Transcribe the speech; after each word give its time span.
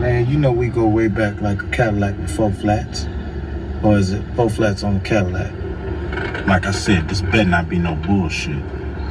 Man, 0.00 0.26
you 0.30 0.38
know 0.38 0.50
we 0.50 0.68
go 0.68 0.86
way 0.86 1.08
back 1.08 1.42
like 1.42 1.62
a 1.62 1.66
Cadillac 1.66 2.16
with 2.16 2.34
four 2.34 2.50
flats. 2.50 3.06
Or 3.82 3.98
is 3.98 4.12
it 4.12 4.24
four 4.34 4.48
flats 4.48 4.82
on 4.82 4.96
a 4.96 5.00
Cadillac? 5.00 5.52
Like 6.46 6.64
I 6.64 6.70
said, 6.70 7.06
this 7.06 7.20
better 7.20 7.44
not 7.44 7.68
be 7.68 7.78
no 7.78 7.96
bullshit. 7.96 8.64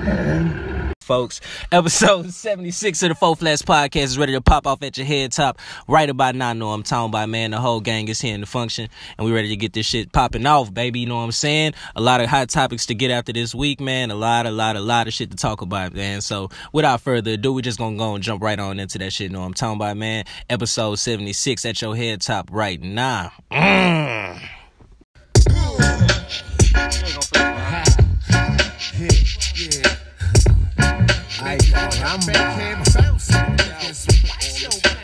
Man, 0.03 0.68
folks. 1.09 1.41
Episode 1.71 2.31
76 2.31 3.01
of 3.01 3.09
the 3.09 3.15
Four 3.15 3.35
Flats 3.35 3.63
Podcast 3.63 4.03
is 4.03 4.19
ready 4.19 4.33
to 4.33 4.41
pop 4.41 4.67
off 4.67 4.83
at 4.83 4.95
your 4.95 5.07
head 5.07 5.31
top 5.31 5.57
right 5.87 6.07
about 6.07 6.35
now. 6.35 6.53
Know 6.53 6.69
I'm 6.69 6.83
talking 6.83 7.09
about, 7.09 7.29
man. 7.29 7.49
The 7.49 7.57
whole 7.57 7.81
gang 7.81 8.07
is 8.09 8.21
here 8.21 8.35
in 8.35 8.41
the 8.41 8.45
function, 8.45 8.89
and 9.17 9.25
we 9.25 9.33
ready 9.33 9.47
to 9.47 9.55
get 9.55 9.73
this 9.73 9.87
shit 9.87 10.11
popping 10.11 10.45
off, 10.45 10.71
baby. 10.71 10.99
You 10.99 11.07
know 11.07 11.15
what 11.15 11.23
I'm 11.23 11.31
saying? 11.31 11.73
A 11.95 12.01
lot 12.01 12.21
of 12.21 12.27
hot 12.27 12.49
topics 12.49 12.85
to 12.85 12.93
get 12.93 13.09
after 13.09 13.33
this 13.33 13.55
week, 13.55 13.81
man. 13.81 14.11
A 14.11 14.15
lot, 14.15 14.45
a 14.45 14.51
lot, 14.51 14.75
a 14.75 14.81
lot 14.81 15.07
of 15.07 15.13
shit 15.15 15.31
to 15.31 15.35
talk 15.35 15.63
about, 15.63 15.95
man. 15.95 16.21
So 16.21 16.49
without 16.73 17.01
further 17.01 17.31
ado, 17.31 17.53
we 17.53 17.63
just 17.63 17.79
gonna 17.79 17.97
go 17.97 18.13
and 18.13 18.23
jump 18.23 18.43
right 18.43 18.59
on 18.59 18.79
into 18.79 18.99
that 18.99 19.11
shit. 19.11 19.31
Know 19.31 19.41
I'm 19.41 19.55
talking 19.55 19.77
about, 19.77 19.97
man. 19.97 20.25
Episode 20.47 20.99
76 20.99 21.65
at 21.65 21.81
your 21.81 21.95
head 21.95 22.21
top 22.21 22.49
right 22.51 22.79
now. 22.79 23.31
Mm. 23.51 24.58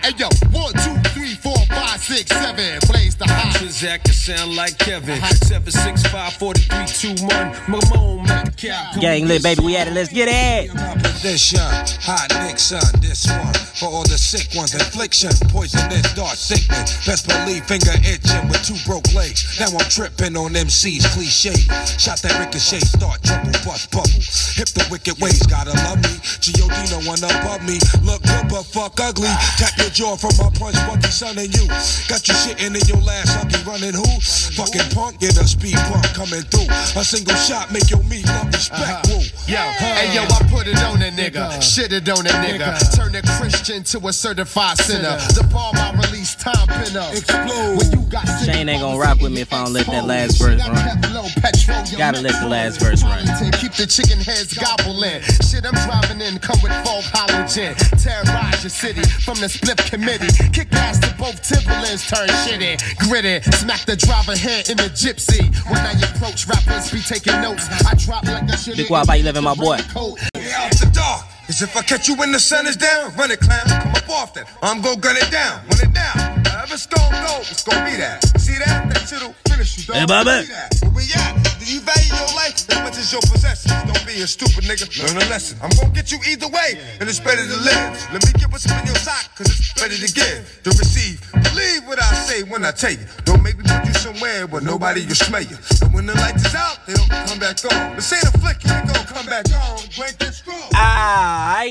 Hey 0.02 0.14
yo, 0.18 0.30
one, 0.52 0.74
two, 0.74 0.96
three, 1.10 1.36
four, 1.36 1.58
five, 1.68 2.00
six, 2.02 2.32
seven. 2.32 2.85
Blaze 3.76 3.82
the 3.82 3.88
hot. 3.88 4.00
Zach 4.00 4.04
can 4.04 4.14
sound 4.14 4.56
like 4.56 4.78
Kevin. 4.78 5.22
Seven 5.22 5.72
six 5.72 6.04
five 6.08 6.34
forty 6.34 6.62
three 6.62 6.86
two 6.86 7.26
one. 7.26 7.52
Metcalf. 8.26 9.00
Gang 9.02 9.28
lit, 9.28 9.44
baby. 9.44 9.64
We 9.64 9.78
at 9.78 9.88
it. 9.88 9.94
Let's 9.94 10.12
get 10.12 10.28
it. 10.32 10.72
Position, 11.02 11.60
hot 12.06 12.30
Nixon, 12.46 12.80
this 13.02 13.28
one 13.28 13.54
for 13.76 13.90
all 13.90 14.04
the 14.04 14.18
sick 14.18 14.56
ones. 14.56 14.74
Infliction, 14.74 15.32
poisonous, 15.50 16.14
dark 16.14 16.36
sickness. 16.36 17.06
Best 17.06 17.28
believe 17.28 17.66
finger 17.66 17.92
itching 18.06 18.48
with 18.48 18.64
two 18.64 18.78
broke 18.86 19.08
legs. 19.14 19.60
Now 19.60 19.74
I'm 19.74 19.90
tripping 19.90 20.38
on 20.38 20.56
MC's 20.56 21.06
cliche. 21.12 21.58
Shot 21.98 22.22
that 22.22 22.38
ricochet, 22.40 22.86
start 22.86 23.24
trouble, 23.24 23.52
bust 23.66 23.92
bubble. 23.92 24.22
Hip 24.56 24.70
the 24.72 24.86
wicked 24.92 25.20
ways, 25.20 25.44
gotta 25.50 25.74
love 25.84 26.00
me. 26.00 26.14
G.O.D. 26.40 26.78
no 26.94 27.02
one 27.10 27.20
above 27.20 27.66
me. 27.66 27.82
Look 28.06 28.24
good 28.24 28.48
but 28.48 28.64
fuck 28.64 29.00
ugly. 29.02 29.32
Tap 29.58 29.76
your 29.82 29.90
jaw 29.90 30.16
from 30.16 30.38
my 30.38 30.50
punch, 30.56 30.78
Bucky, 30.88 31.12
son, 31.12 31.36
and 31.42 31.52
you. 31.52 31.68
Got 32.08 32.22
you 32.30 32.36
shitting 32.38 32.78
in 32.78 32.86
your 32.88 33.02
last 33.02 33.34
huggy, 33.36 33.65
running 33.66 33.94
who? 33.94 34.06
Fucking 34.56 34.90
punk, 34.94 35.20
get 35.20 35.38
a 35.38 35.46
speed 35.48 35.76
bump 35.90 36.06
coming 36.14 36.42
through. 36.54 36.70
A 36.70 37.04
single 37.04 37.36
shot 37.36 37.72
make 37.72 37.90
your 37.90 38.04
meat 38.04 38.26
love 38.28 38.48
respect. 38.48 39.10
Uh-huh. 39.10 39.18
Woo. 39.18 39.26
Yo, 39.50 39.62
hey 39.82 40.14
yo, 40.14 40.24
I 40.24 40.40
put 40.50 40.68
it 40.68 40.78
on 40.84 41.02
a 41.02 41.10
nigga, 41.12 41.62
shit 41.62 41.92
it 41.92 42.08
on 42.10 42.26
a 42.26 42.30
nigga, 42.30 42.78
turn 42.96 43.16
a 43.16 43.22
Christian 43.38 43.84
to 43.84 44.08
a 44.08 44.14
certified 44.14 44.78
sinner. 44.78 45.18
The 45.34 45.48
bomb 45.52 45.76
I 45.76 45.92
release, 46.06 46.36
time 46.36 46.68
pinner. 46.68 47.10
Explode. 47.12 47.78
When 47.78 47.92
you 47.92 48.05
Shane 48.46 48.70
ain't 48.70 48.82
gonna 48.82 48.98
rock 48.98 49.20
with 49.22 49.32
me 49.32 49.42
if 49.42 49.52
I 49.52 49.64
don't 49.64 49.74
let 49.74 49.86
that 49.88 50.06
last 50.06 50.40
verse 50.40 50.62
run. 50.68 50.76
Gotta 51.98 52.22
let 52.22 52.40
the 52.42 52.48
last 52.48 52.80
verse 52.80 53.04
run. 53.04 53.26
Keep 53.60 53.74
the 53.74 53.86
chicken 53.88 54.20
heads 54.20 54.54
gobbling. 54.54 55.22
Shit, 55.44 55.66
I'm 55.66 55.76
driving 55.84 56.22
in, 56.22 56.40
come 56.40 56.60
with 56.64 56.72
folk 56.86 57.04
halogen. 57.12 57.76
Terrorize 58.02 58.64
your 58.64 58.70
city 58.70 59.04
from 59.24 59.40
the 59.40 59.50
split 59.50 59.78
committee. 59.86 60.32
Kick 60.52 60.72
ass 60.74 61.00
to 61.00 61.14
both 61.18 61.42
Timberlands, 61.42 62.08
turn 62.08 62.28
shitty. 62.48 62.80
Gritty, 63.10 63.42
smack 63.58 63.86
the 63.86 63.96
driver 63.96 64.36
head 64.36 64.70
in 64.70 64.78
the 64.78 64.90
gypsy. 64.96 65.44
When 65.70 65.80
I 65.80 65.94
approach 66.14 66.48
rappers, 66.48 66.92
be 66.92 67.02
taking 67.02 67.42
notes. 67.42 67.68
I 67.86 67.96
drop 67.96 68.24
like 68.26 68.50
a 68.50 68.58
shit. 68.58 68.78
Big 68.78 68.90
Wop, 68.90 69.08
how 69.08 69.16
you 69.16 69.24
living, 69.24 69.44
my 69.44 69.56
boy? 69.56 69.78
Get 69.78 70.54
out 70.54 70.72
the 70.72 70.90
dark. 70.94 71.35
Cause 71.46 71.62
if 71.62 71.78
I 71.78 71.84
catch 71.84 72.08
you 72.08 72.16
when 72.16 72.32
the 72.32 72.40
sun 72.40 72.66
is 72.66 72.76
down, 72.76 73.16
run 73.16 73.30
it, 73.30 73.40
clown. 73.40 73.62
Come 73.68 73.94
up 73.94 74.10
off 74.10 74.34
that. 74.34 74.50
I'm 74.64 74.82
gon' 74.82 75.00
gun 75.00 75.16
it 75.16 75.30
down. 75.30 75.62
Run 75.70 75.80
it 75.86 75.94
down. 75.94 76.42
However 76.50 76.74
it's 76.74 76.88
gon' 76.88 77.12
go, 77.12 77.38
it's 77.46 77.62
gon' 77.62 77.86
be 77.86 77.96
that. 78.02 78.26
See 78.42 78.58
that? 78.58 78.90
That 78.90 79.06
shit'll 79.06 79.38
finish 79.48 79.78
you, 79.78 79.86
dog. 79.86 79.96
Hey, 79.96 80.06
Bobby. 80.10 80.50
Where 80.50 80.90
we 80.90 81.06
at? 81.14 81.38
Do 81.62 81.66
you 81.70 81.86
value 81.86 82.18
your 82.18 82.34
life 82.34 82.58
as 82.66 82.82
much 82.82 82.98
as 82.98 83.14
your 83.14 83.22
possessions? 83.22 83.78
Don't 83.86 84.02
be 84.10 84.26
a 84.26 84.28
stupid 84.28 84.66
nigga. 84.66 84.90
Learn 85.06 85.22
a 85.22 85.30
lesson. 85.30 85.62
I'm 85.62 85.70
gon' 85.78 85.94
get 85.94 86.12
you 86.12 86.18
either 86.26 86.50
way, 86.50 86.82
and 87.00 87.08
it's 87.08 87.22
better 87.22 87.46
to 87.46 87.58
live. 87.62 87.94
Let 88.10 88.26
me 88.26 88.34
get 88.42 88.50
what's 88.50 88.66
in 88.66 88.82
your 88.82 88.98
sock, 88.98 89.30
cause 89.38 89.46
it's 89.46 89.70
better 89.78 89.94
to 89.94 90.10
give, 90.10 90.50
to 90.66 90.70
receive. 90.74 91.22
Believe 91.54 91.86
what 91.86 92.02
I 92.02 92.10
say 92.26 92.42
when 92.42 92.66
I 92.66 92.72
tell 92.72 92.92
you. 92.92 93.06
Don't 93.24 93.44
make 93.44 93.58
me 93.58 93.70
put 93.70 93.86
you 93.86 93.94
somewhere 93.94 94.48
where 94.48 94.62
nobody 94.66 95.06
will 95.06 95.14
smell 95.14 95.46
you. 95.46 95.62
And 95.82 95.94
when 95.94 96.10
the 96.10 96.18
light 96.18 96.42
is 96.42 96.56
out, 96.58 96.82
they 96.90 96.98
don't 96.98 97.10
come 97.30 97.38
back 97.38 97.62
on. 97.70 97.96
This 97.96 98.12
ain't 98.14 98.26
a 98.26 98.34
flick, 98.42 98.66
you 98.66 98.74
ain't 98.74 98.90
gon' 98.90 99.06
come 99.06 99.26
back 99.28 99.46
on. 99.54 99.78
Break 99.94 100.18
this 100.18 100.42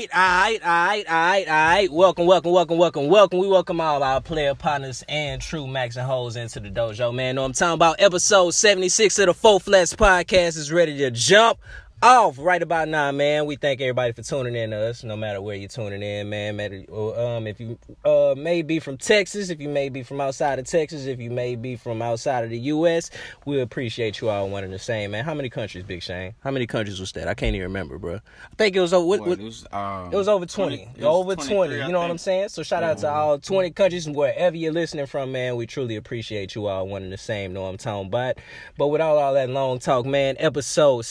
scroll. 0.03 0.21
Alright, 0.21 0.61
alright, 0.61 0.61
alright, 0.61 1.07
alright, 1.07 1.47
alright. 1.47 1.91
Welcome, 1.91 2.25
welcome, 2.25 2.51
welcome, 2.51 2.77
welcome, 2.77 3.07
welcome. 3.07 3.39
We 3.39 3.47
welcome 3.47 3.81
all 3.81 4.03
our 4.03 4.21
player 4.21 4.55
partners 4.55 5.03
and 5.07 5.41
true 5.41 5.67
Max 5.67 5.95
and 5.95 6.05
Hoes 6.05 6.35
into 6.35 6.59
the 6.59 6.69
dojo, 6.69 7.13
man. 7.13 7.35
Know 7.35 7.45
I'm 7.45 7.53
talking 7.53 7.73
about 7.73 7.99
episode 7.99 8.51
76 8.51 9.19
of 9.19 9.25
the 9.27 9.33
Four 9.33 9.59
Flats 9.59 9.95
podcast 9.95 10.57
is 10.57 10.71
ready 10.71 10.97
to 10.97 11.11
jump 11.11 11.59
off 12.05 12.37
right 12.37 12.61
about 12.61 12.87
now, 12.87 13.11
man. 13.11 13.47
We 13.47 13.55
thank 13.55 13.81
everybody 13.81 14.13
for 14.13 14.21
tuning 14.21 14.55
in 14.55 14.69
to 14.69 14.77
us, 14.77 15.03
no 15.03 15.17
matter 15.17 15.41
where 15.41 15.55
you're 15.55 15.67
tuning 15.67 16.03
in, 16.03 16.29
man. 16.29 16.55
Matter, 16.55 16.83
um, 16.93 17.47
if 17.47 17.59
you 17.59 17.79
uh 18.03 18.35
may 18.37 18.61
be 18.61 18.79
from 18.79 18.97
Texas, 18.97 19.49
if 19.49 19.59
you 19.59 19.67
may 19.69 19.89
be 19.89 20.03
from 20.03 20.21
outside 20.21 20.59
of 20.59 20.65
Texas, 20.67 21.07
if 21.07 21.19
you 21.19 21.31
may 21.31 21.55
be 21.55 21.75
from 21.75 22.03
outside 22.03 22.43
of 22.43 22.51
the 22.51 22.59
U.S., 22.59 23.09
we 23.45 23.59
appreciate 23.59 24.21
you 24.21 24.29
all 24.29 24.47
one 24.49 24.63
and 24.63 24.71
the 24.71 24.77
same, 24.77 25.11
man. 25.11 25.25
How 25.25 25.33
many 25.33 25.49
countries, 25.49 25.83
Big 25.83 26.03
Shane? 26.03 26.35
How 26.41 26.51
many 26.51 26.67
countries 26.67 26.99
was 26.99 27.11
that? 27.13 27.27
I 27.27 27.33
can't 27.33 27.55
even 27.55 27.63
remember, 27.69 27.97
bro. 27.97 28.15
I 28.17 28.55
think 28.55 28.75
it 28.75 28.81
was 28.81 28.93
over. 28.93 29.07
What, 29.07 29.21
what, 29.21 29.39
It 29.39 29.43
was, 29.43 29.65
um, 29.71 30.13
it 30.13 30.15
was 30.15 30.27
over 30.27 30.45
20. 30.45 30.75
it 30.75 30.97
was 30.97 31.05
over 31.05 31.35
20. 31.35 31.73
You 31.75 31.91
know 31.91 32.01
what 32.01 32.11
I'm 32.11 32.19
saying? 32.19 32.49
So 32.49 32.61
shout 32.61 32.83
out 32.83 32.99
to 32.99 33.09
all 33.09 33.39
20 33.39 33.71
countries 33.71 34.07
wherever 34.07 34.55
you're 34.55 34.71
listening 34.73 35.07
from, 35.07 35.31
man. 35.31 35.55
We 35.55 35.65
truly 35.65 35.95
appreciate 35.95 36.53
you 36.53 36.67
all 36.67 36.87
one 36.87 37.01
and 37.01 37.11
the 37.11 37.17
same. 37.17 37.51
Know 37.53 37.63
what 37.63 37.69
I'm 37.69 37.77
talking 37.77 38.07
about. 38.07 38.37
But 38.77 38.89
without 38.89 39.17
all 39.17 39.33
that 39.33 39.49
long 39.49 39.79
talk, 39.79 40.05
man, 40.05 40.35
episode 40.37 41.03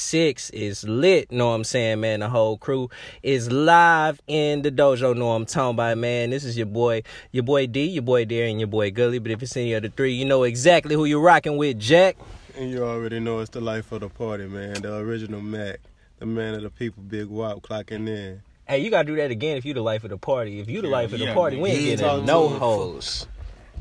76 0.00 0.50
is 0.50 0.84
lit. 0.84 1.30
Know 1.30 1.48
what 1.48 1.54
I'm 1.54 1.64
saying, 1.64 2.00
man? 2.00 2.20
The 2.20 2.28
whole 2.28 2.56
crew 2.56 2.88
is 3.22 3.52
live 3.52 4.20
in 4.26 4.62
the 4.62 4.70
dojo. 4.72 5.14
Know 5.16 5.26
what 5.26 5.34
I'm 5.34 5.46
talking 5.46 5.76
about, 5.76 5.98
man. 5.98 6.30
This 6.30 6.42
is 6.44 6.56
your 6.56 6.66
boy, 6.66 7.02
your 7.32 7.44
boy 7.44 7.66
D, 7.66 7.84
your 7.84 8.02
boy 8.02 8.24
Deer, 8.24 8.46
and 8.46 8.58
your 8.58 8.66
boy 8.66 8.90
Gully. 8.90 9.18
But 9.18 9.30
if 9.32 9.42
it's 9.42 9.56
any 9.56 9.74
of 9.74 9.82
the 9.82 9.90
three, 9.90 10.14
you 10.14 10.24
know 10.24 10.44
exactly 10.44 10.94
who 10.94 11.04
you're 11.04 11.20
rocking 11.20 11.56
with, 11.58 11.78
Jack. 11.78 12.16
And 12.56 12.70
you 12.70 12.82
already 12.82 13.20
know 13.20 13.40
it's 13.40 13.50
the 13.50 13.60
life 13.60 13.92
of 13.92 14.00
the 14.00 14.08
party, 14.08 14.46
man. 14.46 14.82
The 14.82 14.96
original 14.96 15.40
Mac, 15.40 15.80
the 16.18 16.26
man 16.26 16.54
of 16.54 16.62
the 16.62 16.70
people, 16.70 17.02
Big 17.02 17.26
Wop, 17.26 17.60
clocking 17.60 18.08
in. 18.08 18.42
Hey, 18.66 18.78
you 18.78 18.90
gotta 18.90 19.06
do 19.06 19.16
that 19.16 19.30
again 19.30 19.56
if 19.56 19.64
you 19.64 19.74
the 19.74 19.82
life 19.82 20.04
of 20.04 20.10
the 20.10 20.18
party. 20.18 20.60
If 20.60 20.68
you 20.70 20.80
the 20.80 20.88
Yeah, 20.88 20.92
life 20.92 21.12
of 21.12 21.18
the 21.18 21.26
yeah, 21.26 21.34
party, 21.34 21.56
we 21.58 21.70
ain't 21.70 22.00
getting 22.00 22.24
no 22.24 22.48
to 22.48 22.58
hoes. 22.58 23.26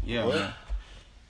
Yeah, 0.03 0.27
man. 0.27 0.53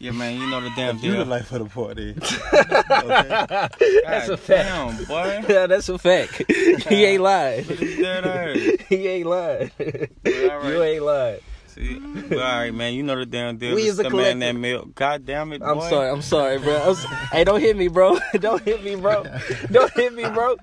Yeah, 0.02 0.12
man, 0.12 0.40
you 0.40 0.50
know 0.50 0.62
the 0.62 0.70
damn 0.78 0.98
deal. 0.98 1.12
you 1.12 1.18
the 1.18 1.26
life 1.26 1.52
of 1.52 1.60
the 1.60 1.70
party. 1.70 2.12
okay? 2.54 3.68
That's 4.06 4.30
a 4.30 4.32
God 4.32 4.40
fact. 4.40 4.48
Damn, 4.70 5.04
boy. 5.06 5.44
Yeah, 5.54 5.68
that's 5.68 5.90
a 5.90 5.98
fact. 5.98 6.42
he 6.88 7.04
ain't 7.06 7.22
lying. 7.22 7.66
It's 7.68 7.98
dead 7.98 8.26
ass. 8.26 8.86
he 8.88 9.08
ain't 9.08 9.28
lying. 9.28 9.72
all 9.82 10.70
You 10.72 10.84
ain't 10.84 11.04
lying. 11.04 11.40
See, 11.68 12.00
all 12.32 12.38
right, 12.38 12.74
man. 12.74 12.94
You 12.94 13.04
know 13.04 13.18
the 13.20 13.26
damn 13.26 13.58
deal. 13.58 13.76
We 13.76 13.88
is 13.88 14.00
a 14.00 14.04
the 14.04 14.10
collective. 14.10 14.40
man 14.40 14.56
that 14.56 14.60
milk. 14.60 14.96
God 14.96 15.26
damn 15.26 15.52
it, 15.54 15.60
boy. 15.60 15.68
I'm 15.68 15.82
sorry. 15.90 16.10
I'm 16.10 16.22
sorry, 16.22 16.58
bro. 16.60 16.76
I'm 16.82 16.90
s- 16.92 17.06
hey, 17.32 17.44
don't 17.44 17.60
hit 17.60 17.76
me, 17.78 17.90
bro. 17.90 18.18
don't 18.40 18.64
hit 18.64 18.82
me, 18.84 18.96
bro. 18.96 19.26
Don't 19.70 19.94
hit 19.94 20.14
me, 20.14 20.24
bro. 20.30 20.56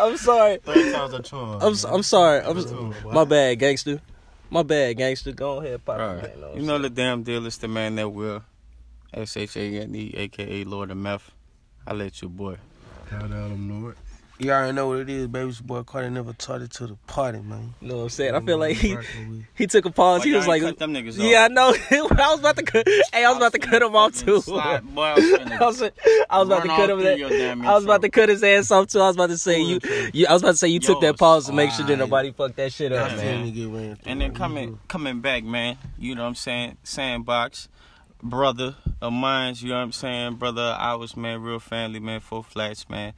I'm 0.00 0.16
sorry. 0.16 0.58
Third 0.58 0.92
time's 0.94 1.12
a 1.12 1.22
charm. 1.22 1.60
I'm 1.60 1.72
s- 1.72 1.84
I'm 1.84 2.02
sorry. 2.02 2.40
I'm 2.40 2.56
s- 2.56 2.70
Ooh, 2.72 2.94
my 3.12 3.24
bad, 3.24 3.58
gangster. 3.58 4.00
My 4.48 4.62
bad, 4.62 4.96
gangster. 4.96 5.32
Go 5.32 5.60
ahead, 5.60 5.84
pop. 5.84 5.98
All 6.00 6.10
it, 6.10 6.22
right. 6.22 6.40
man. 6.40 6.56
You 6.56 6.62
know 6.62 6.78
the 6.78 6.88
damn 6.88 7.22
deal. 7.24 7.44
It's 7.46 7.58
the 7.58 7.68
man 7.68 7.96
that 7.96 8.08
will. 8.08 8.42
S 9.16 9.36
H 9.36 9.56
A 9.56 9.80
N 9.80 9.94
E, 9.94 10.12
aka 10.16 10.64
Lord 10.64 10.90
of 10.90 10.96
Meth. 10.98 11.30
I 11.86 11.94
let 11.94 12.20
you, 12.22 12.28
boy. 12.28 12.56
Shout 13.10 13.22
out 13.22 13.30
them 13.30 13.68
know 13.68 13.88
it. 13.90 13.96
You 14.38 14.50
already 14.50 14.72
know 14.72 14.88
what 14.88 14.98
it 14.98 15.08
is, 15.08 15.28
baby. 15.28 15.48
It's 15.48 15.60
your 15.60 15.66
boy 15.66 15.82
Cartie 15.82 16.10
never 16.10 16.34
taught 16.34 16.60
it 16.60 16.70
to 16.72 16.86
the 16.86 16.96
party, 17.06 17.40
man. 17.40 17.72
You 17.80 17.88
know 17.88 17.96
what 17.96 18.02
I'm 18.02 18.08
saying? 18.10 18.34
I 18.34 18.40
feel 18.40 18.58
like 18.58 18.76
he 18.76 18.94
he 19.54 19.66
took 19.66 19.86
a 19.86 19.90
pause. 19.90 20.20
Why 20.20 20.26
he 20.26 20.34
was 20.34 20.46
like, 20.46 20.60
cut 20.60 20.78
them 20.78 20.92
niggas 20.92 21.18
off? 21.18 21.24
"Yeah, 21.24 21.44
I 21.44 21.48
know." 21.48 21.74
I 21.90 22.30
was 22.32 22.40
about 22.40 22.56
to 22.58 22.62
cut. 22.62 22.86
Hey, 23.14 23.24
I 23.24 23.28
was 23.30 23.38
about 23.38 23.52
to 23.52 23.58
cut 23.58 23.80
him 23.80 23.96
off 23.96 24.14
too. 24.14 24.42
Slide, 24.42 24.82
boy, 24.94 25.02
I 25.04 25.14
was 25.14 25.80
I 26.28 26.38
was, 26.38 26.48
about 26.48 26.62
to 26.64 26.68
cut 26.68 26.90
him. 26.90 26.98
through 26.98 27.04
That, 27.04 27.18
your 27.18 27.30
I 27.66 27.74
was 27.74 27.84
about 27.84 28.02
to 28.02 28.10
cut 28.10 28.28
his 28.28 28.42
ass 28.44 28.70
off 28.70 28.88
too. 28.88 29.00
I 29.00 29.06
was 29.06 29.16
about 29.16 29.30
to 29.30 29.38
say 29.38 29.62
you, 29.62 29.80
you. 30.12 30.26
I 30.26 30.34
was 30.34 30.42
about 30.42 30.50
to 30.52 30.58
say 30.58 30.68
you 30.68 30.80
took 30.80 31.00
that 31.00 31.16
pause 31.18 31.46
to 31.46 31.54
make 31.54 31.70
sure 31.70 31.86
that 31.86 31.96
nobody 31.96 32.30
fucked 32.32 32.56
that 32.56 32.72
shit 32.74 32.92
up, 32.92 33.12
man. 33.12 33.16
man. 33.16 33.46
Finna 33.46 33.54
get 33.54 33.68
ran 33.68 33.96
through, 33.96 34.10
And 34.12 34.20
then 34.20 34.34
coming 34.34 34.78
coming 34.86 35.20
back, 35.22 35.44
man. 35.44 35.78
You 35.98 36.14
know 36.14 36.24
what 36.24 36.28
I'm 36.28 36.34
saying? 36.34 36.76
Sandbox, 36.84 37.70
brother 38.22 38.76
of 39.00 39.12
mine. 39.12 39.54
You 39.58 39.70
know 39.70 39.76
what 39.76 39.82
I'm 39.82 39.92
saying? 39.92 40.34
Brother, 40.36 40.76
I 40.78 40.94
was 40.94 41.16
man, 41.16 41.42
real 41.42 41.58
family, 41.60 42.00
man. 42.00 42.20
full 42.20 42.42
flats, 42.42 42.88
man. 42.88 43.12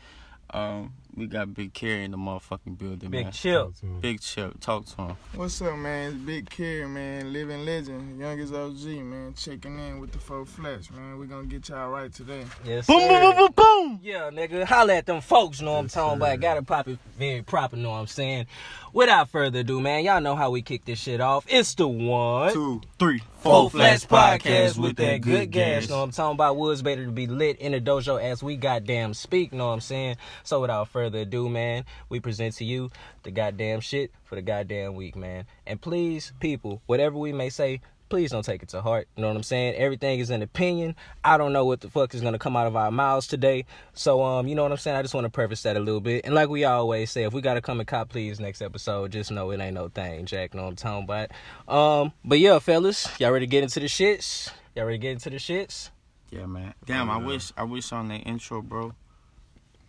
Um, 0.50 0.94
we 1.19 1.26
got 1.26 1.53
Big 1.53 1.73
Kerry 1.75 2.05
in 2.05 2.12
the 2.12 2.17
motherfucking 2.17 2.79
building, 2.79 3.11
Big 3.11 3.25
man. 3.25 3.32
chill. 3.32 3.75
Big 4.00 4.20
chill. 4.20 4.53
Talk 4.61 4.87
to 4.87 5.03
him. 5.03 5.17
What's 5.35 5.61
up, 5.61 5.76
man? 5.76 6.12
It's 6.12 6.17
Big 6.19 6.49
Kerry, 6.49 6.87
man. 6.87 7.32
Living 7.32 7.65
legend. 7.65 8.20
Youngest 8.20 8.55
OG, 8.55 8.85
man. 9.05 9.35
Checking 9.35 9.79
in 9.79 9.99
with 10.00 10.12
the 10.12 10.19
four 10.19 10.44
flats, 10.47 10.91
man. 10.91 11.19
we 11.19 11.26
going 11.26 11.49
to 11.49 11.56
get 11.56 11.69
y'all 11.69 11.88
right 11.91 12.12
today. 12.12 12.44
Yes, 12.65 12.87
Boom, 12.87 13.00
sir. 13.00 13.09
boom, 13.09 13.37
boom, 13.37 13.37
boom, 13.37 13.49
Boom! 13.56 14.00
Yeah, 14.03 14.31
nigga. 14.32 14.65
Holla 14.65 14.94
at 14.97 15.06
them 15.06 15.20
folks, 15.20 15.61
know 15.61 15.73
what 15.73 15.79
I'm 15.79 15.88
talking 15.88 16.17
about. 16.19 16.41
Gotta 16.41 16.62
pop 16.62 16.88
it 16.88 16.99
very 17.19 17.43
proper, 17.43 17.76
know 17.76 17.91
what 17.91 17.97
I'm 17.99 18.06
saying. 18.06 18.47
Without 18.93 19.29
further 19.31 19.61
ado, 19.61 19.81
man, 19.81 20.05
y'all 20.05 20.20
know 20.20 20.35
how 20.37 20.50
we 20.50 20.62
kick 20.62 20.85
this 20.85 20.99
shit 20.99 21.20
off. 21.20 21.44
It's 21.49 21.75
the 21.75 21.87
one, 21.88 22.53
Two, 22.53 22.81
three, 22.99 23.23
Four 23.41 23.70
Flats 23.70 24.05
Podcast 24.06 24.79
with 24.79 24.97
that 24.97 25.20
good 25.20 25.50
gas. 25.50 25.88
Know 25.88 25.99
what 25.99 26.03
I'm 26.05 26.11
talking 26.11 26.35
about? 26.35 26.56
Woods 26.56 26.82
better 26.82 27.05
to 27.05 27.11
be 27.12 27.26
lit 27.26 27.59
in 27.59 27.73
the 27.73 27.81
dojo 27.81 28.20
as 28.20 28.43
we 28.43 28.56
goddamn 28.56 29.15
speak. 29.15 29.53
Know 29.53 29.69
what 29.69 29.75
I'm 29.75 29.81
saying? 29.81 30.17
So 30.43 30.61
without 30.61 30.88
further 30.88 31.07
ado, 31.14 31.49
man, 31.49 31.84
we 32.08 32.20
present 32.20 32.55
to 32.56 32.64
you 32.64 32.90
the 33.22 33.31
goddamn 33.31 33.81
shit 33.81 34.12
for 34.25 34.34
the 34.34 34.43
goddamn 34.43 34.94
week, 34.94 35.16
man. 35.16 35.46
And 35.66 35.81
please, 35.81 36.32
people, 36.40 36.82
whatever 36.87 37.16
we 37.16 37.32
may 37.32 37.50
say, 37.50 37.81
please 38.08 38.31
don't 38.31 38.44
take 38.44 38.62
it 38.62 38.69
to 38.70 38.81
heart. 38.81 39.08
You 39.16 39.22
know 39.22 39.28
what 39.28 39.37
I'm 39.37 39.43
saying? 39.43 39.75
Everything 39.75 40.19
is 40.19 40.31
an 40.31 40.43
opinion. 40.43 40.96
I 41.22 41.37
don't 41.37 41.52
know 41.52 41.64
what 41.64 41.81
the 41.81 41.90
fuck 41.90 42.14
is 42.14 42.20
gonna 42.20 42.38
come 42.38 42.56
out 42.56 42.66
of 42.66 42.76
our 42.76 42.90
mouths 42.90 43.26
today. 43.26 43.64
So 43.94 44.22
um, 44.22 44.46
you 44.49 44.55
know 44.55 44.62
what 44.62 44.72
I'm 44.72 44.78
saying? 44.78 44.96
I 44.96 45.02
just 45.02 45.14
want 45.14 45.25
to 45.25 45.31
preface 45.31 45.62
that 45.62 45.76
a 45.76 45.81
little 45.81 46.00
bit. 46.00 46.25
And 46.25 46.34
like 46.34 46.49
we 46.49 46.64
always 46.64 47.10
say, 47.10 47.25
if 47.25 47.32
we 47.32 47.40
gotta 47.40 47.60
come 47.60 47.81
and 47.81 47.87
cop 47.87 48.08
please 48.08 48.40
next 48.40 48.62
episode, 48.62 49.12
just 49.12 49.31
know 49.31 49.50
it 49.50 49.60
ain't 49.60 49.75
no 49.75 49.88
thing, 49.88 50.26
Jack. 50.26 50.55
Know 50.55 50.62
what 50.62 50.69
I'm 50.70 50.76
talking 50.76 51.05
about? 51.05 51.31
Um, 51.69 52.12
but 52.25 52.38
yeah, 52.38 52.58
fellas, 52.58 53.08
y'all 53.20 53.31
ready 53.31 53.46
to 53.46 53.50
get 53.50 53.62
into 53.62 53.81
the 53.81 53.87
shits? 53.87 54.50
Y'all 54.75 54.87
ready 54.87 54.99
to 54.99 55.02
get 55.02 55.12
into 55.12 55.31
the 55.31 55.37
shits? 55.37 55.90
Yeah, 56.31 56.46
man. 56.46 56.75
Damn, 56.84 57.10
I 57.10 57.16
wish 57.16 57.52
I 57.56 57.64
wish 57.64 57.93
on 57.93 58.08
the 58.08 58.16
intro, 58.16 58.62
bro. 58.62 58.94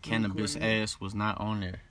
Canibus 0.02 0.58
ass 0.62 1.00
was 1.00 1.14
not 1.14 1.40
on 1.40 1.60
there. 1.62 1.82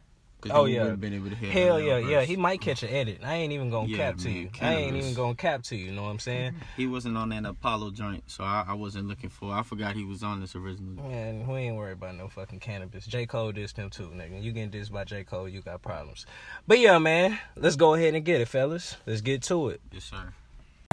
'Cause 0.40 0.52
Oh 0.52 0.58
then 0.58 0.64
we 0.66 0.72
yeah, 0.74 0.82
would've 0.84 1.00
been 1.00 1.14
able 1.14 1.30
to 1.30 1.34
hear 1.34 1.50
hell 1.50 1.80
yeah, 1.80 1.96
real 1.96 2.10
yeah. 2.10 2.20
He 2.22 2.36
might 2.36 2.60
catch 2.60 2.84
an 2.84 2.90
edit. 2.90 3.18
I 3.24 3.34
ain't 3.34 3.52
even 3.52 3.70
gonna 3.70 3.88
Yeah, 3.88 3.96
cap 3.96 4.18
to 4.18 4.28
man, 4.28 4.36
you. 4.36 4.50
I 4.62 4.72
ain't 4.74 4.96
even 4.96 5.12
gonna 5.14 5.34
cap 5.34 5.64
to 5.64 5.76
you. 5.76 5.90
Know 5.90 6.04
what 6.04 6.10
I'm 6.10 6.20
saying? 6.20 6.54
He 6.76 6.86
wasn't 6.86 7.16
on 7.16 7.30
that 7.30 7.44
Apollo 7.44 7.90
joint, 7.90 8.22
so 8.30 8.44
I, 8.44 8.64
I 8.68 8.74
wasn't 8.74 9.08
looking 9.08 9.30
for. 9.30 9.52
I 9.52 9.64
forgot 9.64 9.96
he 9.96 10.04
was 10.04 10.22
on 10.22 10.40
this 10.40 10.54
originally. 10.54 11.02
Man, 11.02 11.44
we 11.48 11.58
ain't 11.62 11.74
worried 11.74 11.94
about 11.94 12.14
no 12.14 12.28
fucking 12.28 12.60
Canibus. 12.60 13.08
J. 13.08 13.26
Cole 13.26 13.52
dissed 13.52 13.76
him 13.76 13.90
too, 13.90 14.10
nigga. 14.14 14.40
You 14.40 14.52
getting 14.52 14.70
dissed 14.70 14.92
by 14.92 15.02
J. 15.02 15.24
Cole, 15.24 15.48
you 15.48 15.60
got 15.60 15.82
problems. 15.82 16.24
But 16.68 16.78
yeah, 16.78 16.98
man, 16.98 17.36
let's 17.56 17.74
go 17.74 17.94
ahead 17.94 18.14
and 18.14 18.24
get 18.24 18.40
it, 18.40 18.46
fellas. 18.46 18.96
Let's 19.06 19.22
get 19.22 19.42
to 19.44 19.70
it. 19.70 19.80
Yes, 19.90 20.04
sir. 20.04 20.32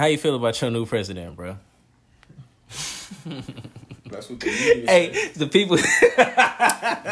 How 0.00 0.06
you 0.06 0.18
feel 0.18 0.34
about 0.34 0.60
your 0.60 0.72
new 0.72 0.86
president, 0.86 1.36
bro? 1.36 1.58
That's 4.10 4.28
what 4.30 4.40
the 4.40 4.46
media 4.46 4.86
Hey, 4.90 5.28
the 5.34 5.46
people. 5.46 5.78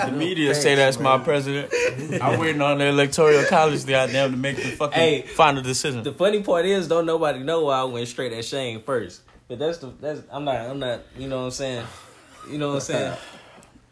The 0.05 0.13
media 0.13 0.55
say 0.55 0.75
that's 0.75 0.99
my 0.99 1.19
president. 1.19 1.73
I'm 2.23 2.39
waiting 2.39 2.61
on 2.61 2.79
the 2.79 2.87
electoral 2.87 3.45
college 3.45 3.85
the 3.85 3.93
goddamn 3.93 4.33
to 4.33 4.37
make 4.37 4.57
the 4.57 4.63
fucking 4.71 4.93
Hey, 4.99 5.23
final 5.23 5.63
decision. 5.63 6.03
the 6.03 6.13
funny 6.13 6.43
part 6.43 6.67
is, 6.67 6.89
don't 6.89 7.07
nobody 7.07 7.39
know 7.41 7.65
why 7.67 7.79
I 7.81 7.85
went 7.85 8.07
straight 8.09 8.33
at 8.33 8.45
Shane 8.45 8.83
first. 8.83 9.23
But 9.49 9.59
that's 9.59 9.79
the 9.79 9.89
that's 10.01 10.21
I'm 10.31 10.45
not 10.45 10.57
I'm 10.57 10.79
not 10.79 11.01
you 11.17 11.29
know 11.29 11.39
what 11.39 11.45
I'm 11.47 11.51
saying. 11.53 11.87
You 12.51 12.59
know 12.59 12.69
what 12.69 12.75
I'm 12.77 12.81
saying. 12.81 13.17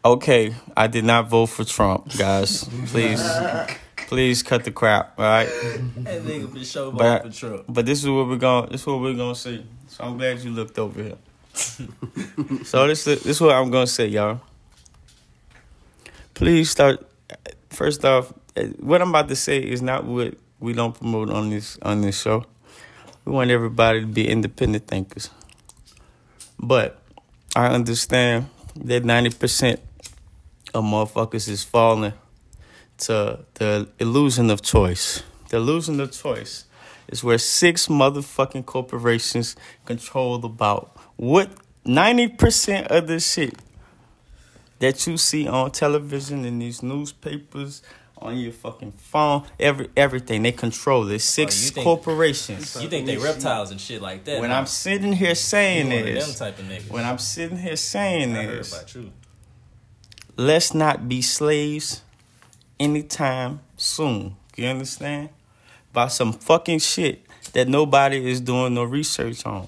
Okay, 0.05 0.53
I 0.75 0.87
did 0.87 1.05
not 1.05 1.29
vote 1.29 1.45
for 1.45 1.63
Trump, 1.63 2.17
guys. 2.17 2.65
Please, 2.87 3.23
please 3.95 4.43
cut 4.43 4.65
the 4.65 4.71
crap. 4.71 5.17
All 5.17 5.23
right. 5.23 5.45
That 5.47 6.21
nigga 6.23 6.51
for 6.51 6.61
sure 6.65 6.91
voted 6.91 6.97
But 6.99 7.23
for 7.23 7.31
Trump. 7.39 7.63
but 7.69 7.85
this 7.85 8.03
is 8.03 8.09
what 8.09 8.27
we're 8.27 8.35
gonna. 8.35 8.67
This 8.69 8.81
is 8.81 8.87
what 8.87 8.99
we're 8.99 9.13
gonna 9.13 9.33
see. 9.33 9.65
So 9.87 10.03
I'm 10.03 10.17
glad 10.17 10.39
you 10.39 10.51
looked 10.51 10.77
over 10.77 11.01
here. 11.01 11.15
so 12.63 12.87
this 12.87 13.03
this 13.03 13.25
is 13.25 13.41
what 13.41 13.55
I'm 13.55 13.69
gonna 13.69 13.87
say, 13.87 14.07
y'all. 14.07 14.41
Please 16.33 16.71
start. 16.71 17.07
First 17.69 18.03
off, 18.05 18.33
what 18.79 19.01
I'm 19.01 19.09
about 19.09 19.27
to 19.29 19.35
say 19.35 19.59
is 19.59 19.81
not 19.81 20.05
what 20.05 20.35
we 20.59 20.73
don't 20.73 20.97
promote 20.97 21.29
on 21.29 21.51
this 21.51 21.77
on 21.81 22.01
this 22.01 22.19
show. 22.19 22.45
We 23.25 23.31
want 23.31 23.51
everybody 23.51 24.01
to 24.01 24.07
be 24.07 24.27
independent 24.27 24.87
thinkers. 24.87 25.29
But 26.59 26.99
I 27.55 27.67
understand 27.67 28.49
that 28.75 29.05
ninety 29.05 29.29
percent 29.29 29.79
of 30.73 30.83
motherfuckers 30.83 31.47
is 31.47 31.63
falling 31.63 32.13
to 32.97 33.39
the 33.55 33.87
illusion 33.99 34.49
of 34.49 34.61
choice. 34.61 35.21
The 35.49 35.57
illusion 35.57 35.99
of 35.99 36.11
choice 36.11 36.65
is 37.07 37.23
where 37.23 37.37
six 37.37 37.87
motherfucking 37.87 38.65
corporations 38.65 39.55
control 39.85 40.43
about 40.43 40.92
what 41.17 41.49
90% 41.85 42.87
of 42.87 43.07
the 43.07 43.19
shit 43.19 43.55
that 44.79 45.05
you 45.07 45.17
see 45.17 45.47
on 45.47 45.71
television 45.71 46.45
in 46.45 46.59
these 46.59 46.81
newspapers 46.83 47.81
on 48.17 48.37
your 48.37 48.51
fucking 48.53 48.91
phone 48.93 49.43
every 49.59 49.89
everything 49.97 50.43
they 50.43 50.51
control 50.51 51.09
it 51.09 51.19
six 51.19 51.69
Oh, 51.69 51.73
think- 51.73 51.83
corporations 51.83 52.81
You 52.81 52.87
think 52.87 53.05
they 53.05 53.17
reptiles 53.17 53.71
and 53.71 53.79
shit 53.81 54.01
like 54.01 54.23
that? 54.25 54.39
when 54.39 54.49
huh? 54.49 54.57
i'm 54.57 54.65
sitting 54.65 55.11
here 55.13 55.35
saying 55.35 55.89
this 55.89 56.37
them 56.37 56.47
type 56.53 56.57
of 56.59 56.89
when 56.91 57.03
i'm 57.03 57.17
sitting 57.17 57.57
here 57.57 57.75
saying 57.75 58.33
I 58.35 58.45
this 58.45 58.95
let's 60.37 60.73
not 60.73 61.07
be 61.09 61.21
slaves 61.21 62.01
anytime 62.79 63.59
soon. 63.77 64.35
You 64.55 64.67
understand? 64.67 65.29
By 65.91 66.07
some 66.07 66.33
fucking 66.33 66.79
shit 66.79 67.25
that 67.53 67.67
nobody 67.67 68.29
is 68.29 68.41
doing 68.41 68.73
no 68.73 68.83
research 68.83 69.45
on. 69.45 69.67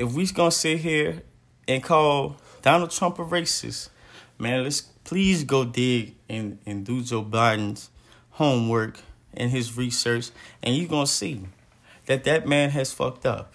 If 0.00 0.14
we 0.14 0.26
gonna 0.28 0.50
sit 0.50 0.78
here 0.78 1.20
and 1.68 1.82
call 1.82 2.36
Donald 2.62 2.90
Trump 2.90 3.18
a 3.18 3.22
racist, 3.22 3.90
man, 4.38 4.64
let's 4.64 4.80
please 4.80 5.44
go 5.44 5.66
dig 5.66 6.14
and, 6.26 6.56
and 6.64 6.86
do 6.86 7.02
Joe 7.02 7.22
Biden's 7.22 7.90
homework 8.30 9.00
and 9.34 9.50
his 9.50 9.76
research, 9.76 10.30
and 10.62 10.74
you 10.74 10.88
gonna 10.88 11.06
see 11.06 11.42
that 12.06 12.24
that 12.24 12.48
man 12.48 12.70
has 12.70 12.94
fucked 12.94 13.26
up. 13.26 13.52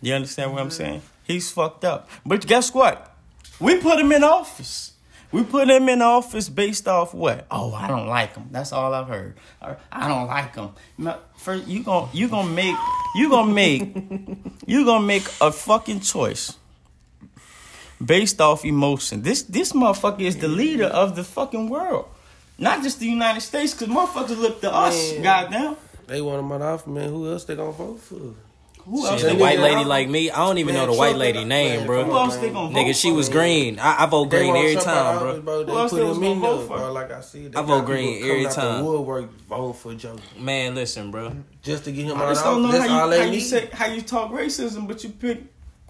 You 0.00 0.14
understand 0.14 0.52
what 0.52 0.60
I'm 0.60 0.68
mm-hmm. 0.68 0.76
saying? 0.76 1.02
He's 1.24 1.50
fucked 1.50 1.84
up. 1.84 2.08
But 2.24 2.46
guess 2.46 2.72
what? 2.72 3.12
We 3.58 3.80
put 3.80 3.98
him 3.98 4.12
in 4.12 4.22
office. 4.22 4.92
We 5.32 5.44
put 5.44 5.70
him 5.70 5.88
in 5.88 6.02
office 6.02 6.48
based 6.48 6.88
off 6.88 7.14
what? 7.14 7.46
Oh, 7.50 7.72
I 7.72 7.86
don't 7.86 8.08
like 8.08 8.34
him. 8.34 8.48
That's 8.50 8.72
all 8.72 8.92
I've 8.92 9.06
heard. 9.06 9.36
Or, 9.62 9.78
I 9.92 10.08
don't 10.08 10.26
like 10.26 10.56
him. 10.56 10.70
First, 11.36 11.68
you 11.68 11.82
gon' 11.84 12.08
you 12.12 12.28
gonna 12.28 12.50
make 12.50 12.76
you 13.14 13.30
gonna 13.30 13.52
make 13.52 13.96
you 14.66 14.84
gonna 14.84 15.06
make 15.06 15.26
a 15.40 15.52
fucking 15.52 16.00
choice 16.00 16.56
based 18.04 18.40
off 18.40 18.64
emotion. 18.64 19.22
This 19.22 19.42
this 19.42 19.72
motherfucker 19.72 20.22
is 20.22 20.36
the 20.38 20.48
leader 20.48 20.86
of 20.86 21.14
the 21.14 21.22
fucking 21.22 21.68
world, 21.68 22.06
not 22.58 22.82
just 22.82 22.98
the 22.98 23.06
United 23.06 23.40
States. 23.40 23.72
Cause 23.74 23.88
motherfuckers 23.88 24.38
look 24.38 24.60
to 24.62 24.74
us. 24.74 25.12
Man. 25.12 25.22
Goddamn. 25.22 25.76
They 26.08 26.20
want 26.20 26.40
him 26.40 26.50
out 26.50 26.62
off, 26.62 26.86
man. 26.88 27.08
Who 27.08 27.30
else 27.30 27.44
they 27.44 27.54
gonna 27.54 27.70
vote 27.70 28.00
for? 28.00 28.34
Who 28.90 29.02
Shit, 29.02 29.10
else? 29.12 29.22
the 29.22 29.28
they 29.28 29.34
white 29.36 29.58
lady 29.60 29.76
vote? 29.76 29.86
like 29.86 30.08
me, 30.08 30.30
I 30.30 30.38
don't 30.46 30.58
even 30.58 30.74
know 30.74 30.86
the 30.86 30.94
white 30.94 31.14
lady 31.16 31.38
and- 31.40 31.48
name, 31.48 31.78
man, 31.78 31.86
bro. 31.86 32.04
Who 32.04 32.12
else 32.12 32.36
they 32.38 32.50
gonna 32.50 32.70
vote 32.74 32.76
Nigga, 32.76 32.94
she 33.00 33.10
for? 33.10 33.16
was 33.16 33.28
green. 33.28 33.78
I, 33.78 34.02
I 34.02 34.06
vote 34.06 34.30
They 34.30 34.38
green 34.40 34.56
every 34.56 34.74
time, 34.74 35.18
bro. 35.18 35.28
office, 35.30 35.44
bro. 35.44 35.62
They 35.64 35.72
Who 35.72 35.78
else 35.78 35.90
put 35.90 35.96
they 35.96 36.02
him 36.02 36.08
was 36.08 36.18
in 36.18 36.22
gonna 36.24 36.40
vote 36.40 36.56
there, 36.58 36.66
for? 36.66 36.76
bro. 36.78 36.92
Like 36.92 37.10
I 37.12 37.20
said, 37.20 37.52
they 37.52 37.58
I 37.58 37.62
vote 37.62 37.86
green 37.86 38.18
coming 38.20 38.30
every 38.32 38.46
out 38.46 38.52
time. 38.52 38.84
Woodwork 38.84 39.30
voting 39.48 39.72
for 39.74 39.94
Joe 39.94 40.16
Man, 40.38 40.74
listen, 40.74 41.10
bro. 41.12 41.32
just 41.62 41.84
to 41.84 41.92
get 41.92 42.04
him 42.06 42.18
I 42.18 42.24
out 42.24 42.28
just 42.30 42.44
of 42.44 42.52
don't 42.54 42.62
know 42.62 42.68
office. 42.68 42.80
That's 42.80 42.90
how 42.90 43.00
all 43.08 43.14
you, 43.14 43.20
how 43.22 43.26
you 43.30 43.40
say 43.40 43.68
how 43.72 43.86
you 43.86 44.02
talk 44.02 44.32
racism, 44.32 44.88
but 44.88 45.04
you 45.04 45.10
pick 45.10 45.42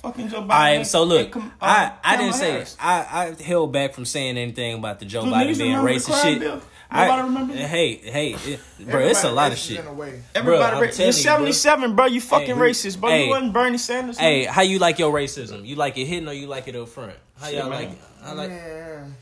fucking 0.02 0.28
Joe 0.28 0.38
Biden. 0.38 0.42
All 0.42 0.48
right, 0.48 0.86
so 0.86 1.04
look, 1.04 1.22
and 1.24 1.32
come- 1.32 1.52
I, 1.60 1.92
I 2.04 2.16
didn't 2.16 2.32
Kamala 2.32 2.38
say 2.38 2.50
Harris. 2.52 2.76
I, 2.80 3.34
I 3.38 3.42
held 3.42 3.72
back 3.72 3.94
from 3.94 4.04
saying 4.04 4.36
anything 4.36 4.74
about 4.78 4.98
the 4.98 5.04
Joe 5.06 5.24
Do 5.24 5.30
Biden 5.30 5.56
being 5.58 5.76
racist 5.76 6.22
shit. 6.22 6.40
bill? 6.40 6.60
I, 6.92 7.06
Nobody 7.06 7.22
remember? 7.28 7.54
Hey, 7.54 7.94
hey, 7.96 8.30
it, 8.32 8.60
bro, 8.90 9.00
it's 9.00 9.22
a 9.22 9.30
lot 9.30 9.52
of 9.52 9.58
shit. 9.58 9.78
In. 9.78 9.86
Everybody, 9.86 10.24
I'm 10.34 10.46
ra- 10.74 10.80
you're 10.80 10.86
you, 10.88 10.96
bro. 10.96 11.10
77, 11.12 11.94
bro. 11.96 12.06
You 12.06 12.20
fucking 12.20 12.46
Hey, 12.56 12.60
racist, 12.60 13.00
bro. 13.00 13.10
hey. 13.10 13.24
you 13.24 13.30
wasn't 13.30 13.52
Bernie 13.52 13.78
Sanders. 13.78 14.18
Hey, 14.18 14.44
how 14.44 14.62
you 14.62 14.78
like 14.80 14.98
your 14.98 15.12
racism? 15.12 15.64
You 15.64 15.76
like 15.76 15.96
it 15.98 16.06
hidden 16.06 16.28
or 16.28 16.32
you 16.32 16.46
like 16.48 16.66
it 16.66 16.74
up 16.74 16.88
front? 16.88 17.12
How 17.38 17.46
Shit, 17.46 17.54
y'all 17.58 17.70
man. 17.70 17.78
like 17.84 17.90
it? 17.92 17.98
I 18.24 18.32
like 18.32 18.50
Man. 18.50 19.14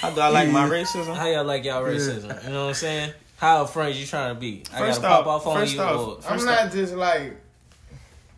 how 0.00 0.10
do 0.10 0.20
I 0.20 0.28
like 0.28 0.50
my 0.50 0.68
racism? 0.68 1.14
how 1.16 1.26
y'all 1.26 1.44
like 1.44 1.64
y'all 1.64 1.82
racism? 1.82 2.44
You 2.44 2.50
know 2.50 2.62
what 2.64 2.68
I'm 2.68 2.74
saying? 2.74 3.12
How 3.38 3.62
up 3.62 3.70
front 3.70 3.94
you 3.94 4.04
trying 4.04 4.34
to 4.34 4.40
be? 4.40 4.62
I 4.72 4.78
First 4.80 5.00
gotta 5.00 5.22
pop 5.24 5.26
off- 5.26 5.46
off 5.46 5.54
on 5.54 5.60
first 5.62 5.74
you. 5.74 5.80
off, 5.80 6.06
or- 6.08 6.16
I'm 6.30 6.32
First 6.38 6.44
not 6.46 6.72
just 6.72 6.94
like 6.94 7.36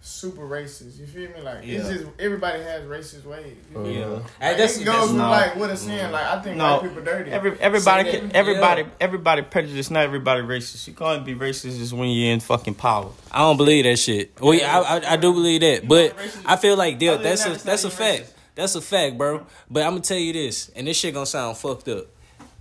super 0.01 0.43
racist. 0.43 0.99
You 0.99 1.07
feel 1.07 1.31
me? 1.31 1.41
Like 1.43 1.65
Yeah. 1.67 1.79
it's 1.81 1.89
just 1.89 2.07
everybody 2.19 2.63
has 2.63 2.83
racist 2.85 3.25
ways. 3.25 3.57
You 3.75 3.85
yeah, 3.87 4.01
uh-huh. 4.05 4.15
Like, 4.15 4.23
Hey, 4.41 4.57
that's, 4.57 4.77
it 4.79 4.85
that's 4.85 4.99
goes 4.99 5.09
with 5.11 5.19
no. 5.19 5.31
like 5.31 5.57
what 5.57 5.71
it's 5.71 5.83
saying. 5.83 6.11
Like 6.13 6.25
I 6.25 6.41
think 6.43 6.57
No. 6.57 6.73
white 6.79 6.83
people 6.89 7.03
dirty. 7.03 7.31
Every, 7.31 7.59
everybody, 7.61 8.11
can, 8.11 8.29
that. 8.29 8.37
everybody, 8.37 8.83
Yeah. 8.83 8.89
everybody 9.01 9.43
prejudiced. 9.43 9.91
Not 9.91 10.05
everybody 10.05 10.43
racist. 10.43 10.87
You 10.89 10.95
can't 10.95 11.25
be 11.25 11.35
racist 11.35 11.79
just 11.79 11.93
when 11.93 12.09
you're 12.09 12.33
in 12.33 12.41
fucking 12.41 12.75
power. 12.75 13.11
I 13.31 13.39
don't 13.41 13.57
believe 13.57 13.85
that 13.85 13.99
shit. 13.99 14.41
Well, 14.41 14.55
yeah, 14.55 14.79
I, 14.81 14.97
I, 14.99 15.13
I 15.13 15.17
do 15.17 15.33
believe 15.33 15.61
that, 15.61 15.87
but. 15.87 16.15
I 16.47 16.57
feel 16.57 16.77
like 16.77 17.01
yeah, 17.01 17.17
that's 17.17 17.45
a 17.47 17.51
that's 17.51 17.85
a 17.85 17.89
not 17.89 18.01
even 18.01 18.19
fact. 18.25 18.35
That's 18.55 18.75
a 18.75 18.81
fact, 18.81 19.17
bro. 19.19 19.47
But 19.71 19.85
I'm 19.85 19.91
gonna 19.93 20.01
tell 20.01 20.19
you 20.19 20.33
this, 20.33 20.71
and 20.75 20.87
this 20.87 20.97
shit 20.97 21.15
gonna 21.15 21.27
sound 21.27 21.57
fucked 21.57 21.89
up. 21.89 22.07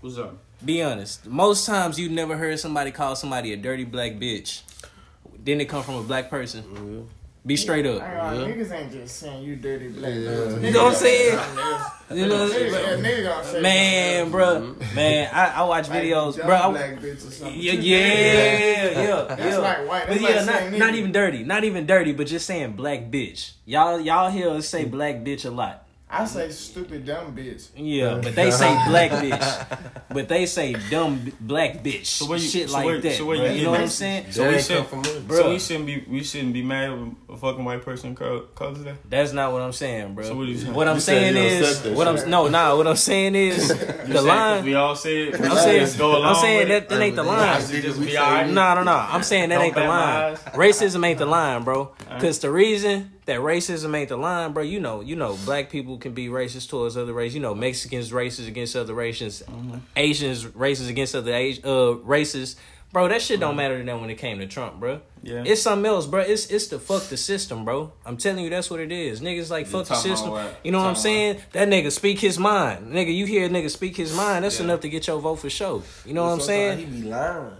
What's 0.02 0.18
up? 0.18 0.36
Be 0.64 0.82
honest. 0.82 1.26
Most 1.26 1.66
times 1.66 2.00
you 2.00 2.10
never 2.10 2.36
heard 2.38 2.60
somebody 2.60 2.92
call 2.92 3.16
somebody 3.16 3.54
a 3.54 3.58
dirty 3.58 3.86
black 3.86 4.14
bitch. 4.14 4.62
Then 5.44 5.62
it 5.62 5.66
come 5.66 5.84
from 5.84 5.96
a 5.96 6.04
black 6.04 6.30
person. 6.30 6.64
Mm-hmm. 6.64 7.02
Be 7.46 7.56
straight 7.56 7.86
I 7.86 7.90
up. 7.90 8.02
ain't 8.04 8.20
gonna 8.20 8.54
Niggas 8.54 8.72
ain't 8.72 8.92
just 8.92 9.16
saying 9.16 9.44
you 9.44 9.56
dirty 9.56 9.88
black. 9.88 10.14
man. 10.14 10.64
You 10.64 10.72
know 10.72 10.84
what 10.84 10.94
I'm 10.94 11.00
saying? 11.00 11.40
You 12.12 12.28
know, 12.28 12.50
niggas, 12.50 12.72
yeah, 12.72 13.10
niggas 13.10 13.52
gonna 13.52 13.62
man, 13.62 14.32
bro, 14.32 14.46
mm-hmm. 14.62 14.96
man, 14.96 15.30
I, 15.32 15.48
I 15.48 15.64
watch 15.64 15.90
like, 15.90 16.04
videos, 16.04 16.44
bro. 16.44 16.56
I, 16.56 16.72
black 16.72 17.00
bitch 17.00 17.28
or 17.28 17.32
something. 17.32 17.60
yeah, 17.60 17.74
yeah, 17.74 17.98
yeah, 19.04 19.24
That's 19.24 19.40
yeah. 19.40 19.58
like 19.60 19.88
white. 19.88 20.08
That's 20.08 20.20
But 20.20 20.22
like 20.22 20.36
yeah, 20.36 20.44
saying 20.44 20.72
not, 20.72 20.80
not 20.80 20.96
even 20.96 21.12
dirty, 21.12 21.44
not 21.44 21.64
even 21.64 21.86
dirty, 21.86 22.12
but 22.12 22.28
just 22.28 22.46
saying 22.46 22.74
black 22.74 23.12
bitch. 23.12 23.52
Y'all, 23.66 24.02
y'all 24.02 24.30
hear 24.30 24.50
us 24.50 24.68
say 24.68 24.82
mm-hmm. 24.82 24.92
black 24.92 25.16
bitch 25.18 25.46
a 25.46 25.52
lot. 25.52 25.86
I 26.12 26.26
say 26.26 26.50
stupid 26.50 27.06
dumb 27.06 27.36
bitch. 27.36 27.70
Yeah, 27.76 28.20
but 28.24 28.34
they 28.34 28.50
say 28.50 28.76
black 28.88 29.12
bitch. 29.24 29.80
But 30.12 30.28
they 30.28 30.48
say 30.48 30.74
dumb 30.90 31.32
black 31.40 31.84
bitch. 31.84 32.06
So 32.08 32.26
where 32.26 32.40
you- 32.40 32.48
shit 32.48 32.68
so 32.70 32.74
like 32.78 32.86
where- 32.86 33.00
that. 33.00 33.14
so 33.16 33.26
where 33.26 33.38
you 33.52 33.60
you 33.60 33.64
know 33.66 33.72
what 33.72 33.82
I'm 33.82 33.88
saying? 33.90 34.32
So 34.32 34.50
we 34.50 34.60
should, 34.60 34.88
from 34.88 35.04
so 35.04 35.50
we 35.52 35.60
shouldn't 35.60 35.86
be 35.86 36.04
we 36.10 36.24
shouldn't 36.24 36.54
be 36.54 36.64
mad 36.64 36.90
when 36.92 37.16
a 37.30 37.38
fucking 37.38 37.64
white 37.64 37.84
person 37.86 38.16
call, 38.16 38.40
calls 38.56 38.84
that. 38.86 38.96
That's 39.08 39.34
not 39.34 39.52
what 39.54 39.62
I'm 39.62 39.72
saying, 39.72 40.16
bro. 40.16 40.24
So 40.26 40.36
what 40.36 40.48
you 40.48 40.58
saying? 40.58 40.74
What 40.74 40.88
I'm 40.88 40.96
You 40.96 41.02
saying 41.02 41.34
saying 41.36 41.46
is, 41.62 41.70
accept 41.70 41.84
that 41.86 41.94
what 41.96 42.08
I'm 42.08 42.18
shit. 42.18 42.28
no, 42.28 42.48
nah. 42.48 42.76
What 42.76 42.88
I'm 42.88 42.96
saying 42.96 43.36
is 43.36 43.68
the 43.68 44.22
line. 44.24 44.66
We 44.66 44.74
all 44.74 44.96
say 44.96 45.28
it. 45.28 45.36
I'm 45.40 45.58
saying, 45.58 45.82
Let's 45.82 45.96
go 45.96 46.24
I'm 46.24 46.36
saying 46.38 46.70
that, 46.70 46.90
that 46.90 47.00
ain't 47.02 47.16
the 47.18 47.24
line. 47.24 47.62
Should 47.62 47.84
just 47.84 48.00
be. 48.00 48.14
No, 48.14 48.52
no, 48.74 48.82
no. 48.82 48.94
I'm 48.94 49.22
saying 49.22 49.50
that 49.50 49.62
ain't 49.62 49.76
the 49.76 49.82
line. 49.86 50.36
Racism 50.56 51.06
ain't 51.06 51.20
the 51.20 51.28
line, 51.28 51.64
bro. 51.64 51.92
Cause 52.20 52.40
the 52.40 52.50
reason 52.50 53.12
that 53.30 53.40
racism 53.40 53.96
ain't 53.96 54.10
the 54.10 54.18
line, 54.18 54.54
bro, 54.54 54.64
you 54.64 54.80
know, 54.80 55.02
you 55.02 55.16
know, 55.16 55.38
black 55.46 55.70
people 55.70 55.98
can 55.98 56.14
be 56.14 56.28
racist 56.28 56.70
towards 56.70 56.98
other 56.98 57.14
races. 57.14 57.36
You 57.36 57.42
know, 57.42 57.56
Mexicans 57.56 58.12
racist 58.12 58.48
against 58.48 58.76
other 58.76 58.94
races, 58.94 59.44
Asians 59.96 60.46
racist 60.46 60.90
against 60.90 61.16
other 61.16 61.34
Asi- 61.34 61.64
uh 61.64 61.94
races. 62.04 62.56
Bro, 62.92 63.10
that 63.10 63.22
shit 63.22 63.40
don't 63.40 63.56
matter 63.56 63.78
to 63.78 63.84
them 63.84 64.02
when 64.02 64.10
it 64.10 64.18
came 64.18 64.40
to 64.40 64.48
Trump, 64.48 64.80
bro. 64.80 65.00
Yeah. 65.22 65.44
It's 65.46 65.62
something 65.62 65.86
else, 65.86 66.08
bro. 66.08 66.22
It's 66.22 66.48
it's 66.48 66.68
the 66.70 66.80
fuck 66.80 67.04
the 67.04 67.18
system, 67.18 67.64
bro. 67.64 67.92
I'm 68.04 68.18
telling 68.18 68.44
you, 68.44 68.50
that's 68.50 68.72
what 68.72 68.80
it 68.80 68.92
is. 68.92 69.22
Niggas 69.22 69.52
like 69.52 69.68
fuck 69.68 69.86
the 69.86 69.94
system. 69.94 70.34
You 70.64 70.72
know 70.72 70.80
what 70.80 70.88
I'm 70.88 70.96
saying? 70.96 71.40
That 71.52 71.68
nigga 71.68 71.92
speak 71.92 72.20
his 72.20 72.40
mind. 72.40 72.92
Nigga, 72.92 73.14
you 73.16 73.28
hear 73.28 73.46
a 73.46 73.50
nigga 73.50 73.70
speak 73.70 73.96
his 73.96 74.16
mind, 74.16 74.44
that's 74.44 74.60
enough 74.60 74.80
to 74.82 74.90
get 74.90 75.06
your 75.06 75.20
vote 75.20 75.36
for 75.36 75.52
sure. 75.52 75.84
You 76.04 76.16
know 76.16 76.24
what 76.26 76.32
I'm 76.32 76.42
saying? 76.42 76.80
He 76.80 76.86
be 76.86 77.08
lying. 77.08 77.52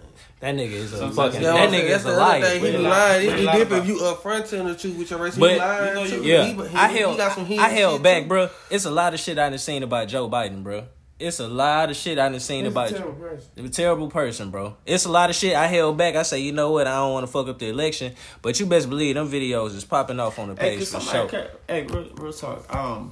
That 0.42 0.56
nigga 0.56 0.72
is 0.72 0.94
a 0.94 0.98
Sometimes- 1.00 1.16
fucking. 1.18 1.42
That 1.42 1.54
that 1.54 1.70
nigga 1.70 1.88
that's 1.90 1.98
is 1.98 2.04
the 2.06 2.10
a 2.18 2.22
other 2.24 2.32
thing. 2.34 2.42
liar. 2.44 2.54
He 2.54 2.60
be 2.60 2.72
He 2.72 2.78
lie- 2.78 2.90
lying. 2.90 3.22
he 3.22 3.28
It's 3.28 3.44
lie 3.46 3.58
different 3.58 3.72
about- 3.72 3.82
if 3.82 3.88
you 3.88 4.06
upfront 4.06 4.50
telling 4.50 4.68
the 4.68 4.76
truth 4.76 4.98
with 4.98 5.10
your 5.12 5.20
race. 5.20 5.36
He 5.36 5.40
But 5.42 5.58
lying 5.58 5.88
you 5.88 5.94
know, 5.96 6.10
too. 6.10 6.24
yeah, 6.24 6.44
He- 6.46 6.54
he- 6.54 6.76
I 6.78 6.88
he 6.92 6.98
held 7.00 7.18
got 7.18 7.36
some 7.36 7.46
I 7.60 7.70
held 7.70 8.04
back, 8.04 8.24
too. 8.24 8.28
bro. 8.30 8.50
It's 8.70 8.86
a 8.86 8.90
lot 8.92 9.14
of 9.14 9.20
shit 9.20 9.38
I 9.38 9.50
done 9.50 9.60
seen 9.60 9.84
about 9.84 10.08
Joe 10.08 10.30
Biden, 10.30 10.64
bro. 10.64 10.84
It's 11.20 11.42
a 11.42 11.48
lot 11.50 11.90
of 11.90 11.98
shit 11.98 12.18
I 12.18 12.30
done 12.30 12.40
seen 12.40 12.64
He's 12.64 12.68
a 12.68 12.72
about 12.72 12.90
terrible 12.92 13.12
person. 13.12 13.66
a 13.66 13.70
terrible 13.70 14.10
person, 14.10 14.50
bro. 14.52 14.78
It's 14.86 15.04
a 15.04 15.10
lot 15.10 15.30
of 15.30 15.36
shit 15.36 15.54
I 15.54 15.68
held 15.68 15.98
back. 15.98 16.16
I 16.16 16.24
say, 16.24 16.40
you 16.40 16.54
know 16.54 16.72
what? 16.72 16.88
I 16.88 16.96
don't 16.96 17.12
want 17.12 17.26
to 17.26 17.32
fuck 17.32 17.50
up 17.50 17.60
the 17.60 17.68
election, 17.68 18.16
but 18.42 18.58
you 18.62 18.66
best 18.66 18.88
believe 18.90 19.16
them 19.16 19.30
videos 19.30 19.76
is 19.76 19.84
popping 19.84 20.22
off 20.22 20.40
on 20.40 20.56
the 20.56 20.62
Hey, 20.62 20.78
page 20.78 20.90
cause 20.90 21.04
for 21.04 21.12
sure. 21.12 21.28
ca- 21.28 21.48
hey, 21.68 21.82
real, 21.84 22.06
real 22.16 22.32
talk. 22.32 22.74
Um, 22.74 23.12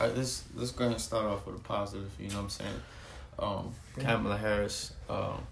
uh, 0.00 0.08
let's 0.16 0.44
let's 0.56 0.70
go 0.72 0.84
ahead 0.84 0.94
and 0.94 1.02
start 1.02 1.26
off 1.26 1.44
with 1.46 1.56
a 1.56 1.58
positive. 1.58 2.08
You 2.18 2.30
know 2.30 2.36
what 2.36 2.42
I'm 2.44 2.48
saying? 2.48 2.82
Um, 3.38 3.74
Kamala 4.00 4.38
Harris, 4.38 4.92
um, 5.10 5.42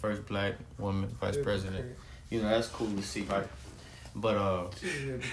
first 0.00 0.26
black 0.26 0.54
woman 0.78 1.08
vice 1.20 1.36
president. 1.42 1.96
You 2.30 2.42
know 2.42 2.48
that's 2.48 2.68
cool 2.68 2.90
to 2.90 3.02
see, 3.02 3.22
right? 3.22 3.46
But 4.14 4.36
uh, 4.36 4.64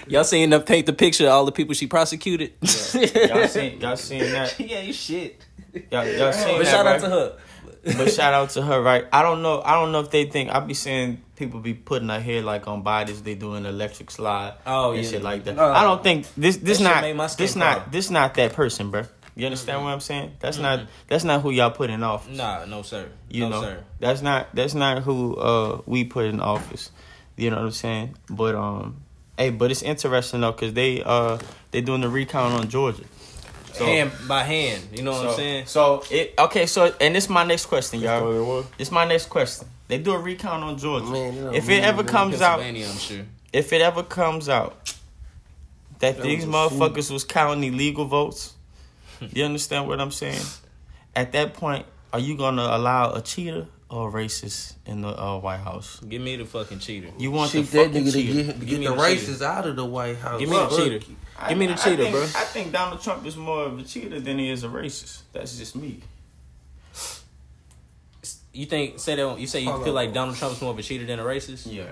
Y'all 0.06 0.24
seen 0.24 0.50
them 0.50 0.62
paint 0.62 0.86
the 0.86 0.92
picture 0.92 1.24
of 1.26 1.32
all 1.32 1.44
the 1.46 1.52
people 1.52 1.74
she 1.74 1.86
prosecuted? 1.86 2.52
y'all 2.60 3.46
seen 3.48 3.80
y'all 3.80 3.96
seen 3.96 4.20
that? 4.32 4.58
yeah, 4.60 4.80
you 4.80 4.92
shit. 4.92 5.40
Y'all, 5.90 6.06
y'all 6.06 6.32
seen 6.32 6.58
But 6.58 6.64
that, 6.64 6.70
shout 6.70 6.84
right? 6.86 6.94
out 6.96 7.00
to 7.00 7.08
her. 7.10 7.36
but 7.98 8.12
shout 8.12 8.34
out 8.34 8.50
to 8.50 8.62
her, 8.62 8.80
right? 8.82 9.06
I 9.12 9.22
don't 9.22 9.42
know. 9.42 9.62
I 9.64 9.72
don't 9.74 9.90
know 9.90 10.00
if 10.00 10.10
they 10.10 10.26
think 10.26 10.50
I 10.50 10.60
be 10.60 10.74
seeing 10.74 11.22
people 11.36 11.60
be 11.60 11.72
putting 11.74 12.08
her 12.10 12.20
hair 12.20 12.42
like 12.42 12.68
on 12.68 12.82
bodies. 12.82 13.22
They 13.22 13.34
doing 13.34 13.64
electric 13.64 14.10
slide. 14.10 14.54
Oh, 14.66 14.92
and 14.92 15.02
yeah. 15.02 15.10
shit 15.10 15.22
like 15.22 15.44
that. 15.44 15.56
No. 15.56 15.64
I 15.72 15.82
don't 15.82 16.02
think 16.02 16.26
this. 16.36 16.58
This 16.58 16.78
That 16.78 16.84
not. 16.84 17.00
made 17.02 17.16
my 17.16 17.26
skin 17.26 17.44
This 17.44 17.56
not. 17.56 17.76
crawl. 17.78 17.88
This 17.90 18.10
not 18.10 18.34
that 18.34 18.52
person, 18.52 18.90
bro. 18.90 19.04
You 19.36 19.46
understand 19.46 19.82
what 19.82 19.90
I'm 19.90 20.00
saying? 20.00 20.36
That's 20.38 20.58
not. 20.58 20.80
That's 21.08 21.24
not 21.24 21.42
who 21.42 21.50
y'all 21.50 21.70
put 21.70 21.90
in 21.90 22.02
office. 22.02 22.36
Nah, 22.36 22.64
no 22.66 22.82
sir. 22.82 23.08
You 23.28 23.42
no 23.42 23.48
know. 23.48 23.62
sir. 23.62 23.84
That's 23.98 24.22
not. 24.22 24.54
That's 24.54 24.74
not 24.74 25.02
who 25.02 25.34
uh 25.36 25.80
we 25.86 26.04
put 26.04 26.26
in 26.26 26.40
office. 26.40 26.90
You 27.36 27.50
know 27.50 27.56
what 27.56 27.64
I'm 27.64 27.70
saying? 27.72 28.16
But 28.30 28.54
um, 28.54 29.02
hey, 29.36 29.50
but 29.50 29.72
it's 29.72 29.82
interesting 29.82 30.40
though 30.40 30.52
because 30.52 30.72
they 30.72 31.02
uh 31.02 31.38
they 31.72 31.80
doing 31.80 32.00
the 32.00 32.08
recount 32.08 32.54
on 32.54 32.68
Georgia. 32.68 33.04
So- 33.72 33.84
hand 33.84 34.12
by 34.28 34.44
hand. 34.44 34.82
You 34.92 35.02
know 35.02 35.10
what 35.10 35.22
so, 35.22 35.28
I'm 35.30 35.36
saying? 35.36 35.66
So 35.66 36.04
it 36.10 36.34
okay. 36.38 36.66
So 36.66 36.94
and 37.00 37.14
this 37.14 37.24
is 37.24 37.30
my 37.30 37.44
next 37.44 37.66
question, 37.66 38.00
y'all. 38.00 38.64
This 38.78 38.92
my 38.92 39.04
next 39.04 39.26
question. 39.26 39.66
They 39.88 39.98
do 39.98 40.12
a 40.12 40.18
recount 40.18 40.62
on 40.62 40.78
Georgia. 40.78 41.06
Man, 41.06 41.34
you 41.34 41.40
know, 41.42 41.52
if 41.52 41.64
it 41.64 41.80
man, 41.80 41.84
ever 41.84 42.02
man, 42.04 42.12
comes 42.12 42.40
out, 42.40 42.60
I'm 42.60 42.76
sure. 42.96 43.24
if 43.52 43.72
it 43.72 43.82
ever 43.82 44.02
comes 44.02 44.48
out 44.48 44.94
that 45.98 46.16
That 46.16 46.22
these 46.22 46.46
was 46.46 46.54
a 46.54 46.74
motherfuckers 46.76 47.10
was 47.10 47.24
counting 47.24 47.72
illegal 47.72 48.04
votes, 48.04 48.54
you 49.32 49.44
understand 49.44 49.88
what 49.88 50.00
I'm 50.00 50.10
saying? 50.10 50.42
At 51.16 51.32
that 51.32 51.54
point, 51.54 51.86
are 52.12 52.18
you 52.18 52.36
gonna 52.36 52.62
allow 52.62 53.12
a 53.12 53.20
cheater 53.22 53.66
or 53.90 54.08
a 54.08 54.12
racist 54.12 54.74
in 54.86 55.00
the 55.02 55.08
uh, 55.08 55.38
White 55.38 55.58
House? 55.60 56.00
Give 56.00 56.20
me 56.22 56.36
the 56.36 56.44
fucking 56.44 56.78
cheater. 56.80 57.08
You 57.18 57.30
want 57.30 57.50
Shit, 57.52 57.66
the 57.66 57.78
that 57.78 57.86
fucking 57.88 58.02
nigga 58.02 58.06
to 58.06 58.12
cheater? 58.12 58.34
get, 58.34 58.46
to 58.46 58.52
Give 58.60 58.68
get 58.68 58.80
me 58.80 58.86
the 58.86 58.94
the 58.94 59.00
racists 59.02 59.42
out 59.42 59.66
of 59.66 59.76
the 59.76 59.84
White 59.84 60.16
House. 60.18 60.40
Give 60.40 60.48
me 60.48 60.56
the 60.56 60.68
cheater. 60.68 61.06
I- 61.38 61.48
Give 61.48 61.58
me 61.58 61.66
the 61.66 61.72
I 61.72 61.76
cheater, 61.76 61.96
think- 61.96 62.12
bro. 62.14 62.22
I 62.22 62.44
think 62.44 62.72
Donald 62.72 63.02
Trump 63.02 63.26
is 63.26 63.36
more 63.36 63.64
of 63.64 63.78
a 63.78 63.82
cheater 63.82 64.20
than 64.20 64.38
he 64.38 64.50
is 64.50 64.62
a 64.64 64.68
racist. 64.68 65.22
That's 65.32 65.56
just 65.58 65.74
me. 65.76 66.00
You 68.52 68.66
think 68.66 69.00
say 69.00 69.16
that 69.16 69.38
you 69.40 69.46
say 69.48 69.60
you 69.60 69.70
Hold 69.70 69.82
feel 69.82 69.90
on. 69.98 70.06
like 70.06 70.14
Donald 70.14 70.36
Trump's 70.36 70.60
more 70.62 70.70
of 70.70 70.78
a 70.78 70.82
cheater 70.82 71.04
than 71.04 71.18
a 71.18 71.24
racist? 71.24 71.66
Yeah. 71.72 71.86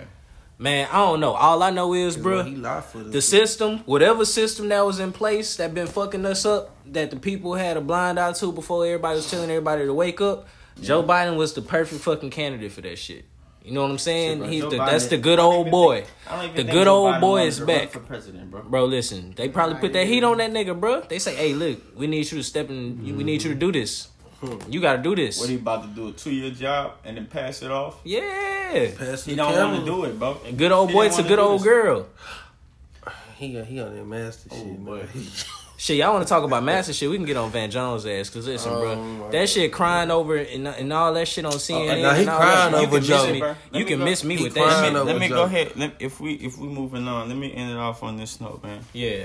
Man, 0.62 0.86
I 0.92 0.98
don't 0.98 1.18
know. 1.18 1.32
All 1.32 1.60
I 1.60 1.70
know 1.70 1.92
is, 1.92 2.16
bro, 2.16 2.44
he 2.44 2.54
lied 2.54 2.84
for 2.84 2.98
the 2.98 3.20
system, 3.20 3.78
whatever 3.78 4.24
system 4.24 4.68
that 4.68 4.86
was 4.86 5.00
in 5.00 5.12
place 5.12 5.56
that 5.56 5.74
been 5.74 5.88
fucking 5.88 6.24
us 6.24 6.46
up, 6.46 6.70
that 6.92 7.10
the 7.10 7.16
people 7.16 7.54
had 7.54 7.76
a 7.76 7.80
blind 7.80 8.16
eye 8.20 8.32
to 8.34 8.52
before 8.52 8.86
everybody 8.86 9.16
was 9.16 9.28
telling 9.28 9.50
everybody 9.50 9.86
to 9.86 9.92
wake 9.92 10.20
up. 10.20 10.46
Joe 10.80 11.02
Biden 11.02 11.36
was 11.36 11.54
the 11.54 11.62
perfect 11.62 12.02
fucking 12.02 12.30
candidate 12.30 12.70
for 12.70 12.80
that 12.82 12.96
shit. 12.96 13.24
You 13.64 13.72
know 13.72 13.82
what 13.82 13.90
I'm 13.90 13.98
saying? 13.98 14.38
bro. 14.38 14.48
He's 14.48 14.62
the, 14.62 14.68
Biden- 14.70 14.86
that's 14.86 15.06
the 15.06 15.18
good 15.18 15.40
old 15.40 15.70
boy. 15.70 15.96
think- 16.02 16.08
I 16.28 16.36
don't 16.36 16.44
even 16.52 16.56
The 16.66 16.72
good 16.72 16.84
Joe 16.84 16.94
old 17.06 17.14
Biden 17.14 17.20
boy 17.20 17.46
is 17.46 17.58
back. 17.60 17.90
for 17.90 17.98
president, 18.00 18.50
bro. 18.52 18.62
Bro, 18.62 18.84
listen, 18.86 19.34
they 19.36 19.48
probably 19.48 19.76
put 19.76 19.92
that 19.94 20.06
heat 20.06 20.22
on 20.22 20.38
that 20.38 20.52
nigga, 20.52 20.78
bro. 20.78 21.00
They 21.02 21.18
say, 21.18 21.34
"Hey, 21.34 21.54
look, 21.54 21.80
we 21.96 22.06
need 22.06 22.30
you 22.30 22.38
to 22.38 22.44
step 22.44 22.70
in. 22.70 23.16
We 23.16 23.24
need 23.24 23.42
you 23.42 23.50
to 23.50 23.56
do 23.58 23.72
this. 23.72 24.08
You 24.68 24.80
got 24.80 24.96
to 24.96 25.02
do 25.02 25.14
this." 25.14 25.38
What 25.40 25.48
he 25.48 25.56
about 25.56 25.82
to 25.82 25.88
do 25.88 26.08
a 26.08 26.12
two 26.12 26.30
year 26.32 26.50
job 26.50 26.94
and 27.04 27.16
then 27.16 27.26
pass 27.26 27.62
it 27.62 27.70
off? 27.70 27.96
yeah, 28.04 28.90
Pass 28.96 29.24
He 29.24 29.32
the 29.32 29.36
don't 29.36 29.54
want 29.56 29.80
to 29.80 29.84
do 29.86 30.04
it, 30.04 30.18
bro. 30.18 30.38
a 30.46 30.52
good 30.52 30.72
old 30.72 30.88
He 30.90 30.94
boy 30.94 31.04
didn't 31.08 31.22
to 31.22 31.28
good 31.28 31.38
old 31.38 31.60
this. 31.60 31.66
girl. 31.66 32.06
He, 33.36 33.60
he 33.62 33.80
on 33.80 33.94
that 33.96 34.06
master 34.06 34.48
oh, 34.52 34.56
shit, 34.56 34.84
boy. 34.84 34.96
man. 34.98 35.08
Shit, 35.78 35.96
y'all 35.96 36.12
want 36.12 36.24
to 36.24 36.28
talk 36.28 36.44
about 36.44 36.62
master 36.62 36.92
shit? 36.92 37.10
We 37.10 37.16
can 37.16 37.26
get 37.26 37.36
on 37.36 37.50
Van 37.50 37.68
Jones' 37.68 38.06
ass. 38.06 38.30
Cause 38.30 38.46
listen, 38.46 38.70
Oh, 38.72 38.80
bro, 38.80 38.96
my 39.02 39.30
that 39.30 39.48
shit 39.48 39.72
crying 39.72 40.12
over 40.12 40.36
and, 40.36 40.68
and 40.68 40.92
all 40.92 41.12
that 41.14 41.26
shit 41.26 41.44
on 41.44 41.54
oh, 41.54 41.56
CNN. 41.56 42.02
now 42.02 42.14
he 42.14 42.20
and 42.20 42.30
all 42.30 42.36
crying 42.38 42.72
that, 42.72 42.78
shit. 42.78 42.88
over 42.88 42.98
you 43.00 43.04
can 43.04 43.08
Miss 43.08 43.32
me, 43.32 43.40
Let 43.42 43.56
you 43.72 43.78
me 43.80 43.84
can 43.84 43.98
go- 43.98 44.04
miss 44.04 44.24
me 44.24 44.42
with 44.44 44.54
that 44.54 44.84
shit. 44.84 44.94
over 44.94 45.10
Let 45.12 45.20
me 45.20 45.28
go 45.28 45.42
ahead. 45.42 45.72
Let, 45.74 45.94
if 45.98 46.20
we 46.20 46.34
if 46.34 46.56
we 46.56 46.68
moving 46.68 47.08
on, 47.08 47.26
let 47.28 47.36
me 47.36 47.52
end 47.52 47.72
it 47.72 47.76
off 47.78 48.04
on 48.04 48.16
this 48.16 48.40
note, 48.40 48.62
man. 48.62 48.84
Yeah, 48.92 49.24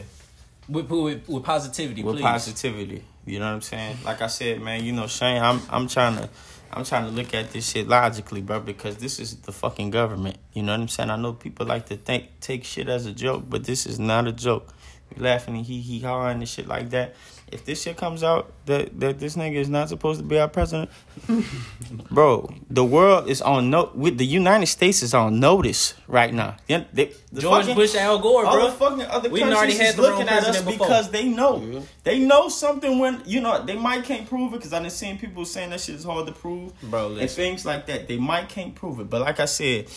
with, 0.68 0.90
with, 0.90 1.30
with 1.30 1.44
positivity, 1.44 2.02
With 2.02 2.16
please. 2.16 2.24
positivity, 2.24 3.04
you 3.28 3.40
know 3.40 3.46
what 3.46 3.54
I'm 3.56 3.62
saying? 3.62 3.98
Like 4.06 4.22
I 4.22 4.28
said, 4.28 4.62
man, 4.62 4.84
you 4.84 4.94
know, 4.94 5.08
Shane, 5.08 5.42
I'm 5.42 5.62
I'm 5.70 5.88
trying 5.88 6.16
to. 6.18 6.30
I'm 6.70 6.84
trying 6.84 7.06
to 7.06 7.12
look 7.12 7.34
at 7.34 7.52
this 7.52 7.70
shit 7.72 7.88
logically, 7.88 8.42
bro, 8.42 8.60
because 8.60 8.98
this 8.98 9.22
is 9.22 9.38
the 9.38 9.54
fucking 9.54 9.90
government. 9.90 10.38
You 10.54 10.64
know 10.64 10.74
what 10.74 10.82
I'm 10.82 10.88
saying? 10.90 11.10
I 11.10 11.16
know 11.16 11.32
people 11.32 11.66
like 11.66 11.86
to 11.88 11.96
think 11.96 12.40
take 12.42 12.66
shit 12.66 12.90
as 12.90 13.06
a 13.06 13.14
joke, 13.14 13.46
but 13.48 13.64
this 13.64 13.86
is 13.86 14.00
not 14.00 14.28
a 14.28 14.34
joke. 14.34 14.74
We 15.10 15.24
laughing 15.24 15.56
and 15.56 15.66
he 15.66 15.82
he 15.82 16.02
hawing 16.02 16.40
and 16.40 16.50
shit 16.50 16.68
like 16.68 16.90
that. 16.90 17.16
If 17.50 17.64
this 17.64 17.82
shit 17.84 17.96
comes 17.96 18.24
out 18.24 18.52
that 18.66 19.00
that 19.00 19.20
this 19.20 19.38
nigga 19.38 19.56
is 19.56 19.70
not 19.70 19.88
supposed 19.88 20.20
to 20.20 20.26
be 20.26 20.38
our 20.38 20.50
president, 20.50 20.90
bro, 22.12 22.54
the 22.70 22.84
world 22.84 23.30
is 23.30 23.42
on 23.42 23.70
no. 23.70 23.90
With 23.96 24.18
the 24.18 24.26
United 24.26 24.66
States 24.68 25.02
is 25.02 25.14
on 25.14 25.40
notice 25.40 25.94
right 26.08 26.34
now. 26.34 26.58
Yeah, 26.68 26.84
they, 26.92 27.14
the 27.32 27.42
George 27.42 27.62
fucking- 27.62 27.76
Bush, 27.76 27.96
Al 27.96 28.20
Gore, 28.20 28.46
all 28.46 28.54
bro. 28.54 28.66
the 28.66 28.72
fucking 28.74 29.02
other 29.04 29.30
We 29.30 29.40
done 29.40 29.54
already 29.54 29.74
countries 29.74 29.80
had 29.80 29.90
is 29.92 29.96
the 29.96 30.02
looking 30.02 30.28
at 30.28 30.40
us 30.40 30.44
president 30.44 30.66
before. 30.72 30.88
because 30.88 31.10
they 31.12 31.24
know. 31.30 31.84
They 32.04 32.20
know 32.20 32.50
something 32.50 33.00
when 33.00 33.22
you 33.26 33.40
know 33.40 33.64
they 33.64 33.76
might 33.78 34.04
can't 34.04 34.28
prove 34.28 34.54
it 34.54 34.58
because 34.58 34.74
I 34.74 34.80
done 34.80 34.90
seen 34.90 35.18
people 35.18 35.46
saying 35.46 35.70
that 35.70 35.80
shit 35.80 35.96
is 35.96 36.04
hard 36.04 36.28
to 36.28 36.34
prove, 36.34 36.74
Bro, 36.82 37.16
and 37.16 37.30
things 37.30 37.66
like 37.66 37.86
that. 37.88 38.08
They 38.10 38.18
might 38.18 38.50
can't 38.50 38.76
prove 38.76 39.00
it, 39.00 39.10
but 39.10 39.22
like 39.22 39.40
I 39.40 39.46
said, 39.46 39.88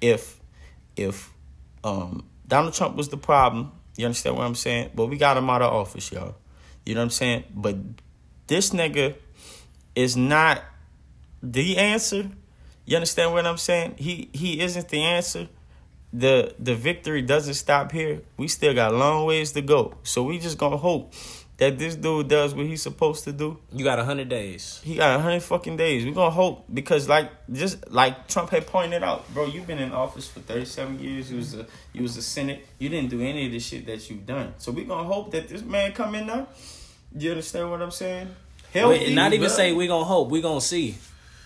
if 0.00 0.40
if 0.96 1.30
um 1.82 2.24
Donald 2.48 2.72
Trump 2.72 2.96
was 2.96 3.10
the 3.10 3.18
problem, 3.18 3.72
you 3.96 4.06
understand 4.06 4.36
what 4.38 4.46
I'm 4.46 4.54
saying? 4.54 4.92
But 4.94 5.06
we 5.06 5.18
got 5.18 5.36
him 5.36 5.50
out 5.50 5.60
of 5.60 5.70
office, 5.72 6.10
y'all. 6.10 6.36
You 6.84 6.94
know 6.94 7.00
what 7.00 7.04
I'm 7.04 7.10
saying? 7.10 7.44
But 7.54 7.76
this 8.46 8.70
nigga 8.70 9.14
is 9.94 10.16
not 10.16 10.62
the 11.42 11.76
answer. 11.76 12.30
You 12.84 12.96
understand 12.96 13.32
what 13.32 13.46
I'm 13.46 13.56
saying? 13.56 13.94
He 13.96 14.28
he 14.32 14.60
isn't 14.60 14.88
the 14.88 15.02
answer. 15.02 15.48
The 16.12 16.54
the 16.58 16.74
victory 16.74 17.22
doesn't 17.22 17.54
stop 17.54 17.92
here. 17.92 18.22
We 18.36 18.48
still 18.48 18.74
got 18.74 18.94
long 18.94 19.24
ways 19.24 19.52
to 19.52 19.62
go. 19.62 19.94
So 20.02 20.22
we 20.22 20.38
just 20.38 20.58
gonna 20.58 20.76
hope 20.76 21.12
that 21.64 21.78
this 21.78 21.96
dude 21.96 22.28
does 22.28 22.54
what 22.54 22.66
he's 22.66 22.82
supposed 22.82 23.24
to 23.24 23.32
do. 23.32 23.58
You 23.72 23.84
got 23.84 23.98
hundred 23.98 24.28
days. 24.28 24.80
He 24.84 24.96
got 24.96 25.18
a 25.18 25.22
hundred 25.22 25.42
fucking 25.42 25.76
days. 25.78 26.04
We 26.04 26.12
gonna 26.12 26.30
hope 26.30 26.66
because 26.72 27.08
like 27.08 27.30
just 27.50 27.90
like 27.90 28.28
Trump 28.28 28.50
had 28.50 28.66
pointed 28.66 29.02
out, 29.02 29.32
bro, 29.32 29.46
you've 29.46 29.66
been 29.66 29.78
in 29.78 29.92
office 29.92 30.28
for 30.28 30.40
thirty 30.40 30.66
seven 30.66 30.98
years. 31.00 31.30
You 31.30 31.38
was 31.38 31.54
a 31.54 31.66
you 31.94 32.02
was 32.02 32.16
a 32.18 32.22
Senate. 32.22 32.66
You 32.78 32.90
didn't 32.90 33.08
do 33.08 33.20
any 33.20 33.46
of 33.46 33.52
the 33.52 33.60
shit 33.60 33.86
that 33.86 34.10
you've 34.10 34.26
done. 34.26 34.52
So 34.58 34.72
we 34.72 34.84
gonna 34.84 35.08
hope 35.08 35.30
that 35.32 35.48
this 35.48 35.62
man 35.62 35.92
come 35.92 36.14
in 36.14 36.26
there. 36.26 36.46
You 37.16 37.30
understand 37.30 37.70
what 37.70 37.80
I'm 37.80 37.90
saying? 37.90 38.28
Wait, 38.74 39.14
not 39.14 39.32
even 39.32 39.48
say 39.48 39.72
we 39.72 39.86
gonna 39.86 40.04
hope. 40.04 40.28
We 40.30 40.42
gonna 40.42 40.60
see. 40.60 40.96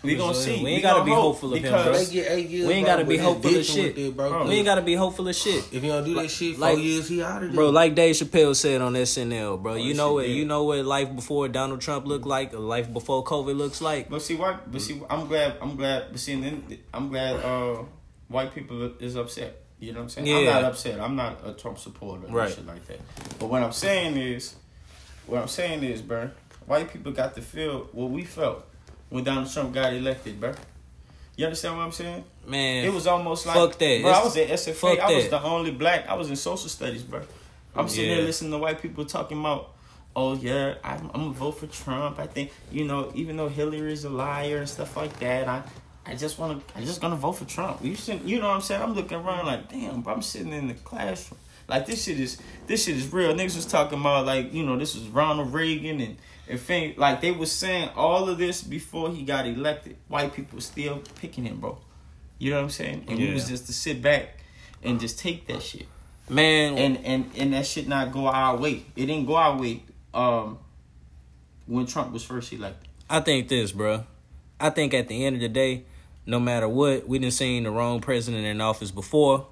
We 0.02 0.14
gonna 0.14 0.34
see. 0.34 0.62
We 0.62 0.70
ain't 0.70 0.82
gotta 0.82 1.04
be 1.04 1.10
hopeful 1.10 1.52
of 1.52 1.56
him, 1.56 1.62
because 1.64 1.84
bro. 1.84 1.92
They 2.04 2.12
get 2.12 2.30
eight 2.32 2.48
years. 2.48 2.68
We 2.68 2.74
ain't 2.74 2.86
bro, 2.86 2.94
gotta 2.96 3.04
be 3.08 3.16
hopeful 3.16 3.56
of 3.56 3.64
shit. 3.64 3.96
with 3.96 4.16
bro. 4.16 4.46
We 4.46 4.54
ain't 4.54 4.64
gotta 4.64 4.82
be 4.82 4.94
hopeful 4.94 5.26
of 5.26 5.34
shit. 5.34 5.64
If 5.72 5.82
you 5.82 5.90
don't 5.90 6.04
do 6.04 6.14
that 6.14 6.28
shit, 6.30 6.56
four 6.56 6.68
like- 6.68 6.78
years, 6.78 7.08
he 7.08 7.22
out 7.22 7.42
of 7.42 7.48
there. 7.48 7.56
Bro, 7.56 7.70
like 7.70 7.94
Dave 7.96 8.14
Chappelle 8.14 8.54
said 8.54 8.80
on 8.80 8.92
SNL, 8.94 9.60
bro, 9.60 9.74
you 9.74 9.94
know 9.94 10.12
what 10.14 10.26
dead. 10.26 10.36
you 10.36 10.44
know 10.44 10.62
what 10.64 10.84
life 10.84 11.14
before 11.16 11.48
Donald 11.48 11.80
Trump 11.80 12.06
looked 12.06 12.26
like, 12.26 12.54
or 12.54 12.58
life 12.58 12.92
before 12.92 13.24
COVID 13.24 13.56
looks 13.56 13.80
like. 13.80 14.08
But 14.08 14.22
see, 14.22 14.36
why? 14.36 14.58
But 14.70 14.80
see, 14.80 15.02
I'm 15.10 15.26
glad. 15.26 15.56
I'm 15.60 15.74
glad. 15.76 16.06
But 16.12 16.20
see, 16.20 16.40
then 16.40 16.62
I'm 16.94 17.08
glad. 17.08 17.36
Uh, 17.44 17.82
white 18.28 18.54
people 18.54 18.92
is 19.00 19.16
upset. 19.16 19.62
You 19.80 19.92
know 19.92 19.98
what 20.00 20.02
I'm 20.04 20.08
saying? 20.10 20.26
Yeah. 20.26 20.36
I'm 20.36 20.44
not 20.44 20.64
upset. 20.64 21.00
I'm 21.00 21.16
not 21.16 21.40
a 21.44 21.52
Trump 21.54 21.78
supporter 21.78 22.26
or 22.26 22.30
Right. 22.30 22.50
shit 22.50 22.66
like 22.66 22.84
that. 22.86 23.00
But 23.38 23.46
what 23.48 23.62
I'm 23.62 23.72
saying 23.72 24.16
is, 24.16 24.54
what 25.26 25.40
I'm 25.42 25.48
saying 25.48 25.82
is, 25.82 26.02
bro, 26.02 26.30
white 26.66 26.92
people 26.92 27.12
got 27.12 27.34
to 27.36 27.40
feel 27.42 27.88
what 27.92 28.10
we 28.10 28.22
felt 28.24 28.64
when 29.10 29.24
Donald 29.24 29.50
Trump 29.52 29.72
got 29.74 29.92
elected, 29.92 30.40
bro. 30.40 30.54
You 31.36 31.44
understand 31.46 31.76
what 31.76 31.84
I'm 31.84 31.92
saying? 31.92 32.24
Man, 32.46 32.84
It 32.84 32.92
was 32.92 33.06
almost 33.06 33.46
like, 33.46 33.54
fuck 33.54 33.78
that. 33.78 34.02
bro. 34.02 34.10
I 34.10 34.24
was 34.24 34.36
at 34.36 34.48
SFA. 34.48 34.98
I 34.98 35.12
was 35.14 35.28
that. 35.28 35.30
the 35.30 35.42
only 35.42 35.70
black. 35.70 36.08
I 36.08 36.14
was 36.14 36.30
in 36.30 36.36
social 36.36 36.68
studies, 36.68 37.02
bro. 37.02 37.22
I'm 37.76 37.88
sitting 37.88 38.10
Yeah. 38.10 38.16
there 38.16 38.24
listening 38.24 38.50
to 38.52 38.58
white 38.58 38.82
people 38.82 39.04
talking 39.04 39.38
about, 39.38 39.70
oh 40.16 40.34
yeah, 40.34 40.74
I'm, 40.82 41.10
I'm 41.14 41.20
gonna 41.20 41.30
vote 41.30 41.52
for 41.52 41.68
Trump. 41.68 42.18
I 42.18 42.26
think 42.26 42.50
you 42.72 42.84
know, 42.84 43.12
even 43.14 43.36
though 43.36 43.48
Hillary's 43.48 44.04
a 44.04 44.10
liar 44.10 44.58
and 44.58 44.68
stuff 44.68 44.96
like 44.96 45.18
that, 45.20 45.48
I. 45.48 45.62
I 46.06 46.14
just 46.14 46.38
want 46.38 46.66
to. 46.66 46.74
I'm 46.78 46.86
just 46.86 47.02
gonna 47.02 47.16
vote 47.16 47.32
for 47.32 47.44
Trump. 47.44 47.84
You 47.84 47.94
should, 47.94 48.22
you 48.22 48.40
know 48.40 48.48
what 48.48 48.54
I'm 48.54 48.60
saying? 48.62 48.80
I'm 48.80 48.94
looking 48.94 49.18
around 49.18 49.44
like, 49.44 49.68
damn, 49.68 50.00
bro. 50.00 50.14
I'm 50.14 50.22
sitting 50.22 50.54
in 50.54 50.68
the 50.68 50.72
classroom. 50.72 51.38
Like 51.68 51.84
this 51.84 52.04
shit 52.04 52.18
is 52.18 52.38
this 52.66 52.86
shit 52.86 52.96
is 52.96 53.12
real. 53.12 53.34
Niggas 53.34 53.56
was 53.56 53.66
talking 53.66 54.00
about 54.00 54.24
like 54.24 54.54
you 54.54 54.64
know 54.64 54.78
this 54.78 54.94
was 54.94 55.04
Ronald 55.08 55.52
Reagan 55.52 56.00
and 56.00 56.16
and 56.48 56.58
thing 56.58 56.94
like 56.96 57.20
they 57.20 57.30
was 57.30 57.52
saying 57.52 57.90
all 57.96 58.28
of 58.28 58.38
this 58.38 58.62
before 58.62 59.10
he 59.10 59.22
got 59.22 59.46
elected. 59.46 59.96
White 60.08 60.34
people 60.34 60.60
still 60.60 61.02
picking 61.20 61.44
him, 61.44 61.60
bro. 61.60 61.78
You 62.38 62.50
know 62.50 62.56
what 62.56 62.64
I'm 62.64 62.70
saying? 62.70 63.04
And 63.08 63.18
we 63.18 63.32
was 63.32 63.48
just 63.48 63.66
to 63.66 63.72
sit 63.72 64.00
back 64.00 64.38
and 64.82 65.00
just 65.00 65.18
take 65.18 65.46
that 65.48 65.62
shit. 65.62 65.86
Man, 66.28 66.76
And 66.76 67.04
and 67.04 67.30
and 67.36 67.52
that 67.54 67.66
shit 67.66 67.88
not 67.88 68.12
go 68.12 68.26
our 68.26 68.56
way. 68.56 68.84
It 68.96 69.06
didn't 69.06 69.26
go 69.26 69.36
our 69.36 69.56
way. 69.58 69.82
Um, 70.14 70.58
when 71.66 71.86
Trump 71.86 72.12
was 72.12 72.24
first 72.24 72.52
elected. 72.52 72.88
I 73.08 73.20
think 73.20 73.48
this, 73.48 73.72
bro. 73.72 74.04
I 74.58 74.70
think 74.70 74.94
at 74.94 75.08
the 75.08 75.24
end 75.24 75.36
of 75.36 75.42
the 75.42 75.48
day, 75.48 75.84
no 76.26 76.40
matter 76.40 76.68
what, 76.68 77.06
we 77.06 77.18
didn't 77.18 77.34
seen 77.34 77.62
the 77.62 77.70
wrong 77.70 78.00
president 78.00 78.44
in 78.44 78.60
office 78.60 78.90
before. 78.90 79.46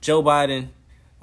Joe 0.00 0.22
Biden, 0.22 0.68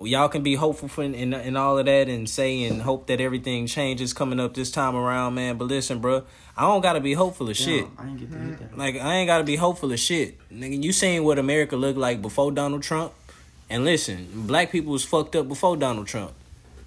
y'all 0.02 0.30
can 0.30 0.44
be 0.44 0.56
hopeful 0.56 0.88
for 0.88 1.04
and, 1.04 1.16
and 1.16 1.58
all 1.58 1.78
of 1.78 1.86
that 1.86 2.08
and 2.08 2.30
say 2.30 2.64
and 2.64 2.82
hope 2.82 3.08
that 3.08 3.20
everything 3.20 3.66
changes 3.66 4.14
coming 4.14 4.40
up 4.40 4.54
this 4.54 4.70
time 4.72 4.96
around, 4.96 5.34
man. 5.36 5.58
But 5.58 5.66
listen, 5.66 6.00
bro, 6.00 6.24
I 6.56 6.62
don't 6.62 6.82
gotta 6.82 7.00
be 7.00 7.14
hopeful 7.14 7.50
of 7.50 7.58
shit. 7.58 7.86
I 7.98 8.04
didn't 8.04 8.18
get 8.20 8.32
to 8.32 8.38
hit 8.38 8.60
that. 8.60 8.78
Like 8.78 8.96
I 8.98 9.16
ain't 9.16 9.28
gotta 9.28 9.44
be 9.44 9.56
hopeful 9.56 9.92
of 9.92 10.00
shit. 10.00 10.38
Nigga, 10.52 10.84
you 10.84 10.92
seen 10.92 11.24
what 11.24 11.40
America 11.40 11.76
looked 11.76 11.98
like 11.98 12.22
before 12.22 12.52
Donald 12.52 12.84
Trump? 12.84 13.14
And 13.70 13.84
listen, 13.84 14.28
black 14.34 14.72
people 14.72 14.92
was 14.92 15.04
fucked 15.04 15.36
up 15.36 15.48
before 15.48 15.76
Donald 15.76 16.08
Trump. 16.08 16.34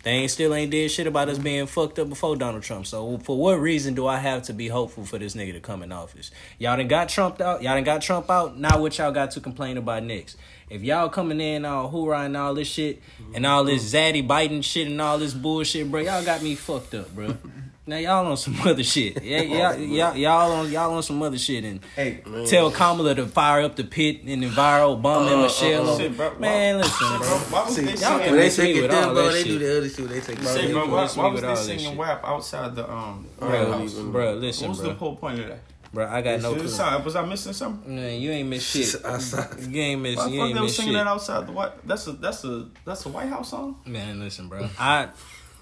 They 0.02 0.12
ain't 0.12 0.30
still 0.30 0.54
ain't 0.54 0.70
did 0.70 0.90
shit 0.90 1.06
about 1.06 1.28
us 1.28 1.38
being 1.38 1.66
fucked 1.66 1.98
up 1.98 2.08
before 2.08 2.34
Donald 2.34 2.62
Trump. 2.62 2.86
So 2.86 3.18
for 3.18 3.36
what 3.36 3.60
reason 3.60 3.94
do 3.94 4.06
I 4.06 4.16
have 4.16 4.42
to 4.44 4.54
be 4.54 4.68
hopeful 4.68 5.04
for 5.04 5.18
this 5.18 5.34
nigga 5.34 5.52
to 5.52 5.60
come 5.60 5.82
in 5.82 5.92
office? 5.92 6.30
Y'all 6.58 6.78
done 6.78 6.88
got 6.88 7.10
Trump 7.10 7.38
out. 7.40 7.62
Y'all 7.62 7.74
done 7.74 7.84
got 7.84 8.00
Trump 8.00 8.30
out. 8.30 8.56
Now 8.56 8.80
what 8.80 8.96
y'all 8.96 9.12
got 9.12 9.32
to 9.32 9.40
complain 9.40 9.76
about 9.76 10.02
next? 10.04 10.38
If 10.70 10.82
y'all 10.82 11.08
coming 11.08 11.40
in 11.40 11.64
all 11.64 11.88
hoorah 11.88 12.20
and 12.20 12.36
all 12.36 12.54
this 12.54 12.68
shit 12.68 13.02
and 13.34 13.44
all 13.44 13.64
this 13.64 13.92
zaddy 13.92 14.26
Biden 14.26 14.62
shit 14.62 14.86
and 14.86 15.00
all 15.02 15.18
this 15.18 15.34
bullshit, 15.34 15.90
bro, 15.90 16.00
y'all 16.00 16.24
got 16.24 16.42
me 16.42 16.54
fucked 16.54 16.94
up, 16.94 17.14
bro. 17.14 17.36
Now 17.86 17.96
y'all 17.96 18.24
on 18.26 18.36
some 18.36 18.54
other 18.60 18.84
shit. 18.84 19.20
Yeah, 19.20 19.40
y'all, 19.40 19.76
y'all, 19.76 20.16
y'all 20.16 20.52
on 20.52 20.70
y'all 20.70 20.94
on 20.94 21.02
some 21.02 21.20
other 21.22 21.38
shit 21.38 21.64
and 21.64 21.80
Hey, 21.96 22.22
tell 22.46 22.70
Kamala 22.70 23.16
to 23.16 23.26
fire 23.26 23.62
up 23.62 23.74
the 23.74 23.82
pit 23.82 24.22
and 24.24 24.44
invite 24.44 24.82
Obama 24.82 25.32
and 25.32 25.42
Michelle. 25.42 25.88
uh, 25.88 25.92
over- 25.94 26.00
shit, 26.02 26.16
bro. 26.16 26.38
Man, 26.38 26.78
listen, 26.78 27.06
bro. 27.18 27.18
Why 27.18 27.64
was 27.64 27.74
they 27.76 27.82
y'all 27.82 27.96
singing? 27.96 28.18
can 28.20 28.32
they 28.36 28.38
miss 28.44 28.58
me 28.58 28.64
take 28.66 28.76
it 28.76 28.82
with 28.82 28.90
down, 28.92 29.08
all 29.08 29.14
bro, 29.14 29.24
that 29.24 29.32
they 29.32 29.42
do 29.42 29.58
the 29.58 29.76
other 29.78 29.88
shit. 29.88 30.08
They 30.08 30.20
take 30.20 30.38
Say, 30.42 30.66
you 30.68 30.72
bro, 30.74 30.82
can 30.82 30.90
why, 30.92 31.06
why 31.08 31.26
was 31.32 31.40
they 31.40 31.54
singing 31.56 31.86
shit. 31.90 31.96
WAP 31.98 32.24
outside 32.24 32.76
the 32.76 32.88
um? 32.88 33.26
Bro, 33.40 33.48
warehouse? 33.48 33.94
bro, 33.94 34.32
listen, 34.34 34.68
What 34.68 34.70
was 34.76 34.80
bro. 34.80 34.88
the 34.90 34.94
whole 34.94 35.16
point 35.16 35.40
of 35.40 35.48
that? 35.48 35.58
Bro, 35.92 36.06
I 36.08 36.22
got 36.22 36.40
no 36.40 36.52
Was, 36.52 36.62
clue. 36.62 36.70
outside? 36.70 37.04
was 37.04 37.16
I 37.16 37.24
missing 37.26 37.52
something? 37.52 37.94
Man, 37.96 38.20
you 38.20 38.30
ain't 38.30 38.48
miss 38.48 38.62
shit. 38.70 39.04
Outside. 39.04 39.60
You 39.68 39.82
ain't 39.82 40.00
miss. 40.00 40.16
Why 40.16 40.24
the 40.26 40.30
You 40.30 40.38
fuck 40.40 40.46
ain't 40.48 40.54
they 40.54 40.60
was 40.62 40.76
singing 40.76 40.92
shit. 40.92 40.98
that 41.04 41.06
outside 41.08 41.46
the 41.46 41.52
White? 41.52 41.86
That's 41.88 42.06
a 42.06 42.12
that's 42.12 42.44
a 42.44 42.68
that's 42.84 43.06
a 43.06 43.08
White 43.08 43.28
House 43.28 43.50
song. 43.50 43.76
Man, 43.86 44.20
listen, 44.20 44.48
bro. 44.48 44.68
I 44.78 45.08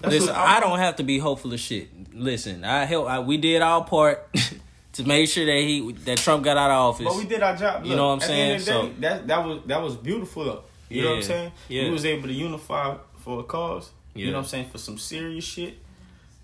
listen. 0.03 0.29
I- 0.29 0.57
I 0.57 0.59
don't 0.59 0.77
have 0.79 0.97
to 0.97 1.03
be 1.03 1.17
hopeful 1.17 1.51
of 1.53 1.59
shit. 1.59 1.89
Listen, 2.13 2.63
I 2.63 2.85
help. 2.85 3.07
I, 3.07 3.19
we 3.19 3.37
did 3.37 3.61
our 3.63 3.83
part 3.83 4.27
to 4.93 5.03
make 5.03 5.29
sure 5.29 5.45
that 5.45 5.51
he 5.61 5.91
that 6.05 6.19
Trump 6.19 6.43
got 6.43 6.57
out 6.57 6.69
of 6.69 6.77
office. 6.77 7.05
But 7.05 7.15
we 7.17 7.25
did 7.25 7.41
our 7.41 7.55
job. 7.55 7.85
You 7.85 7.95
know 7.95 8.09
what 8.09 8.13
I'm 8.13 8.21
at 8.23 8.27
the 8.27 8.33
end 8.33 8.51
of 8.53 8.59
the 8.59 8.65
saying? 8.71 8.93
day, 8.93 8.99
that 9.01 9.27
that 9.27 9.45
was 9.45 9.59
that 9.65 9.81
was 9.81 9.95
beautiful 9.95 10.43
though. 10.45 10.63
You 10.89 11.01
know 11.03 11.09
what 11.09 11.15
I'm 11.17 11.23
saying? 11.23 11.51
Yeah. 11.69 11.83
We 11.85 11.89
was 11.91 12.05
able 12.05 12.27
to 12.27 12.33
unify 12.33 12.97
for 13.17 13.39
a 13.39 13.43
cause. 13.43 13.89
You 14.15 14.27
know 14.27 14.33
what 14.33 14.39
I'm 14.39 14.45
saying? 14.45 14.69
For 14.69 14.77
some 14.79 14.97
serious 14.97 15.45
shit. 15.45 15.77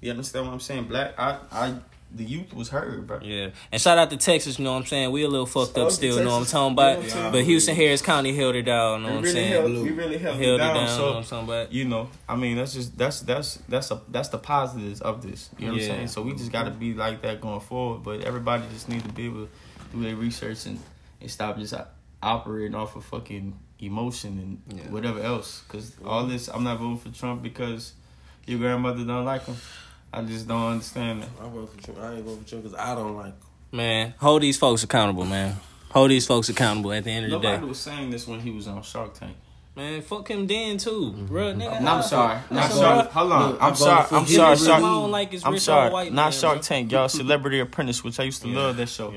You 0.01 0.11
understand 0.11 0.45
what 0.45 0.53
I'm 0.53 0.59
saying? 0.59 0.83
Black, 0.85 1.17
I, 1.17 1.39
I, 1.51 1.75
the 2.15 2.23
youth 2.23 2.53
was 2.53 2.69
heard, 2.69 3.05
bro. 3.07 3.19
Yeah, 3.21 3.49
and 3.71 3.81
shout 3.81 3.97
out 3.97 4.09
to 4.11 4.17
Texas. 4.17 4.57
You 4.57 4.65
know 4.65 4.71
what 4.73 4.79
I'm 4.79 4.85
saying? 4.85 5.11
We 5.11 5.23
a 5.23 5.27
little 5.27 5.45
fucked 5.45 5.75
Shout 5.75 5.85
up 5.87 5.91
still. 5.91 6.17
You 6.17 6.23
know 6.23 6.29
what 6.31 6.35
I'm 6.35 6.41
Texas. 6.41 6.51
talking 6.53 6.71
You 6.71 6.75
know 6.75 6.91
about? 6.93 7.03
what 7.15 7.25
I'm? 7.25 7.31
But 7.31 7.43
Houston 7.43 7.75
Harris 7.75 8.01
County 8.01 8.35
held 8.35 8.55
it 8.55 8.63
down. 8.63 9.01
You 9.01 9.07
know 9.07 9.09
We 9.09 9.15
what 9.15 9.17
I'm 9.17 9.23
really 9.23 9.33
saying? 9.33 9.51
held, 9.51 9.83
we 9.83 9.91
really 9.91 10.17
held, 10.17 10.35
Held 10.37 10.47
it 10.47 10.53
it 10.53 10.57
down. 10.57 10.75
down, 10.75 10.87
so 10.87 10.93
you 10.93 10.99
know 10.99 11.07
what 11.07 11.17
I'm 11.17 11.23
talking 11.25 11.49
about? 11.49 11.73
you 11.73 11.85
know, 11.85 12.09
I 12.29 12.35
mean, 12.35 12.57
that's 12.57 12.73
just 12.73 12.97
that's 12.97 13.19
that's 13.21 13.55
that's 13.69 13.91
a 13.91 14.01
that's 14.09 14.29
the 14.29 14.37
positives 14.37 15.01
of 15.01 15.21
this. 15.21 15.49
You 15.57 15.67
know 15.67 15.73
what 15.73 15.81
Yeah. 15.81 15.87
I'm 15.89 15.95
saying? 15.97 16.07
So 16.09 16.21
we 16.21 16.33
just 16.33 16.51
got 16.51 16.63
to 16.63 16.71
be 16.71 16.93
like 16.93 17.21
that 17.21 17.41
going 17.41 17.59
forward. 17.59 18.03
But 18.03 18.21
everybody 18.23 18.63
just 18.73 18.89
need 18.89 19.03
to 19.03 19.11
be 19.11 19.25
able 19.25 19.45
to 19.45 19.49
do 19.91 20.01
their 20.03 20.15
research 20.15 20.65
and, 20.65 20.79
and 21.21 21.29
stop 21.29 21.57
just 21.57 21.73
operating 22.23 22.75
off 22.75 22.95
of 22.95 23.05
fucking 23.05 23.53
emotion 23.79 24.61
and 24.67 24.77
Yeah. 24.79 24.89
whatever 24.89 25.19
else. 25.21 25.61
Because 25.67 25.91
all 26.05 26.25
this, 26.25 26.47
I'm 26.47 26.63
not 26.63 26.79
voting 26.79 26.97
for 26.97 27.09
Trump 27.09 27.43
because 27.43 27.93
your 28.47 28.59
grandmother 28.59 29.03
don't 29.03 29.25
like 29.25 29.45
him. 29.45 29.55
I 30.15 30.21
just 30.23 30.47
don't 30.47 30.71
understand 30.71 31.23
it. 31.23 31.29
I 31.41 31.47
vote 31.49 31.69
for 31.75 31.81
Trump. 31.83 31.99
I 32.01 32.13
ain't 32.13 32.25
vote 32.25 32.39
for 32.43 32.49
Trump 32.49 32.63
because 32.63 32.79
I 32.79 32.95
don't 32.95 33.15
like 33.15 33.25
him. 33.27 33.33
Man, 33.71 34.13
hold 34.19 34.41
these 34.41 34.57
folks 34.57 34.83
accountable, 34.83 35.25
man. 35.25 35.57
Hold 35.91 36.11
these 36.11 36.25
folks 36.27 36.49
accountable 36.49 36.91
at 36.93 37.03
the 37.03 37.11
end 37.11 37.25
of 37.25 37.31
the 37.31 37.37
day, 37.39 37.43
Nobody 37.47 37.61
day. 37.63 37.69
was 37.69 37.79
saying 37.79 38.09
this 38.09 38.27
when 38.27 38.39
he 38.39 38.51
was 38.51 38.67
on 38.67 38.81
Shark 38.83 39.13
Tank. 39.13 39.35
Man, 39.75 40.01
fuck 40.01 40.29
him 40.29 40.47
then 40.47 40.77
too, 40.77 41.11
bro. 41.11 41.53
Nigga, 41.53 41.57
No, 41.81 41.91
I'm 41.91 41.97
I- 41.97 42.01
sorry. 42.01 42.39
Not 42.49 42.63
Listen, 42.69 42.81
Shark. 42.81 43.11
Hold 43.11 43.31
on. 43.33 43.51
Look, 43.51 43.61
I 43.61 43.67
I'm 43.67 43.75
sorry. 43.75 44.05
I'm 44.11 44.21
him. 44.21 44.27
sorry. 44.27 44.55
He 44.57 44.65
Shark. 44.65 44.77
I 44.77 44.79
don't 44.79 45.11
like 45.11 45.31
his 45.31 45.45
I'm 45.45 45.53
rich 45.53 45.61
sorry. 45.63 45.91
white 45.91 46.13
Not 46.13 46.23
man, 46.23 46.31
Shark 46.31 46.55
bro. 46.55 46.61
Tank, 46.61 46.91
y'all. 46.93 47.09
Celebrity 47.09 47.59
Apprentice, 47.59 48.01
which 48.03 48.19
I 48.19 48.23
used 48.23 48.41
to 48.43 48.47
love 48.47 48.77
that 48.77 48.87
show. 48.89 49.11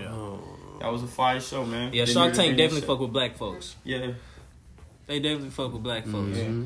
That 0.80 0.90
was 0.92 1.02
a 1.04 1.06
fire 1.08 1.40
show, 1.40 1.64
man. 1.64 1.92
Yeah, 1.92 2.04
They 2.04 2.12
Shark 2.12 2.34
Tank 2.34 2.56
definitely 2.56 2.80
this 2.80 2.88
fuck 2.88 2.98
with 3.00 3.12
black 3.12 3.36
folks. 3.36 3.76
Yeah. 3.84 4.12
They 5.06 5.20
definitely 5.20 5.50
fuck 5.50 5.72
with 5.72 5.82
black 5.82 6.04
folks. 6.04 6.36
Mm-hmm. 6.38 6.64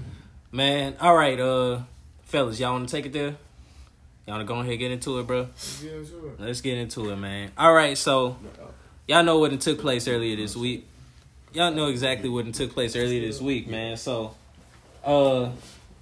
Man, 0.53 0.97
all 1.01 1.15
right, 1.17 1.39
uh, 1.39 1.81
fellas, 2.25 2.59
y'all 2.61 2.73
want 2.73 2.89
to 2.89 2.95
take 2.97 3.07
it 3.07 3.13
there? 3.13 3.37
Y'all 4.27 4.37
want 4.37 4.47
to 4.47 4.55
go 4.55 4.61
ahead 4.61 4.71
and 4.71 4.79
get 4.79 4.91
into 4.93 5.19
it, 5.19 5.27
bro? 5.27 5.49
Let's 6.39 6.61
get 6.61 6.79
into 6.79 7.11
it, 7.11 7.17
man. 7.17 7.51
All 7.59 7.73
right, 7.73 7.99
so 7.99 8.37
y'all 9.09 9.25
know 9.25 9.39
what 9.39 9.53
it 9.53 9.61
took 9.61 9.81
place 9.81 10.07
earlier 10.07 10.37
this 10.37 10.57
week. 10.57 10.87
Y'all 11.53 11.73
know 11.73 11.87
exactly 11.89 12.29
what 12.29 12.47
it 12.47 12.55
took 12.55 12.73
place 12.73 12.95
earlier 12.95 13.21
this 13.27 13.41
week, 13.41 13.67
man. 13.67 13.97
So, 13.97 14.35
uh, 15.05 15.51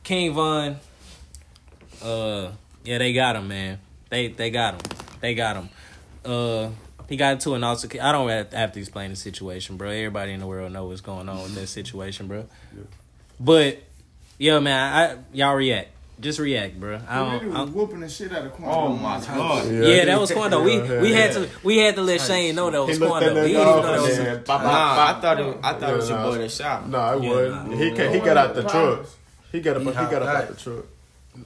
King 0.03 0.35
Von, 0.35 0.77
uh, 2.03 2.51
yeah, 2.85 2.99
they 2.99 3.13
got 3.15 3.37
him, 3.37 3.49
man. 3.49 3.79
They 4.11 4.29
they 4.29 4.51
got 4.51 4.75
him. 4.75 4.99
They 5.21 5.35
got 5.35 5.57
him. 5.57 5.69
Uh, 6.25 6.71
he 7.09 7.17
got 7.17 7.33
into 7.33 7.55
an 7.55 7.65
altercation. 7.65 8.05
I 8.05 8.13
don't 8.13 8.29
have 8.29 8.53
have 8.53 8.73
to 8.73 8.81
explain 8.81 9.11
the 9.11 9.17
situation, 9.17 9.77
bro. 9.77 9.89
Everybody 9.89 10.33
in 10.33 10.41
the 10.41 10.47
world 10.47 10.73
know 10.73 10.87
what's 10.87 11.01
going 11.01 11.29
on 11.29 11.43
with 11.43 11.55
that 11.55 11.69
situation, 11.69 12.29
bro. 12.29 12.47
But 13.41 13.83
yeah, 14.39 14.59
man, 14.59 14.95
I 14.95 15.19
y'all 15.33 15.57
react. 15.57 15.89
Just 16.21 16.39
react, 16.39 16.79
bro. 16.79 16.97
I 16.97 16.99
He 16.99 17.07
don't. 17.07 17.33
really 17.33 17.47
was 17.47 17.57
I'm- 17.57 17.73
whooping 17.75 18.01
the 18.01 18.09
shit 18.09 18.31
out 18.33 18.45
of 18.45 18.53
Quan. 18.53 18.69
Oh 18.71 18.89
my 18.95 19.19
god. 19.21 19.71
yeah, 19.73 20.05
that 20.05 20.21
was 20.21 20.31
Quando. 20.31 20.63
We 20.63 20.79
we 21.01 21.13
had 21.13 21.33
to 21.33 21.49
we 21.63 21.79
had 21.79 21.95
to 21.95 22.03
let 22.03 22.21
Shane 22.21 22.55
know 22.55 22.71
that 22.71 22.83
was 22.85 22.99
He 22.99 23.03
looked 23.03 23.21
that 23.21 23.33
Quando. 23.33 23.43
We 23.43 23.49
didn't 23.49 23.63
even 23.63 23.83
know 23.83 23.83
that 23.93 24.01
was. 24.03 24.17
then 24.19 24.37
bop, 24.45 24.47
bop, 24.47 24.63
Nah. 24.65 25.17
I 25.17 25.21
thought 25.21 25.41
it. 25.41 25.57
I 25.63 25.73
thought 25.75 25.91
it 25.91 25.97
was 25.97 26.09
your 26.11 26.19
Yeah, 26.19 26.25
boy 26.25 26.33
nah. 26.33 26.39
that 26.39 26.51
shot. 26.51 26.83
him. 26.83 26.91
No, 26.91 27.17
it 27.17 27.23
Yeah, 27.23 27.31
wasn't. 27.31 27.71
nah. 27.71 27.77
He 27.77 27.91
ca- 27.97 28.11
he 28.13 28.19
got 28.21 28.37
out 28.37 28.55
the 28.55 28.63
truck. 28.63 29.07
He 29.53 29.61
got 29.61 29.77
up. 29.77 29.83
He 29.83 29.89
He 29.89 29.95
got 29.95 30.13
up 30.23 30.29
out 30.29 30.49
the 30.49 30.55
truck. 30.55 30.85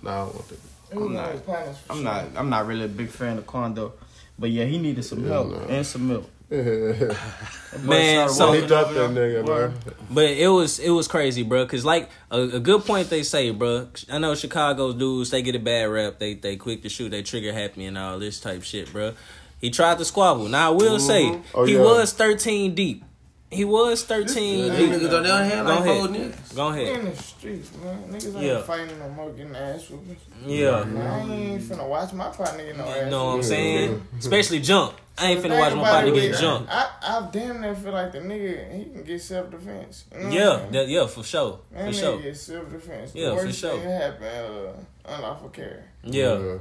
No, 0.03 0.11
I 0.11 0.17
don't 0.19 0.35
want 0.35 0.49
that. 0.49 0.59
I'm 0.97 1.13
not- 1.15 1.33
his 1.33 1.41
partners 1.43 1.77
for 1.79 1.93
I'm 1.93 2.03
not. 2.03 2.25
I'm 2.37 2.51
not 2.51 2.67
really 2.67 2.85
a 2.85 2.89
big 2.89 3.09
fan 3.11 3.39
of 3.39 3.47
Quando, 3.47 3.93
but 4.39 4.51
yeah, 4.51 4.65
he 4.65 4.79
needed 4.79 5.05
some 5.05 5.25
help 5.27 5.51
no. 5.51 5.59
and 5.69 5.87
some 5.87 6.09
milk. 6.09 6.29
Man, 6.51 8.29
so 8.29 8.53
he 8.53 8.67
dropped 8.67 8.95
that 8.95 9.11
nigga, 9.11 9.45
bro. 9.45 9.73
But 10.11 10.31
it 10.31 10.49
was 10.49 10.79
it 10.79 10.91
was 10.91 11.09
crazy, 11.09 11.43
bro. 11.43 11.67
Cause 11.67 11.85
like 11.85 12.11
a, 12.31 12.41
a 12.43 12.61
good 12.61 12.85
point 12.85 13.11
they 13.11 13.23
say, 13.23 13.51
bro. 13.51 13.89
I 14.11 14.19
know 14.19 14.35
Chicago's 14.35 14.95
dudes 14.95 15.31
they 15.31 15.43
get 15.43 15.55
a 15.55 15.59
bad 15.59 15.85
rep. 15.85 16.19
They 16.19 16.35
they 16.35 16.57
quick 16.57 16.83
to 16.83 16.89
shoot. 16.89 17.09
They 17.11 17.23
trigger 17.23 17.53
happy 17.53 17.87
and 17.87 17.97
all 17.99 18.19
this 18.19 18.41
type 18.41 18.63
shit, 18.63 18.93
bro. 18.93 19.15
He 19.61 19.71
tried 19.71 19.99
to 19.99 20.05
squabble. 20.05 20.49
Now 20.49 20.69
I 20.73 20.75
will 20.75 20.99
mm-hmm. 20.99 21.07
say 21.07 21.41
Oh, 21.55 21.65
he 21.65 21.75
yeah. 21.75 21.81
was 21.81 22.13
thirteen 22.13 22.75
deep. 22.75 23.03
He 23.51 23.65
was 23.65 24.05
thirteen. 24.05 24.71
These 24.75 24.89
niggas 24.91 25.11
don't- 25.11 25.23
they 25.23 25.29
don't 25.29 25.65
Go 25.67 25.75
like 25.75 25.81
ahead. 25.81 26.11
niggas. 26.11 26.55
Go 26.57 26.69
ahead. 26.69 26.99
in 26.99 27.05
the 27.07 27.17
streets, 27.17 27.71
man. 27.83 28.05
Niggas 28.11 28.35
ain't 28.35 28.45
Yeah. 28.45 28.63
fighting 28.63 28.99
no 28.99 29.09
more, 29.11 29.31
getting 29.31 29.55
ass 29.57 29.89
whoopings. 29.89 30.21
Yeah. 30.45 30.85
Man, 30.85 31.07
I 31.07 31.35
ain't 31.35 31.63
finna 31.63 31.89
watch 31.89 32.13
my 32.13 32.29
partner 32.29 32.65
get 32.65 32.77
no 32.77 32.85
ass. 32.85 33.05
You 33.05 33.11
know 33.11 33.25
what 33.27 33.35
I'm 33.37 33.43
saying? 33.43 34.07
Especially 34.19 34.61
jump. 34.61 34.95
I 35.17 35.27
ain't 35.31 35.45
finna 35.45 35.59
watch 35.59 35.75
my 35.75 35.83
partner 35.89 36.13
get 36.13 36.37
jumped. 36.39 36.71
I, 36.73 36.91
I 37.03 37.29
damn 37.33 37.61
near 37.61 37.75
feel 37.75 37.93
like 37.93 38.11
the 38.13 38.19
nigga, 38.19 38.77
he 38.77 38.85
can 38.85 39.05
get 39.05 39.23
self 39.23 39.51
defense. 39.51 40.05
You 40.13 40.25
know 40.25 40.31
Yeah, 40.31 40.67
that, 40.73 40.89
yeah, 40.89 41.07
for 41.07 41.23
sure, 41.23 41.61
Man, 41.73 41.87
for 41.93 41.99
sure. 41.99 42.21
get 42.21 42.37
self 42.37 42.69
defense. 42.71 43.13
Yeah, 43.15 43.31
the 43.31 43.37
for 43.37 43.45
worst 43.47 43.59
sure. 43.59 43.71
thing 43.79 43.85
that 43.89 44.03
happened, 44.21 44.77
uh, 45.07 45.15
unlawful 45.15 45.49
carry. 45.51 45.83
Yeah. 46.03 46.59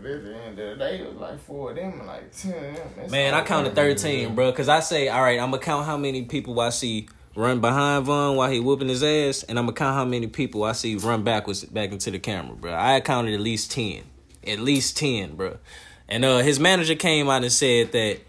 But 0.00 0.04
at 0.12 0.22
the 0.24 0.36
end 0.36 0.58
of 0.60 0.78
the 0.78 0.84
day, 0.84 1.00
it 1.00 1.08
was 1.08 1.16
like 1.16 1.40
four 1.40 1.70
of 1.70 1.76
them 1.76 1.98
and 1.98 2.06
like 2.06 2.30
ten 2.36 2.52
of 2.52 2.74
them. 2.76 2.88
That's 2.96 3.10
Man, 3.10 3.34
I 3.34 3.42
counted 3.42 3.74
13, 3.74 4.34
bro. 4.36 4.52
Cause 4.52 4.68
I 4.68 4.78
say, 4.78 5.08
all 5.08 5.20
right, 5.22 5.40
I'm 5.40 5.50
gonna 5.50 5.60
count 5.62 5.86
how 5.86 5.96
many 5.96 6.22
people 6.22 6.60
I 6.60 6.68
see 6.68 7.08
run 7.34 7.60
behind 7.60 8.04
Von 8.06 8.36
while 8.36 8.48
he 8.48 8.60
whooping 8.60 8.88
his 8.88 9.02
ass, 9.02 9.42
and 9.42 9.58
I'm 9.58 9.64
gonna 9.66 9.74
count 9.74 9.96
how 9.96 10.04
many 10.04 10.28
people 10.28 10.62
I 10.62 10.70
see 10.72 10.94
run 10.94 11.24
backwards 11.24 11.64
back 11.64 11.90
into 11.90 12.12
the 12.12 12.20
camera, 12.20 12.54
bro. 12.54 12.72
I 12.74 13.00
counted 13.00 13.34
at 13.34 13.40
least 13.40 13.72
10, 13.72 14.04
at 14.46 14.60
least 14.60 14.96
10, 14.98 15.34
bro. 15.34 15.56
And 16.08 16.24
uh, 16.24 16.38
his 16.38 16.58
manager 16.58 16.94
came 16.94 17.28
out 17.28 17.42
and 17.42 17.52
said 17.52 17.92
that 17.92 18.20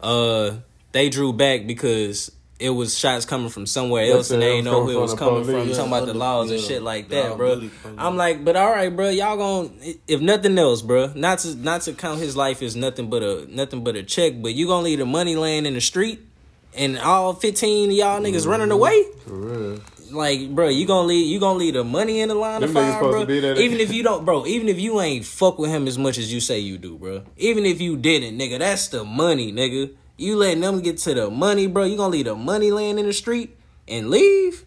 uh, 0.00 0.56
they 0.92 1.08
drew 1.08 1.32
back 1.32 1.66
because 1.66 2.30
it 2.60 2.70
was 2.70 2.96
shots 2.96 3.24
coming 3.24 3.48
from 3.48 3.66
somewhere 3.66 4.04
else, 4.12 4.30
and 4.30 4.40
they 4.42 4.52
it 4.52 4.54
ain't 4.56 4.64
know 4.64 4.84
who 4.84 4.90
it 4.90 5.00
was 5.00 5.10
from 5.12 5.18
the 5.18 5.24
coming 5.24 5.44
from. 5.44 5.54
police. 5.54 5.76
Talking 5.76 5.92
about 5.92 6.06
the 6.06 6.12
Yeah, 6.12 6.18
laws 6.18 6.50
and 6.50 6.60
shit 6.60 6.82
like 6.82 7.08
that, 7.08 7.36
bro. 7.36 7.54
bully. 7.56 7.70
I'm 7.98 8.16
like, 8.16 8.44
but 8.44 8.56
all 8.56 8.70
right, 8.70 8.94
bro, 8.94 9.08
y'all 9.08 9.36
gonna 9.36 9.70
if 10.06 10.20
nothing 10.20 10.56
else, 10.58 10.82
bro, 10.82 11.12
not 11.14 11.40
to 11.40 11.54
not 11.56 11.80
to 11.82 11.94
count 11.94 12.20
his 12.20 12.36
life 12.36 12.62
as 12.62 12.76
nothing 12.76 13.10
but 13.10 13.22
a 13.22 13.46
nothing 13.52 13.82
but 13.82 13.96
a 13.96 14.02
check, 14.02 14.34
but 14.40 14.54
you 14.54 14.66
gonna 14.66 14.84
leave 14.84 14.98
the 14.98 15.06
money 15.06 15.34
laying 15.34 15.66
in 15.66 15.74
the 15.74 15.80
street, 15.80 16.20
and 16.74 16.98
all 16.98 17.32
15 17.32 17.90
of 17.90 17.96
y'all 17.96 18.20
niggas 18.20 18.46
running 18.46 18.70
away. 18.70 19.02
For 19.26 19.32
real. 19.34 19.80
Like, 20.14 20.54
bro, 20.54 20.68
you 20.68 20.86
gonna 20.86 21.08
leave 21.08 21.26
you 21.26 21.38
gonna 21.40 21.58
leave 21.58 21.74
the 21.74 21.84
money 21.84 22.20
in 22.20 22.28
the 22.28 22.34
line 22.34 22.62
of 22.62 22.72
Them 22.72 22.82
niggas 22.82 22.92
fire, 22.92 23.00
bro. 23.00 23.20
to 23.20 23.26
be 23.26 23.40
there 23.40 23.56
Even 23.56 23.80
if 23.80 23.92
you 23.92 24.02
don't, 24.02 24.24
bro. 24.24 24.46
Even 24.46 24.68
if 24.68 24.78
you 24.78 25.00
ain't 25.00 25.24
fuck 25.24 25.58
with 25.58 25.70
him 25.70 25.86
as 25.86 25.98
much 25.98 26.18
as 26.18 26.32
you 26.32 26.40
say 26.40 26.58
you 26.58 26.78
do, 26.78 26.96
bro. 26.96 27.22
Even 27.36 27.66
if 27.66 27.80
you 27.80 27.96
didn't, 27.96 28.38
nigga, 28.38 28.58
that's 28.58 28.88
the 28.88 29.04
money, 29.04 29.52
nigga. 29.52 29.92
You 30.16 30.36
letting 30.36 30.60
them 30.60 30.80
get 30.80 30.98
to 30.98 31.14
the 31.14 31.30
money, 31.30 31.66
bro. 31.66 31.84
You 31.84 31.96
gonna 31.96 32.12
leave 32.12 32.26
the 32.26 32.36
money 32.36 32.70
laying 32.70 32.98
in 32.98 33.06
the 33.06 33.12
street 33.12 33.56
and 33.88 34.10
leave? 34.10 34.64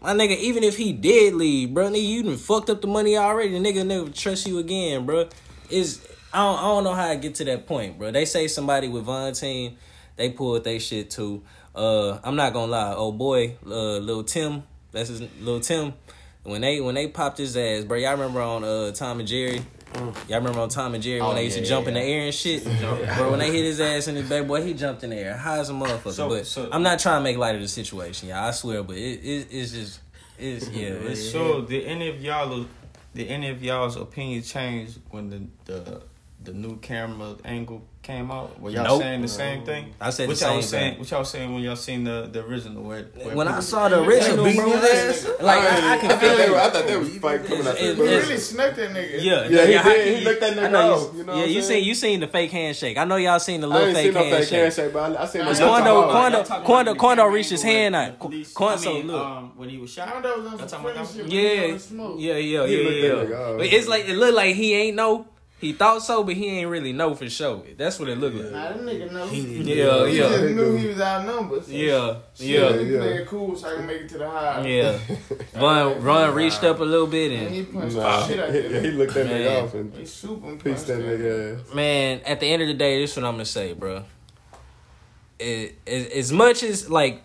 My 0.00 0.12
nigga, 0.12 0.36
even 0.36 0.62
if 0.62 0.76
he 0.76 0.92
did 0.92 1.34
leave, 1.34 1.74
bro, 1.74 1.88
nigga, 1.88 2.06
you 2.06 2.22
done 2.22 2.36
fucked 2.36 2.70
up 2.70 2.80
the 2.80 2.86
money 2.86 3.16
already. 3.16 3.58
The 3.58 3.58
nigga 3.58 3.84
never 3.84 4.10
trust 4.10 4.46
you 4.46 4.58
again, 4.58 5.06
bro. 5.06 5.28
Is 5.70 6.06
I 6.32 6.38
don't, 6.38 6.58
I 6.58 6.62
don't 6.62 6.84
know 6.84 6.94
how 6.94 7.08
I 7.08 7.16
get 7.16 7.34
to 7.36 7.44
that 7.46 7.66
point, 7.66 7.98
bro. 7.98 8.12
They 8.12 8.24
say 8.26 8.46
somebody 8.46 8.88
with 8.88 9.04
Von 9.04 9.32
team, 9.32 9.76
they 10.16 10.30
pulled 10.30 10.64
they 10.64 10.78
shit 10.78 11.10
too. 11.10 11.42
Uh, 11.76 12.18
I'm 12.24 12.36
not 12.36 12.52
gonna 12.54 12.72
lie, 12.72 12.94
oh 12.96 13.12
boy, 13.12 13.56
uh, 13.66 13.98
little 13.98 14.24
Tim, 14.24 14.62
that's 14.92 15.10
his 15.10 15.20
little 15.40 15.60
Tim. 15.60 15.92
When 16.42 16.60
they 16.62 16.80
when 16.80 16.94
they 16.94 17.08
popped 17.08 17.38
his 17.38 17.56
ass, 17.56 17.84
bro, 17.84 17.98
y'all 17.98 18.12
remember 18.12 18.40
on 18.40 18.64
uh 18.64 18.92
Tom 18.92 19.20
and 19.20 19.28
Jerry. 19.28 19.62
Y'all 20.28 20.38
remember 20.38 20.60
on 20.60 20.68
Tom 20.68 20.94
and 20.94 21.02
Jerry 21.02 21.20
when 21.20 21.30
Oh, 21.30 21.34
they 21.34 21.44
used 21.44 21.56
to 21.56 21.62
yeah, 21.62 21.68
jump 21.68 21.86
in 21.86 21.94
the 21.94 22.00
air 22.02 22.26
and 22.26 22.34
shit? 22.34 22.64
Bro, 23.16 23.30
when 23.30 23.38
they 23.38 23.50
hit 23.50 23.64
his 23.64 23.80
ass 23.80 24.08
in 24.08 24.14
his 24.16 24.28
back, 24.28 24.46
boy, 24.46 24.62
he 24.62 24.74
jumped 24.74 25.02
in 25.04 25.10
the 25.10 25.16
air. 25.16 25.34
High 25.36 25.58
as 25.58 25.70
a 25.70 25.72
motherfucker. 25.72 26.12
So- 26.12 26.28
but 26.28 26.46
so- 26.46 26.68
I'm 26.70 26.82
not 26.82 26.98
trying 26.98 27.20
to 27.20 27.24
make 27.24 27.38
light 27.38 27.54
of 27.54 27.62
the 27.62 27.68
situation, 27.68 28.28
y'all. 28.28 28.44
I 28.46 28.50
swear, 28.50 28.82
but 28.82 28.96
it, 28.96 29.20
it 29.24 29.46
it's 29.50 29.72
just 29.72 30.00
it's 30.38 30.68
yeah, 30.70 30.88
it's 30.88 31.30
So 31.30 31.62
did 31.62 31.84
any 31.86 32.08
of 32.08 32.20
y'all 32.22 32.66
did 33.14 33.28
any 33.28 33.48
of 33.48 33.62
y'all's 33.62 33.96
opinion 33.96 34.42
change 34.42 34.96
when 35.10 35.30
the 35.30 35.42
the 35.72 36.02
the 36.46 36.52
new 36.52 36.78
camera 36.78 37.36
angle 37.44 37.82
came 38.02 38.30
out? 38.30 38.60
Were 38.60 38.70
y'all 38.70 38.84
Nope. 38.84 39.02
saying 39.02 39.20
the 39.22 39.28
same 39.28 39.64
thing? 39.64 39.92
I 40.00 40.10
said 40.10 40.28
what 40.28 40.36
the 40.38 40.44
y'all 40.44 40.54
same 40.54 40.62
saying. 40.62 40.90
thing. 40.92 41.00
What 41.00 41.10
y'all 41.10 41.24
saying 41.24 41.52
when 41.52 41.62
y'all 41.64 41.74
seen 41.76 42.04
the 42.04 42.28
the 42.32 42.44
original? 42.44 42.82
Where, 42.84 43.02
where 43.14 43.34
when 43.34 43.48
I 43.48 43.58
saw 43.60 43.88
the 43.88 44.00
original, 44.02 44.44
beating 44.44 44.62
bro, 44.62 44.70
his 44.78 45.24
ass? 45.24 45.28
like 45.40 45.58
I, 45.58 45.94
I 45.94 45.98
can 45.98 46.10
I, 46.12 46.16
feel 46.16 46.28
thought 46.30 46.36
they 46.38 46.50
were, 46.50 46.56
I 46.56 46.70
thought 46.70 46.86
they 46.86 46.96
was 46.96 47.16
fighting 47.18 47.46
coming 47.46 47.66
out 47.66 47.74
there. 47.74 47.94
He 47.94 48.00
really 48.00 48.36
snuck 48.38 48.74
that 48.76 48.90
nigga. 48.90 49.10
Yeah, 49.22 49.48
Yeah, 49.48 49.66
he 49.66 49.72
how 49.74 49.88
did. 49.90 50.04
can 50.06 50.18
He 50.18 50.24
looked 50.24 50.40
that 50.40 50.56
nigga 50.56 50.70
know 50.70 50.94
off, 50.94 51.12
You, 51.12 51.18
you 51.18 51.24
know 51.24 51.32
what 51.34 51.40
yeah, 51.40 51.54
you 51.56 51.62
seen 51.62 51.84
you 51.84 51.94
seen 51.94 52.20
the 52.20 52.28
fake 52.28 52.52
handshake. 52.52 52.96
I 52.96 53.04
know 53.04 53.16
y'all 53.16 53.40
seen 53.40 53.60
the 53.60 53.68
I 53.68 53.72
little 53.74 53.88
ain't 53.88 53.96
fake 53.96 54.04
seen 54.04 54.14
no 54.14 54.20
fake 54.20 54.32
handshake. 54.32 54.60
handshake, 54.62 54.92
but 54.92 55.16
I, 55.18 55.22
I 55.22 55.26
seen 55.26 55.44
the 55.44 55.54
Quando, 55.54 56.10
Quando, 56.10 56.36
Y'all 56.38 56.44
talking 56.46 56.64
Quando, 56.64 56.90
about 56.92 57.00
Quando 57.00 57.24
the 57.24 57.30
reached 57.30 57.50
his 57.50 57.62
hand 57.64 57.96
out. 57.96 58.20
where- 58.24 58.44
Quando, 58.54 58.74
I 58.74 58.76
so 58.84 58.94
mean, 58.94 59.06
look. 59.08 59.26
um, 59.26 59.52
when 59.56 59.68
he 59.68 59.78
was 59.78 59.90
shot. 59.90 60.12
Rondo 60.14 60.28
was 60.38 60.46
on 60.46 60.58
Y'all 60.58 60.68
some 60.68 60.82
talking 60.84 60.96
about 60.96 61.06
friendship. 61.08 61.16
that? 61.16 61.72
with 61.72 61.90
him 61.90 62.18
Yeah, 62.18 62.34
yeah, 62.34 62.36
yeah, 62.36 62.66
He 62.66 62.76
yeah, 62.76 62.84
looked 62.84 63.28
that 63.28 63.30
yeah. 63.30 63.36
nigga 63.36 63.54
off. 63.56 63.62
It's 63.72 63.88
like 63.88 64.04
it 64.08 64.14
looked 64.16 64.34
like 64.34 64.54
he 64.54 64.74
ain't 64.74 64.96
know. 64.96 65.26
He 65.58 65.72
thought 65.72 66.02
so, 66.02 66.22
but 66.22 66.34
he 66.34 66.46
ain't 66.58 66.68
really 66.68 66.92
know 66.92 67.14
for 67.14 67.30
sure. 67.30 67.62
That's 67.78 67.98
what 67.98 68.10
it 68.10 68.18
looked 68.18 68.36
like. 68.36 68.52
Nah, 68.52 68.68
that 68.68 68.78
nigga 68.82 69.10
know. 69.10 69.26
He 69.26 69.40
He, 69.40 69.62
did. 69.62 69.78
Yeah, 69.78 69.84
just 70.06 70.12
yeah, 70.42 70.50
knew 70.54 70.76
he 70.76 70.86
was 70.88 71.00
outnumbered. 71.00 71.64
So 71.64 71.72
yeah, 71.72 72.16
yeah, 72.36 72.76
He 72.76 72.92
yeah. 72.92 72.98
played 73.00 73.26
cool 73.26 73.56
so 73.56 73.72
I 73.72 73.76
can 73.76 73.86
make 73.86 74.02
it 74.02 74.08
to 74.10 74.18
the 74.18 74.28
high. 74.28 74.66
yeah. 74.66 74.98
Run, 75.60 76.02
run, 76.02 76.34
reached 76.34 76.62
up 76.62 76.80
a 76.80 76.84
little 76.84 77.06
bit 77.06 77.32
And 77.32 77.46
and 77.46 77.54
he 77.54 77.62
punched 77.62 77.96
Nah, 77.96 78.20
the 78.20 78.26
shit 78.26 78.38
out 78.40 78.52
he, 78.54 78.60
there. 78.60 78.80
he 78.82 78.90
looked 78.90 79.14
that 79.14 79.26
Man. 79.26 79.40
nigga 79.40 79.62
off 79.64 79.74
and 79.74 79.94
He 79.94 80.04
super 80.04 80.50
pieced 80.52 80.62
punched 80.64 80.86
that 80.88 80.96
that 80.98 81.20
nigga 81.20 81.60
ass. 81.68 81.74
man, 81.74 82.20
at 82.26 82.40
the 82.40 82.46
end 82.52 82.60
of 82.60 82.68
the 82.68 82.74
day, 82.74 83.00
this 83.00 83.12
is 83.12 83.16
what 83.16 83.24
I'm 83.24 83.34
gonna 83.34 83.46
say, 83.46 83.72
bro. 83.72 84.04
It, 85.38 85.74
it, 85.86 86.12
as 86.12 86.32
much 86.32 86.62
as 86.62 86.90
like, 86.90 87.22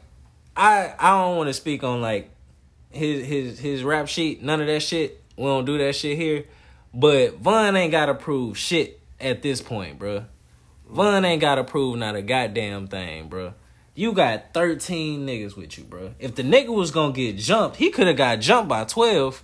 I 0.56 0.94
I 1.00 1.10
don't 1.22 1.38
want 1.38 1.48
to 1.50 1.54
speak 1.54 1.84
on 1.84 2.02
like 2.02 2.30
his 2.92 3.26
his 3.26 3.60
his 3.60 3.84
rap 3.84 4.08
sheet. 4.08 4.42
None 4.42 4.62
of 4.62 4.68
that 4.68 4.82
shit. 4.82 5.22
We 5.38 5.44
don't 5.46 5.66
do 5.66 5.78
that 5.80 5.96
shit 5.96 6.18
here. 6.18 6.46
But 6.94 7.38
Von 7.38 7.76
ain't 7.76 7.92
gotta 7.92 8.14
prove 8.14 8.58
shit 8.58 9.00
at 9.20 9.42
this 9.42 9.62
point, 9.62 9.98
bro. 9.98 10.26
Von 10.90 11.24
ain't 11.24 11.42
gotta 11.42 11.64
prove 11.64 11.98
not 11.98 12.16
a 12.16 12.22
goddamn 12.22 12.88
thing, 12.88 13.30
bro. 13.30 13.54
You 13.96 14.14
got 14.14 14.54
13 14.54 15.26
niggas 15.26 15.56
with 15.56 15.78
you, 15.78 15.84
bro. 15.84 16.14
If 16.20 16.36
the 16.36 16.44
nigga 16.44 16.74
was 16.74 16.92
gonna 16.92 17.14
get 17.14 17.38
jumped, 17.38 17.78
he 17.78 17.92
could 17.92 18.08
have 18.08 18.18
got 18.18 18.40
jumped 18.40 18.68
by 18.68 18.84
12. 18.84 19.44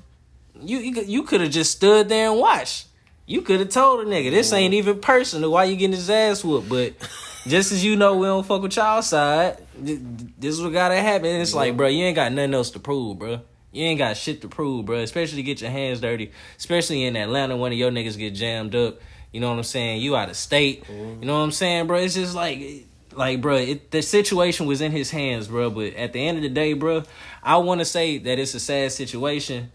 You 0.62 0.80
you, 0.80 1.02
you 1.04 1.24
could 1.24 1.42
have 1.42 1.52
just 1.52 1.72
stood 1.72 2.10
there 2.10 2.32
and 2.32 2.40
watched. 2.40 2.88
You 3.26 3.42
could 3.42 3.60
have 3.60 3.70
told 3.70 4.08
a 4.08 4.10
nigga, 4.10 4.32
this 4.32 4.54
ain't 4.54 4.74
even 4.74 5.02
personal. 5.02 5.52
Why 5.52 5.66
you 5.66 5.76
getting 5.76 5.96
his 5.96 6.10
ass 6.10 6.44
whooped? 6.44 6.70
But 6.70 6.94
just 7.48 7.72
as 7.72 7.84
you 7.84 7.96
know, 7.98 8.16
we 8.18 8.26
don't 8.26 8.46
fuck 8.46 8.62
with 8.62 8.76
y'all 8.76 9.02
side. 9.02 9.58
This 9.78 10.56
is 10.56 10.62
what 10.62 10.74
gotta 10.74 10.96
happen. 10.96 11.28
It's 11.28 11.54
like, 11.54 11.76
bro, 11.76 11.88
you 11.88 12.06
ain't 12.06 12.16
got 12.16 12.32
nothing 12.32 12.54
else 12.54 12.72
to 12.72 12.80
prove, 12.80 13.20
bro. 13.20 13.42
You 13.72 13.84
ain't 13.84 14.00
got 14.00 14.18
shit 14.18 14.42
to 14.42 14.48
prove, 14.48 14.86
bro. 14.86 15.00
Especially 15.00 15.44
get 15.44 15.62
your 15.62 15.72
hands 15.72 16.00
dirty. 16.00 16.32
Especially 16.58 17.04
in 17.04 17.16
Atlanta, 17.16 17.58
one 17.58 17.72
of 17.72 17.78
your 17.78 17.92
niggas 17.92 18.18
get 18.18 18.34
jammed 18.34 18.76
up. 18.76 19.00
You 19.32 19.42
know 19.42 19.50
what 19.50 19.58
I'm 19.58 19.64
saying? 19.64 20.02
You 20.02 20.16
out 20.16 20.30
of 20.30 20.38
state. 20.38 20.86
You 20.90 21.26
know 21.26 21.38
what 21.38 21.44
I'm 21.44 21.52
saying, 21.52 21.88
bro? 21.88 21.98
It's 21.98 22.16
just 22.16 22.34
like, 22.34 22.86
like, 23.14 23.42
bro, 23.42 23.56
it, 23.56 23.92
the 23.92 24.02
situation 24.02 24.66
was 24.68 24.82
in 24.82 24.92
his 24.92 25.12
hands, 25.12 25.48
bro. 25.48 25.70
But 25.70 25.96
at 25.96 26.14
the 26.14 26.26
end 26.26 26.38
of 26.38 26.44
the 26.44 26.50
day, 26.50 26.74
bro, 26.74 27.04
I 27.44 27.58
want 27.58 27.80
to 27.80 27.86
say 27.86 28.18
that 28.20 28.40
it's 28.40 28.54
a 28.54 28.60
sad 28.60 28.92
situation. 28.94 29.72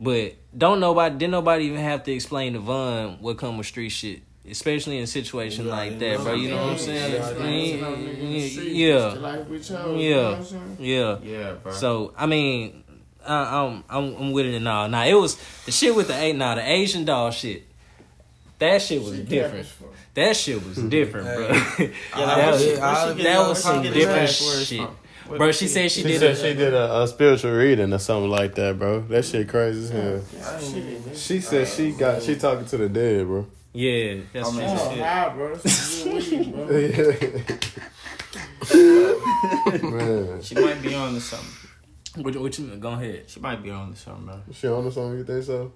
But 0.00 0.34
don't 0.56 0.80
nobody 0.80 1.16
didn't 1.16 1.32
nobody 1.32 1.64
even 1.66 1.80
have 1.80 2.02
to 2.04 2.12
explain 2.12 2.54
to 2.54 2.58
Von 2.58 3.18
what 3.20 3.38
come 3.38 3.58
with 3.58 3.66
street 3.66 3.90
shit. 3.90 4.22
Especially 4.48 4.98
in 4.98 5.04
a 5.04 5.08
situation 5.08 5.66
like 5.66 5.98
that, 5.98 6.20
bro. 6.20 6.34
You 6.34 6.50
know 6.50 6.62
what 6.62 6.72
I'm 6.72 6.78
saying? 6.78 7.20
I 7.20 7.32
yeah. 8.62 9.06
Like 9.18 9.48
we 9.48 9.58
chose, 9.58 10.00
you 10.00 10.10
Yeah, 10.10 10.44
yeah, 10.78 11.18
Yeah, 11.20 11.52
bro. 11.54 11.72
So 11.72 12.14
I 12.16 12.26
mean, 12.26 12.84
I, 13.26 13.64
I'm 13.64 13.84
I'm 13.88 14.14
I'm 14.16 14.32
with 14.32 14.46
it 14.46 14.54
and 14.54 14.66
all. 14.68 14.88
Now 14.88 15.04
it 15.04 15.14
was 15.14 15.36
the 15.64 15.72
shit 15.72 15.94
with 15.94 16.08
the 16.08 16.18
eight. 16.20 16.34
Now 16.36 16.54
the 16.54 16.68
Asian 16.68 17.04
doll 17.04 17.30
shit. 17.30 17.64
That 18.58 18.80
shit 18.80 19.02
was 19.02 19.18
different. 19.20 19.66
That 20.14 20.34
shit 20.36 20.64
was 20.64 20.76
different, 20.96 21.26
bro. 21.26 21.48
that 22.16 22.52
was, 22.52 22.66
Yeah, 22.66 23.12
that 23.14 23.48
was 23.48 23.62
some 23.62 23.82
different 23.82 24.08
ass 24.22 24.40
where 24.42 24.58
it's 24.60 24.66
shit. 24.68 24.80
from. 24.80 24.96
Bro, 25.36 25.50
she 25.52 25.66
said 25.66 25.90
she, 25.90 26.02
She 26.02 26.08
did 26.08 26.20
said 26.20 26.30
it. 26.30 26.36
she 26.36 26.54
did 26.54 26.72
a, 26.72 27.02
a 27.02 27.08
spiritual 27.08 27.50
reading 27.52 27.92
or 27.92 27.98
something 27.98 28.30
like 28.30 28.54
that, 28.54 28.78
bro. 28.78 29.00
That 29.00 29.24
shit 29.24 29.48
crazy 29.48 29.82
as 29.82 29.90
hell. 29.90 30.22
She 31.14 31.40
said 31.40 31.66
she 31.68 31.90
got 31.92 32.22
she 32.22 32.36
talking 32.36 32.64
to 32.66 32.76
the 32.76 32.88
dead, 32.88 33.26
bro. 33.26 33.46
Yeah, 33.74 34.20
that's 34.32 34.48
Oh, 34.48 34.52
what 34.52 34.98
high, 34.98 35.28
bro. 35.34 35.56
That's 35.56 35.78
some 35.78 36.12
good 36.12 36.30
weed, 36.30 36.52
bro. 36.54 36.66
Man, 39.90 40.42
She 40.42 40.54
might 40.54 40.80
be 40.80 40.94
on 40.94 41.14
to 41.14 41.20
something. 41.20 41.65
What, 42.16 42.36
what 42.36 42.58
you 42.58 42.66
go 42.76 42.92
ahead? 42.92 43.24
She 43.28 43.40
might 43.40 43.62
be 43.62 43.70
on 43.70 43.90
the 43.90 43.96
something, 43.96 44.24
bro. 44.26 44.40
she 44.52 44.68
on 44.68 44.84
to 44.84 44.92
something? 44.92 45.18
You 45.18 45.24
think 45.24 45.44
so? 45.44 45.72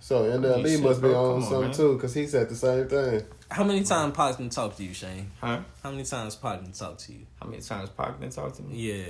So 0.00 0.24
NLE 0.24 0.64
shit, 0.66 0.80
must 0.82 1.02
be 1.02 1.08
bro. 1.08 1.18
on 1.24 1.34
Come 1.34 1.42
on, 1.42 1.48
something 1.50 1.60
man. 1.68 1.72
too, 1.76 1.98
cause 1.98 2.14
he 2.14 2.26
said 2.26 2.48
the 2.48 2.54
same 2.54 2.86
thing. 2.88 3.22
How 3.50 3.64
many 3.64 3.82
times 3.82 4.14
Pac 4.14 4.36
done 4.38 4.48
talk 4.50 4.76
to 4.76 4.84
you, 4.84 4.94
Shane? 4.94 5.30
Huh? 5.40 5.60
How 5.82 5.90
many 5.90 6.04
times 6.04 6.36
Pac 6.36 6.62
done 6.62 6.72
talk 6.72 6.98
to 6.98 7.12
you? 7.12 7.26
How 7.40 7.48
many 7.48 7.62
times 7.62 7.90
Pac 7.90 8.20
didn't 8.20 8.32
talk 8.34 8.54
to 8.56 8.62
me? 8.62 8.76
Yeah. 8.76 9.04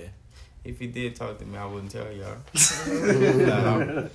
If 0.65 0.79
he 0.79 0.87
did 0.87 1.15
talk 1.17 1.39
to 1.39 1.45
me, 1.45 1.59
I 1.59 1.67
wouldn't 1.67 1.91
tell 1.91 2.11
y'all. 2.13 2.37
Flat 2.55 3.67
out. 3.67 4.11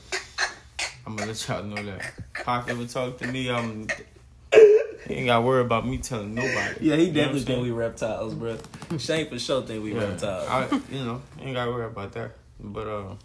I'm 1.06 1.16
gonna 1.18 1.28
let 1.28 1.48
y'all 1.48 1.64
know 1.64 1.84
that. 1.84 2.02
Pac 2.34 2.70
ever 2.70 2.86
talk 2.86 3.18
to 3.20 3.28
me, 3.28 3.50
I'm. 3.52 3.88
He 5.08 5.16
ain't 5.16 5.26
got 5.28 5.40
to 5.40 5.42
worry 5.42 5.62
about 5.62 5.86
me 5.86 5.98
telling 5.98 6.34
nobody. 6.34 6.76
Yeah, 6.80 6.96
he 6.96 7.06
You 7.06 7.08
know 7.10 7.14
definitely 7.16 7.40
think 7.42 7.48
saying? 7.48 7.62
we 7.64 7.72
reptiles, 7.72 8.34
bro. 8.36 8.58
Shane 8.98 9.28
for 9.30 9.38
sure 9.38 9.62
think 9.64 9.84
we 9.84 9.94
Yeah. 9.94 10.04
reptiles. 10.08 10.48
I, 10.48 10.80
you 10.90 11.04
know, 11.04 11.22
ain't 11.42 11.54
got 11.54 11.66
to 11.66 11.72
worry 11.72 11.86
about 11.88 12.14
that. 12.14 12.32
But 12.60 12.88
uh, 12.88 13.16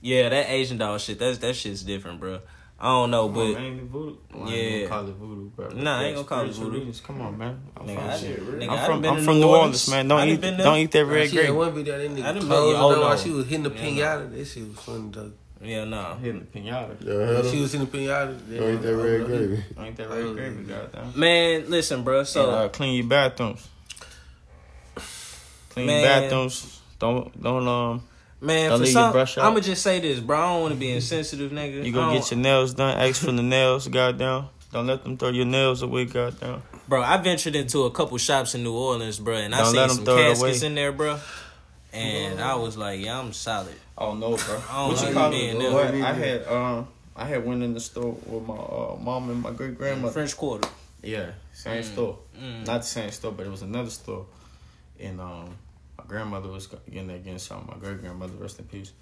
Yeah, 0.00 0.28
that 0.28 0.50
Asian 0.50 0.78
doll 0.78 0.98
shit, 0.98 1.18
that's 1.18 1.38
that 1.38 1.54
shit's 1.54 1.82
different, 1.82 2.20
bro. 2.20 2.40
I 2.80 2.86
don't 2.86 3.12
know, 3.12 3.28
but 3.28 3.52
man, 3.54 3.86
voodoo. 3.86 4.16
Well, 4.34 4.48
I 4.48 4.50
Yeah. 4.50 4.56
ain't 4.56 4.88
gonna 4.90 5.00
call 5.02 5.08
it 5.08 5.14
voodoo, 5.14 5.50
bro. 5.50 5.68
Nah, 5.68 5.98
I 6.00 6.04
ain't 6.04 6.14
gonna 6.16 6.26
call 6.26 6.40
it 6.48 6.52
voodoo. 6.52 6.78
readings, 6.78 7.00
Come 7.00 7.20
on, 7.20 7.38
man. 7.38 7.60
I'm 7.76 7.86
Nigga, 7.86 7.94
from, 7.94 8.10
I 8.10 8.16
shit. 8.18 8.40
nigga, 8.40 8.68
I 8.68 8.74
I'm 8.76 8.86
from, 8.86 9.04
I'm 9.04 9.16
from 9.22 9.34
New 9.34 9.40
New 9.40 9.46
Orleans. 9.46 9.88
Orleans, 9.88 9.88
man. 9.90 10.08
Don't 10.08 10.18
done 10.18 10.28
eat, 10.54 10.56
don't 10.64 10.78
eat 10.78 10.90
that 10.90 11.04
red 11.06 11.30
she 11.30 11.36
had 11.36 11.46
grape. 11.46 11.56
one 11.58 11.74
video 11.74 11.98
that 11.98 12.10
nigga 12.10 12.18
I 12.18 12.22
done 12.24 12.34
been- 12.38 12.46
closed 12.48 12.76
oh, 12.80 12.92
the 12.94 13.00
while 13.00 13.10
no. 13.10 13.16
she 13.16 13.30
was 13.30 13.46
hitting 13.46 13.62
the 13.62 13.70
Yeah, 13.70 13.82
pinata. 14.16 14.32
That 14.36 14.44
shit 14.46 14.68
was 14.68 14.78
funny 14.80 15.10
though. 15.12 15.32
yeah, 15.62 15.84
no. 15.84 16.14
Hitting 16.20 16.40
the 16.40 16.58
pinata. 16.60 16.96
Yeah, 17.44 17.50
She 17.52 17.60
was 17.60 17.70
hitting 17.72 17.86
the 17.88 17.98
pinata. 17.98 18.58
Don't 18.58 18.74
eat 18.74 18.82
that 18.82 18.96
red 18.96 19.26
gravy. 19.26 19.64
Don't 19.76 19.86
eat 19.86 19.96
that 19.96 20.10
red 20.10 20.34
grape, 20.34 20.68
goddamn. 20.68 21.12
Man, 21.20 21.70
listen, 21.70 22.02
bro. 22.02 22.24
So 22.24 22.44
So 22.46 22.50
uh, 22.50 22.68
clean 22.70 22.94
your 22.96 23.06
bathrooms. 23.06 23.68
Clean 25.70 25.86
Man. 25.86 26.00
your 26.00 26.08
bathrooms. 26.30 26.80
Don't 26.98 27.40
don't 27.40 27.68
um. 27.68 28.02
Man, 28.42 28.70
Don't 28.70 28.78
for 28.80 28.84
leave 28.84 28.92
your 28.94 29.02
some, 29.02 29.12
brush 29.12 29.38
out. 29.38 29.44
I'ma 29.46 29.60
just 29.60 29.82
say 29.82 30.00
this, 30.00 30.20
bro. 30.20 30.38
I 30.38 30.52
don't 30.52 30.60
want 30.62 30.74
to 30.74 30.80
be 30.80 30.90
insensitive, 30.92 31.50
nigga. 31.52 31.84
You 31.84 31.92
go 31.92 32.02
I 32.02 32.14
get 32.18 32.30
your 32.30 32.40
nails 32.40 32.74
done. 32.74 32.98
Ask 32.98 33.22
for 33.24 33.32
the 33.32 33.42
nails, 33.42 33.88
goddamn. 33.88 34.46
Don't 34.72 34.86
let 34.86 35.02
them 35.04 35.16
throw 35.16 35.28
your 35.30 35.44
nails 35.46 35.82
away, 35.82 36.04
goddamn. 36.06 36.62
Bro, 36.88 37.02
I 37.02 37.16
ventured 37.18 37.54
into 37.56 37.84
a 37.84 37.90
couple 37.90 38.18
shops 38.18 38.54
in 38.54 38.62
New 38.62 38.74
Orleans, 38.74 39.18
bro, 39.18 39.36
and 39.36 39.54
I 39.54 39.58
Don't 39.58 39.72
seen 39.74 39.88
some 39.96 40.04
throw 40.04 40.16
it 40.18 40.28
caskets 40.34 40.58
away. 40.60 40.66
in 40.66 40.74
there, 40.74 40.92
bro. 40.92 41.18
And 41.92 42.40
I 42.40 42.54
was 42.56 42.76
like, 42.76 43.00
yeah, 43.04 43.18
I'm 43.18 43.32
solid. 43.32 43.74
Oh 43.98 44.14
no, 44.14 44.36
bro. 44.36 44.62
I 44.70 44.88
don't 44.88 44.88
What 44.94 45.02
know 45.02 45.08
you 45.08 45.14
call 45.14 45.32
you 45.34 45.36
it? 45.50 45.58
being 45.58 45.72
What? 45.72 45.92
there. 45.92 46.04
I 46.04 46.12
had 46.12 46.46
um, 46.48 46.88
I 47.14 47.26
had 47.26 47.44
went 47.44 47.62
in 47.62 47.74
the 47.74 47.80
store 47.80 48.12
with 48.26 48.46
my 48.46 48.54
uh, 48.54 48.96
mom 48.98 49.28
and 49.28 49.42
my 49.42 49.50
great 49.50 49.76
grandmother. 49.76 50.12
French 50.14 50.34
Quarter. 50.36 50.68
Yeah, 51.02 51.32
same 51.52 51.82
Mm. 51.82 51.92
store. 51.92 52.18
Mm. 52.40 52.66
Not 52.66 52.80
the 52.80 52.86
same 52.86 53.10
store, 53.10 53.32
but 53.32 53.46
it 53.46 53.50
was 53.50 53.60
another 53.62 53.90
store. 53.90 54.24
And 54.98 55.20
um, 55.20 55.56
my 56.02 56.08
grandmother 56.08 56.48
was 56.48 56.66
getting 56.66 57.06
there 57.08 57.18
getting 57.18 57.38
something. 57.38 57.68
My 57.72 57.78
great 57.78 58.00
grandmother, 58.00 58.32
rest 58.34 58.58
in 58.58 58.64
peace. 58.66 58.92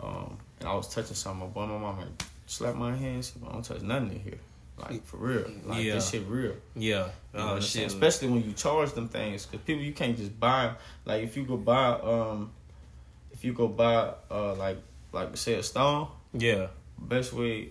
Um, 0.00 0.36
and 0.60 0.68
I 0.68 0.74
was 0.74 0.92
touching 0.92 1.14
something. 1.14 1.40
My 1.40 1.46
boy, 1.46 1.66
my 1.66 1.78
mom 1.78 1.98
had 1.98 2.08
slapped 2.46 2.76
my 2.76 2.94
hands. 2.94 3.32
I 3.48 3.52
don't 3.52 3.64
touch 3.64 3.82
nothing 3.82 4.10
in 4.12 4.20
here. 4.20 4.38
Like 4.78 5.04
for 5.06 5.16
real. 5.16 5.46
Like 5.64 5.84
Yeah. 5.84 5.94
this 5.94 6.10
shit 6.10 6.26
real. 6.26 6.54
Yeah. 6.74 6.88
You 6.88 6.94
know 6.94 7.10
Oh 7.34 7.46
what 7.46 7.52
I'm 7.56 7.62
saying? 7.62 7.88
shit. 7.88 7.94
Especially 7.94 8.28
when 8.28 8.44
you 8.44 8.52
charge 8.52 8.92
them 8.92 9.08
things, 9.08 9.46
because 9.46 9.64
people 9.64 9.82
you 9.82 9.92
can't 9.94 10.16
just 10.16 10.38
buy. 10.38 10.72
Like 11.06 11.22
if 11.24 11.36
you 11.36 11.44
go 11.44 11.56
buy, 11.56 11.92
um, 12.00 12.50
if 13.32 13.42
you 13.44 13.54
go 13.54 13.68
buy, 13.68 14.12
uh, 14.30 14.54
like 14.54 14.76
like 15.12 15.34
say 15.38 15.54
a 15.54 15.62
stone, 15.62 16.08
Yeah. 16.34 16.66
best 16.98 17.32
way 17.32 17.70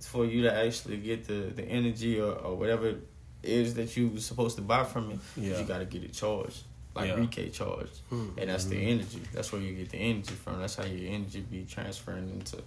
for 0.00 0.26
you 0.26 0.42
to 0.42 0.52
actually 0.54 0.98
get 0.98 1.24
the 1.26 1.50
the 1.56 1.62
energy 1.64 2.20
or, 2.20 2.32
or 2.32 2.56
whatever 2.56 2.88
it 2.88 3.08
is 3.42 3.72
that 3.74 3.96
you 3.96 4.08
was 4.08 4.26
supposed 4.26 4.56
to 4.56 4.62
buy 4.62 4.84
from 4.84 5.12
it, 5.12 5.18
Yeah. 5.36 5.58
you 5.58 5.64
got 5.64 5.78
to 5.78 5.86
get 5.86 6.04
it 6.04 6.12
charged, 6.12 6.62
like 6.94 7.08
Yeah. 7.08 7.16
Rike 7.16 7.52
charged, 7.52 7.98
hmm. 8.08 8.30
and 8.38 8.50
that's 8.50 8.66
the 8.66 8.76
hmm. 8.76 8.88
energy. 8.88 9.20
That's 9.32 9.52
where 9.52 9.60
you 9.60 9.74
get 9.74 9.90
the 9.90 9.98
energy 9.98 10.34
from. 10.34 10.60
That's 10.60 10.76
how 10.76 10.84
your 10.84 11.12
energy 11.12 11.40
be 11.40 11.66
transferring 11.68 12.30
into 12.30 12.62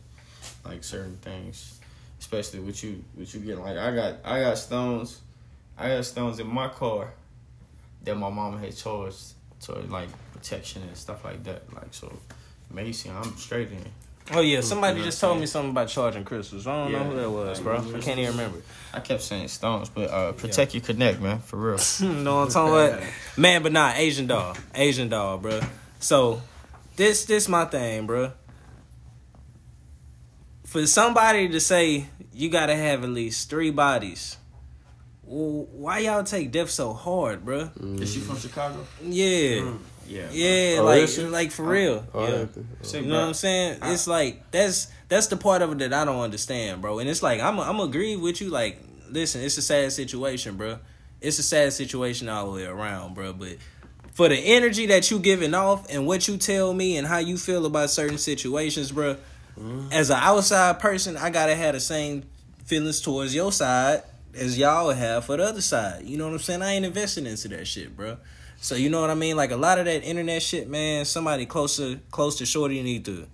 like 0.66 0.84
certain 0.84 1.18
things, 1.18 1.80
especially 2.20 2.60
what 2.60 2.82
you 2.84 3.04
what 3.16 3.34
you 3.34 3.40
get. 3.40 3.58
Like 3.58 3.78
I 3.78 3.96
got 3.96 4.16
I 4.26 4.42
got 4.42 4.58
stones, 4.58 5.22
I 5.78 5.90
got 5.90 6.06
stones 6.06 6.40
in 6.40 6.48
my 6.48 6.68
car 6.68 7.14
that 8.04 8.16
my 8.16 8.30
mama 8.30 8.58
had 8.58 8.76
charged 8.76 9.34
to 9.62 9.74
like 9.74 10.10
protection 10.34 10.84
and 10.84 10.96
stuff 10.98 11.24
like 11.24 11.44
that. 11.46 11.74
Like 11.74 11.94
so, 11.94 12.12
Mason, 12.72 13.16
I'm 13.16 13.36
straight 13.38 13.72
in. 13.72 13.86
Oh 14.32 14.42
yeah, 14.42 14.62
somebody 14.62 15.02
just 15.04 15.22
told 15.22 15.40
me 15.40 15.46
something 15.46 15.72
about 15.72 15.88
charging 15.88 16.26
crystals. 16.26 16.68
I 16.68 16.90
don't 16.90 16.92
know 16.92 17.04
who 17.04 17.16
that 17.16 17.30
was, 17.30 17.60
bro. 17.62 17.78
I 17.78 18.00
can't 18.00 18.20
even 18.20 18.32
remember. 18.32 18.62
I 18.94 19.00
kept 19.00 19.22
saying 19.22 19.48
stones, 19.48 19.90
but 19.90 20.10
uh, 20.10 20.32
protect 20.34 20.74
your 20.74 20.82
connect, 20.82 21.22
man, 21.22 21.40
for 21.40 21.58
real. 21.58 21.80
no, 22.02 22.42
I'm 22.42 22.50
talking 22.50 22.74
about? 22.74 23.04
Man, 23.38 23.64
but 23.64 23.72
not 23.72 23.98
Asian 23.98 24.28
doll. 24.28 24.56
Asian 24.76 25.08
doll, 25.10 25.38
bro. 25.38 25.62
So 26.00 26.42
this 26.96 27.26
this 27.26 27.48
my 27.48 27.66
thing, 27.66 28.06
bro. 28.06 28.34
For 30.66 30.86
somebody 30.86 31.48
to 31.50 31.60
say 31.62 32.08
you 32.34 32.50
gotta 32.50 32.76
have 32.76 33.04
at 33.04 33.10
least 33.10 33.50
three 33.50 33.72
bodies, 33.72 34.38
well, 35.24 35.68
why 35.72 36.00
y'all 36.00 36.24
take 36.24 36.52
death 36.52 36.70
so 36.70 36.92
hard, 36.94 37.46
bro? 37.46 37.72
Is 38.00 38.14
she 38.14 38.20
from 38.20 38.38
Chicago? 38.38 38.86
Yeah. 39.04 39.74
Yeah. 40.08 40.28
Yeah, 40.32 40.78
Oh, 40.80 40.86
like 40.86 41.04
is 41.04 41.18
like 41.20 41.52
for 41.52 41.64
real. 41.64 42.06
Oh, 42.14 42.20
I 42.24 42.30
yeah. 42.30 42.38
had 42.38 42.50
You 42.94 43.02
know 43.04 43.20
what 43.20 43.28
I'm 43.28 43.34
saying? 43.34 43.80
I- 43.82 43.94
it's 43.94 44.08
like 44.08 44.50
that's 44.52 44.88
that's 45.10 45.28
the 45.28 45.38
part 45.38 45.62
of 45.62 45.72
it 45.72 45.78
that 45.80 45.94
I 45.94 46.06
don't 46.06 46.22
understand, 46.22 46.82
bro. 46.82 47.00
And 47.00 47.10
it's 47.10 47.24
like 47.24 47.42
I'm 47.42 47.60
I'm 47.60 47.80
agree 47.80 48.16
with 48.16 48.42
you. 48.42 48.50
Like, 48.50 48.82
listen, 49.10 49.42
it's 49.42 49.58
a 49.58 49.62
sad 49.62 49.92
situation, 49.92 50.56
bro. 50.58 50.80
It's 51.22 51.40
a 51.40 51.44
sad 51.44 51.74
situation 51.74 52.30
all 52.30 52.46
the 52.46 52.52
way 52.52 52.66
around, 52.66 53.16
bro. 53.16 53.34
But 53.34 53.58
for 54.14 54.30
the 54.30 54.36
energy 54.38 54.88
that 54.88 55.12
you 55.12 55.20
giving 55.20 55.54
off 55.54 55.88
and 55.90 56.08
what 56.08 56.28
you 56.28 56.38
tell 56.38 56.74
me 56.74 56.98
and 56.98 57.06
how 57.08 57.18
you 57.20 57.38
feel 57.38 57.66
about 57.66 57.90
certain 57.90 58.18
situations, 58.18 58.92
bro. 58.92 59.16
Mm-hmm. 59.60 59.92
As 59.92 60.12
an 60.12 60.18
outside 60.20 60.80
person, 60.80 61.18
I 61.18 61.30
gotta 61.32 61.56
have 61.56 61.74
the 61.74 61.80
same 61.80 62.24
feelings 62.66 63.02
towards 63.02 63.34
your 63.34 63.52
side 63.52 64.04
as 64.36 64.58
y'all 64.58 64.92
have 64.92 65.26
for 65.26 65.36
the 65.38 65.44
other 65.44 65.62
side. 65.62 66.04
You 66.04 66.18
know 66.18 66.26
what 66.26 66.34
I'm 66.34 66.40
saying? 66.40 66.62
I 66.62 66.74
ain't 66.74 66.86
investing 66.86 67.26
into 67.26 67.48
that 67.50 67.66
shit, 67.66 67.96
bro. 67.98 68.18
So 68.60 68.76
you 68.76 68.90
know 68.90 69.02
what 69.02 69.10
I 69.10 69.16
mean? 69.16 69.36
Like 69.36 69.52
a 69.52 69.58
lot 69.58 69.80
of 69.80 69.86
that 69.86 70.04
internet 70.04 70.42
shit, 70.42 70.70
man. 70.70 71.06
Somebody 71.06 71.46
closer, 71.46 72.00
close 72.12 72.38
to 72.38 72.46
Shorty 72.46 72.82
need 72.82 73.06
to, 73.06 73.28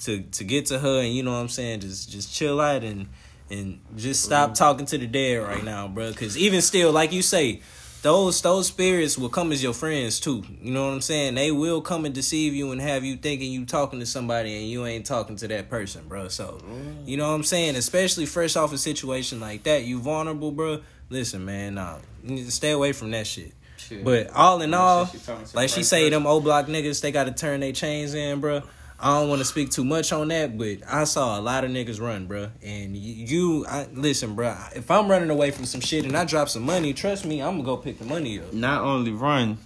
to 0.00 0.22
to 0.22 0.44
get 0.44 0.66
to 0.66 0.78
her, 0.78 1.00
and 1.00 1.12
you 1.14 1.22
know 1.22 1.32
what 1.32 1.38
I'm 1.38 1.48
saying? 1.48 1.80
Just 1.80 2.10
just 2.10 2.32
chill 2.32 2.60
out 2.60 2.84
and 2.84 3.08
and 3.50 3.80
just 3.96 4.22
stop 4.22 4.50
mm-hmm. 4.50 4.54
talking 4.54 4.86
to 4.86 4.98
the 4.98 5.06
dead 5.06 5.36
right 5.36 5.64
now, 5.64 5.88
bro. 5.88 6.10
Because 6.10 6.38
even 6.38 6.62
still, 6.62 6.92
like 6.92 7.12
you 7.12 7.22
say, 7.22 7.60
those 8.02 8.40
those 8.40 8.68
spirits 8.68 9.18
will 9.18 9.28
come 9.28 9.52
as 9.52 9.62
your 9.62 9.74
friends 9.74 10.20
too. 10.20 10.42
You 10.62 10.72
know 10.72 10.86
what 10.86 10.94
I'm 10.94 11.00
saying? 11.00 11.34
They 11.34 11.50
will 11.50 11.82
come 11.82 12.04
and 12.04 12.14
deceive 12.14 12.54
you 12.54 12.72
and 12.72 12.80
have 12.80 13.04
you 13.04 13.16
thinking 13.16 13.52
you 13.52 13.66
talking 13.66 14.00
to 14.00 14.06
somebody 14.06 14.56
and 14.56 14.70
you 14.70 14.86
ain't 14.86 15.04
talking 15.04 15.36
to 15.36 15.48
that 15.48 15.68
person, 15.68 16.08
bro. 16.08 16.28
So, 16.28 16.60
mm. 16.64 17.06
you 17.06 17.16
know 17.16 17.28
what 17.28 17.34
I'm 17.34 17.42
saying? 17.42 17.76
Especially 17.76 18.24
fresh 18.24 18.56
off 18.56 18.72
a 18.72 18.78
situation 18.78 19.40
like 19.40 19.64
that, 19.64 19.84
you 19.84 20.00
vulnerable, 20.00 20.52
bro. 20.52 20.80
Listen, 21.10 21.44
man, 21.44 21.74
nah, 21.74 21.96
you 22.24 22.36
need 22.36 22.46
to 22.46 22.52
stay 22.52 22.70
away 22.70 22.92
from 22.92 23.10
that 23.10 23.26
shit. 23.26 23.52
Shit. 23.90 24.04
But 24.04 24.30
all 24.30 24.62
in 24.62 24.72
all, 24.72 25.06
she 25.06 25.18
talking 25.18 25.44
to 25.44 25.50
the 25.52 25.56
like 25.56 25.68
she 25.68 25.82
say, 25.82 26.02
person. 26.04 26.12
them 26.22 26.26
old 26.26 26.44
block 26.44 26.66
niggas, 26.66 27.00
they 27.02 27.10
got 27.10 27.24
to 27.24 27.32
turn 27.32 27.60
their 27.60 27.72
chains 27.72 28.14
in, 28.14 28.40
bro. 28.40 28.62
I 29.02 29.18
don't 29.18 29.28
want 29.28 29.40
to 29.40 29.44
speak 29.46 29.70
too 29.70 29.84
much 29.84 30.12
on 30.12 30.28
that, 30.28 30.56
but 30.58 30.78
I 30.86 31.04
saw 31.04 31.38
a 31.38 31.40
lot 31.40 31.64
of 31.64 31.70
niggas 31.70 32.00
run, 32.00 32.26
bro. 32.26 32.50
And 32.62 32.96
you, 32.96 33.24
you 33.60 33.66
I, 33.66 33.88
listen, 33.92 34.34
bro. 34.36 34.56
If 34.76 34.90
I'm 34.90 35.10
running 35.10 35.30
away 35.30 35.50
from 35.50 35.64
some 35.64 35.80
shit 35.80 36.04
and 36.04 36.16
I 36.16 36.24
drop 36.24 36.48
some 36.48 36.62
money, 36.62 36.92
trust 36.92 37.24
me, 37.24 37.40
I'm 37.42 37.52
gonna 37.52 37.64
go 37.64 37.76
pick 37.78 37.98
the 37.98 38.04
money 38.04 38.38
up. 38.38 38.52
Not 38.52 38.82
only 38.84 39.10
run, 39.12 39.58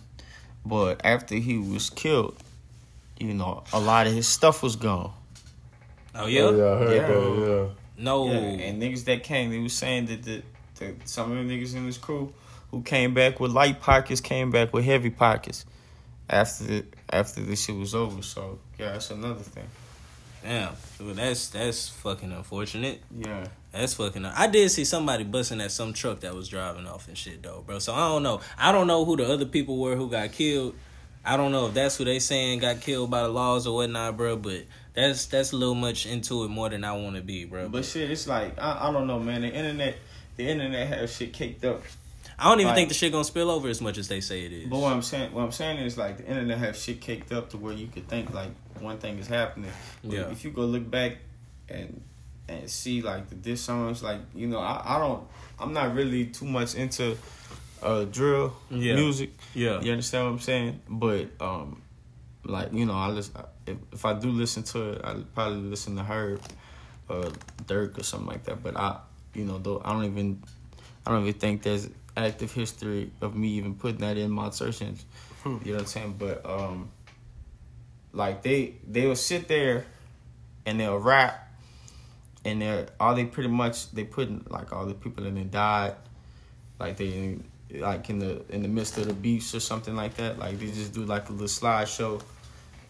but 0.64 1.00
after 1.04 1.34
he 1.34 1.58
was 1.58 1.90
killed, 1.90 2.37
you 3.18 3.34
know, 3.34 3.64
a 3.72 3.78
lot 3.80 4.06
of 4.06 4.14
his 4.14 4.26
stuff 4.28 4.62
was 4.62 4.76
gone. 4.76 5.12
Oh 6.14 6.26
yeah, 6.26 6.42
Oh, 6.42 6.56
yeah, 6.56 6.72
I 6.72 6.76
heard 6.78 6.90
Yeah. 6.94 7.06
that. 7.08 7.70
no, 7.98 8.26
Yeah, 8.28 8.38
and 8.38 8.80
niggas 8.82 9.04
that 9.06 9.24
came, 9.24 9.50
they 9.50 9.58
was 9.58 9.72
saying 9.74 10.06
that 10.06 10.22
the, 10.22 10.42
the 10.76 10.94
some 11.04 11.37
of 11.37 11.46
the 11.46 11.52
niggas 11.52 11.74
in 11.74 11.87
this 11.87 11.98
crew 11.98 12.32
who 12.74 12.82
came 12.82 13.14
back 13.14 13.38
with 13.38 13.52
light 13.52 13.80
pockets 13.80 14.20
came 14.20 14.50
back 14.50 14.72
with 14.72 14.84
heavy 14.84 15.10
pockets 15.10 15.64
after 16.28 16.64
the, 16.64 16.84
after 17.08 17.40
this 17.40 17.64
shit 17.64 17.76
was 17.76 17.94
over. 17.94 18.20
So 18.20 18.58
yeah, 18.78 18.92
that's 18.92 19.10
another 19.12 19.40
thing. 19.40 19.68
damn, 20.42 20.72
Well, 21.00 21.14
that's 21.14 21.48
that's 21.50 21.88
fucking 21.88 22.32
unfortunate. 22.32 23.00
Yeah. 23.16 23.46
That's 23.70 23.94
fucking. 23.94 24.24
I 24.24 24.48
did 24.48 24.70
see 24.70 24.84
somebody 24.84 25.22
busting 25.22 25.60
at 25.60 25.70
some 25.70 25.92
truck 25.92 26.20
that 26.20 26.34
was 26.34 26.48
driving 26.48 26.87
off 26.87 27.06
and 27.06 27.16
shit 27.16 27.42
though, 27.44 27.62
bro. 27.64 27.78
So 27.78 27.94
I 27.94 28.08
don't 28.08 28.24
know. 28.24 28.40
I 28.58 28.72
don't 28.72 28.88
know 28.88 29.04
who 29.04 29.16
the 29.16 29.32
other 29.32 29.46
people 29.46 29.76
were 29.78 29.94
who 29.94 30.10
got 30.10 30.32
killed. 30.32 30.74
I 31.24 31.37
don't 31.37 31.52
know 31.52 31.68
if 31.68 31.74
that's 31.74 31.96
who 31.96 32.04
they 32.04 32.18
saying 32.18 32.58
got 32.58 32.80
killed 32.80 33.10
by 33.10 33.22
the 33.22 33.28
laws 33.28 33.68
or 33.68 33.76
whatnot, 33.76 34.16
bro. 34.16 34.37
But 34.37 34.64
that's 34.94 35.26
that's 35.26 35.52
a 35.52 35.56
little 35.56 35.76
much 35.76 36.06
into 36.06 36.42
it 36.44 36.48
more 36.48 36.68
than 36.68 36.82
I 36.82 36.92
want 36.92 37.14
to 37.16 37.22
be, 37.22 37.44
bro. 37.44 37.68
But 37.68 37.84
shit, 37.84 38.10
it's 38.10 38.26
like 38.26 38.58
I, 38.58 38.88
I 38.88 38.92
don't 38.92 39.06
know, 39.06 39.20
man. 39.20 39.42
The 39.42 39.52
internet, 39.52 39.96
the 40.37 40.48
internet 40.48 40.88
has 40.88 41.16
shit 41.16 41.32
caked 41.32 41.64
up. 41.64 41.82
I 42.38 42.48
don't 42.48 42.60
even 42.60 42.68
Like- 42.68 42.76
think 42.76 42.88
the 42.88 42.94
shit 42.94 43.12
gonna 43.12 43.24
spill 43.24 43.50
over 43.50 43.68
as 43.68 43.80
much 43.80 43.96
as 43.98 44.08
they 44.08 44.20
say 44.20 44.44
it 44.44 44.52
is. 44.52 44.68
But 44.68 44.78
what 44.78 44.92
I'm 44.92 45.02
saying, 45.02 45.32
what 45.32 45.42
I'm 45.42 45.52
saying 45.52 45.78
is 45.78 45.96
like 45.96 46.16
the 46.18 46.26
internet 46.26 46.58
have 46.58 46.76
shit 46.76 47.00
caked 47.00 47.32
up 47.32 47.50
to 47.50 47.56
where 47.58 47.72
you 47.72 47.86
could 47.86 48.08
think 48.08 48.32
like 48.34 48.50
one 48.80 48.98
thing 48.98 49.18
is 49.18 49.26
happening. 49.26 49.70
But 50.02 50.12
Yeah. 50.12 50.30
If 50.30 50.44
you 50.44 50.50
go 50.50 50.62
look 50.62 50.90
back 50.90 51.18
and 51.68 52.00
and 52.48 52.68
see 52.68 53.00
like 53.02 53.28
the 53.30 53.34
diss 53.36 53.62
songs, 53.62 54.02
like 54.02 54.20
you 54.34 54.46
know, 54.46 54.58
I, 54.58 54.96
I 54.96 54.98
don't, 54.98 55.26
I'm 55.58 55.72
not 55.72 55.94
really 55.94 56.26
too 56.26 56.44
much 56.44 56.74
into 56.74 57.16
uh 57.82 58.04
drill 58.04 58.54
Yeah. 58.70 58.94
music. 58.96 59.30
Yeah. 59.54 59.80
You 59.80 59.92
understand 59.92 60.24
what 60.26 60.32
I'm 60.32 60.38
saying? 60.40 60.80
But 60.88 61.28
um, 61.40 61.80
like 62.44 62.72
you 62.72 62.84
know, 62.86 62.94
I 62.94 63.08
listen. 63.08 63.34
If, 63.66 63.78
if 63.92 64.04
I 64.04 64.12
do 64.12 64.28
listen 64.30 64.62
to 64.64 64.90
it, 64.90 65.00
I 65.04 65.14
probably 65.34 65.60
listen 65.70 65.96
to 65.96 66.02
Herb, 66.02 66.40
or 67.08 67.22
Durk 67.64 67.98
or 67.98 68.02
something 68.02 68.28
like 68.28 68.44
that. 68.44 68.62
But 68.62 68.76
I, 68.76 68.98
you 69.34 69.44
know, 69.46 69.56
though 69.58 69.80
I 69.82 69.92
don't 69.94 70.04
even, 70.04 70.42
I 71.06 71.12
don't 71.12 71.22
even 71.22 71.32
think 71.40 71.62
there's 71.62 71.88
active 72.16 72.53
history 72.53 73.11
of 73.20 73.37
me 73.37 73.48
even 73.48 73.74
putting 73.74 73.98
that 73.98 74.16
in 74.16 74.31
my 74.31 74.50
search 74.50 74.83
engine. 74.83 75.05
You 75.44 75.50
know 75.50 75.72
what 75.72 75.81
I'm 75.81 75.87
saying? 75.87 76.14
But 76.18 76.46
um, 76.46 76.90
like 78.12 78.42
they 78.42 78.77
they 78.88 79.07
will 79.07 79.16
sit 79.16 79.48
there 79.48 79.85
and 80.64 80.81
they'll 80.81 80.98
rap, 80.98 81.53
and 82.44 82.62
they're 82.62 82.87
all 82.98 83.14
they 83.14 83.27
pretty 83.27 83.50
much 83.50 83.90
they 83.92 84.05
put 84.05 84.50
like 84.50 84.72
all 84.72 84.87
the 84.87 84.94
people 84.94 85.24
that 85.24 85.35
they 85.35 85.42
died, 85.42 85.94
like 86.79 86.96
they 86.96 87.38
like 87.74 88.09
in 88.09 88.20
the 88.20 88.42
in 88.48 88.62
the 88.62 88.68
midst 88.68 88.96
of 88.98 89.07
the 89.07 89.14
beefs 89.14 89.55
or 89.55 89.61
something 89.61 89.94
like 89.94 90.14
that. 90.16 90.38
Like 90.38 90.59
they 90.59 90.66
just 90.66 90.94
do 90.94 91.05
like 91.05 91.29
a 91.29 91.33
little 91.33 91.46
slideshow 91.46 92.22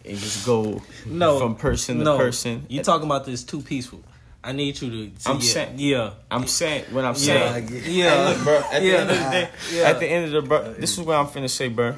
and 0.05 0.17
just 0.17 0.45
go 0.45 0.81
no 1.05 1.39
from 1.39 1.55
person 1.55 1.99
no. 1.99 2.17
to 2.17 2.23
person. 2.23 2.65
You 2.69 2.83
talking 2.83 3.05
about 3.05 3.25
this 3.25 3.43
too 3.43 3.61
peaceful? 3.61 4.01
I 4.45 4.51
need 4.51 4.79
you 4.81 4.89
to. 4.89 5.09
to 5.23 5.29
I'm 5.29 5.35
yeah, 5.37 5.41
saying- 5.41 5.73
yeah. 5.79 6.09
I'm 6.29 6.47
saying 6.47 6.85
what 6.91 7.03
I'm 7.05 7.15
Yeah. 7.17 7.53
saying. 7.53 7.69
Yeah. 7.85 8.09
Hey, 8.09 8.33
look, 8.33 8.43
bro. 8.43 8.57
At 8.71 8.79
the 8.81 8.87
Yeah. 8.87 8.93
end 8.97 9.09
of 9.09 9.17
the 9.17 9.29
day, 9.31 9.49
Yeah. 9.73 9.81
at 9.89 9.99
the 9.99 10.05
end 10.07 10.25
of 10.25 10.31
the 10.31 10.41
bro, 10.47 10.73
this 10.73 10.93
is 10.93 10.99
what 10.99 11.17
I'm 11.17 11.27
finna 11.27 11.49
say, 11.49 11.67
bro. 11.69 11.95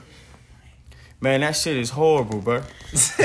Man, 1.20 1.42
that 1.42 1.56
shit 1.56 1.78
is 1.78 1.90
horrible, 1.90 2.40
bro. 2.40 2.62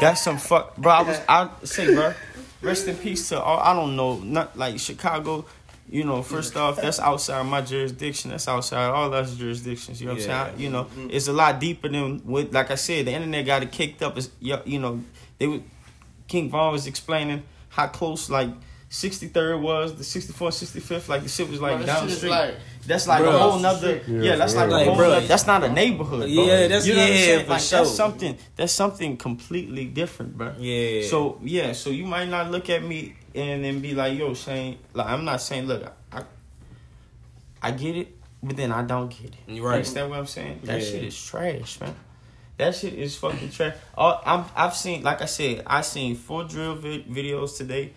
That's 0.00 0.22
some 0.22 0.38
fuck, 0.38 0.76
bro. 0.76 0.92
I 0.92 1.02
was, 1.02 1.20
I 1.28 1.50
say, 1.64 1.92
bro. 1.94 2.14
Rest 2.62 2.88
in 2.88 2.96
peace 2.96 3.28
to 3.28 3.40
all. 3.40 3.58
I 3.60 3.72
don't 3.74 3.94
know, 3.96 4.16
not 4.18 4.56
like 4.58 4.78
Chicago. 4.78 5.44
You 5.90 6.04
know, 6.04 6.22
first 6.22 6.54
off, 6.56 6.76
that's 6.76 7.00
outside 7.00 7.42
my 7.46 7.62
jurisdiction. 7.62 8.30
That's 8.30 8.46
outside 8.46 8.90
all 8.90 9.12
us 9.14 9.34
jurisdictions. 9.34 10.00
You 10.02 10.08
know 10.08 10.14
what 10.14 10.22
Yeah. 10.22 10.42
I'm 10.42 10.48
saying? 10.50 10.60
You 10.60 10.70
know, 10.70 10.86
it's 11.08 11.28
a 11.28 11.32
lot 11.32 11.58
deeper 11.60 11.88
than 11.88 12.18
what. 12.26 12.52
Like 12.52 12.70
I 12.70 12.74
said, 12.74 13.06
the 13.06 13.12
internet 13.12 13.46
got 13.46 13.62
it 13.62 13.72
kicked 13.72 14.02
up. 14.02 14.18
Is 14.18 14.28
you 14.40 14.78
know, 14.78 15.00
they 15.38 15.46
would. 15.46 15.62
King 16.26 16.50
Von 16.50 16.72
was 16.72 16.86
explaining 16.86 17.42
how 17.78 17.86
close 17.86 18.28
like 18.28 18.50
63rd 18.90 19.60
was, 19.60 19.94
the 19.94 20.02
64th, 20.02 20.64
65th, 20.64 21.08
like 21.08 21.22
the 21.22 21.28
shit 21.28 21.48
was 21.48 21.60
like 21.60 21.76
Bro, 21.76 21.86
down 21.86 22.06
the 22.06 22.12
street. 22.12 22.30
like- 22.30 22.54
that's 22.86 23.06
like 23.06 23.20
Bro. 23.22 23.36
a 23.36 23.38
whole 23.38 23.58
nother. 23.60 24.00
Yeah, 24.08 24.20
Yeah, 24.22 24.36
that's 24.36 24.54
for 24.54 24.66
like 24.66 24.70
a 24.70 24.84
whole. 24.86 24.96
bro. 24.96 25.10
nother- 25.10 25.26
that's 25.26 25.46
not 25.46 25.62
a 25.62 25.68
neighborhood. 25.68 26.20
Bro. 26.20 26.26
Yeah, 26.28 26.62
that's- 26.62 26.86
you 26.86 26.94
know 26.94 27.00
what 27.02 27.06
I'm 27.08 27.14
yeah, 27.14 27.20
saying? 27.20 27.44
for 27.44 27.50
Like 27.52 27.60
sure. 27.60 27.78
that's 27.78 27.90
something. 27.94 28.38
That's 28.56 28.72
something 28.72 29.16
completely 29.16 29.84
different, 29.84 30.36
bro. 30.38 30.54
Yeah. 30.58 31.06
So 31.06 31.38
yeah, 31.44 31.72
so 31.72 31.90
you 31.90 32.04
might 32.06 32.28
not 32.28 32.50
look 32.50 32.68
at 32.70 32.82
me 32.82 33.14
and 33.34 33.62
then 33.62 33.80
be 33.80 33.94
like, 33.94 34.18
"Yo, 34.18 34.32
Shane." 34.34 34.78
Like 34.94 35.06
I'm 35.06 35.24
not 35.24 35.40
saying, 35.42 35.66
look, 35.66 35.84
I, 36.10 36.22
I 37.62 37.70
get 37.72 37.94
it, 37.94 38.16
but 38.42 38.56
then 38.56 38.72
I 38.72 38.82
don't 38.82 39.10
get 39.10 39.30
it. 39.32 39.36
You 39.46 39.56
You 39.56 39.66
right. 39.66 39.74
understand 39.74 40.08
what 40.10 40.18
I'm 40.18 40.26
saying? 40.26 40.60
That 40.64 40.80
Yeah. 40.80 40.86
shit 40.90 41.04
is 41.04 41.22
trash, 41.22 41.78
man. 41.80 41.94
That 42.58 42.74
shit 42.74 42.94
is 42.94 43.16
fucking 43.16 43.50
trash. 43.50 43.76
All, 43.96 44.20
I'm, 44.26 44.44
I've 44.54 44.74
seen, 44.74 45.02
like 45.02 45.22
I 45.22 45.26
said, 45.26 45.62
I 45.66 45.80
seen 45.80 46.16
full 46.16 46.44
drill 46.44 46.74
vi- 46.74 47.04
videos 47.08 47.56
today, 47.56 47.92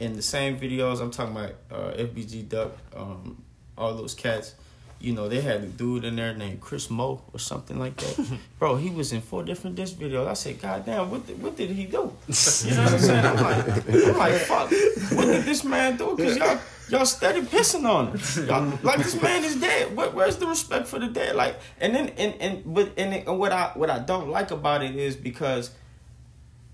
and 0.00 0.16
the 0.16 0.22
same 0.22 0.58
videos 0.58 1.00
I'm 1.00 1.10
talking 1.10 1.36
about. 1.36 1.54
Uh, 1.70 1.92
FBG 1.96 2.48
Duck, 2.48 2.72
um, 2.96 3.42
all 3.76 3.94
those 3.94 4.14
cats. 4.14 4.54
You 5.00 5.12
know, 5.12 5.28
they 5.28 5.40
had 5.40 5.62
a 5.62 5.66
dude 5.66 6.04
in 6.04 6.16
there 6.16 6.34
named 6.34 6.60
Chris 6.60 6.90
Mo 6.90 7.22
or 7.32 7.38
something 7.38 7.78
like 7.78 7.96
that. 7.96 8.38
Bro, 8.58 8.76
he 8.76 8.90
was 8.90 9.12
in 9.12 9.20
four 9.20 9.44
different 9.44 9.76
disc 9.76 9.96
videos. 9.96 10.26
I 10.26 10.34
said, 10.34 10.60
God 10.60 10.84
damn, 10.84 11.08
what 11.10 11.24
did, 11.24 11.40
what 11.40 11.56
did 11.56 11.70
he 11.70 11.84
do? 11.84 12.12
You 12.64 12.74
know 12.74 12.84
what 12.84 12.92
I'm 12.92 12.98
saying? 12.98 13.24
I'm 13.24 13.36
like, 13.36 13.88
I'm 13.88 14.18
like, 14.18 14.34
fuck, 14.34 14.70
what 15.16 15.26
did 15.26 15.44
this 15.44 15.62
man 15.62 15.96
do? 15.96 16.16
Because 16.16 16.36
y'all, 16.36 16.58
y'all 16.88 17.06
steady 17.06 17.42
pissing 17.42 17.84
on 17.84 18.08
him. 18.08 18.46
Y'all, 18.48 18.78
like 18.82 18.98
this 18.98 19.20
man 19.22 19.44
is 19.44 19.60
dead. 19.60 19.96
What, 19.96 20.14
where's 20.14 20.36
the 20.36 20.46
respect 20.46 20.88
for 20.88 20.98
the 20.98 21.06
dead? 21.06 21.36
Like, 21.36 21.60
and 21.80 21.94
then 21.94 22.08
and 22.18 22.34
and 22.40 22.74
but 22.74 22.92
and, 22.96 23.14
and 23.14 23.38
what 23.38 23.52
I 23.52 23.70
what 23.74 23.90
I 23.90 24.00
don't 24.00 24.30
like 24.30 24.50
about 24.50 24.82
it 24.82 24.96
is 24.96 25.14
because, 25.14 25.70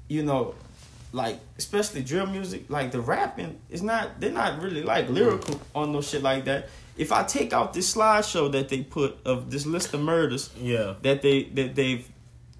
you 0.09 0.23
know, 0.23 0.55
like 1.13 1.39
especially 1.59 2.03
drill 2.03 2.27
music, 2.27 2.65
like 2.69 2.91
the 2.91 3.01
rapping 3.01 3.59
is 3.71 3.83
not 3.83 4.21
they're 4.21 4.33
not 4.33 4.61
really 4.61 4.83
like 4.83 5.09
lyrical 5.09 5.61
on 5.75 5.93
no 5.93 6.01
shit 6.01 6.23
like 6.23 6.45
that. 6.47 6.69
If 6.97 7.11
I 7.13 7.25
take 7.25 7.53
out 7.53 7.73
this 7.73 7.95
slideshow 7.95 8.51
that 8.53 8.69
they 8.69 8.83
put 8.83 9.19
of 9.25 9.51
this 9.51 9.67
list 9.67 9.93
of 9.95 10.01
murders 10.01 10.51
Yeah. 10.61 10.95
that 11.03 11.23
they 11.23 11.45
that 11.55 11.75
they've 11.75 12.07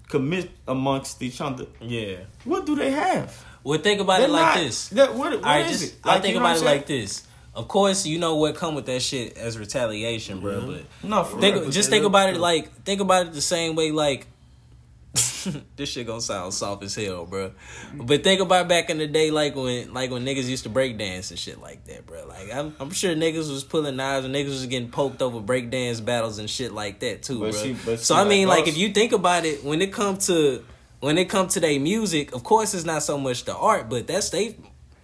commit 0.09 0.51
amongst 0.67 1.21
each 1.23 1.41
other, 1.41 1.65
Yeah. 1.81 2.17
what 2.43 2.65
do 2.65 2.75
they 2.75 2.91
have? 2.91 3.43
Well, 3.63 3.79
think 3.79 3.99
about 4.01 4.19
They're 4.19 4.27
it 4.27 4.31
like 4.31 4.55
not- 4.55 4.63
this. 4.63 4.87
That, 4.89 5.15
what, 5.15 5.31
what 5.31 5.33
All 5.37 5.41
right, 5.41 5.65
is 5.65 5.79
just 5.81 5.93
it? 5.93 5.99
I 6.03 6.19
think 6.19 6.33
you 6.35 6.39
know 6.39 6.45
about 6.45 6.57
it 6.57 6.63
like 6.65 6.85
this. 6.85 7.23
Of 7.55 7.67
course, 7.69 8.05
you 8.05 8.19
know 8.19 8.35
what 8.35 8.55
come 8.55 8.75
with 8.75 8.85
that 8.87 9.01
shit 9.01 9.37
as 9.37 9.57
retaliation, 9.57 10.41
bro. 10.41 10.59
Mm-hmm. 10.59 10.71
But? 11.01 11.09
No, 11.09 11.23
for 11.23 11.39
think, 11.39 11.55
real. 11.55 11.69
just 11.71 11.89
think 11.89 12.03
about 12.05 12.29
it 12.29 12.37
like 12.37 12.83
think 12.83 12.99
about 13.01 13.27
it 13.27 13.33
the 13.33 13.41
same 13.41 13.75
way 13.75 13.91
like 13.91 14.27
this 15.75 15.89
shit 15.89 16.07
gonna 16.07 16.21
sound 16.21 16.53
soft 16.53 16.83
as 16.83 16.95
hell, 16.95 17.25
bro. 17.25 17.51
But 17.93 18.23
think 18.23 18.41
about 18.41 18.67
back 18.67 18.89
in 18.89 18.97
the 18.97 19.07
day, 19.07 19.31
like 19.31 19.55
when 19.55 19.93
like 19.93 20.11
when 20.11 20.25
niggas 20.25 20.47
used 20.49 20.63
to 20.63 20.69
break 20.69 20.97
dance 20.97 21.31
and 21.31 21.39
shit 21.39 21.59
like 21.61 21.85
that, 21.85 22.05
bro. 22.05 22.25
Like 22.27 22.53
I'm 22.53 22.75
I'm 22.79 22.91
sure 22.91 23.15
niggas 23.15 23.49
was 23.51 23.63
pulling 23.63 23.95
knives 23.95 24.25
and 24.25 24.35
niggas 24.35 24.49
was 24.49 24.65
getting 24.65 24.89
poked 24.89 25.21
over 25.21 25.39
break 25.39 25.69
dance 25.69 25.99
battles 26.01 26.37
and 26.39 26.49
shit 26.49 26.71
like 26.71 26.99
that 26.99 27.23
too, 27.23 27.39
But 27.39 27.51
bro. 27.53 27.75
but 27.85 27.99
so 27.99 28.15
I 28.15 28.25
mean, 28.25 28.47
like 28.47 28.59
like 28.59 28.67
if 28.67 28.77
you 28.77 28.89
think 28.89 29.11
about 29.11 29.45
it, 29.45 29.63
when 29.63 29.81
it 29.81 29.93
come 29.93 30.17
to 30.19 30.63
when 30.99 31.17
it 31.17 31.25
come 31.29 31.47
to 31.49 31.59
their 31.59 31.79
music, 31.79 32.33
of 32.33 32.43
course 32.43 32.73
it's 32.73 32.85
not 32.85 33.03
so 33.03 33.17
much 33.17 33.45
the 33.45 33.55
art, 33.55 33.89
but 33.89 34.07
that's 34.07 34.29
they 34.29 34.57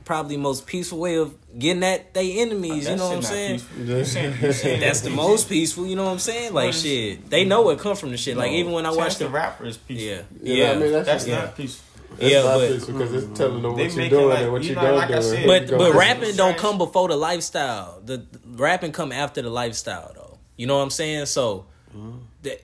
probably 0.05 0.37
most 0.37 0.65
peaceful 0.65 0.99
way 0.99 1.15
of 1.17 1.33
getting 1.57 1.83
at 1.83 2.13
they 2.13 2.39
enemies. 2.39 2.87
Oh, 2.87 2.91
you 2.91 2.97
know 2.97 3.07
what 3.09 3.15
I'm 3.17 3.21
saying? 3.21 3.59
peaceful. 3.59 3.85
You 3.85 4.05
saying- 4.05 4.37
you 4.41 4.53
saying 4.53 4.79
That's 4.79 5.01
the 5.01 5.09
most 5.09 5.49
peaceful. 5.49 5.85
You 5.87 5.95
know 5.95 6.05
what 6.05 6.11
I'm 6.11 6.19
saying? 6.19 6.53
Like 6.53 6.73
shit, 6.73 7.29
they 7.29 7.45
know 7.45 7.61
what 7.61 7.79
come 7.79 7.95
from 7.95 8.11
the 8.11 8.17
shit. 8.17 8.37
Like 8.37 8.51
No, 8.51 8.57
even 8.57 8.71
when 8.73 8.85
I 8.85 8.91
watch 8.91 9.17
the 9.17 9.25
the 9.25 9.29
rapper 9.31 9.65
is 9.65 9.77
peaceful. 9.77 10.07
yeah, 10.07 10.21
Yeah, 10.41 10.65
yeah, 10.65 10.71
I 10.71 10.75
mean, 10.75 10.91
that's, 10.91 11.05
That's 11.07 11.27
yeah. 11.27 11.35
not 11.41 11.55
peaceful. 11.57 11.85
That's 12.17 12.31
Yeah, 12.33 12.41
but- 12.43 12.85
because 12.87 13.13
it's 13.13 13.23
mm-hmm. 13.25 13.33
telling 13.35 13.61
them 13.61 13.71
what 13.73 13.93
you're 13.95 14.09
doing 14.09 14.27
like- 14.29 14.39
and 14.39 14.51
what 14.51 14.61
you 14.63 14.67
you're 14.69 14.75
know, 14.75 14.81
gonna 14.81 14.95
like 14.97 15.11
I 15.11 15.15
do. 15.15 15.21
said- 15.21 15.37
and 15.39 15.47
but 15.69 15.77
what 15.77 15.91
but 15.91 15.93
rapping 15.97 16.31
do. 16.31 16.37
don't 16.37 16.57
come 16.57 16.77
before 16.77 17.07
the 17.07 17.15
lifestyle. 17.15 18.01
The, 18.05 18.17
the 18.17 18.39
rapping 18.45 18.91
come 18.91 19.11
after 19.11 19.41
the 19.41 19.49
lifestyle 19.49 20.11
though. 20.15 20.37
You 20.57 20.67
know 20.67 20.77
what 20.77 20.83
I'm 20.83 20.89
saying? 20.89 21.25
So. 21.27 21.65
that- 21.93 21.97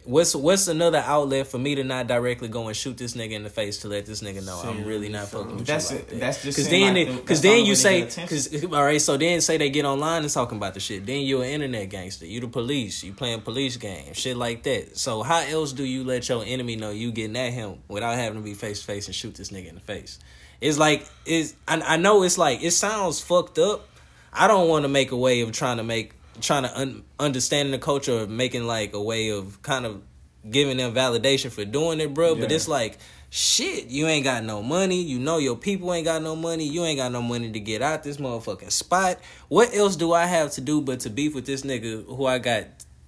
What's 0.05 0.33
what's 0.35 0.67
another 0.67 0.97
outlet 1.05 1.45
for 1.45 1.59
me 1.59 1.75
to 1.75 1.83
not 1.83 2.07
directly 2.07 2.47
go 2.47 2.65
and 2.67 2.75
shoot 2.75 2.97
this 2.97 3.13
nigga 3.15 3.33
in 3.33 3.43
the 3.43 3.49
face 3.51 3.77
to 3.79 3.87
let 3.87 4.07
this 4.07 4.21
nigga 4.23 4.43
know 4.43 4.59
I'm 4.59 4.85
really 4.85 5.07
not 5.07 5.27
fucking 5.27 5.55
with 5.57 5.67
That's 5.67 5.91
you 5.91 5.97
it. 5.97 5.99
like 5.99 6.09
that. 6.09 6.19
That's 6.19 6.41
just 6.43 6.57
Cause 6.57 6.69
then, 6.69 6.95
like, 6.95 7.07
it- 7.07 7.11
the- 7.11 7.17
cause 7.19 7.27
that's 7.27 7.41
the 7.41 7.47
then 7.49 7.65
you 7.67 7.75
say, 7.75 7.93
to 7.99 8.05
get 8.05 8.11
attention. 8.13 8.61
cause 8.61 8.73
all 8.73 8.83
right. 8.83 8.99
So 8.99 9.17
then 9.17 9.39
say 9.41 9.57
they 9.57 9.69
get 9.69 9.85
online 9.85 10.23
and 10.23 10.31
talking 10.33 10.57
about 10.57 10.73
the 10.73 10.79
shit. 10.79 11.05
Then 11.05 11.21
you're 11.21 11.43
an 11.43 11.49
internet 11.49 11.89
gangster. 11.89 12.25
You 12.25 12.39
the 12.39 12.47
police. 12.47 13.03
You 13.03 13.13
playing 13.13 13.41
police 13.41 13.77
game 13.77 14.13
shit 14.13 14.35
like 14.35 14.63
that. 14.63 14.97
So 14.97 15.21
how 15.21 15.41
else 15.41 15.73
do 15.73 15.83
you 15.83 16.03
let 16.03 16.27
your 16.27 16.43
enemy 16.43 16.75
know 16.75 16.89
you 16.89 17.11
getting 17.11 17.35
at 17.37 17.53
him 17.53 17.77
without 17.87 18.15
having 18.15 18.39
to 18.39 18.43
be 18.43 18.55
face 18.55 18.79
to 18.79 18.85
face 18.87 19.05
and 19.05 19.13
shoot 19.13 19.35
this 19.35 19.49
nigga 19.51 19.67
in 19.69 19.75
the 19.75 19.81
face? 19.81 20.17
It's 20.59 20.79
like 20.79 21.07
is 21.23 21.53
I, 21.67 21.79
I 21.81 21.97
know 21.97 22.23
it's 22.23 22.39
like 22.39 22.63
it 22.63 22.71
sounds 22.71 23.21
fucked 23.21 23.59
up. 23.59 23.87
I 24.33 24.47
don't 24.47 24.67
want 24.69 24.85
to 24.85 24.89
make 24.89 25.11
a 25.11 25.17
way 25.17 25.41
of 25.41 25.51
trying 25.51 25.77
to 25.77 25.83
make 25.83 26.13
trying 26.41 26.63
to 26.63 26.79
un, 26.79 27.03
understanding 27.19 27.71
the 27.71 27.79
culture 27.79 28.17
of 28.19 28.29
making 28.29 28.65
like 28.65 28.93
a 28.93 29.01
way 29.01 29.29
of 29.29 29.61
kind 29.61 29.85
of 29.85 30.01
giving 30.49 30.77
them 30.77 30.93
validation 30.93 31.51
for 31.51 31.65
doing 31.65 31.99
it, 31.99 32.13
bro. 32.13 32.35
But 32.35 32.51
it's 32.51 32.67
like 32.67 32.97
shit. 33.29 33.87
You 33.87 34.07
ain't 34.07 34.23
got 34.23 34.43
no 34.43 34.61
money. 34.63 35.01
You 35.01 35.19
know 35.19 35.37
your 35.37 35.55
people 35.57 35.93
ain't 35.93 36.05
got 36.05 36.21
no 36.21 36.35
money. 36.35 36.67
You 36.67 36.83
ain't 36.85 36.97
got 36.97 37.11
no 37.11 37.21
money 37.21 37.51
to 37.51 37.59
get 37.59 37.81
out 37.81 38.03
this 38.03 38.17
motherfucking 38.17 38.71
spot. 38.71 39.19
What 39.49 39.73
else 39.75 39.95
do 39.95 40.13
I 40.13 40.25
have 40.25 40.51
to 40.51 40.61
do 40.61 40.81
but 40.81 41.01
to 41.01 41.09
beef 41.09 41.35
with 41.35 41.45
this 41.45 41.63
nigga 41.63 42.05
who 42.05 42.25
I 42.25 42.39
got 42.39 42.65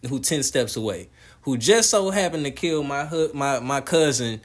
who 0.08 0.20
ten 0.20 0.44
steps 0.44 0.76
away, 0.76 1.10
who 1.42 1.58
just 1.58 1.90
so 1.90 2.10
happened 2.10 2.46
to 2.46 2.52
kill 2.52 2.84
my 2.84 3.06
hu- 3.06 3.32
my 3.34 3.60
my 3.60 3.82
cousin 3.82 4.42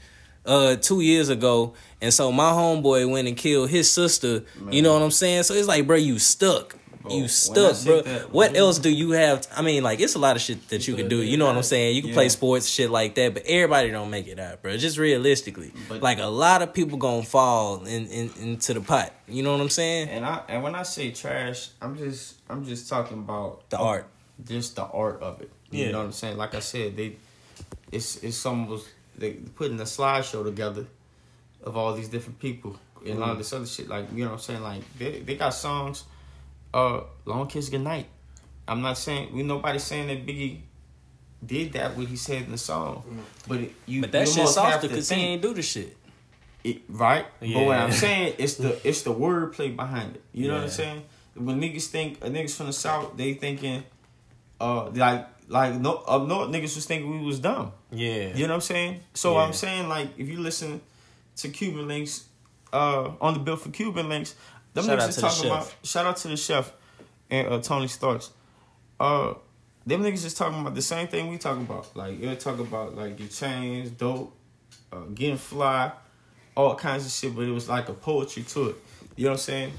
uh 0.47 0.77
two 0.77 1.01
years 1.01 1.31
ago 1.31 1.73
and 2.03 2.13
so 2.13 2.31
my 2.31 2.51
homeboy 2.51 3.11
went 3.11 3.27
and 3.27 3.35
killed 3.35 3.71
his 3.71 3.91
sister 3.91 4.45
you 4.71 4.83
know 4.83 4.93
what 4.93 5.01
i'm 5.01 5.11
saying 5.11 5.43
so 5.43 5.55
it's 5.55 5.67
like 5.67 5.87
bro 5.87 5.97
you 5.97 6.19
stuck 6.19 6.77
Bro, 7.05 7.17
you 7.17 7.29
stuck 7.29 7.85
bro 7.85 8.01
that- 8.01 8.33
what 8.33 8.57
else 8.57 8.79
do 8.79 8.91
you 8.91 9.11
have 9.11 9.47
i 9.55 9.61
mean 9.61 9.83
like 9.83 10.01
it's 10.01 10.15
a 10.15 10.19
lot 10.19 10.37
of 10.37 10.43
shit 10.43 10.69
that 10.71 10.89
you 10.89 10.97
can 10.97 11.07
do 11.07 11.23
you 11.23 11.37
know 11.37 11.45
what 11.45 11.55
i'm 11.55 11.63
saying 11.63 11.95
you 11.95 12.01
can 12.01 12.13
play 12.15 12.31
sports 12.31 12.67
shit 12.67 12.91
like 12.91 13.15
that 13.17 13.35
but 13.35 13.45
everybody 13.45 13.91
don't 13.91 14.09
make 14.09 14.27
it 14.27 14.39
out 14.39 14.63
bro 14.63 14.75
just 14.79 14.97
realistically 14.97 15.71
But- 15.87 16.03
like 16.03 16.19
a 16.19 16.27
lot 16.27 16.63
of 16.63 16.73
people 16.73 16.97
gonna 16.97 17.23
fall 17.23 17.85
in, 17.85 18.07
in 18.07 18.31
into 18.41 18.73
the 18.73 18.81
pot 18.81 19.13
you 19.29 19.43
know 19.43 19.53
what 19.53 19.61
i'm 19.61 19.69
saying 19.69 20.09
And 20.09 20.25
I 20.25 20.41
and 20.49 20.63
when 20.63 20.75
I 20.75 20.83
say 20.83 21.11
trash, 21.11 21.69
I'm 21.83 21.97
just 21.97 22.37
I'm 22.49 22.65
just 22.65 22.89
talking 22.89 23.19
about 23.19 23.69
the 23.69 23.79
art 23.79 24.09
just 24.47 24.77
the 24.77 24.85
art 24.85 25.23
of 25.23 25.41
it. 25.41 25.51
You 25.71 25.85
Yeah. 25.85 25.93
know 25.93 25.99
what 25.99 26.07
I'm 26.07 26.13
saying? 26.13 26.37
Like 26.37 26.55
I 26.55 26.61
said, 26.61 26.97
they 26.97 27.17
it's 27.93 28.17
it's 28.23 28.45
almost 28.47 28.89
they 29.17 29.33
putting 29.33 29.79
a 29.81 29.85
slideshow 29.85 30.45
together 30.45 30.87
of 31.63 31.77
all 31.77 31.95
these 31.95 32.09
different 32.09 32.39
people 32.39 32.77
and 33.07 33.23
all 33.23 33.35
mm. 33.35 33.39
this 33.39 33.53
other 33.53 33.67
shit. 33.67 33.89
Like 33.89 34.11
you 34.13 34.25
know 34.25 34.31
what 34.31 34.37
I'm 34.37 34.41
saying? 34.41 34.63
Like 34.63 34.83
they 34.99 35.21
they 35.21 35.37
got 35.37 35.51
songs, 35.51 36.05
uh, 36.75 37.05
"Long 37.25 37.47
Kiss 37.47 37.71
Goodnight." 37.71 38.07
I'm 38.69 38.83
not 38.83 38.99
saying 38.99 39.35
we 39.35 39.43
nobody 39.43 39.79
saying 39.79 40.09
that 40.09 40.27
Biggie 40.27 40.61
did 41.45 41.73
that 41.75 41.97
what 41.97 42.07
he 42.07 42.17
said 42.17 42.43
in 42.43 42.51
the 42.51 42.59
song, 42.59 43.25
but 43.49 43.61
it, 43.61 43.73
you 43.87 44.01
but 44.03 44.13
that 44.13 44.27
you 44.27 44.33
shit's 44.33 44.55
softer 44.55 44.89
because 44.89 45.09
he 45.09 45.21
ain't 45.21 45.43
do 45.43 45.55
the 45.55 45.63
shit 45.63 45.97
it, 46.65 46.83
right? 46.89 47.27
But 47.41 47.49
what 47.67 47.77
I'm 47.79 47.93
saying 47.93 48.35
it's 48.39 48.55
the 48.55 48.81
it's 48.89 49.03
the 49.03 49.15
wordplay 49.15 49.77
behind 49.77 50.17
it. 50.17 50.23
You 50.33 50.49
know 50.49 50.55
what 50.55 50.65
I'm 50.65 50.71
saying? 50.71 51.03
When 51.35 51.61
niggas 51.61 51.87
think 51.87 52.19
uh, 52.25 52.29
niggas 52.29 52.57
from 52.57 52.67
the 52.67 52.73
south, 52.73 53.17
they 53.17 53.35
thinking, 53.35 53.85
uh, 54.61 54.89
like 54.91 55.29
like 55.49 55.75
no 55.75 55.97
up 55.97 56.27
north 56.27 56.49
niggas 56.49 56.75
was 56.75 56.87
thinking 56.87 57.21
we 57.21 57.25
was 57.25 57.39
dumb. 57.39 57.73
yeah 57.91 58.35
You 58.35 58.47
know 58.47 58.55
what 58.55 58.55
I'm 58.55 58.61
saying? 58.63 59.01
So 59.13 59.35
Yeah. 59.35 59.45
I'm 59.45 59.53
saying 59.53 59.89
like 59.89 60.09
if 60.17 60.29
you 60.29 60.41
listen 60.41 60.81
to 61.37 61.49
Cuban 61.51 61.87
Linx, 61.87 62.25
uh, 62.73 63.11
on 63.21 63.35
the 63.35 63.41
bill 63.41 63.57
for 63.57 63.69
Cuban 63.71 64.07
Linx, 64.07 64.35
them 64.75 64.85
Shout 64.85 64.99
niggas 64.99 65.03
out 65.03 65.09
is 65.09 65.15
to 65.17 65.21
the 65.21 65.27
talking 65.29 65.43
chef. 65.45 65.51
about. 65.53 65.75
Shout 65.87 66.07
out 66.07 66.17
to 66.19 66.29
the 66.29 66.37
chef 66.37 66.73
and 67.31 67.49
uh, 67.49 67.61
Tony 67.61 67.89
Starks. 67.89 68.31
Uh, 69.01 69.35
them 69.87 70.03
niggas 70.03 70.25
is 70.25 70.35
talking 70.35 70.61
about 70.61 70.75
the 70.75 70.83
same 70.83 71.09
thing 71.09 71.29
we 71.29 71.39
talk 71.39 71.57
about. 71.59 71.95
Like 71.97 72.21
you'll 72.21 72.37
talk 72.37 72.59
about 72.59 72.95
like 72.97 73.19
your 73.19 73.29
chains, 73.29 73.91
dope, 73.91 74.35
uh, 74.93 75.01
getting 75.15 75.37
fly, 75.39 75.93
all 76.57 76.75
kinds 76.75 77.07
of 77.07 77.13
shit. 77.13 77.35
But 77.35 77.43
it 77.45 77.51
was 77.51 77.69
like 77.69 77.89
a 77.89 77.95
poetry 77.95 78.43
to 78.45 78.71
it. 78.71 78.77
You 79.17 79.25
know 79.25 79.31
what 79.31 79.35
I'm 79.37 79.41
saying? 79.41 79.73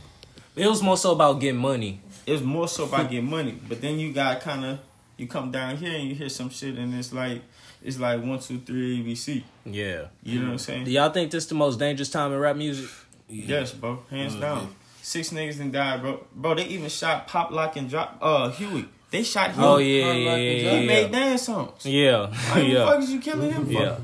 it 0.56 0.68
was 0.68 0.82
more 0.82 0.96
so 0.96 1.12
about 1.12 1.42
getting 1.42 1.60
money 1.60 2.00
It 2.26 2.32
was 2.32 2.42
more 2.42 2.70
so 2.70 2.86
about 2.86 3.10
getting 3.10 3.30
money. 3.30 3.60
But 3.68 3.82
then 3.82 4.00
you 4.00 4.14
got 4.14 4.40
kind 4.40 4.64
of 4.64 4.80
you 5.18 5.28
come 5.28 5.52
down 5.52 5.76
here 5.76 5.94
and 5.94 6.08
you 6.08 6.16
hear 6.16 6.30
some 6.30 6.50
shit 6.50 6.78
and 6.78 6.94
it's 6.96 7.12
like 7.12 7.42
it's 7.84 8.00
like 8.00 8.24
one 8.24 8.40
two 8.40 8.60
three 8.60 9.04
ABC. 9.04 9.44
yeah 9.66 10.06
You 10.24 10.40
know 10.40 10.46
what 10.46 10.52
I'm 10.54 10.58
saying? 10.60 10.86
do 10.86 10.92
y'all 10.92 11.10
think 11.10 11.32
this 11.32 11.46
the 11.48 11.56
most 11.56 11.78
dangerous 11.78 12.10
time 12.10 12.32
in 12.32 12.40
rap 12.40 12.56
music 12.56 12.90
Yes, 13.28 13.74
bro, 13.74 14.04
hands 14.10 14.36
down. 14.36 14.74
Six 15.06 15.30
niggas 15.30 15.60
and 15.60 15.72
died, 15.72 16.02
bro. 16.02 16.26
Bro, 16.36 16.56
they 16.56 16.66
even 16.66 16.90
shot 16.90 17.28
Pop 17.28 17.52
Lock 17.52 17.76
and 17.76 17.88
Drop. 17.88 18.18
Uh, 18.20 18.50
Huey. 18.50 18.90
They 19.12 19.22
shot 19.22 19.52
Huey. 19.52 19.64
Oh, 19.64 19.78
yeah, 19.78 20.04
Pop 20.04 20.18
yeah, 20.18 20.26
Lock 20.26 20.34
and 20.34 20.44
yeah, 20.44 20.52
He 20.52 20.64
yeah, 20.64 20.88
made 20.88 21.02
yeah. 21.02 21.08
dance 21.20 21.42
songs. 21.44 21.86
Yeah, 21.86 22.28
Why 22.28 22.60
the 22.60 22.66
yeah. 22.66 22.86
fuck 22.88 23.04
is 23.04 23.12
you 23.12 23.20
killing 23.20 23.52
him 23.52 23.66
for? 23.68 23.72
Yeah. 23.72 23.98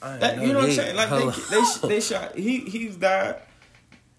That, 0.00 0.42
you 0.42 0.52
know 0.52 0.58
what 0.58 0.64
I'm 0.64 0.72
saying? 0.72 0.96
Like 0.96 1.08
they, 1.08 1.56
they, 1.56 1.88
they 1.88 2.00
shot. 2.00 2.34
He 2.36 2.58
he's 2.62 2.96
died. 2.96 3.36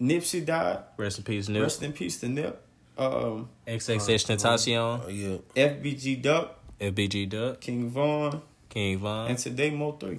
Nipsey 0.00 0.42
died. 0.46 0.78
Rest 0.96 1.18
in 1.18 1.24
peace, 1.24 1.50
Nip. 1.50 1.62
Rest 1.62 1.82
in 1.82 1.92
peace 1.92 2.18
to 2.20 2.28
Nip. 2.30 2.66
Um, 2.96 3.50
XXXTentacion. 3.68 5.02
Oh, 5.04 5.08
yeah. 5.10 5.36
FBG 5.68 6.22
Duck, 6.22 6.60
FBG 6.80 7.28
Duck. 7.28 7.60
King 7.60 7.90
Von, 7.90 8.40
King 8.70 8.96
Von. 9.00 9.28
and 9.28 9.38
today 9.38 9.70
Mo3. 9.70 10.18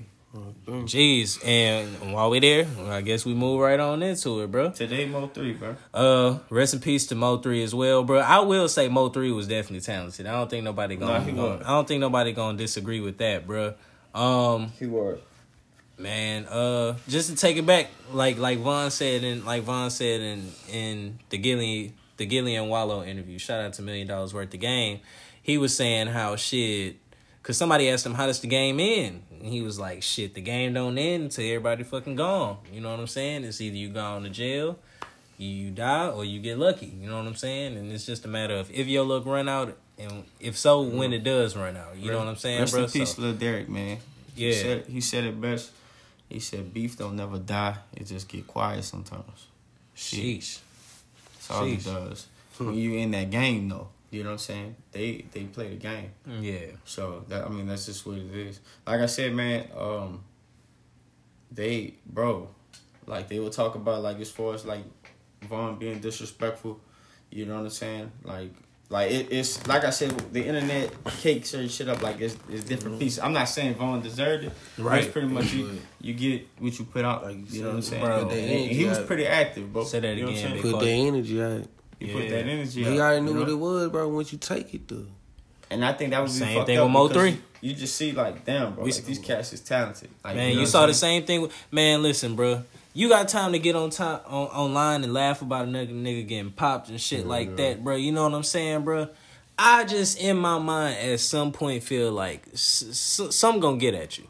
Jeez, 0.68 1.40
and 1.46 2.14
while 2.14 2.30
we 2.30 2.40
there, 2.40 2.68
I 2.88 3.02
guess 3.02 3.26
we 3.26 3.34
move 3.34 3.62
right 3.62 3.80
on 3.80 4.04
into 4.04 4.42
it, 4.42 4.52
bro. 4.52 4.72
Today 4.72 5.08
Mo3, 5.08 5.58
bro. 5.60 5.76
Uh, 5.94 6.40
rest 6.50 6.74
in 6.74 6.80
peace 6.82 7.08
to 7.08 7.16
Mo3 7.16 7.64
as 7.64 7.74
well, 7.74 8.04
bro. 8.04 8.20
I 8.20 8.40
will 8.40 8.68
say 8.68 8.90
Mo3 8.90 9.34
was 9.36 9.48
definitely 9.48 9.82
talented. 9.82 10.26
I 10.26 10.34
don't 10.34 10.50
think 10.50 10.64
nobody 10.64 10.96
gonna. 10.98 11.62
I 11.64 11.70
don't 11.70 11.88
think 11.88 12.02
nobody 12.02 12.34
gonna 12.34 12.58
disagree 12.58 13.00
with 13.00 13.18
that, 13.20 13.48
bro. 13.48 13.76
Um, 14.14 14.72
He 14.80 14.86
was. 14.88 15.20
man, 15.98 16.46
uh, 16.46 16.96
just 17.08 17.30
to 17.30 17.36
take 17.36 17.58
it 17.58 17.66
back, 17.66 17.88
like 18.12 18.38
like 18.38 18.60
Von 18.60 18.92
said, 18.92 19.24
and 19.24 19.46
like 19.46 19.64
Von 19.64 19.90
said 19.90 20.20
in 20.22 20.52
in 20.72 21.20
the 21.30 21.38
Gillian 21.38 21.94
the 22.18 22.26
Gillie 22.26 22.56
and 22.56 22.70
Wallo 22.70 23.04
interview. 23.04 23.38
Shout 23.38 23.62
out 23.62 23.74
to 23.74 23.82
Million 23.82 24.08
Dollars 24.08 24.34
Worth 24.34 24.54
of 24.54 24.60
Game. 24.60 25.00
He 25.42 25.58
was 25.58 25.76
saying 25.76 26.08
how 26.08 26.36
shit. 26.36 26.98
Cause 27.44 27.58
somebody 27.58 27.90
asked 27.92 28.04
him 28.04 28.16
how 28.16 28.26
does 28.26 28.40
the 28.40 28.48
game 28.48 28.80
end, 28.80 29.22
and 29.46 29.54
he 29.54 29.62
was 29.62 29.78
like, 29.80 30.02
"Shit, 30.02 30.34
the 30.34 30.42
game 30.42 30.74
don't 30.74 30.98
end 30.98 31.24
until 31.26 31.46
everybody 31.46 31.84
fucking 31.84 32.16
gone." 32.16 32.58
You 32.74 32.82
know 32.82 32.90
what 32.90 33.00
I'm 33.00 33.06
saying? 33.08 33.44
It's 33.44 33.62
either 33.62 33.76
you 33.78 33.90
gone 33.90 34.24
to 34.24 34.30
jail, 34.30 34.80
you 35.38 35.70
die, 35.70 36.08
or 36.10 36.26
you 36.26 36.40
get 36.42 36.58
lucky. 36.58 36.88
You 36.88 37.08
know 37.10 37.18
what 37.18 37.28
I'm 37.28 37.36
saying? 37.36 37.78
And 37.78 37.92
it's 37.92 38.06
just 38.08 38.26
a 38.26 38.28
matter 38.28 38.56
of 38.56 38.72
if 38.72 38.88
your 38.88 39.06
luck 39.06 39.26
run 39.28 39.48
out, 39.48 39.78
and 40.00 40.24
if 40.40 40.58
so, 40.58 40.82
when 40.82 41.14
it 41.14 41.24
does 41.24 41.56
run 41.56 41.78
out. 41.78 41.96
You 41.96 42.12
know 42.12 42.18
what 42.20 42.28
I'm 42.28 42.36
saying, 42.38 42.62
Rest 42.62 42.74
bro? 42.74 42.84
in 42.86 42.90
peace, 42.90 43.16
So- 43.16 43.22
Lil 43.22 43.36
Durk, 43.36 43.68
man. 43.70 44.00
He 44.36 44.50
Yeah. 44.50 44.62
said, 44.62 44.86
he 44.88 45.00
said 45.00 45.24
it 45.26 45.40
best. 45.40 45.72
He 46.28 46.40
said, 46.40 46.74
"Beef 46.74 46.98
don't 46.98 47.16
never 47.16 47.38
die. 47.38 47.78
It 47.96 48.06
just 48.08 48.28
get 48.28 48.48
quiet 48.48 48.84
sometimes." 48.84 49.46
Shit. 49.94 50.20
Sheesh. 50.42 50.58
That's 51.36 51.52
all 51.52 51.66
it 51.66 51.80
Sheesh. 51.80 51.86
does. 51.86 52.26
when 52.58 52.74
you 52.74 52.96
in 52.96 53.12
that 53.12 53.30
game, 53.30 53.70
though, 53.70 53.90
you 54.16 54.24
know 54.24 54.30
what 54.30 54.34
I'm 54.34 54.38
saying? 54.40 54.76
They 54.92 55.26
they 55.32 55.44
play 55.44 55.70
the 55.70 55.76
game. 55.76 56.12
Yeah. 56.40 56.68
So 56.86 57.26
that 57.30 57.46
I 57.46 57.50
mean, 57.50 57.68
that's 57.68 57.86
just 57.86 58.06
what 58.06 58.18
it 58.18 58.34
is. 58.34 58.60
Like 58.88 59.02
I 59.02 59.06
said, 59.08 59.34
man. 59.34 59.68
Um, 59.78 60.24
they 61.52 61.96
bro, 62.06 62.50
like 63.06 63.28
they 63.30 63.40
will 63.40 63.50
talk 63.50 63.76
about 63.76 64.02
like 64.02 64.20
as 64.20 64.32
far 64.32 64.54
as 64.54 64.66
like 64.66 64.84
Von 65.44 65.78
being 65.78 66.00
disrespectful. 66.00 66.80
You 67.32 67.46
know 67.46 67.56
what 67.56 67.64
I'm 67.64 67.70
saying? 67.70 68.12
Like. 68.24 68.52
Like 68.88 69.10
it, 69.10 69.32
it's 69.32 69.66
like 69.66 69.84
I 69.84 69.90
said, 69.90 70.12
the 70.32 70.46
internet 70.46 70.94
cakes 71.20 71.50
certain 71.50 71.70
shit 71.70 71.90
up 71.90 72.04
like 72.04 72.22
it's, 72.22 72.38
it's 72.48 72.64
different 72.66 73.00
pieces. 73.00 73.18
I'm 73.18 73.34
not 73.34 73.46
saying 73.50 73.74
Von 73.74 74.00
deserved 74.04 74.44
it, 74.44 74.52
right? 74.78 74.86
Right. 74.86 75.04
It's 75.04 75.12
pretty 75.12 75.28
much 75.28 75.52
you, 75.54 75.82
you 76.00 76.14
get 76.14 76.48
what 76.60 76.78
you 76.78 76.86
put 76.86 77.04
out. 77.04 77.24
Like 77.24 77.36
you 77.36 77.46
you 77.50 77.62
know 77.64 77.70
what 77.70 77.76
I'm 77.78 77.82
saying? 77.82 78.06
bro, 78.06 78.22
And- 78.22 78.30
they 78.30 78.42
and 78.44 78.52
ain't 78.52 78.72
he 78.74 78.86
was 78.86 79.00
pretty 79.00 79.26
active, 79.26 79.74
bro. 79.74 79.86
Say 79.86 80.02
that 80.02 80.16
You 80.16 80.26
know 80.26 80.32
what 80.32 80.38
I'm 80.38 80.38
again, 80.38 80.50
saying? 80.52 80.62
Put 80.62 80.72
fuck. 80.74 80.82
the 80.82 80.90
energy 81.08 81.42
out. 81.44 81.68
You 82.00 82.14
put 82.14 82.24
Yeah. 82.26 82.30
that 82.32 82.46
energy 82.48 82.84
He 82.84 82.90
out. 82.94 83.00
already 83.00 83.22
knew 83.22 83.34
you 83.34 83.40
what 83.40 83.50
it 83.50 83.54
was, 83.56 83.90
bro. 83.90 84.08
Once 84.10 84.32
you 84.32 84.38
take 84.38 84.74
it, 84.74 84.88
though. 84.88 85.06
And 85.70 85.84
I 85.84 85.94
think 85.94 86.12
that 86.12 86.20
would 86.20 86.28
be 86.28 86.32
Same 86.34 86.66
thing 86.66 86.78
up 86.78 86.86
with 86.88 86.94
Mo3. 87.18 87.32
You, 87.32 87.38
you 87.62 87.74
just 87.76 87.96
see 87.96 88.12
like, 88.12 88.46
damn, 88.46 88.74
bro, 88.76 88.84
We- 88.84 88.92
like, 88.92 89.06
these 89.06 89.20
cats 89.20 89.52
is 89.54 89.62
talented. 89.62 90.10
Like, 90.24 90.36
Man, 90.36 90.54
know 90.54 90.60
you 90.62 90.66
saw 90.68 90.84
I'm 90.84 90.90
the 90.90 90.94
same 90.94 91.24
thing. 91.26 91.42
With, 91.42 91.54
man, 91.72 92.04
listen, 92.04 92.36
bro. 92.36 92.64
You 92.94 93.10
got 93.10 93.28
time 93.28 93.52
to 93.52 93.60
get 93.60 93.76
on 93.76 93.90
time 93.90 94.20
on 94.28 94.48
online 94.48 95.04
and 95.04 95.14
laugh 95.14 95.42
about 95.42 95.66
another 95.68 95.88
nigga, 95.92 96.02
nigga 96.24 96.28
getting 96.28 96.52
popped 96.52 96.90
and 96.90 97.02
shit 97.02 97.26
like 97.28 97.58
that, 97.58 97.84
bro. 97.84 97.96
You 97.96 98.12
know 98.14 98.24
what 98.24 98.34
I'm 98.34 98.44
saying, 98.44 98.84
bro? 98.84 99.10
I 99.58 99.84
just 99.86 100.18
in 100.20 100.38
my 100.38 100.60
mind 100.60 100.98
at 101.00 101.20
some 101.20 101.52
point 101.52 101.84
feel 101.84 102.12
like 102.12 102.44
s- 102.54 103.20
s- 103.20 103.36
some 103.36 103.60
gonna 103.60 103.78
get 103.78 103.94
at 103.96 104.18
you. 104.18 104.26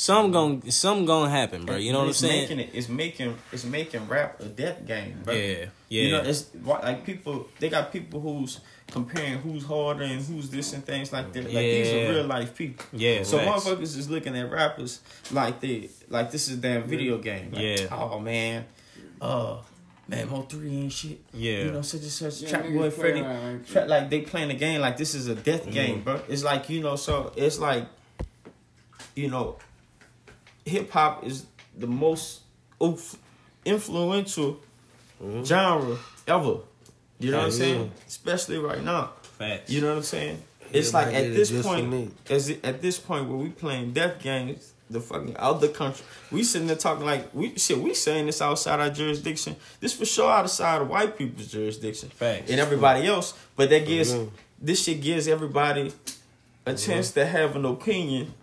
Some 0.00 0.30
gonna 0.30 0.70
some 0.70 1.06
gonna 1.06 1.28
happen, 1.28 1.66
bro. 1.66 1.74
You 1.74 1.90
know 1.92 1.98
what 1.98 2.04
I'm 2.04 2.10
it's 2.10 2.18
saying? 2.18 2.42
Making 2.42 2.60
it, 2.60 2.70
it's 2.72 2.88
making 2.88 3.34
it's 3.50 3.64
making 3.64 4.06
rap 4.06 4.38
a 4.38 4.44
death 4.44 4.86
game, 4.86 5.22
bro. 5.24 5.34
Yeah, 5.34 5.64
yeah. 5.88 6.02
You 6.02 6.10
know, 6.12 6.20
it's 6.20 6.46
like 6.64 7.04
people 7.04 7.48
they 7.58 7.68
got 7.68 7.90
people 7.92 8.20
who's 8.20 8.60
comparing 8.92 9.38
who's 9.38 9.64
harder 9.64 10.04
and 10.04 10.22
who's 10.22 10.50
this 10.50 10.72
and 10.72 10.84
things 10.84 11.12
like 11.12 11.32
that. 11.32 11.42
Like 11.42 11.52
these 11.52 11.92
are 11.92 12.12
real 12.14 12.24
life 12.26 12.54
people. 12.56 12.86
Yeah, 12.92 13.24
So 13.24 13.38
facts. 13.38 13.64
motherfuckers 13.64 13.96
is 13.98 14.08
looking 14.08 14.36
at 14.36 14.48
rappers 14.52 15.00
like 15.32 15.58
they 15.58 15.90
like 16.08 16.30
this 16.30 16.46
is 16.46 16.58
a 16.58 16.60
damn 16.60 16.84
video 16.84 17.18
game. 17.18 17.50
Like, 17.50 17.60
Yeah. 17.80 17.86
Oh 17.90 18.20
man, 18.20 18.66
uh. 19.20 19.56
Man, 20.10 20.26
Mo3 20.28 20.52
and 20.62 20.90
shit. 20.92 21.18
Yeah. 21.34 21.64
you 21.64 21.70
know 21.72 21.82
such 21.82 22.00
and 22.02 22.10
such. 22.10 22.40
Yeah, 22.40 22.48
Trap 22.48 22.62
boy 22.62 22.70
play 22.70 22.90
Freddie, 22.90 23.20
like 23.20 23.66
Tra- 23.66 23.84
like 23.84 24.08
they 24.08 24.20
playing 24.22 24.48
the 24.48 24.54
game 24.54 24.80
like 24.80 24.96
this 24.96 25.14
is 25.14 25.26
a 25.26 25.34
death 25.34 25.62
Mm-hmm. 25.64 25.70
game, 25.72 26.00
bro. 26.02 26.20
It's 26.28 26.44
like 26.44 26.70
you 26.70 26.80
know, 26.80 26.94
so 26.96 27.30
it's 27.36 27.58
like, 27.58 27.84
you 29.16 29.28
know, 29.28 29.58
hip 30.68 30.90
hop 30.90 31.24
is 31.24 31.46
the 31.76 31.86
most 31.86 32.40
oof, 32.82 33.16
influential 33.64 34.60
genre 35.44 35.98
ever. 36.26 36.58
You 37.18 37.30
know 37.32 37.38
what 37.38 37.46
I'm 37.46 37.50
Yeah. 37.52 37.56
saying? 37.56 37.92
Especially 38.06 38.58
right 38.58 38.82
now. 38.82 39.12
Facts. 39.38 39.70
You 39.70 39.80
know 39.80 39.88
what 39.88 39.96
I'm 39.98 40.02
saying? 40.04 40.42
It's 40.72 40.88
Everybody 40.94 41.16
like 41.16 41.24
at 41.30 41.34
this 41.34 41.48
just 41.50 41.68
for 41.68 41.76
me. 41.78 41.82
point, 41.82 42.16
as 42.30 42.48
it, 42.50 42.64
at 42.64 42.82
this 42.82 42.98
point 42.98 43.28
where 43.28 43.38
we 43.38 43.48
playing 43.48 43.92
death 43.92 44.22
games, 44.22 44.72
the 44.90 45.00
fucking 45.00 45.36
other 45.38 45.68
country, 45.68 46.04
we 46.30 46.42
sitting 46.44 46.66
there 46.66 46.76
talking 46.76 47.04
like 47.06 47.34
we 47.34 47.56
shit. 47.58 47.78
We 47.78 47.94
saying 47.94 48.26
this 48.26 48.40
outside 48.42 48.78
our 48.80 48.90
jurisdiction. 48.90 49.56
This 49.80 49.94
for 49.94 50.04
sure 50.04 50.30
outside 50.30 50.82
of 50.82 50.88
white 50.88 51.16
people's 51.16 51.48
jurisdiction 51.48 52.10
Facts. 52.10 52.50
and 52.50 52.60
everybody 52.60 53.06
else. 53.06 53.34
But 53.56 53.70
that 53.70 53.86
gives 53.86 54.12
Mhm. 54.12 54.30
this 54.60 54.82
shit 54.84 55.00
gives 55.00 55.26
everybody 55.26 55.92
a 56.66 56.74
chance 56.74 57.10
to 57.12 57.24
have 57.26 57.56
an 57.56 57.64
opinion 57.64 58.34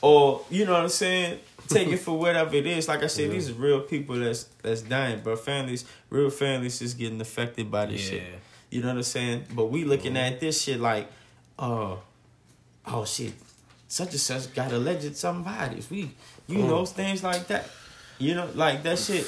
or 0.00 0.42
you 0.50 0.64
know 0.64 0.72
what 0.72 0.82
I'm 0.82 0.88
saying. 0.88 1.38
Take 1.70 1.88
it 1.88 1.98
for 1.98 2.18
whatever 2.18 2.54
it 2.54 2.66
is. 2.66 2.88
Like 2.88 3.02
I 3.02 3.06
said, 3.06 3.30
these 3.30 3.50
are 3.50 3.54
real 3.54 3.80
people 3.80 4.16
that's 4.16 4.44
that's 4.62 4.82
dying, 4.82 5.20
but 5.24 5.38
families, 5.38 5.84
real 6.10 6.30
families, 6.30 6.82
is 6.82 6.94
getting 6.94 7.20
affected 7.20 7.70
by 7.70 7.86
this 7.86 8.04
Yeah. 8.04 8.18
shit. 8.18 8.24
You 8.70 8.82
know 8.82 8.88
what 8.88 8.96
I'm 8.98 9.02
saying? 9.02 9.44
But 9.54 9.66
we 9.66 9.84
looking 9.84 10.16
at 10.16 10.40
this 10.40 10.62
shit 10.62 10.80
like, 10.80 11.08
uh, 11.58 11.96
oh 12.86 13.04
shit, 13.04 13.32
such 13.88 14.10
and 14.10 14.20
such 14.20 14.54
got 14.54 14.72
alleged 14.72 15.16
somebody's. 15.16 15.88
We, 15.90 16.10
you 16.46 16.58
know, 16.58 16.84
things 16.86 17.22
like 17.24 17.46
that. 17.48 17.68
You 18.18 18.34
know, 18.34 18.48
like 18.54 18.82
that 18.84 18.98
shit. 18.98 19.26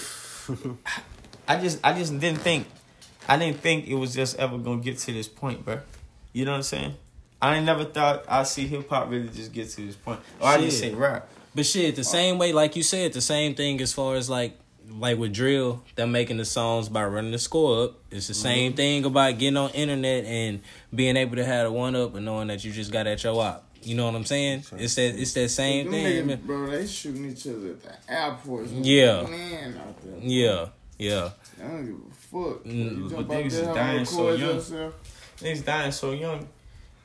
I 1.48 1.58
just, 1.60 1.80
I 1.82 1.92
just 1.92 2.18
didn't 2.18 2.40
think, 2.40 2.66
I 3.28 3.36
didn't 3.36 3.60
think 3.60 3.86
it 3.88 3.94
was 3.94 4.14
just 4.14 4.36
ever 4.38 4.58
gonna 4.58 4.80
get 4.80 4.98
to 4.98 5.12
this 5.12 5.28
point, 5.28 5.64
bro. 5.64 5.80
You 6.32 6.44
know 6.44 6.52
what 6.52 6.58
I'm 6.58 6.62
saying? 6.62 6.94
I 7.40 7.56
ain't 7.56 7.66
never 7.66 7.84
thought 7.84 8.24
I'd 8.28 8.46
see 8.46 8.66
hip 8.68 8.88
hop 8.88 9.10
really 9.10 9.28
just 9.28 9.52
get 9.52 9.68
to 9.70 9.84
this 9.86 9.96
point. 9.96 10.20
Or 10.40 10.48
I 10.48 10.58
just 10.60 10.80
Shit. 10.80 10.92
say 10.92 10.96
rap. 10.96 11.28
But 11.54 11.66
shit, 11.66 11.96
the 11.96 12.04
same 12.04 12.38
way, 12.38 12.52
like 12.52 12.76
you 12.76 12.82
said, 12.82 13.12
the 13.12 13.20
same 13.20 13.54
thing 13.54 13.80
as 13.80 13.92
far 13.92 14.16
as 14.16 14.30
like 14.30 14.58
like 14.98 15.18
with 15.18 15.32
drill, 15.32 15.82
them 15.94 16.12
making 16.12 16.36
the 16.36 16.44
songs 16.44 16.88
by 16.88 17.04
running 17.04 17.32
the 17.32 17.38
score 17.38 17.84
up. 17.84 17.94
It's 18.10 18.28
the 18.28 18.34
same 18.34 18.74
thing 18.74 19.04
about 19.04 19.38
getting 19.38 19.56
on 19.56 19.70
internet 19.70 20.24
and 20.24 20.60
being 20.94 21.16
able 21.16 21.36
to 21.36 21.44
have 21.44 21.66
a 21.66 21.72
one 21.72 21.96
up 21.96 22.14
and 22.14 22.24
knowing 22.24 22.48
that 22.48 22.64
you 22.64 22.72
just 22.72 22.92
got 22.92 23.06
at 23.06 23.22
your 23.24 23.40
op. 23.40 23.68
You 23.82 23.96
know 23.96 24.06
what 24.06 24.14
I'm 24.14 24.24
saying? 24.24 24.64
It's 24.76 24.94
that 24.94 25.20
it's 25.20 25.32
that 25.32 25.48
same 25.48 25.90
thing. 25.90 26.28
niggas, 26.28 26.42
bro, 26.42 26.70
they 26.70 26.86
shooting 26.86 27.30
each 27.30 27.46
other 27.46 27.70
at 27.70 27.82
the 27.82 28.12
airports. 28.12 28.70
Yeah. 28.70 29.22
Man 29.22 29.76
out 29.76 30.02
there. 30.02 30.18
Yeah, 30.20 30.66
yeah. 30.98 31.30
I 31.60 31.66
don't 31.66 31.86
give 31.86 31.94
a 31.96 32.14
fuck. 32.14 32.64
Mm, 32.64 32.96
you 32.96 33.08
but 33.08 33.16
jump 33.16 33.28
niggas 33.28 33.34
out 33.34 33.46
is 33.46 33.56
there, 33.56 33.66
have 33.66 33.74
dying 33.74 34.00
a 34.00 34.06
so 34.06 34.32
young. 34.32 34.54
yourself. 34.54 34.94
Niggas 35.38 35.64
dying 35.64 35.92
so 35.92 36.12
young. 36.12 36.48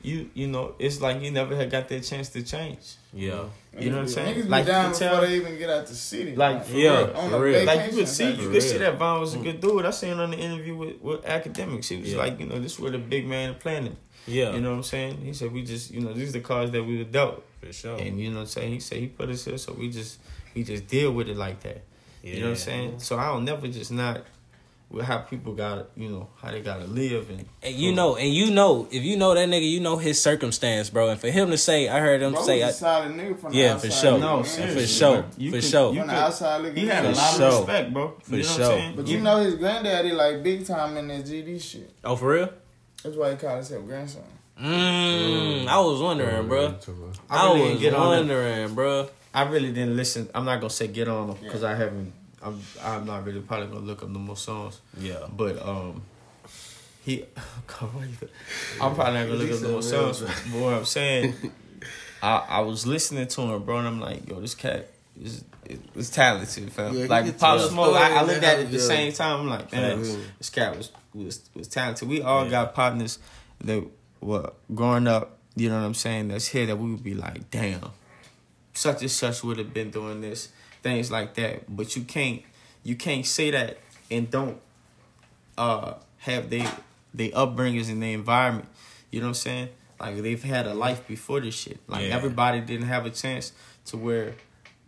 You 0.03 0.29
you 0.35 0.47
know, 0.47 0.75
it's 0.77 1.01
like 1.01 1.21
you 1.21 1.31
never 1.31 1.55
had 1.55 1.71
got 1.71 1.89
that 1.89 2.01
chance 2.01 2.29
to 2.29 2.43
change. 2.43 2.95
Yeah. 3.13 3.31
Mm-hmm. 3.31 3.81
You 3.81 3.89
know 3.89 3.95
what 3.97 4.01
I'm 4.03 4.07
saying? 4.07 4.35
Niggas 4.35 4.49
Like 4.49 4.65
you 4.65 4.71
dying 4.71 4.83
can 4.83 4.91
before 4.91 5.09
tell 5.09 5.21
they 5.21 5.35
even 5.35 5.57
get 5.57 5.69
out 5.69 5.87
the 5.87 5.95
city. 5.95 6.35
Like, 6.35 6.65
for 6.65 6.73
Yeah, 6.73 6.97
real. 6.97 7.11
on 7.15 7.29
for 7.29 7.35
a 7.35 7.39
real. 7.39 7.65
Like 7.65 7.91
you 7.91 7.97
could 7.97 8.07
see, 8.07 8.29
you 8.31 8.35
shit. 8.35 8.51
could 8.51 8.63
see 8.63 8.77
that 8.77 8.97
Von 8.97 9.19
was 9.19 9.33
a 9.35 9.37
good 9.37 9.57
mm. 9.57 9.61
dude. 9.61 9.85
I 9.85 9.91
seen 9.91 10.19
on 10.19 10.31
the 10.31 10.37
interview 10.37 10.75
with, 10.75 11.01
with 11.01 11.25
academics. 11.25 11.89
He 11.89 11.97
was 11.97 12.11
Yeah. 12.11 12.17
like, 12.19 12.39
you 12.39 12.45
know, 12.45 12.59
this 12.59 12.73
is 12.73 12.79
where 12.79 12.91
the 12.91 12.97
big 12.97 13.27
man 13.27 13.55
planet. 13.55 13.95
Yeah. 14.25 14.53
You 14.53 14.61
know 14.61 14.71
what 14.71 14.77
I'm 14.77 14.83
saying? 14.83 15.21
He 15.21 15.33
said 15.33 15.51
we 15.51 15.63
just, 15.63 15.91
you 15.91 16.01
know, 16.01 16.13
these 16.13 16.29
are 16.29 16.33
the 16.33 16.41
cards 16.41 16.71
that 16.71 16.83
we 16.83 16.97
were 16.97 17.05
dealt. 17.05 17.43
For 17.61 17.71
sure. 17.73 17.97
And 17.97 18.19
you 18.19 18.29
know 18.29 18.37
what 18.37 18.41
I'm 18.41 18.47
saying? 18.47 18.73
He 18.73 18.79
said 18.79 18.99
he 18.99 19.07
put 19.07 19.29
us 19.29 19.45
here, 19.45 19.57
so 19.57 19.73
we 19.73 19.89
just 19.89 20.19
we 20.53 20.63
just 20.63 20.87
deal 20.87 21.11
with 21.11 21.29
it 21.29 21.37
like 21.37 21.61
that. 21.61 21.83
You 22.23 22.39
know 22.39 22.45
what 22.47 22.51
I'm 22.51 22.55
saying? 22.57 22.99
So 22.99 23.17
I'll 23.17 23.39
never 23.39 23.67
just 23.67 23.91
not 23.91 24.25
with 24.89 25.05
how 25.05 25.17
people 25.17 25.53
got 25.53 25.89
you 25.97 26.07
know, 26.09 26.29
how 26.41 26.49
they 26.51 26.61
gotta 26.61 26.85
live 26.85 27.29
and 27.29 27.45
And 27.61 27.75
you 27.75 27.91
know, 27.93 28.15
and 28.15 28.33
you 28.33 28.51
know, 28.51 28.87
if 28.89 29.03
you 29.03 29.17
know 29.17 29.33
that 29.33 29.49
nigga, 29.49 29.69
you 29.69 29.79
know 29.81 29.97
his 29.97 30.21
circumstance, 30.21 30.89
bro. 30.89 31.09
And 31.09 31.19
for 31.19 31.29
him 31.29 31.49
to 31.51 31.57
say, 31.57 31.89
I 31.89 31.99
heard 31.99 32.21
him 32.21 32.31
Bro 32.33 32.43
say, 32.43 32.59
was 32.63 32.65
I, 32.65 32.69
a 32.69 32.73
solid 32.73 33.11
nigga 33.11 33.37
from 33.39 33.51
the 33.51 33.57
yeah, 33.57 33.77
for 33.77 33.91
sure, 33.91 34.17
No, 34.17 34.35
man. 34.37 34.45
seriously, 34.45 34.81
for 34.81 34.87
sure, 34.87 35.21
bro. 35.23 35.29
You 35.37 35.51
for 35.51 35.57
could- 35.57 35.63
sure. 35.65 35.93
you 35.93 35.99
From 35.99 36.07
the 36.07 36.13
could- 36.13 36.19
outside 36.23 36.61
looking 36.61 36.83
He 36.83 36.87
had 36.87 37.05
a 37.05 37.11
lot 37.11 37.35
sure. 37.35 37.45
of 37.47 37.57
respect, 37.67 37.93
bro. 37.93 38.13
For 38.21 38.35
you 38.37 38.43
know 38.43 38.47
what 38.49 38.55
sure. 38.55 38.65
I'm 38.65 38.79
saying? 38.79 38.95
But 38.95 39.07
you 39.07 39.19
know 39.19 39.37
his 39.37 39.55
granddaddy 39.55 40.11
like 40.13 40.41
big 40.43 40.65
time 40.65 40.95
in 40.97 41.07
that 41.09 41.25
GD 41.25 41.61
shit. 41.61 41.91
oh 42.05 42.15
for 42.15 42.29
real? 42.33 42.49
That's 43.03 43.15
why 43.17 43.31
he 43.31 43.35
called 43.37 43.55
himself 43.57 43.85
grandson. 43.85 44.23
Mm, 44.59 45.67
I 45.67 45.79
was 45.79 46.01
wondering, 46.01 46.47
bro. 46.47 46.75
I 47.29 47.47
I 47.47 47.53
was 47.53 47.79
get 47.79 47.93
on 47.93 48.13
it. 48.13 48.17
wondering, 48.19 48.73
bro. 48.73 49.09
I 49.33 49.43
really 49.43 49.71
didn't 49.71 49.95
listen. 49.95 50.29
I'm 50.33 50.45
not 50.45 50.59
gonna 50.61 50.69
say 50.71 50.87
get 50.87 51.07
on 51.07 51.29
him 51.29 51.37
because 51.43 51.63
I 51.63 51.75
haven't 51.75 52.11
I'm 52.41 52.61
I'm 52.83 53.05
not 53.05 53.25
really 53.25 53.41
probably 53.41 53.67
gonna 53.67 53.85
look 53.85 54.03
up 54.03 54.09
no 54.09 54.19
more 54.19 54.37
songs. 54.37 54.79
Yeah. 54.99 55.25
But 55.35 55.61
um, 55.65 56.01
he. 57.03 57.25
God, 57.67 57.91
I'm 58.81 58.95
probably 58.95 59.13
not 59.13 59.27
gonna 59.27 59.33
look 59.33 59.51
up 59.51 59.61
no 59.61 59.71
more 59.71 59.81
songs. 59.81 60.21
But 60.21 60.59
what 60.59 60.73
I'm 60.73 60.85
saying, 60.85 61.33
I 62.21 62.45
I 62.49 62.59
was 62.61 62.85
listening 62.85 63.27
to 63.27 63.41
him, 63.41 63.63
bro, 63.63 63.79
and 63.79 63.87
I'm 63.87 63.99
like, 63.99 64.27
yo, 64.29 64.39
this 64.39 64.55
cat 64.55 64.89
is 65.21 65.43
is 65.95 66.09
talented, 66.09 66.71
fam. 66.71 66.95
Yeah, 66.95 67.05
like 67.07 67.37
Pop 67.37 67.59
Smoke, 67.59 67.95
I, 67.95 68.17
I 68.17 68.23
looked 68.23 68.43
at 68.43 68.59
it 68.59 68.65
at 68.65 68.71
the 68.71 68.79
same 68.79 69.11
time. 69.13 69.41
I'm 69.41 69.49
like, 69.49 69.71
man, 69.71 69.97
Facts. 70.03 70.17
this 70.37 70.49
cat 70.49 70.77
was 70.77 70.91
was 71.13 71.49
was 71.55 71.67
talented. 71.67 72.07
We 72.07 72.21
all 72.21 72.49
got 72.49 72.73
partners 72.73 73.19
that 73.61 73.83
were 74.21 74.51
growing 74.73 75.07
up. 75.07 75.37
You 75.55 75.69
know 75.69 75.79
what 75.79 75.85
I'm 75.85 75.93
saying? 75.95 76.27
That's 76.27 76.47
here 76.47 76.67
that 76.67 76.77
we 76.77 76.91
would 76.91 77.03
be 77.03 77.15
like, 77.15 77.49
damn, 77.49 77.89
such 78.73 79.01
and 79.01 79.11
such 79.11 79.43
would 79.43 79.57
have 79.57 79.73
been 79.73 79.89
doing 79.89 80.21
this, 80.21 80.49
things 80.83 81.11
like 81.11 81.33
that. 81.35 81.73
But 81.75 81.95
you 81.95 82.03
can't 82.03 82.41
you 82.83 82.95
can't 82.95 83.25
say 83.25 83.51
that 83.51 83.77
and 84.09 84.29
don't 84.31 84.59
uh 85.57 85.93
have 86.19 86.49
they 86.49 86.65
they 87.13 87.29
upbringings 87.31 87.89
in 87.89 87.99
the 87.99 88.13
environment. 88.13 88.67
You 89.11 89.19
know 89.21 89.27
what 89.27 89.29
I'm 89.29 89.33
saying? 89.35 89.69
Like 89.99 90.17
they've 90.21 90.43
had 90.43 90.67
a 90.67 90.73
life 90.73 91.07
before 91.07 91.39
this 91.41 91.55
shit. 91.55 91.79
Like 91.87 92.03
Yeah. 92.07 92.15
everybody 92.15 92.61
didn't 92.61 92.87
have 92.87 93.05
a 93.05 93.09
chance 93.09 93.51
to 93.85 93.97
where 93.97 94.35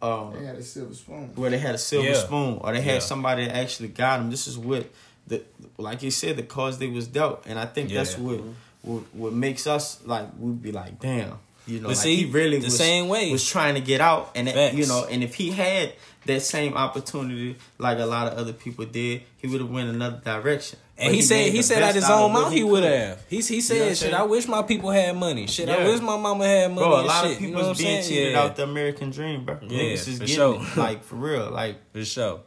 um 0.02 0.34
They 0.38 0.46
had 0.46 0.56
a 0.56 0.64
silver 0.64 0.94
spoon. 0.94 1.32
where 1.36 1.50
they 1.50 1.58
had 1.58 1.76
a 1.76 1.80
silver 1.80 2.10
Yeah. 2.10 2.14
spoon 2.16 2.60
or 2.62 2.74
they 2.74 2.82
had 2.82 2.94
Yeah. 2.96 3.00
somebody 3.00 3.46
that 3.46 3.56
actually 3.56 3.90
got 3.90 4.18
them. 4.20 4.30
This 4.30 4.48
is 4.48 4.58
what 4.58 4.88
the 5.28 5.44
like 5.78 6.04
you 6.04 6.12
said 6.12 6.38
the 6.38 6.44
cause 6.44 6.78
they 6.80 6.88
was 6.88 7.08
dealt, 7.08 7.44
and 7.46 7.60
I 7.60 7.66
think 7.66 7.90
that's 7.92 8.18
what, 8.18 8.40
what 8.82 9.04
what 9.14 9.34
makes 9.34 9.68
us 9.68 10.00
like 10.06 10.28
we'd 10.40 10.62
be 10.62 10.72
like 10.72 11.00
damn. 11.00 11.40
You 11.70 11.80
know, 11.80 11.88
But 11.90 11.98
like 11.98 11.98
see, 11.98 12.16
he 12.18 12.26
really 12.26 12.58
the 12.58 12.66
was, 12.66 12.78
same 12.78 13.08
way. 13.08 13.32
was 13.32 13.48
trying 13.48 13.76
to 13.76 13.82
get 13.82 14.02
out, 14.02 14.32
and 14.36 14.48
it, 14.50 14.74
you 14.74 14.86
know, 14.88 15.06
and 15.10 15.24
if 15.24 15.36
he 15.36 15.52
had 15.52 15.94
that 16.26 16.42
same 16.42 16.74
opportunity 16.76 17.56
like 17.78 17.98
a 18.00 18.06
lot 18.06 18.32
of 18.32 18.38
other 18.38 18.54
people 18.54 18.86
did, 18.86 19.22
he 19.38 19.48
would 19.48 19.62
have 19.62 19.70
went 19.70 19.90
another 19.90 20.18
direction. 20.24 20.80
And 20.98 21.08
But 21.12 21.16
he, 21.16 21.22
said 21.22 21.52
he 21.54 21.62
said 21.62 21.82
out 21.82 21.96
his 21.96 22.10
own 22.10 22.34
mouth 22.34 22.52
he 22.52 22.60
could. 22.62 22.72
would 22.72 22.84
have. 22.84 23.24
He 23.30 23.38
he 23.40 23.54
You 23.54 23.60
know 23.60 23.62
said 23.62 23.98
shit. 23.98 24.14
I 24.14 24.24
wish 24.24 24.48
my 24.50 24.64
people 24.64 24.92
had 24.92 25.16
money. 25.16 25.48
Shit, 25.48 25.70
I 25.70 25.88
wish 25.88 26.02
my 26.02 26.18
mama 26.18 26.46
had 26.46 26.72
money. 26.72 26.86
Bro, 26.86 27.02
a 27.02 27.04
lot 27.04 27.24
shit. 27.24 27.32
of 27.34 27.38
people 27.40 27.48
you 27.48 27.52
know 27.56 27.60
what 27.62 27.66
I'm 27.68 27.72
is 27.72 27.78
being 27.78 28.04
cheated 28.04 28.32
yeah. 28.34 28.42
out 28.42 28.56
the 28.58 28.64
American 28.64 29.10
dream, 29.12 29.46
bro. 29.46 29.60
Yeah, 29.62 29.80
Niggas 29.80 30.08
is 30.10 30.20
getting 30.20 30.36
sure. 30.36 30.56
it, 30.62 30.78
like 30.78 31.04
for 31.04 31.16
real, 31.16 31.50
like 31.52 31.78
for 31.94 32.04
sure. 32.04 32.42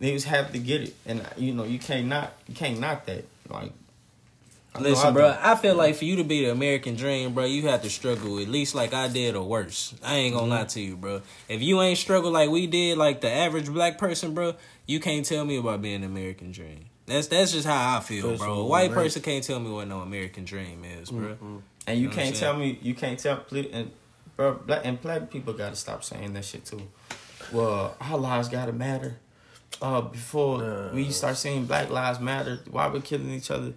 Niggas 0.00 0.24
have 0.24 0.50
to 0.52 0.58
get 0.58 0.80
it, 0.80 0.94
and 1.04 1.22
you 1.36 1.52
know 1.52 1.64
you 1.64 1.78
can't 1.78 2.06
not 2.06 2.32
you 2.48 2.54
can't 2.54 2.80
knock 2.80 3.04
that. 3.04 3.26
Like, 3.50 3.64
I 3.64 3.64
know 3.64 3.70
I 3.70 3.72
Listen, 4.78 5.12
bro. 5.12 5.36
I 5.40 5.56
feel 5.56 5.74
like 5.74 5.96
for 5.96 6.04
you 6.04 6.16
to 6.16 6.24
be 6.24 6.44
the 6.44 6.52
American 6.52 6.94
dream, 6.94 7.34
bro, 7.34 7.44
you 7.44 7.68
have 7.68 7.82
to 7.82 7.90
struggle 7.90 8.38
at 8.38 8.48
least 8.48 8.74
like 8.74 8.94
I 8.94 9.08
did 9.08 9.34
or 9.34 9.42
worse. 9.42 9.94
I 10.02 10.16
ain't 10.16 10.34
gonna 10.34 10.46
lie 10.46 10.64
to 10.64 10.80
you, 10.80 10.96
bro. 10.96 11.22
If 11.48 11.60
you 11.60 11.80
ain't 11.82 11.98
struggle 11.98 12.30
like 12.30 12.50
we 12.50 12.66
did, 12.66 12.96
like 12.96 13.20
the 13.20 13.30
average 13.30 13.68
black 13.68 13.98
person, 13.98 14.32
bro, 14.32 14.54
you 14.86 15.00
can't 15.00 15.26
tell 15.26 15.44
me 15.44 15.56
about 15.56 15.82
being 15.82 16.02
the 16.02 16.06
American 16.06 16.52
dream. 16.52 16.86
That's 17.06 17.26
that's 17.26 17.52
just 17.52 17.66
how 17.66 17.96
I 17.96 18.00
feel, 18.00 18.36
bro. 18.36 18.60
A 18.60 18.64
white 18.64 18.92
person 18.92 19.22
can't 19.22 19.42
tell 19.42 19.58
me 19.58 19.70
what 19.70 19.88
no 19.88 20.00
American 20.00 20.44
dream 20.44 20.84
is, 20.84 21.10
bro. 21.10 21.36
And 21.86 21.98
you 21.98 22.08
know 22.08 22.14
can't 22.14 22.36
tell 22.36 22.56
me 22.56 22.78
you 22.80 22.94
can't 22.94 23.18
tell 23.18 23.44
and 23.72 23.90
bro 24.36 24.54
black 24.54 24.82
and 24.84 25.00
black 25.00 25.30
people 25.30 25.52
gotta 25.52 25.76
stop 25.76 26.04
saying 26.04 26.32
that 26.34 26.44
shit 26.44 26.64
too. 26.64 26.82
Well, 27.52 27.96
our 28.00 28.18
lives 28.18 28.48
gotta 28.48 28.72
matter. 28.72 29.16
Uh, 29.82 30.02
before 30.02 30.90
we 30.92 31.10
start 31.10 31.36
saying 31.36 31.64
Black 31.64 31.88
Lives 31.90 32.20
Matter, 32.20 32.60
why 32.70 32.88
we're 32.88 33.00
killing 33.00 33.30
each 33.30 33.50
other 33.50 33.72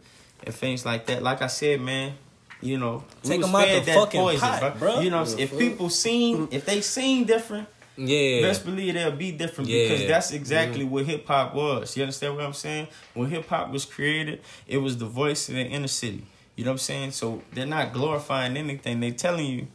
and 0.46 0.54
things 0.54 0.86
like 0.86 1.06
that. 1.08 1.24
Like 1.24 1.41
I 1.41 1.48
said, 1.48 1.82
man, 1.82 2.14
you 2.62 2.78
know, 2.78 3.04
Take 3.24 3.39
was 3.39 3.50
'em 3.50 3.56
out 3.56 3.64
fed 3.66 3.82
the 3.82 3.86
that 3.88 3.96
fucking 3.96 4.20
poison, 4.22 4.39
pot, 4.39 4.80
bro. 4.80 4.94
bro. 4.94 5.00
You 5.02 5.10
know, 5.10 5.22
what 5.22 5.32
I'm 5.34 5.39
if 5.39 5.58
people 5.58 5.89
seen, 5.89 6.48
if 6.52 6.66
they 6.66 6.82
seen 6.82 7.26
different, 7.26 7.68
Yeah. 7.98 8.41
best 8.41 8.66
believe 8.66 8.94
they'll 8.96 9.12
be 9.12 9.32
different 9.32 9.70
Yeah. 9.70 9.88
because 9.89 10.08
that's 10.08 10.32
exactly 10.32 10.84
what 10.84 11.06
hip 11.06 11.28
hop 11.28 11.54
was. 11.54 11.96
You 11.96 12.04
understand 12.04 12.36
what 12.36 12.46
I'm 12.46 12.54
saying? 12.54 12.88
When 13.14 13.30
hip 13.30 13.48
hop 13.48 13.72
was 13.72 13.86
created, 13.86 14.41
it 14.68 14.78
was 14.78 14.98
the 14.98 15.06
voice 15.06 15.50
of 15.50 15.56
the 15.56 15.62
inner 15.66 15.88
city. 15.88 16.24
You 16.56 16.64
know 16.66 16.72
what 16.72 16.76
I'm 16.76 16.80
saying? 16.80 17.12
So 17.12 17.41
they're 17.54 17.66
not 17.66 17.94
glorifying 17.94 18.58
anything. 18.58 19.00
They're 19.00 19.12
telling 19.12 19.46
you 19.48 19.68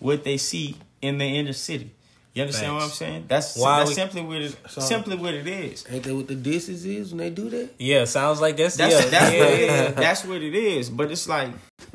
what 0.00 0.22
they 0.24 0.36
see 0.36 0.76
in 1.02 1.18
the 1.18 1.24
inner 1.24 1.52
city. 1.52 1.90
You 2.36 2.42
understand 2.42 2.74
what 2.74 2.82
I'm 2.82 2.90
saying? 2.90 3.24
That's 3.28 3.56
Why 3.56 3.78
that's 3.78 3.88
we- 3.88 3.94
simply 3.94 4.20
what 4.22 4.42
it 4.42 4.54
simply 4.68 5.16
what 5.16 5.32
it 5.32 5.46
is. 5.46 5.86
Ain't 5.90 6.04
that 6.04 6.14
what 6.14 6.26
the 6.28 6.34
disses 6.34 6.84
is 6.84 7.10
when 7.10 7.18
they 7.18 7.30
do 7.30 7.48
that? 7.48 7.70
Yeah, 7.78 8.04
sounds 8.04 8.42
like 8.42 8.58
that's 8.58 8.76
That's 8.76 8.94
yeah. 9.04 9.10
that's 9.10 9.32
yeah. 9.34 9.40
what 9.40 9.50
it 9.54 9.60
is. 9.88 9.94
That's 9.94 10.24
what 10.26 10.42
it 10.42 10.54
is. 10.54 10.90
But 10.90 11.10
it's 11.10 11.26
like 11.26 11.48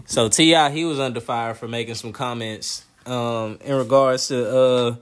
So 0.05 0.29
T.I. 0.29 0.71
he 0.71 0.83
was 0.83 0.99
under 0.99 1.21
fire 1.21 1.53
for 1.53 1.67
making 1.67 1.93
some 1.93 2.11
comments 2.11 2.83
um 3.05 3.59
in 3.63 3.75
regards 3.75 4.29
to 4.29 4.57
uh 4.57 4.95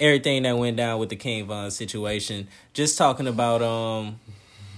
everything 0.00 0.42
that 0.42 0.58
went 0.58 0.76
down 0.76 0.98
with 0.98 1.08
the 1.10 1.16
King 1.16 1.46
Von 1.46 1.70
situation. 1.70 2.48
Just 2.72 2.98
talking 2.98 3.28
about 3.28 3.62
um 3.62 4.18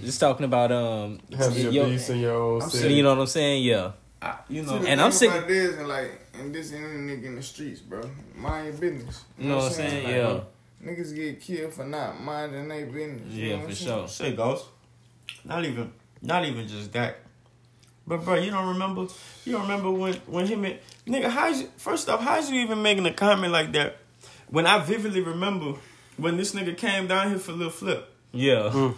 just 0.03 0.21
talking 0.21 0.45
about 0.45 0.71
um 0.73 1.21
Have 1.39 1.57
your 1.57 1.73
yo- 1.73 1.87
beats 1.89 2.11
in 2.11 2.19
your 2.19 2.35
own 2.37 2.61
city. 2.69 2.93
you 2.93 3.03
know 3.03 3.15
what 3.15 3.21
I'm 3.23 3.27
saying? 3.29 3.65
Yeah. 3.65 3.93
I, 4.21 4.37
you 4.51 4.63
know, 4.63 4.77
And 4.87 5.01
I'm 5.01 5.11
sick- 5.11 5.31
About 5.31 5.51
it 5.51 5.57
is, 5.57 5.79
and 5.79 5.89
like, 5.89 6.21
and 6.35 6.55
this 6.55 6.73
ain't 6.73 6.85
a 6.85 6.89
nigga 6.89 7.25
in 7.25 7.37
the 7.37 7.43
streets, 7.43 7.81
bro. 7.81 8.03
Mind 8.35 8.67
your 8.69 8.77
business. 8.77 9.25
You 9.39 9.49
know 9.49 9.57
what 9.57 9.65
I'm 9.67 9.73
saying? 9.73 10.09
Yeah. 10.09 10.41
Niggas 10.85 11.15
get 11.15 11.41
killed 11.41 11.73
for 11.75 11.85
not 11.85 12.21
minding 12.21 12.67
their 12.69 12.87
business. 12.87 13.33
you 13.33 13.49
know 13.51 13.55
Yeah, 13.57 13.61
for 13.63 13.69
I'm 13.69 13.75
sure. 13.75 14.09
Shit 14.09 14.37
goes. 14.37 14.65
Not 15.45 15.65
even, 15.65 15.93
not 16.21 16.45
even 16.45 16.67
just 16.67 16.93
that. 16.93 17.19
But 18.07 18.25
bro, 18.25 18.35
you 18.35 18.51
don't 18.51 18.69
remember? 18.69 19.07
You 19.45 19.53
don't 19.53 19.63
remember 19.63 19.91
when 19.93 20.15
when 20.27 20.47
him 20.47 20.65
and 20.65 20.79
nigga? 21.07 21.31
How's 21.31 21.61
you, 21.63 21.69
first 21.77 22.09
off? 22.09 22.21
How's 22.21 22.51
you 22.51 22.61
even 22.61 22.83
making 22.83 23.07
a 23.07 23.13
comment 23.13 23.53
like 23.53 23.73
that? 23.75 23.99
When 24.49 24.67
I 24.67 24.79
vividly 24.85 25.21
remember 25.21 25.75
when 26.17 26.37
this 26.37 26.53
nigga 26.53 26.77
came 26.77 27.07
down 27.07 27.29
here 27.31 27.39
for 27.39 27.53
a 27.53 27.55
Lil 27.55 27.71
Flip, 27.71 28.13
Yeah. 28.33 28.71
Hmm. 28.71 28.91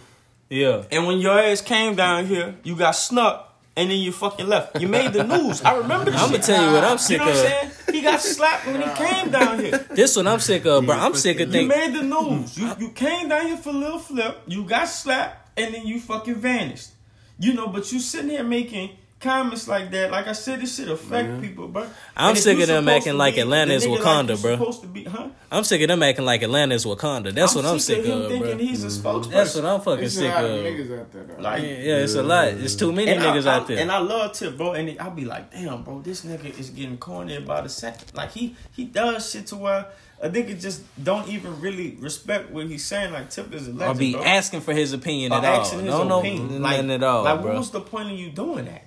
Yeah. 0.49 0.83
and 0.91 1.05
when 1.05 1.19
your 1.19 1.37
ass 1.39 1.61
came 1.61 1.95
down 1.95 2.25
here, 2.25 2.55
you 2.63 2.75
got 2.75 2.91
snuck. 2.91 3.54
And 3.77 3.91
then 3.91 3.97
you 3.97 4.11
fucking 4.13 4.47
left. 4.47 4.79
You 4.79 4.87
made 4.87 5.11
the 5.11 5.23
news. 5.25 5.61
I 5.61 5.75
remember 5.77 6.09
this 6.11 6.21
I'm 6.21 6.31
gonna 6.31 6.41
tell 6.41 6.65
you 6.65 6.73
what 6.73 6.83
I'm 6.85 6.93
You 6.93 6.97
sick 6.97 7.17
know 7.19 7.25
what 7.25 7.35
I'm 7.35 7.45
of. 7.67 7.73
saying? 7.73 7.95
He 7.95 8.01
got 8.01 8.21
slapped 8.21 8.65
when 8.67 8.81
he 8.81 8.89
came 8.95 9.31
down 9.31 9.59
here. 9.59 9.77
This 9.89 10.15
one 10.15 10.27
I'm 10.27 10.39
sick 10.39 10.65
of, 10.65 10.85
bro. 10.85 10.95
I'm 10.95 11.13
sick 11.13 11.39
of 11.41 11.53
You 11.53 11.67
made 11.67 11.93
the 11.93 12.01
news. 12.03 12.57
You 12.57 12.71
you 12.79 12.89
came 12.89 13.27
down 13.29 13.47
here 13.47 13.57
for 13.57 13.69
a 13.69 13.73
Lil 13.73 13.99
Flip. 13.99 14.41
You 14.47 14.63
got 14.63 14.85
slapped, 14.87 15.57
and 15.59 15.73
then 15.73 15.85
you 15.85 15.99
fucking 15.99 16.35
vanished. 16.35 16.89
You 17.37 17.53
know, 17.53 17.67
but 17.67 17.91
you 17.91 17.99
sitting 17.99 18.29
here 18.29 18.43
making 18.45 18.91
comments 19.19 19.67
like 19.67 19.91
that. 19.91 20.11
Like 20.11 20.27
I 20.27 20.33
said, 20.33 20.61
this 20.61 20.75
shit 20.75 20.89
affect 20.89 21.41
people, 21.41 21.67
bro. 21.67 21.87
I'm 22.15 22.29
And 22.31 22.37
sick 22.37 22.59
of 22.59 22.67
them 22.67 22.87
acting 22.87 23.17
like 23.17 23.37
Atlanta 23.37 23.73
is 23.73 23.85
nigga 23.85 23.91
like 23.99 24.01
Wakanda, 24.27 24.41
bro. 24.41 24.51
Supposed 24.57 24.81
to 24.81 24.87
be, 24.87 25.03
huh? 25.05 25.29
I'm 25.51 25.63
sick 25.63 25.81
of 25.81 25.87
them 25.87 26.03
acting 26.03 26.25
like 26.25 26.41
Atlanta 26.43 26.75
is 26.75 26.85
Wakanda. 26.85 27.33
That's 27.33 27.55
what 27.55 27.65
I'm 27.65 27.79
sick 27.79 27.99
of 27.99 28.05
him 28.05 28.21
of, 28.21 28.27
thinking 28.27 28.57
bro. 28.57 28.57
he's 28.57 28.83
a 28.83 28.87
mm-hmm. 28.87 29.07
spokesperson. 29.07 29.31
That's 29.31 29.55
what 29.55 29.65
I'm 29.65 29.81
fucking 29.81 30.03
It's 30.03 30.15
a 30.15 30.19
sick 30.19 30.33
lot 30.35 30.45
of 30.45 30.51
of. 30.51 30.57
niggas 30.65 30.99
out 30.99 31.11
there, 31.11 31.23
though. 31.23 31.41
Like, 31.41 31.63
Yeah, 31.63 31.69
yeah, 31.69 31.95
it's 31.97 32.15
a 32.15 32.23
lot. 32.23 32.47
It's 32.49 32.75
too 32.75 32.91
many 32.91 33.11
And 33.11 33.21
niggas 33.21 33.47
I- 33.47 33.55
out 33.55 33.67
there. 33.67 33.79
And 33.79 33.91
I 33.91 33.97
love 33.99 34.33
Tip, 34.33 34.57
bro. 34.57 34.73
And 34.73 34.99
I'll 34.99 35.11
be 35.11 35.25
like, 35.25 35.51
damn, 35.51 35.83
bro, 35.83 36.01
this 36.01 36.23
nigga 36.25 36.59
is 36.59 36.69
getting 36.69 36.97
corny 36.97 37.39
by 37.39 37.61
the 37.61 37.69
second. 37.69 38.11
Like 38.13 38.31
he 38.31 38.55
he 38.73 38.85
does 38.85 39.31
shit 39.31 39.47
to 39.47 39.55
where 39.55 39.87
a 40.21 40.29
nigga 40.29 40.59
just 40.59 40.81
don't 41.03 41.27
even 41.29 41.59
really 41.61 41.95
respect 41.99 42.51
what 42.51 42.67
he's 42.67 42.85
saying. 42.85 43.11
Like 43.13 43.29
Tip 43.29 43.53
is 43.53 43.67
a 43.67 43.71
legend, 43.73 43.95
Or 43.97 43.99
be 43.99 44.13
bro. 44.13 44.23
asking 44.23 44.61
for 44.61 44.73
his 44.73 44.93
opinion 44.93 45.31
Or 45.31 45.37
at 45.39 45.45
all. 45.45 45.61
asking 45.61 45.79
his 45.79 45.89
Don't 45.89 46.11
opinion. 46.11 46.61
nothing 46.61 46.91
at 46.91 47.03
all, 47.03 47.23
like, 47.23 47.41
bro. 47.41 47.51
what 47.51 47.57
was 47.59 47.71
the 47.71 47.81
point 47.81 48.11
of 48.11 48.17
you 48.19 48.29
doing 48.29 48.65
that? 48.65 48.84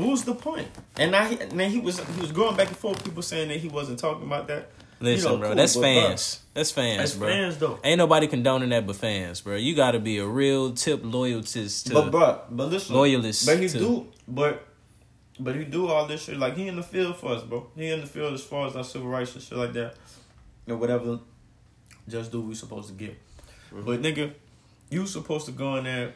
What 0.00 0.10
was 0.10 0.24
the 0.24 0.34
point? 0.34 0.68
And 0.96 1.14
I 1.14 1.28
he, 1.28 1.68
he 1.68 1.80
was 1.80 2.00
he 2.00 2.20
was 2.20 2.32
going 2.32 2.56
back 2.56 2.68
and 2.68 2.76
forth. 2.76 3.04
People 3.04 3.22
saying 3.22 3.48
that 3.48 3.58
he 3.58 3.68
wasn't 3.68 3.98
talking 3.98 4.24
about 4.26 4.48
that. 4.48 4.70
Listen, 5.02 5.30
You 5.30 5.34
know, 5.36 5.38
bro, 5.40 5.48
cool, 5.48 5.56
that's 5.56 5.76
fans. 5.76 6.40
That's 6.52 6.70
fans, 6.70 6.98
That's 6.98 7.14
bro. 7.14 7.28
fans, 7.28 7.56
though. 7.58 7.78
Ain't 7.82 7.96
nobody 7.98 8.26
condoning 8.26 8.68
that 8.68 8.86
but 8.86 8.96
fans, 8.96 9.40
bro. 9.40 9.56
You 9.56 9.74
got 9.74 9.92
to 9.92 9.98
be 9.98 10.18
a 10.18 10.26
real 10.26 10.72
tip 10.72 11.00
loyalist 11.02 11.86
to. 11.86 11.94
But 11.94 12.10
bro, 12.10 12.40
but 12.50 12.68
listen, 12.68 12.94
Loyalist 12.96 13.46
But 13.46 13.58
he 13.60 13.68
to- 13.68 13.78
do, 13.78 14.06
but 14.28 14.66
but 15.38 15.54
he 15.56 15.64
do 15.64 15.88
all 15.88 16.06
this 16.06 16.24
shit. 16.24 16.36
Like 16.38 16.56
he 16.56 16.68
in 16.68 16.76
the 16.76 16.82
field 16.82 17.16
for 17.16 17.32
us, 17.32 17.42
bro. 17.42 17.66
He 17.76 17.88
in 17.88 18.00
the 18.00 18.06
field 18.06 18.34
as 18.34 18.42
far 18.42 18.66
as 18.66 18.76
our 18.76 18.84
civil 18.84 19.08
rights 19.08 19.34
and 19.34 19.42
shit 19.42 19.56
like 19.56 19.72
that, 19.74 19.94
and 20.66 20.78
whatever. 20.80 21.20
Just 22.08 22.32
do 22.32 22.40
what 22.40 22.48
we 22.48 22.54
supposed 22.54 22.88
to 22.88 22.94
get. 22.94 23.16
But 23.72 24.02
nigga, 24.02 24.32
you 24.90 25.06
supposed 25.06 25.46
to 25.46 25.52
go 25.52 25.76
in 25.76 25.84
there 25.84 26.14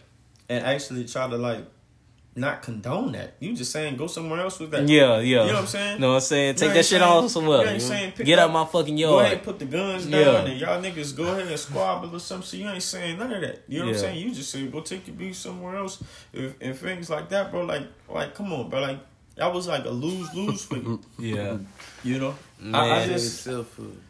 and 0.48 0.64
actually 0.64 1.04
try 1.06 1.28
to 1.28 1.36
like 1.36 1.64
not 2.36 2.62
condone 2.62 3.12
that. 3.12 3.34
You 3.38 3.54
just 3.54 3.70
saying 3.70 3.96
go 3.96 4.06
somewhere 4.08 4.40
else 4.40 4.58
with 4.58 4.70
that. 4.72 4.88
Yeah, 4.88 5.18
yeah. 5.20 5.20
You 5.20 5.34
know 5.34 5.44
what 5.46 5.56
I'm 5.56 5.66
saying? 5.66 6.00
No, 6.00 6.14
I'm 6.14 6.20
saying? 6.20 6.48
You 6.48 6.54
Take 6.54 6.66
ain't 6.66 6.74
that 6.74 6.84
shit 6.86 7.02
off 7.02 7.30
somewhere. 7.30 7.62
You 7.64 7.68
ain't 7.70 7.82
saying 7.82 8.12
pick 8.12 8.26
Get 8.26 8.38
up- 8.38 8.50
out 8.50 8.52
my 8.52 8.64
fucking 8.64 8.98
yard. 8.98 9.12
Go 9.12 9.20
ahead 9.20 9.32
and 9.34 9.42
put 9.42 9.58
the 9.60 9.64
guns 9.66 10.06
down 10.06 10.20
Yeah. 10.20 10.44
and 10.44 10.60
y'all 10.60 10.82
niggas 10.82 11.16
go 11.16 11.24
ahead 11.24 11.46
and 11.46 11.58
squabble 11.58 12.14
or 12.14 12.18
something. 12.18 12.46
So 12.46 12.56
you 12.56 12.68
ain't 12.68 12.82
saying 12.82 13.18
none 13.18 13.32
of 13.32 13.40
that. 13.40 13.62
You 13.68 13.80
know 13.80 13.86
what 13.86 13.94
I'm 13.94 14.00
saying? 14.00 14.18
You 14.18 14.34
just 14.34 14.50
say 14.50 14.66
go 14.66 14.80
take 14.80 15.06
your 15.06 15.16
beef 15.16 15.36
somewhere 15.36 15.76
else 15.76 16.02
if, 16.32 16.54
and 16.60 16.76
things 16.76 17.08
like 17.08 17.28
that, 17.28 17.50
bro. 17.52 17.64
Like, 17.64 17.82
like 18.08 18.34
come 18.34 18.52
on, 18.52 18.68
bro. 18.68 18.80
Like 18.80 18.98
that 19.36 19.52
was 19.52 19.66
like 19.68 19.84
a 19.84 19.90
lose 19.90 20.32
lose 20.34 20.64
for 20.64 20.76
you. 20.76 21.00
Yeah. 21.18 21.58
You 22.02 22.18
know, 22.18 22.34
I, 22.72 22.78
I 22.90 22.98
Man. 22.98 23.08
just 23.08 23.46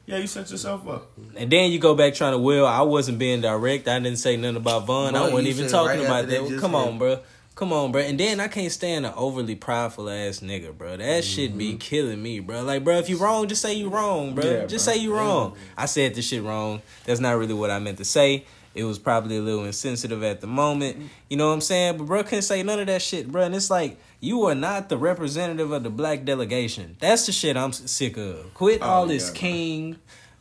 yeah, 0.07 0.16
you 0.18 0.27
set 0.27 0.51
yourself 0.51 0.87
up. 0.89 1.12
And 1.37 1.51
then 1.51 1.70
you 1.70 1.79
go 1.79 1.95
back 1.95 2.14
trying 2.14 2.33
to 2.33 2.39
will. 2.39 2.66
I 2.66 2.83
wasn't 2.83 3.18
being 3.18 3.41
direct. 3.41 3.87
I 3.87 3.99
didn't 4.01 4.18
say 4.18 4.37
nothing 4.37 4.57
about 4.57 4.87
Von. 4.87 5.12
Boy, 5.12 5.18
I 5.18 5.22
wasn't 5.31 5.47
even 5.49 5.68
talking 5.68 6.01
right 6.01 6.07
about 6.07 6.27
that. 6.29 6.43
that 6.43 6.49
just 6.49 6.61
Come 6.61 6.75
on, 6.75 6.99
bro. 6.99 7.20
Come 7.55 7.72
on, 7.72 7.92
bro. 7.92 8.00
And 8.02 8.18
then 8.18 8.40
I 8.40 8.48
can't 8.48 8.72
stand 8.72 9.07
an 9.07 9.12
overly 9.16 9.55
prideful 9.55 10.11
ass 10.11 10.40
nigga, 10.40 10.76
bro. 10.76 10.96
That 10.96 11.22
shit 11.24 11.50
Mm-hmm. 11.50 11.59
be 11.59 11.74
killing 11.76 12.20
me, 12.20 12.40
bro. 12.40 12.62
Like, 12.64 12.82
bro, 12.82 12.96
if 12.98 13.09
you 13.09 13.16
wrong, 13.16 13.46
just 13.46 13.62
say 13.62 13.74
you 13.74 13.88
wrong, 13.88 14.34
bro. 14.34 14.44
Yeah, 14.44 14.66
just 14.66 14.84
bro. 14.86 14.94
say 14.94 15.00
you 15.00 15.14
wrong. 15.14 15.55
I 15.76 15.86
said 15.86 16.14
this 16.16 16.26
shit 16.26 16.42
wrong. 16.42 16.82
That's 17.05 17.20
not 17.20 17.36
really 17.38 17.55
what 17.55 17.70
I 17.70 17.78
meant 17.78 17.98
to 17.98 18.05
say. 18.05 18.44
It 18.74 18.82
was 18.82 18.98
probably 18.98 19.36
a 19.36 19.40
little 19.40 19.64
insensitive 19.66 20.24
at 20.24 20.40
the 20.40 20.48
moment. 20.48 20.96
You 21.30 21.36
know 21.36 21.46
what 21.46 21.55
I'm 21.55 21.61
saying? 21.61 21.96
But 21.98 22.07
bro 22.09 22.24
couldn't 22.24 22.42
say 22.42 22.61
none 22.64 22.80
of 22.80 22.88
that 22.88 23.02
shit, 23.02 23.30
bro. 23.30 23.42
And 23.42 23.55
it's 23.55 23.70
like 23.70 23.98
you 24.18 24.42
are 24.46 24.55
not 24.57 24.88
the 24.88 24.98
representative 24.98 25.70
of 25.70 25.84
the 25.84 25.90
black 25.90 26.24
delegation. 26.24 26.96
That's 26.98 27.26
the 27.26 27.30
shit 27.32 27.57
I'm 27.57 27.72
sick 27.72 28.16
of. 28.16 28.52
Quit 28.55 28.80
Oh, 28.82 28.86
all 28.86 29.07
this 29.07 29.26
yeah, 29.26 29.30
bro. 29.30 29.38
king. 29.38 29.96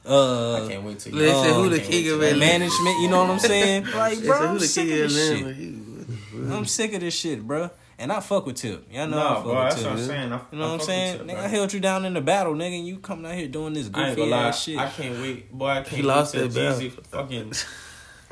Uh, 0.05 0.65
I 0.65 0.67
can't 0.67 0.83
wait 0.83 0.97
to 0.99 1.13
Listen, 1.15 1.51
um, 1.51 1.61
who 1.63 1.69
the 1.69 1.79
king 1.79 1.99
of 2.11 2.19
till- 2.19 2.23
Atlanta? 2.23 2.39
management. 2.39 2.99
You 3.01 3.09
know 3.09 3.21
what 3.21 3.29
I'm 3.29 3.39
saying? 3.39 3.83
Like, 3.95 4.13
Listen, 4.17 4.25
bro, 4.27 4.37
who 4.39 4.45
I'm 4.47 4.57
the 4.57 4.65
sick 4.67 4.87
king 4.87 4.97
of 4.97 5.05
of 5.05 5.11
this 5.13 5.29
Atlanta? 5.31 5.92
Shit. 6.43 6.49
He- 6.49 6.55
I'm 6.55 6.59
mm-hmm. 6.63 6.67
sick 6.67 6.93
of 6.93 6.99
this 7.01 7.13
shit, 7.15 7.45
bro. 7.47 7.69
And 7.99 8.11
I 8.11 8.19
fuck 8.21 8.45
with 8.47 8.55
Tip. 8.55 8.87
Y'all 8.91 9.07
know 9.07 9.19
I 9.19 9.33
fuck 9.35 9.43
bro, 9.43 9.53
with 9.53 9.63
that's 9.63 9.75
Tip. 9.75 9.85
what 9.85 9.99
I'm 9.99 10.05
saying. 10.05 10.33
I, 10.33 10.41
You 10.51 10.57
know 10.57 10.63
I 10.65 10.71
what 10.71 10.73
I'm 10.73 10.85
saying? 10.85 11.17
Tip, 11.19 11.27
nigga. 11.27 11.37
I 11.39 11.47
held 11.47 11.73
you 11.73 11.79
down 11.79 12.05
in 12.05 12.13
the 12.13 12.21
battle, 12.21 12.53
nigga, 12.53 12.79
and 12.79 12.87
you 12.87 12.97
coming 12.97 13.25
out 13.31 13.37
here 13.37 13.47
doing 13.47 13.73
this 13.73 13.89
I 13.93 14.07
ain't 14.09 14.15
goofy 14.17 14.29
gonna 14.29 14.41
lie. 14.41 14.47
ass 14.49 14.63
shit. 14.63 14.77
I 14.79 14.89
can't 14.89 15.21
wait, 15.21 15.51
boy. 15.51 15.67
I 15.67 15.75
can't 15.83 15.87
He 15.87 15.95
wait 15.97 16.05
lost 16.05 16.33
till 16.33 16.47
that 16.47 16.75
Jeezy 16.79 16.91
fucking, 17.07 17.53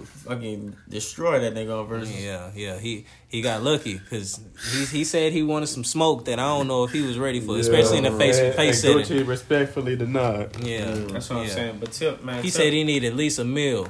fucking 0.03 0.75
destroy 0.89 1.39
that 1.39 1.53
nigga 1.53 1.79
on 1.79 1.87
Verzuz. 1.89 2.21
Yeah, 2.23 2.49
yeah. 2.55 2.79
He 2.79 3.05
he 3.27 3.41
got 3.41 3.61
lucky 3.63 3.99
because 3.99 4.39
he 4.73 4.85
he 4.85 5.03
said 5.03 5.31
he 5.31 5.43
wanted 5.43 5.67
some 5.67 5.83
smoke 5.83 6.25
that 6.25 6.39
I 6.39 6.47
don't 6.47 6.67
know 6.67 6.83
if 6.83 6.91
he 6.91 7.01
was 7.01 7.19
ready 7.19 7.39
for, 7.39 7.57
especially 7.57 7.99
in 7.99 8.03
the 8.05 8.11
face 8.11 8.39
and, 8.39 8.55
face 8.55 8.83
and 8.83 9.05
setting. 9.05 9.23
Gucci 9.23 9.27
respectfully 9.27 9.95
denied. 9.95 10.55
Yeah, 10.63 10.91
That's 10.91 11.29
what 11.29 11.39
I'm 11.39 11.47
saying. 11.49 11.77
But 11.79 11.91
Tip, 11.91 12.23
man, 12.23 12.43
He 12.43 12.49
Tip, 12.49 12.61
said 12.61 12.73
he 12.73 12.83
needed 12.83 13.09
at 13.11 13.15
least 13.15 13.37
a 13.39 13.45
meal. 13.45 13.87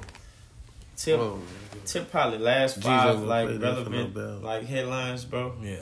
Tip, 0.97 1.19
Oh, 1.19 1.39
Tip 1.85 2.11
probably 2.11 2.39
last 2.39 2.79
Jeezy 2.79 2.83
five 2.83 3.15
ain't 3.15 3.25
like 3.25 3.47
gonna 3.47 3.59
play 3.59 3.69
that 3.69 3.83
for 3.83 3.89
no 3.89 3.97
relevant 3.97 4.43
like 4.43 4.65
headlines, 4.65 5.25
bro. 5.25 5.53
Yeah. 5.61 5.77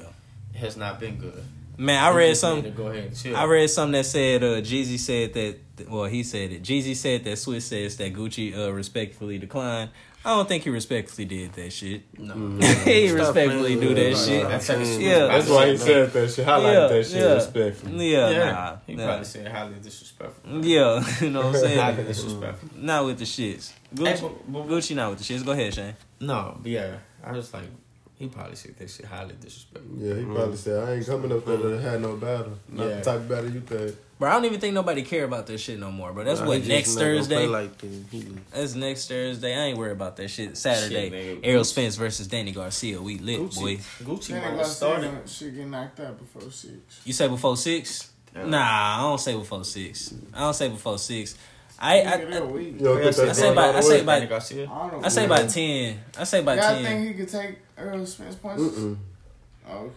Has 0.56 0.78
not 0.78 1.00
been 1.00 1.18
good. 1.18 1.44
Man, 1.78 2.04
I 2.04 2.14
read 2.14 2.30
just 2.30 2.42
something. 2.42 2.74
Go 2.74 2.88
ahead 2.88 3.06
and 3.06 3.16
chill. 3.16 3.38
I 3.38 3.46
read 3.46 3.70
something 3.70 3.94
that 3.94 4.06
said 4.06 4.44
uh 4.44 4.62
Jeezy 4.62 5.00
said 5.00 5.34
that 5.34 5.90
well 5.90 6.06
he 6.06 6.24
said 6.24 6.52
it. 6.52 6.64
Jeezy 6.64 6.96
said 6.96 7.24
that 7.24 7.38
Swiss 7.38 7.66
says 7.66 7.96
that 7.98 8.14
Gucci 8.14 8.58
uh 8.58 8.72
respectfully 8.74 9.38
declined. 9.38 9.92
I 10.26 10.36
don't 10.36 10.48
think 10.50 10.64
he 10.66 10.70
respectfully 10.70 11.26
did 11.26 11.54
that 11.54 11.72
shit. 11.72 12.04
No. 12.20 12.34
Mm-hmm. 12.36 12.60
he 12.90 13.08
Stop 13.08 13.20
respectfully 13.20 13.76
do 13.80 13.94
that 13.96 14.12
it. 14.12 14.18
shit. 14.18 14.48
That's 14.48 14.68
like 14.70 14.78
a 14.80 15.02
Yeah. 15.02 15.28
That's 15.28 15.50
why 15.50 15.70
he 15.70 15.78
said 15.78 16.12
that 16.12 16.30
shit. 16.32 16.46
Highlighted 16.46 16.90
that 16.90 17.06
shit 17.06 17.22
yeah. 17.22 17.34
respectfully. 17.34 18.12
Yeah, 18.12 18.30
Yeah, 18.30 18.52
nah, 18.52 18.78
he 18.86 18.96
nah. 18.96 19.06
probably 19.06 19.26
said 19.26 19.48
highly 19.48 19.76
disrespectful. 19.76 20.66
Yeah, 20.66 21.04
you 21.22 21.30
know 21.30 21.40
what 21.46 21.56
I'm 21.56 21.62
saying. 21.62 21.80
Highly 21.80 22.04
disrespectful. 22.04 22.70
not 22.76 23.06
with 23.06 23.18
the 23.20 23.26
shits. 23.26 23.72
Gucci, 23.96 24.08
Hey, 24.08 24.22
but- 24.22 24.52
but- 24.52 24.68
Gucci 24.68 24.96
not 24.96 25.10
with 25.12 25.20
the 25.20 25.26
shits. 25.34 25.46
Go 25.46 25.54
ahead, 25.54 25.74
Shane. 25.74 25.96
No, 26.20 26.58
but 26.62 26.70
yeah, 26.72 26.98
I 27.24 27.32
was 27.32 27.54
like, 27.54 27.64
he 28.20 28.28
probably 28.28 28.56
said 28.58 28.76
that 28.78 28.90
shit 28.90 29.06
highly 29.06 29.34
disrespectful. 29.40 29.96
Yeah, 29.98 30.14
he 30.16 30.26
probably 30.26 30.58
said, 30.58 30.88
I 30.88 30.94
ain't 30.96 31.06
coming 31.06 31.32
up 31.32 31.46
there 31.46 31.56
to 31.58 31.64
mm-hmm. 31.64 31.82
have 31.88 32.02
no 32.02 32.18
battle. 32.18 32.60
Not 32.68 32.88
Yeah. 32.88 32.96
the 32.98 33.02
type 33.02 33.16
of 33.16 33.30
battle 33.30 33.50
you 33.50 33.62
think. 33.62 33.96
Bro, 34.20 34.30
I 34.30 34.34
don't 34.34 34.44
even 34.46 34.60
think 34.60 34.74
nobody 34.74 35.02
care 35.04 35.24
about 35.24 35.48
this 35.48 35.62
shit 35.62 35.80
no 35.80 35.90
more, 35.90 36.12
bro. 36.12 36.26
That's 36.26 36.42
Nah, 36.42 36.48
what 36.48 36.66
next 36.66 36.96
Thursday. 36.96 37.48
Like 37.48 37.72
That's 38.52 38.76
next 38.76 39.08
Thursday. 39.08 39.56
I 39.56 39.68
ain't 39.68 39.78
worried 39.78 39.94
about 39.94 40.18
that 40.18 40.28
shit. 40.28 40.58
Saturday, 40.58 41.10
Shit. 41.10 41.40
Errol 41.44 41.64
Spence 41.64 41.96
versus 41.96 42.28
Danny 42.28 42.52
Garcia. 42.52 43.02
We 43.02 43.18
lit, 43.20 43.40
Gucci, 43.40 43.56
boy. 43.56 43.76
Gucci 44.04 44.28
Then 44.28 44.42
might 44.42 44.48
I 44.48 44.50
have 44.50 44.58
got 44.58 44.68
started. 44.68 45.04
started. 45.08 45.30
Shit 45.30 45.56
get 45.56 45.68
knocked 45.68 46.00
out 46.02 46.20
before 46.20 46.52
six. 46.52 47.02
You 47.06 47.14
say 47.14 47.30
before 47.30 47.56
six? 47.56 48.12
Yeah. 48.36 48.46
Nah, 48.46 48.98
I 48.98 49.02
don't 49.04 49.18
say 49.22 49.38
before 49.38 49.64
six. 49.64 50.14
I 50.34 50.40
don't 50.42 50.54
say 50.54 50.68
before 50.68 50.98
six. 51.00 51.38
I 51.82 52.02
I, 52.02 52.04
Nigga, 52.04 52.30
that 52.32 52.42
I, 52.42 52.46
weak. 52.46 52.74
You 52.74 52.80
don't 52.86 52.98
Yeah, 53.04 53.12
think 53.12 53.30
I 53.30 53.32
say 53.32 53.42
going 53.42 53.54
about- 53.54 53.70
all 53.70 53.78
I 53.78 53.80
say 53.82 53.90
way? 53.90 54.02
about- 54.02 54.22
I. 54.32 55.06
I 55.06 55.10
say 55.10 55.26
about 55.26 55.50
ten. 55.50 56.00
I 56.18 56.24
say 56.26 56.40
about 56.42 56.58
Y'all 56.58 56.76
ten. 56.76 56.84
think 56.84 57.08
he 57.08 57.14
could 57.14 57.30
take 57.30 57.56
Errol 57.78 58.06
Spence 58.06 58.36
punches? 58.36 58.68
Mm-mm. 58.80 58.98
Oh, 59.70 59.78
okay. 59.78 59.94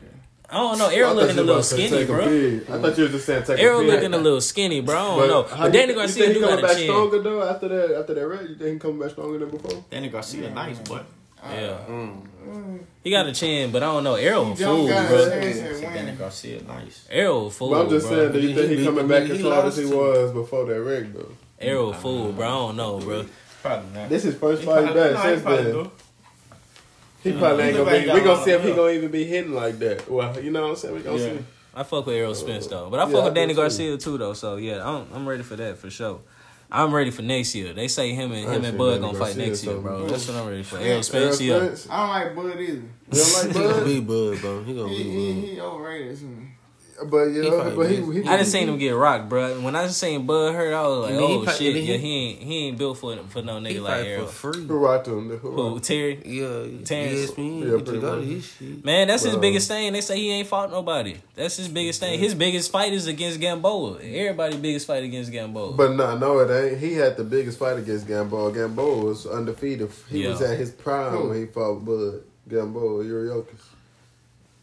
I 0.49 0.57
don't 0.59 0.79
know. 0.79 0.89
I 0.89 0.95
Errol 0.95 1.09
thought 1.15 1.17
looking 1.23 1.37
you 1.37 1.43
a 1.43 1.45
little 1.45 1.55
about 1.55 1.65
to 1.65 1.77
say 1.77 1.87
skinny, 1.89 2.05
bro. 2.05 2.77
I 2.77 2.81
thought 2.83 2.99
you 2.99 3.03
was 3.05 3.13
just 3.13 3.27
saying 3.27 3.43
take 3.45 3.59
Errol 3.59 3.81
a 3.81 3.83
pig. 3.85 3.91
looking 3.95 4.15
a 4.15 4.19
little 4.19 4.41
skinny, 4.41 4.81
bro. 4.83 4.97
I 4.97 5.27
don't 5.27 5.29
know. 5.29 5.43
But 5.45 5.67
you- 5.67 5.73
Danny 5.73 5.93
you 5.93 5.99
Garcia 5.99 6.23
think 6.25 6.35
do 6.35 6.41
he 6.41 6.41
got 6.41 6.51
coming 6.51 6.65
a 6.65 6.69
back 6.69 6.77
chin. 6.77 6.87
stronger 6.87 7.19
though 7.23 7.43
after 7.43 7.69
that 7.69 7.99
after 7.99 8.15
that 8.15 8.27
red? 8.29 8.49
You 8.51 8.55
think 8.57 8.73
he 8.75 8.79
coming 8.79 8.99
back 9.01 9.11
stronger 9.11 9.39
than 9.39 9.49
before? 9.51 9.85
Danny 9.91 10.09
Garcia, 10.09 10.51
nice, 10.51 10.79
but 10.89 11.05
Yeah, 11.45 11.77
Mm. 11.89 12.79
he 13.03 13.11
got 13.11 13.27
a 13.27 13.33
chin, 13.33 13.73
but 13.73 13.83
I 13.83 13.87
don't 13.87 14.05
know. 14.05 14.15
Errol 14.15 14.53
a 14.53 14.55
fool, 14.57 14.87
got 14.87 15.07
a 15.07 15.09
bro. 15.09 15.29
chance 15.31 15.81
I 15.83 15.95
Danny. 15.95 16.13
Garcia, 16.13 16.63
nice. 16.63 17.07
Errol 17.11 17.47
a 17.49 17.51
fool, 17.51 17.71
But 17.71 17.81
I'm 17.81 17.91
just 17.91 18.07
bro. 18.07 18.17
saying, 18.17 18.33
do 18.33 18.39
you 18.41 18.55
think 18.55 18.71
he 18.71 18.77
he- 18.77 18.85
coming 18.85 19.05
he- 19.07 19.09
back 19.11 19.23
he 19.25 19.33
as 19.33 19.41
hard 19.43 19.65
as 19.67 19.77
he 19.77 19.87
was 19.87 20.31
before 20.33 20.67
that 20.67 20.81
rig 20.81 21.13
though? 21.15 21.33
Errol 21.63 21.91
a 21.91 21.95
fool, 21.95 22.33
bro. 22.33 22.47
I 22.47 22.51
don't 22.51 22.77
know, 22.77 22.99
bro. 22.99 23.27
Probably 23.63 23.91
not. 24.01 24.09
This 24.09 24.25
is 24.25 24.35
first 24.37 24.61
He 24.63 24.67
fight 24.67 24.85
probably- 24.85 25.01
back 25.03 25.13
no, 25.13 25.19
he 25.21 25.29
since 25.29 25.43
probably 25.43 25.65
then. 25.65 25.73
do. 25.73 25.91
He 27.23 27.33
probably 27.33 27.65
ain't 27.65 27.77
gonna 27.77 27.91
be. 27.91 27.99
We 28.01 28.07
got 28.07 28.25
gonna 28.25 28.45
see 28.45 28.51
if 28.51 28.65
he 28.65 28.73
gonna 28.73 28.93
even 28.93 29.11
be 29.11 29.25
hitting 29.25 29.53
like 29.55 29.79
that. 29.79 30.11
Well, 30.11 30.41
you 30.43 30.51
know 30.51 30.63
what 30.63 30.71
I'm 30.71 30.77
saying? 30.77 30.95
We 30.97 31.01
gonna 31.03 31.19
Yeah. 31.19 31.33
see. 31.35 31.39
I 31.75 31.83
fuck 31.85 32.05
with 32.07 32.17
Errol 32.17 32.35
Spence 32.35 32.67
though, 32.67 32.89
but 32.91 32.99
I 33.01 33.07
fuck 33.07 33.23
I 33.23 33.25
with 33.27 33.35
Danny 33.35 33.55
too. 33.55 33.61
Garcia 33.61 33.97
too 33.97 34.19
though. 34.19 34.33
So 34.35 34.57
yeah, 34.57 34.87
I'm 34.87 35.07
I'm 35.15 35.29
ready 35.29 35.43
for 35.45 35.55
that 35.57 35.79
for 35.79 35.89
sure. 35.89 36.19
I'm 36.75 36.93
ready 36.93 37.11
for 37.11 37.23
next 37.23 37.55
year. 37.55 37.73
They 37.75 37.87
say 37.87 38.13
him 38.13 38.33
and 38.33 38.51
him 38.51 38.65
and 38.65 38.77
Bud 38.79 38.91
Danny 38.93 39.01
gonna 39.03 39.13
fight 39.19 39.37
Garcia, 39.37 39.47
next 39.47 39.65
year, 39.65 39.75
so- 39.75 39.81
bro. 39.81 40.07
That's 40.07 40.27
what 40.27 40.37
I'm 40.39 40.49
ready 40.49 40.63
for. 40.63 40.79
Yeah, 40.81 40.87
Errol 40.87 41.03
Spence, 41.03 41.41
yeah. 41.41 41.55
I 41.57 41.59
don't 41.61 42.09
like 42.09 42.35
Bud 42.37 42.61
either. 42.61 42.73
You 42.73 42.83
don't 43.13 43.33
like 43.35 43.47
He 43.47 43.53
gonna 43.53 43.75
Bud? 43.75 43.85
be 43.85 44.01
Bud, 44.01 44.41
bro. 44.41 44.63
He 44.65 44.75
gonna 44.75 44.89
He, 44.89 45.03
be 45.03 45.11
he, 45.11 45.33
Bud. 45.41 45.49
he 45.51 45.61
overrated 45.61 46.19
to 46.19 46.25
me. 46.25 46.49
But 47.05 47.25
yeah, 47.27 47.43
He 47.43 47.51
but 47.77 47.91
he, 47.91 47.97
good. 47.97 48.23
he 48.25 48.29
I 48.29 48.37
just 48.39 48.53
seen 48.53 48.69
him 48.69 48.79
get 48.79 48.91
rocked, 48.91 49.29
bro. 49.29 49.61
When 49.61 49.75
I 49.75 49.87
just 49.87 49.99
seen 49.99 50.27
Bud 50.27 50.55
hurt, 50.55 50.73
I 50.75 50.87
was 50.87 50.99
like, 50.99 51.11
And 51.13 51.19
then 51.21 51.29
he 51.29 51.35
oh 51.37 51.45
fight- 51.45 51.57
shit, 51.57 51.67
and 51.69 51.77
then 51.77 51.85
yeah, 51.85 51.97
he- 51.97 51.99
he 51.99 52.29
ain't 52.31 52.43
he 52.43 52.67
ain't 52.69 52.79
built 52.79 52.99
for 52.99 53.17
for 53.29 53.43
no 53.43 53.59
He 53.61 53.67
nigga 53.77 53.83
like 53.83 54.05
fight 54.05 54.21
for 54.21 54.53
free. 54.53 54.67
Who 54.67 54.75
rocked 54.79 55.09
him? 55.09 55.29
Who 55.31 55.37
Who 55.51 55.69
rocked 55.73 55.85
Terry? 55.85 56.21
Yeah, 56.25 56.85
Terence. 56.85 57.31
ESPN. 57.33 57.61
Yeah, 57.61 57.65
Yeah, 57.77 57.83
pretty 57.83 58.01
got 58.01 58.19
much. 58.19 58.25
his 58.27 58.47
shit. 58.47 58.85
Man, 58.85 59.09
that's 59.09 59.23
his 59.25 59.37
biggest 59.37 59.69
thing. 59.69 59.93
They 59.93 60.01
say 60.01 60.17
he 60.19 60.31
ain't 60.33 60.49
fought 60.49 60.71
nobody. 60.71 61.17
That's 61.35 61.57
his 61.57 61.69
biggest 61.69 62.01
thing. 62.01 62.19
His 62.19 62.35
biggest 62.35 62.71
fight 62.71 62.93
is 62.93 63.07
against 63.07 63.41
Gamboa. 63.41 63.99
Everybody 64.03 64.57
biggest 64.59 64.87
fight 64.87 65.03
against 65.03 65.33
Gamboa. 65.33 65.73
But 65.73 65.93
no, 65.95 66.17
no, 66.19 66.39
it 66.41 66.51
ain't. 66.73 66.79
He 66.79 66.95
had 66.95 67.17
the 67.17 67.25
biggest 67.25 67.59
fight 67.59 67.79
against 67.79 68.07
Gamboa. 68.07 68.53
Gamboa 68.53 69.05
was 69.05 69.27
undefeated. 69.27 69.91
He 70.09 70.23
Yeah. 70.25 70.31
was 70.31 70.43
at 70.43 70.59
his 70.59 70.71
prime 70.71 71.13
Who? 71.17 71.29
when 71.31 71.39
he 71.39 71.47
fought 71.47 71.85
Bud. 71.85 72.23
Gamboa, 72.49 73.05
Yuriorkis. 73.05 73.72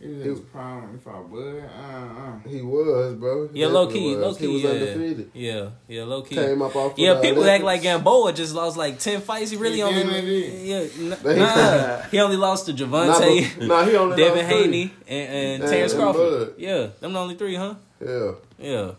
He 0.01 0.07
was 0.07 0.15
He- 0.17 0.21
in 0.23 0.29
his 0.29 0.39
prime 0.39 0.81
when 0.83 0.91
he 0.93 0.97
fought 0.99 1.29
Bud. 1.29 1.63
Uh, 1.67 2.49
He 2.49 2.61
was, 2.61 3.15
bro. 3.15 3.49
He 3.49 3.59
yeah, 3.59 3.67
low 3.67 3.87
key, 3.87 4.15
was. 4.15 4.23
low 4.25 4.33
key. 4.33 4.47
He 4.47 4.53
was 4.53 4.63
yeah. 4.63 4.69
undefeated. 4.69 5.31
Yeah, 5.33 5.69
yeah, 5.89 6.03
low 6.05 6.21
key. 6.21 6.35
Came 6.35 6.61
up 6.61 6.73
off. 6.75 6.93
Yeah, 6.97 7.15
the 7.15 7.21
people 7.21 7.43
act 7.49 7.63
like 7.65 7.81
Gamboa 7.81 8.31
just 8.31 8.55
lost 8.55 8.77
like 8.77 8.97
ten 8.99 9.19
fights. 9.19 9.51
He 9.51 9.57
really 9.57 9.75
He 9.77 9.81
only 9.83 10.03
damn 10.03 10.25
yeah, 10.25 10.87
n- 11.35 11.37
nah. 11.39 12.01
he 12.11 12.19
only 12.21 12.37
lost 12.37 12.65
to 12.67 12.71
Nah, 12.71 12.77
Gervonta, 12.79 13.57
but- 13.59 13.67
nah, 13.67 13.83
he 13.85 13.95
only 13.97 14.15
Devin 14.15 14.37
lost. 14.45 14.55
Haney, 14.55 14.91
and, 15.07 15.29
and 15.33 15.63
And- 15.63 15.71
Terence 15.71 15.93
Crawford. 15.93 16.47
Bud. 16.47 16.53
Yeah, 16.57 16.87
them 17.01 17.11
the 17.13 17.19
only 17.19 17.35
three, 17.35 17.55
huh? 17.55 17.75
Yeah. 18.01 18.31
Yeah, 18.57 18.91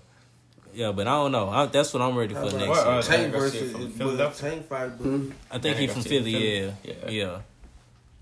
yeah, 0.75 0.93
but 0.93 1.07
I 1.07 1.13
don't 1.13 1.33
know. 1.33 1.49
I, 1.49 1.65
that's 1.65 1.95
what 1.95 2.03
I'm 2.03 2.15
ready 2.17 2.35
for 2.35 2.43
next 2.43 2.53
What, 2.55 2.63
year. 2.87 2.95
uh, 2.99 3.03
Tank 3.03 3.33
versus 3.33 3.73
from 3.73 3.83
Bud. 3.89 3.93
Philadelphia. 3.97 4.51
Tank 4.51 4.67
fight? 4.69 4.91
I 5.51 5.59
think 5.59 5.79
he 5.79 5.87
from 5.87 6.03
Philly. 6.03 6.33
Yeah, 6.33 6.71
Philly. 6.83 6.97
yeah, 7.09 7.09
Yeah. 7.09 7.39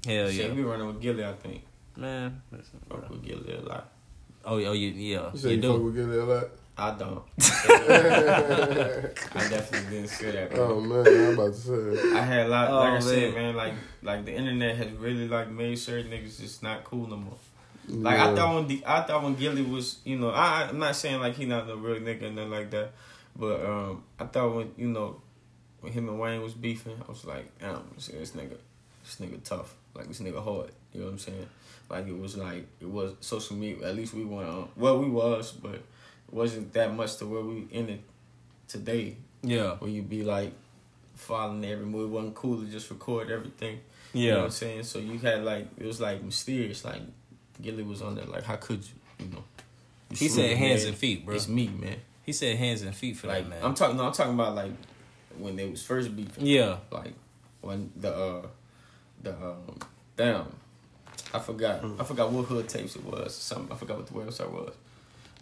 hell 0.06 0.30
Shit, 0.30 0.48
yeah, 0.50 0.54
we 0.54 0.62
running 0.62 0.86
with 0.86 1.00
Gillie, 1.02 1.24
I 1.24 1.32
think. 1.32 1.62
Man. 1.98 2.40
listen, 2.52 2.80
bro. 2.88 3.00
Fuck 3.00 3.10
with 3.10 3.22
Gillie 3.24 3.54
a 3.56 3.60
lot. 3.60 3.88
Oh, 4.44 4.54
oh, 4.54 4.72
you, 4.72 4.88
yeah, 4.90 5.30
You 5.32 5.38
said 5.38 5.50
you 5.50 5.56
you 5.56 5.62
fuck 5.62 5.76
do. 5.78 5.82
with 5.84 5.94
Gillie 5.96 6.18
a 6.18 6.24
lot. 6.24 6.44
I 6.80 6.90
don't. 6.96 7.22
I 8.14 9.48
definitely 9.50 9.90
didn't 9.96 10.08
say 10.08 10.30
that. 10.30 10.56
Oh 10.58 10.80
man, 10.80 11.06
I'm 11.06 11.34
about 11.34 11.52
to 11.52 11.58
say. 11.58 12.12
I 12.12 12.20
had 12.22 12.46
a 12.46 12.48
lot, 12.48 12.70
Oh, 12.70 12.76
like 12.78 12.92
I 12.92 12.98
said, 13.00 13.34
man. 13.34 13.42
man, 13.46 13.56
like 13.56 13.74
like 14.02 14.24
the 14.24 14.32
internet 14.32 14.76
has 14.76 14.90
really 14.92 15.26
like 15.28 15.50
made 15.50 15.76
certain 15.78 16.10
niggas 16.10 16.40
just 16.40 16.62
not 16.62 16.84
cool 16.84 17.06
no 17.08 17.16
more. 17.16 17.34
Like 17.88 18.16
Yeah. 18.18 18.30
I 18.30 18.34
thought 18.36 18.54
when 18.54 18.66
the, 18.68 18.84
I 18.86 19.02
thought 19.02 19.22
when 19.24 19.34
Gillie 19.34 19.62
was, 19.62 19.98
you 20.04 20.18
know, 20.18 20.30
I 20.30 20.68
I'm 20.68 20.78
not 20.78 20.94
saying 20.94 21.20
like 21.20 21.34
he 21.34 21.46
not 21.46 21.68
a 21.68 21.76
real 21.76 22.00
nigga 22.00 22.22
or 22.24 22.30
nothing 22.30 22.50
like 22.50 22.70
that, 22.70 22.92
but 23.36 23.64
um 23.64 24.04
I 24.18 24.26
thought 24.26 24.54
when 24.54 24.70
you 24.76 24.88
know 24.88 25.20
when 25.80 25.92
him 25.92 26.08
and 26.08 26.20
Wayne 26.20 26.42
was 26.42 26.54
beefing, 26.54 27.00
I 27.06 27.10
was 27.10 27.24
like, 27.24 27.58
damn, 27.58 27.90
this 27.96 28.06
this 28.08 28.32
nigga, 28.32 28.56
this 29.04 29.16
nigga 29.20 29.42
tough, 29.42 29.74
like 29.94 30.06
this 30.08 30.20
nigga 30.20 30.42
hard. 30.42 30.70
You 30.92 31.00
know 31.00 31.06
what 31.06 31.12
I'm 31.14 31.18
saying? 31.18 31.48
Like 31.90 32.06
it 32.06 32.18
was 32.18 32.36
like 32.36 32.66
it 32.80 32.88
was 32.88 33.14
social 33.20 33.56
media. 33.56 33.88
At 33.88 33.96
least 33.96 34.14
we 34.14 34.24
went 34.24 34.48
on. 34.48 34.68
Well, 34.76 34.98
we 34.98 35.08
was, 35.08 35.52
but 35.52 35.74
it 35.74 35.84
wasn't 36.30 36.72
that 36.74 36.94
much 36.94 37.16
to 37.16 37.26
where 37.26 37.42
we 37.42 37.66
ended 37.72 38.02
today 38.66 39.16
Yeah, 39.42 39.76
where 39.76 39.90
you'd 39.90 40.10
be 40.10 40.22
like 40.22 40.52
following 41.14 41.64
every 41.64 41.86
move. 41.86 42.10
It 42.10 42.14
wasn't 42.14 42.34
cool 42.34 42.60
to 42.60 42.66
just 42.66 42.90
record 42.90 43.30
everything. 43.30 43.80
You 44.12 44.28
know 44.30 44.34
what 44.34 44.38
yeah. 44.40 44.44
I'm 44.44 44.50
saying? 44.50 44.82
So 44.84 44.98
you 44.98 45.18
had 45.18 45.44
like 45.44 45.66
it 45.78 45.86
was 45.86 46.00
like 46.00 46.22
mysterious. 46.22 46.84
Like 46.84 47.00
Gillie 47.62 47.82
was 47.82 48.02
on 48.02 48.14
there. 48.16 48.26
Like 48.26 48.44
how 48.44 48.56
could 48.56 48.80
you? 48.84 49.24
You 49.26 49.32
know. 49.32 49.44
You 50.10 50.16
He 50.16 50.28
said 50.28 50.56
hands 50.56 50.82
man. 50.82 50.88
and 50.88 50.96
feet, 50.96 51.24
bro. 51.26 51.34
It's 51.34 51.48
me, 51.48 51.68
man. 51.68 51.96
He 52.24 52.32
said 52.32 52.56
hands 52.58 52.82
and 52.82 52.94
feet 52.94 53.16
for 53.16 53.26
Like 53.28 53.44
that 53.44 53.48
man. 53.50 53.58
I'm 53.62 53.74
talking. 53.74 53.96
No, 53.96 54.06
I'm 54.06 54.12
talking 54.12 54.34
about 54.34 54.54
like 54.54 54.72
when 55.38 55.56
they 55.56 55.68
was 55.68 55.82
first 55.82 56.14
beefing. 56.14 56.44
yeah, 56.46 56.76
Like 56.90 57.12
when 57.62 57.90
the 57.96 58.14
uh 58.14 58.46
the 59.22 59.32
um 59.32 59.78
damn. 60.16 60.46
I 61.34 61.38
forgot. 61.38 61.84
I 61.98 62.04
forgot 62.04 62.30
what 62.32 62.46
hood 62.46 62.68
tapes 62.68 62.96
it 62.96 63.04
was. 63.04 63.26
Or 63.26 63.28
something. 63.28 63.72
I 63.72 63.76
forgot 63.78 63.98
what 63.98 64.06
the 64.06 64.14
website 64.14 64.50
was. 64.50 64.74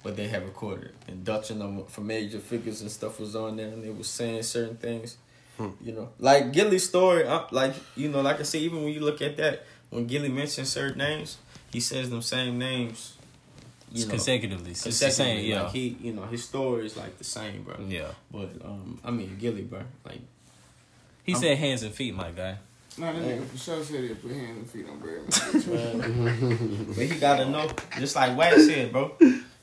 But 0.02 0.16
they 0.16 0.28
had 0.28 0.44
recorded 0.44 0.86
it. 0.86 0.94
and 1.08 1.24
Dutch 1.24 1.50
and 1.50 1.60
them 1.60 1.84
from 1.86 2.06
major 2.06 2.38
figures 2.38 2.80
and 2.80 2.90
stuff 2.90 3.18
was 3.20 3.34
on 3.36 3.56
there, 3.56 3.68
and 3.68 3.82
they 3.82 3.90
was 3.90 4.08
saying 4.08 4.42
certain 4.42 4.76
things. 4.76 5.16
You 5.58 5.92
know, 5.92 6.10
like 6.18 6.52
Gillie's 6.52 6.86
story. 6.86 7.24
uh, 7.26 7.44
Like 7.50 7.74
you 7.96 8.08
know, 8.10 8.20
like 8.20 8.38
I 8.40 8.42
say, 8.42 8.58
even 8.60 8.84
when 8.84 8.92
you 8.92 9.00
look 9.00 9.22
at 9.22 9.36
that, 9.38 9.64
when 9.90 10.06
Gillie 10.06 10.28
mentions 10.28 10.68
certain 10.68 10.98
names, 10.98 11.38
he 11.72 11.80
says 11.80 12.10
them 12.10 12.20
same 12.22 12.58
names. 12.58 13.14
You 13.90 14.04
know, 14.04 14.10
consecutively. 14.10 14.72
It's 14.72 14.82
the 14.82 14.90
consecutively. 14.90 15.42
same, 15.42 15.50
yeah, 15.50 15.62
Like 15.62 15.72
he, 15.72 15.96
you 16.02 16.12
know, 16.12 16.24
his 16.24 16.44
story 16.44 16.84
is 16.84 16.96
like 16.96 17.16
the 17.18 17.24
same, 17.24 17.62
bro. 17.62 17.76
yeah. 17.88 18.08
But 18.30 18.50
um, 18.64 19.00
I 19.04 19.10
mean, 19.12 19.36
Gillie, 19.40 19.62
bro. 19.62 19.80
Like 20.04 20.20
He 21.24 21.32
I'm- 21.32 21.40
said 21.40 21.56
hands 21.56 21.82
and 21.82 21.94
feet, 21.94 22.14
my 22.14 22.30
guy. 22.32 22.58
Nah, 22.98 23.12
that 23.12 23.22
nigga 23.22 23.44
for 23.44 23.58
sure 23.58 23.82
said 23.84 24.04
he'd 24.04 24.22
put 24.22 24.30
hands 24.32 24.56
and 24.58 24.70
feet 24.70 24.86
on 24.88 24.98
Birdman. 24.98 26.86
But 26.94 27.04
he 27.04 27.18
gotta 27.18 27.48
know, 27.48 27.68
just 27.98 28.16
like 28.16 28.36
Wax 28.36 28.66
said, 28.66 28.92
bro. 28.92 29.12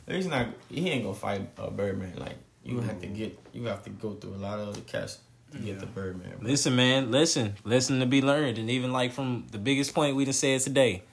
He's 0.08 0.28
not. 0.28 0.48
He 0.70 0.90
ain't 0.90 1.04
gonna 1.04 1.16
fight 1.16 1.50
a 1.58 1.72
Birdman. 1.72 2.14
Like 2.18 2.36
you 2.64 2.80
have 2.82 3.00
to 3.02 3.08
mm-hmm. 3.08 3.16
get. 3.16 3.40
You 3.54 3.66
have 3.66 3.84
to 3.84 3.90
go 3.90 4.14
through 4.14 4.36
a 4.36 4.38
lot 4.38 4.60
of 4.60 4.70
other 4.70 4.82
cats 4.82 5.20
to 5.52 5.58
get 5.58 5.80
the 5.80 5.86
Birdman. 5.86 6.38
Bro. 6.40 6.50
Listen, 6.50 6.76
man, 6.76 7.12
listen, 7.12 7.56
listen 7.64 8.00
to 8.00 8.06
be 8.06 8.22
learned, 8.22 8.58
and 8.58 8.70
even 8.70 8.92
like 8.92 9.14
from 9.14 9.48
the 9.52 9.58
biggest 9.58 9.94
point 9.94 10.16
we 10.16 10.26
done 10.26 10.34
said 10.34 10.62
today. 10.62 11.04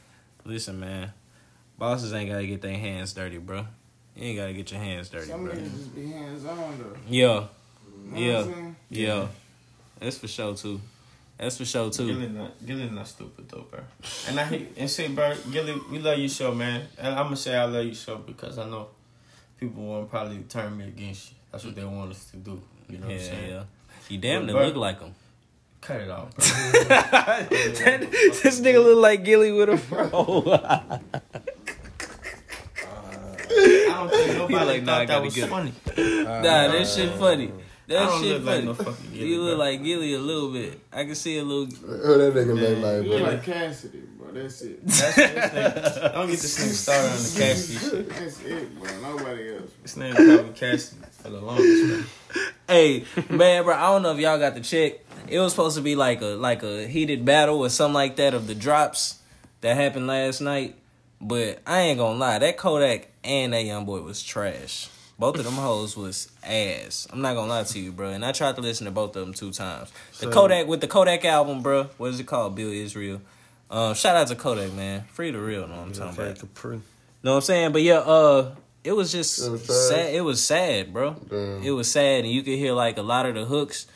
Listen, 0.44 0.80
man, 0.80 1.12
bosses 1.78 2.12
ain't 2.12 2.30
gotta 2.30 2.46
get 2.46 2.60
their 2.60 2.76
hands 2.76 3.12
dirty, 3.12 3.38
bro. 3.38 3.66
You 4.16 4.24
ain't 4.24 4.38
gotta 4.38 4.52
get 4.52 4.70
your 4.70 4.80
hands 4.80 5.08
dirty, 5.08 5.26
Some 5.26 5.44
bro. 5.44 5.54
niggas 5.54 5.76
just 5.76 5.94
be 5.94 6.10
hands 6.10 6.44
on 6.44 6.78
though. 6.78 6.96
Yeah, 7.08 7.26
Know 7.26 8.46
what 8.46 8.56
I'm 8.56 8.76
yeah, 8.90 9.06
yeah. 9.06 9.26
That's 9.98 10.18
for 10.18 10.28
sure 10.28 10.54
too. 10.54 10.80
That's 11.40 11.56
for 11.56 11.64
sure 11.64 11.90
too. 11.90 12.06
Gillie 12.06 12.28
not, 12.28 12.66
Gillie 12.66 12.90
not 12.90 13.08
stupid 13.08 13.48
though, 13.48 13.62
bro. 13.70 13.80
And 14.28 14.38
I 14.38 14.44
hate 14.44 14.74
and 14.76 14.90
say, 14.90 15.08
bro, 15.08 15.34
Gillie, 15.50 15.80
we 15.90 15.98
love 15.98 16.18
your 16.18 16.28
show, 16.28 16.54
man. 16.54 16.86
And 16.98 17.14
I'm 17.14 17.24
gonna 17.24 17.36
say 17.36 17.56
I 17.56 17.64
love 17.64 17.86
your 17.86 17.94
show 17.94 18.16
because 18.18 18.58
I 18.58 18.68
know 18.68 18.88
people 19.58 19.82
want 19.82 20.06
to 20.06 20.10
probably 20.10 20.40
turn 20.40 20.76
me 20.76 20.88
against 20.88 21.30
you. 21.30 21.36
That's 21.50 21.64
what 21.64 21.74
they 21.74 21.84
want 21.84 22.10
us 22.10 22.26
to 22.32 22.36
do. 22.36 22.60
You 22.90 22.98
know 22.98 23.06
what 23.06 23.14
I'm 23.14 23.20
saying? 23.22 23.50
yeah. 23.50 23.62
You 24.10 24.18
damn 24.18 24.44
near 24.44 24.54
look 24.54 24.76
like 24.76 25.00
him. 25.00 25.14
Cut 25.80 26.02
it 26.02 26.10
off, 26.10 26.34
bro. 26.36 26.44
this 27.48 28.60
nigga 28.60 28.84
look 28.84 28.98
like 28.98 29.24
Gillie 29.24 29.52
with 29.52 29.70
a 29.70 29.78
fro. 29.78 30.60
Uh, 33.52 33.56
I 33.56 34.08
don't 34.08 34.10
think 34.10 34.38
nobody 34.38 34.64
like, 34.64 34.82
nah, 34.84 34.98
thought 34.98 35.06
that 35.08 35.22
was 35.22 35.36
it. 35.36 35.48
funny. 35.48 35.72
nah, 36.24 36.42
that 36.42 36.86
shit 36.86 37.08
uh, 37.08 37.16
funny. 37.18 37.52
I 37.90 37.94
That 37.94 38.06
don't 38.06 38.22
shit 38.22 38.32
look 38.36 38.44
like 38.44 38.64
no 38.64 38.74
fucking 38.74 39.10
Gillie, 39.12 39.28
you 39.28 39.42
look 39.42 39.56
bro. 39.56 39.64
like 39.66 39.82
Gillie 39.82 40.14
a 40.14 40.18
little 40.20 40.52
bit. 40.52 40.80
I 40.92 41.04
can 41.04 41.14
see 41.16 41.38
a 41.38 41.42
little. 41.42 41.66
Oh, 41.88 42.18
that 42.18 42.34
nigga 42.34 42.54
look 42.54 42.78
like, 42.78 43.04
You 43.04 43.10
look 43.18 43.22
like 43.32 43.42
Cassidy, 43.42 43.98
bro. 44.16 44.30
That's 44.32 44.62
it. 44.62 44.86
That's 44.86 45.16
this 45.16 45.26
nigga. 45.98 46.12
Don't 46.12 46.26
get 46.30 46.38
this 46.38 46.58
nigga 46.58 46.72
started 46.72 47.10
on 47.10 47.16
the 47.16 47.40
Cassidy 47.40 47.78
shit. 47.78 48.08
That's 48.10 48.40
it, 48.44 48.80
bro. 48.80 49.00
Nobody 49.00 49.56
else. 49.56 49.70
This 49.82 49.96
nigga 49.96 50.16
called 50.16 50.46
me 50.46 50.52
Cassidy 50.54 51.00
for 51.10 51.28
the 51.30 51.40
longest, 51.40 51.84
man. 51.84 52.06
Hey, 52.68 53.04
man, 53.28 53.64
bro, 53.64 53.74
I 53.74 53.80
don't 53.92 54.02
know 54.02 54.12
if 54.12 54.18
y'all 54.20 54.38
got 54.38 54.54
the 54.54 54.60
check. 54.60 55.00
It 55.28 55.40
was 55.40 55.52
supposed 55.52 55.76
to 55.76 55.82
be 55.82 55.96
like 55.96 56.22
a 56.22 56.26
like 56.36 56.62
a 56.62 56.86
heated 56.86 57.24
battle 57.24 57.58
or 57.58 57.68
something 57.70 57.94
like 57.94 58.14
that 58.16 58.34
of 58.34 58.46
the 58.46 58.54
drops 58.54 59.18
that 59.62 59.74
happened 59.76 60.06
last 60.06 60.40
night. 60.40 60.76
But 61.20 61.60
I 61.66 61.80
ain't 61.80 61.98
gonna 61.98 62.18
lie, 62.18 62.38
that 62.38 62.56
Kodak 62.56 63.08
and 63.24 63.52
that 63.52 63.64
young 63.64 63.84
boy 63.84 64.00
was 64.00 64.22
trash. 64.22 64.88
Both 65.20 65.36
of 65.38 65.44
them 65.44 65.54
hoes 65.54 65.96
was 65.98 66.28
ass. 66.42 67.06
I'm 67.12 67.20
not 67.20 67.34
gonna 67.34 67.50
lie 67.50 67.62
to 67.62 67.78
you, 67.78 67.92
bro. 67.92 68.08
And 68.08 68.24
I 68.24 68.32
tried 68.32 68.56
to 68.56 68.62
listen 68.62 68.86
to 68.86 68.90
both 68.90 69.14
of 69.14 69.24
them 69.26 69.34
two 69.34 69.50
times. 69.52 69.90
The 70.18 70.26
So- 70.26 70.30
Kodak 70.32 70.66
with 70.66 70.80
the 70.80 70.88
Kodak 70.88 71.24
album, 71.26 71.60
bro. 71.62 71.84
What 71.98 72.08
is 72.10 72.18
it 72.20 72.26
called? 72.26 72.54
Bill 72.56 72.70
Israel. 72.72 73.20
Um, 73.70 73.94
shout 73.94 74.16
out 74.16 74.28
to 74.28 74.34
Kodak, 74.34 74.72
man. 74.72 75.04
Free 75.12 75.30
the 75.30 75.38
real, 75.38 75.68
know 75.68 75.76
what 75.76 75.82
I'm 75.82 75.92
talking 75.92 76.24
about. 76.24 76.38
Capri. 76.38 76.80
Know 77.22 77.32
what 77.32 77.36
I'm 77.36 77.42
saying? 77.42 77.72
But 77.72 77.82
yeah, 77.82 77.98
uh, 77.98 78.54
it 78.82 78.92
was 78.92 79.12
just 79.12 79.38
It 79.46 79.50
was 79.50 79.66
trash? 79.66 79.76
sad. 79.90 80.14
It 80.14 80.22
was 80.22 80.42
sad, 80.42 80.92
bro. 80.92 81.14
Damn. 81.28 81.62
It 81.62 81.70
was 81.70 81.90
sad, 81.90 82.24
and 82.24 82.32
you 82.32 82.42
could 82.42 82.54
hear 82.56 82.72
like 82.72 82.96
a 82.96 83.02
lot 83.02 83.26
of 83.26 83.34
the 83.34 83.44
hooks 83.44 83.86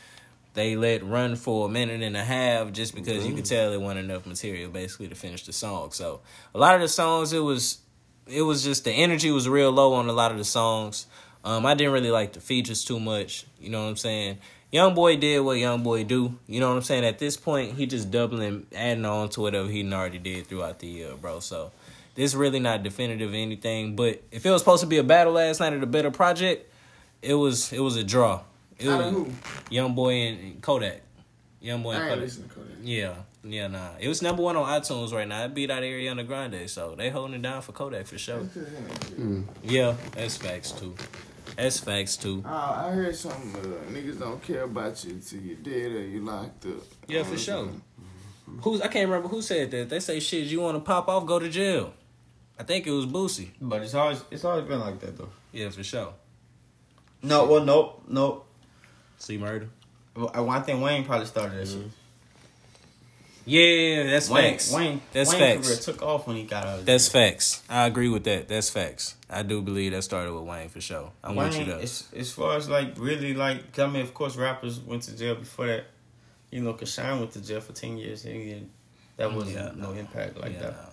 they 0.53 0.75
let 0.77 1.03
run 1.03 1.35
for 1.35 1.65
a 1.65 1.69
minute 1.69 2.01
and 2.03 2.15
a 2.15 2.23
half 2.23 2.71
just 2.71 2.93
because 2.95 3.25
you 3.25 3.33
could 3.33 3.43
tell 3.45 3.73
it 3.73 3.81
wasn't 3.81 3.99
enough 4.09 4.25
material 4.27 4.69
basically 4.69 5.07
to 5.07 5.15
finish 5.15 5.43
the 5.43 5.51
song. 5.51 5.91
So 5.91 6.21
a 6.53 6.59
lot 6.59 6.75
of 6.75 6.81
the 6.81 6.87
songs, 6.87 7.33
it 7.33 7.39
was 7.39 7.79
it 8.27 8.41
was 8.41 8.63
just 8.63 8.83
the 8.83 8.91
energy 8.91 9.31
was 9.31 9.47
real 9.47 9.71
low 9.71 9.93
on 9.93 10.07
a 10.09 10.13
lot 10.13 10.31
of 10.31 10.37
the 10.37 10.45
songs. 10.45 11.07
Um, 11.43 11.65
I 11.65 11.75
didn't 11.75 11.93
really 11.93 12.11
like 12.11 12.33
the 12.33 12.39
features 12.39 12.83
too 12.83 12.99
much. 12.99 13.45
You 13.59 13.69
know 13.69 13.83
what 13.83 13.89
I'm 13.89 13.97
saying? 13.97 14.39
Young 14.71 14.95
boy 14.95 15.15
did 15.15 15.39
what 15.39 15.57
young 15.57 15.83
boy 15.83 16.03
do. 16.03 16.37
You 16.47 16.59
know 16.59 16.69
what 16.69 16.75
I'm 16.75 16.81
saying? 16.81 17.05
At 17.05 17.19
this 17.19 17.37
point, 17.37 17.75
he 17.75 17.85
just 17.85 18.09
doubling, 18.09 18.65
adding 18.75 19.05
on 19.05 19.29
to 19.29 19.41
whatever 19.41 19.69
he 19.69 19.89
already 19.93 20.17
did 20.17 20.47
throughout 20.47 20.79
the 20.79 20.87
year, 20.87 21.11
bro. 21.21 21.39
So 21.39 21.71
this 22.15 22.33
really 22.33 22.59
not 22.59 22.81
definitive 22.81 23.31
or 23.31 23.35
anything. 23.35 23.95
But 23.95 24.23
if 24.31 24.45
it 24.45 24.49
was 24.49 24.61
supposed 24.61 24.81
to 24.81 24.87
be 24.87 24.97
a 24.97 25.03
battle 25.03 25.33
last 25.33 25.59
night 25.59 25.73
at 25.73 25.83
a 25.83 25.87
better 25.87 26.11
project, 26.11 26.71
it 27.21 27.35
was 27.35 27.71
it 27.71 27.79
was 27.79 27.95
a 27.95 28.03
draw. 28.03 28.41
It 28.79 28.87
was 28.87 29.13
who? 29.13 29.31
Young 29.69 29.93
boy 29.95 30.13
and 30.13 30.61
Kodak. 30.61 31.01
Young 31.61 31.83
boy 31.83 31.91
and 31.91 32.03
I 32.03 32.05
ain't 32.07 32.09
Kodak. 32.15 32.23
listening 32.23 32.49
to 32.49 32.55
Kodak. 32.55 32.77
Yeah, 32.83 33.13
yeah, 33.47 33.67
nah. 33.67 33.91
It 33.99 34.07
was 34.07 34.21
number 34.21 34.41
one 34.41 34.55
on 34.55 34.67
iTunes 34.81 35.13
right 35.13 35.27
now. 35.27 35.45
It 35.45 35.53
beat 35.53 35.69
out 35.69 35.83
Ariana 35.83 36.25
Grande, 36.25 36.69
so 36.69 36.95
they 36.95 37.09
holding 37.09 37.35
it 37.35 37.41
down 37.41 37.61
for 37.61 37.71
Kodak 37.71 38.07
for 38.07 38.17
sure. 38.17 38.39
Mm. 38.39 39.45
Yeah, 39.63 39.95
that's 40.13 40.37
facts 40.37 40.71
too. 40.71 40.95
That's 41.55 41.79
facts 41.79 42.17
too. 42.17 42.43
Oh, 42.45 42.49
I 42.49 42.91
heard 42.91 43.15
some 43.15 43.31
Uh, 43.31 43.91
niggas 43.91 44.19
don't 44.19 44.41
care 44.41 44.63
about 44.63 45.03
you 45.05 45.19
till 45.19 45.41
you're 45.41 45.57
dead 45.57 45.91
or 45.91 46.01
you 46.01 46.21
locked 46.21 46.65
up. 46.65 46.83
Yeah, 47.07 47.23
for 47.23 47.37
sure. 47.37 47.65
Mm-hmm. 47.65 48.59
Who's 48.61 48.81
I 48.81 48.87
can't 48.87 49.07
remember 49.07 49.29
who 49.29 49.41
said 49.41 49.71
that. 49.71 49.89
They 49.89 49.99
say 49.99 50.19
shit. 50.19 50.47
You 50.47 50.61
want 50.61 50.77
to 50.77 50.81
pop 50.81 51.07
off, 51.07 51.25
go 51.25 51.39
to 51.39 51.49
jail. 51.49 51.93
I 52.59 52.63
think 52.63 52.87
it 52.87 52.91
was 52.91 53.05
Boosie. 53.05 53.49
But 53.61 53.83
it's 53.83 53.93
always 53.93 54.23
it's 54.31 54.43
always 54.43 54.65
been 54.65 54.79
like 54.79 54.99
that 54.99 55.17
though. 55.17 55.29
Yeah, 55.51 55.69
for 55.69 55.83
sure. 55.83 56.13
No, 57.21 57.45
well, 57.45 57.63
nope, 57.63 58.03
nope. 58.07 58.47
See 59.17 59.37
murder. 59.37 59.69
Well, 60.15 60.31
uh, 60.33 60.45
I 60.45 60.57
I 60.57 60.61
think 60.61 60.81
Wayne 60.83 61.05
probably 61.05 61.25
started 61.25 61.57
that 61.59 61.67
mm-hmm. 61.67 61.83
shit. 61.83 61.91
Yeah, 63.47 64.03
that's 64.03 64.29
Wayne, 64.29 64.51
facts. 64.53 64.73
Wayne, 64.73 65.01
that's 65.13 65.31
Wayne 65.31 65.39
facts. 65.39 65.67
career 65.67 65.79
took 65.79 66.01
off 66.01 66.25
when 66.27 66.35
he 66.37 66.43
got 66.43 66.65
out. 66.65 66.79
Of 66.79 66.85
That's 66.85 67.07
facts. 67.07 67.61
I 67.69 67.85
agree 67.85 68.09
with 68.09 68.23
that. 68.23 68.47
That's 68.47 68.69
facts. 68.71 69.15
I 69.29 69.43
do 69.43 69.61
believe 69.61 69.91
that 69.91 70.01
started 70.03 70.33
with 70.33 70.43
Wayne 70.45 70.69
for 70.69 70.81
sure. 70.81 71.11
I 71.23 71.31
want 71.31 71.53
you 71.53 71.59
Wayne, 71.59 71.67
to. 71.69 71.81
As, 71.81 72.07
as 72.15 72.31
far 72.31 72.57
as 72.57 72.67
like 72.69 72.93
really 72.97 73.33
like, 73.35 73.77
I 73.77 73.85
mean, 73.87 74.01
of 74.01 74.13
course, 74.15 74.35
rappers 74.35 74.79
went 74.79 75.03
to 75.03 75.15
jail 75.15 75.35
before 75.35 75.67
that. 75.67 75.85
You 76.51 76.61
know, 76.61 76.73
Kashan 76.73 77.19
went 77.19 77.31
to 77.33 77.41
jail 77.41 77.61
for 77.61 77.73
ten 77.73 77.97
years, 77.97 78.25
and 78.25 78.69
that 79.17 79.31
wasn't 79.31 79.55
Yeah, 79.57 79.71
no 79.75 79.91
impact 79.91 80.37
like 80.39 80.53
Yeah, 80.53 80.59
that. 80.61 80.71
no. 80.71 80.89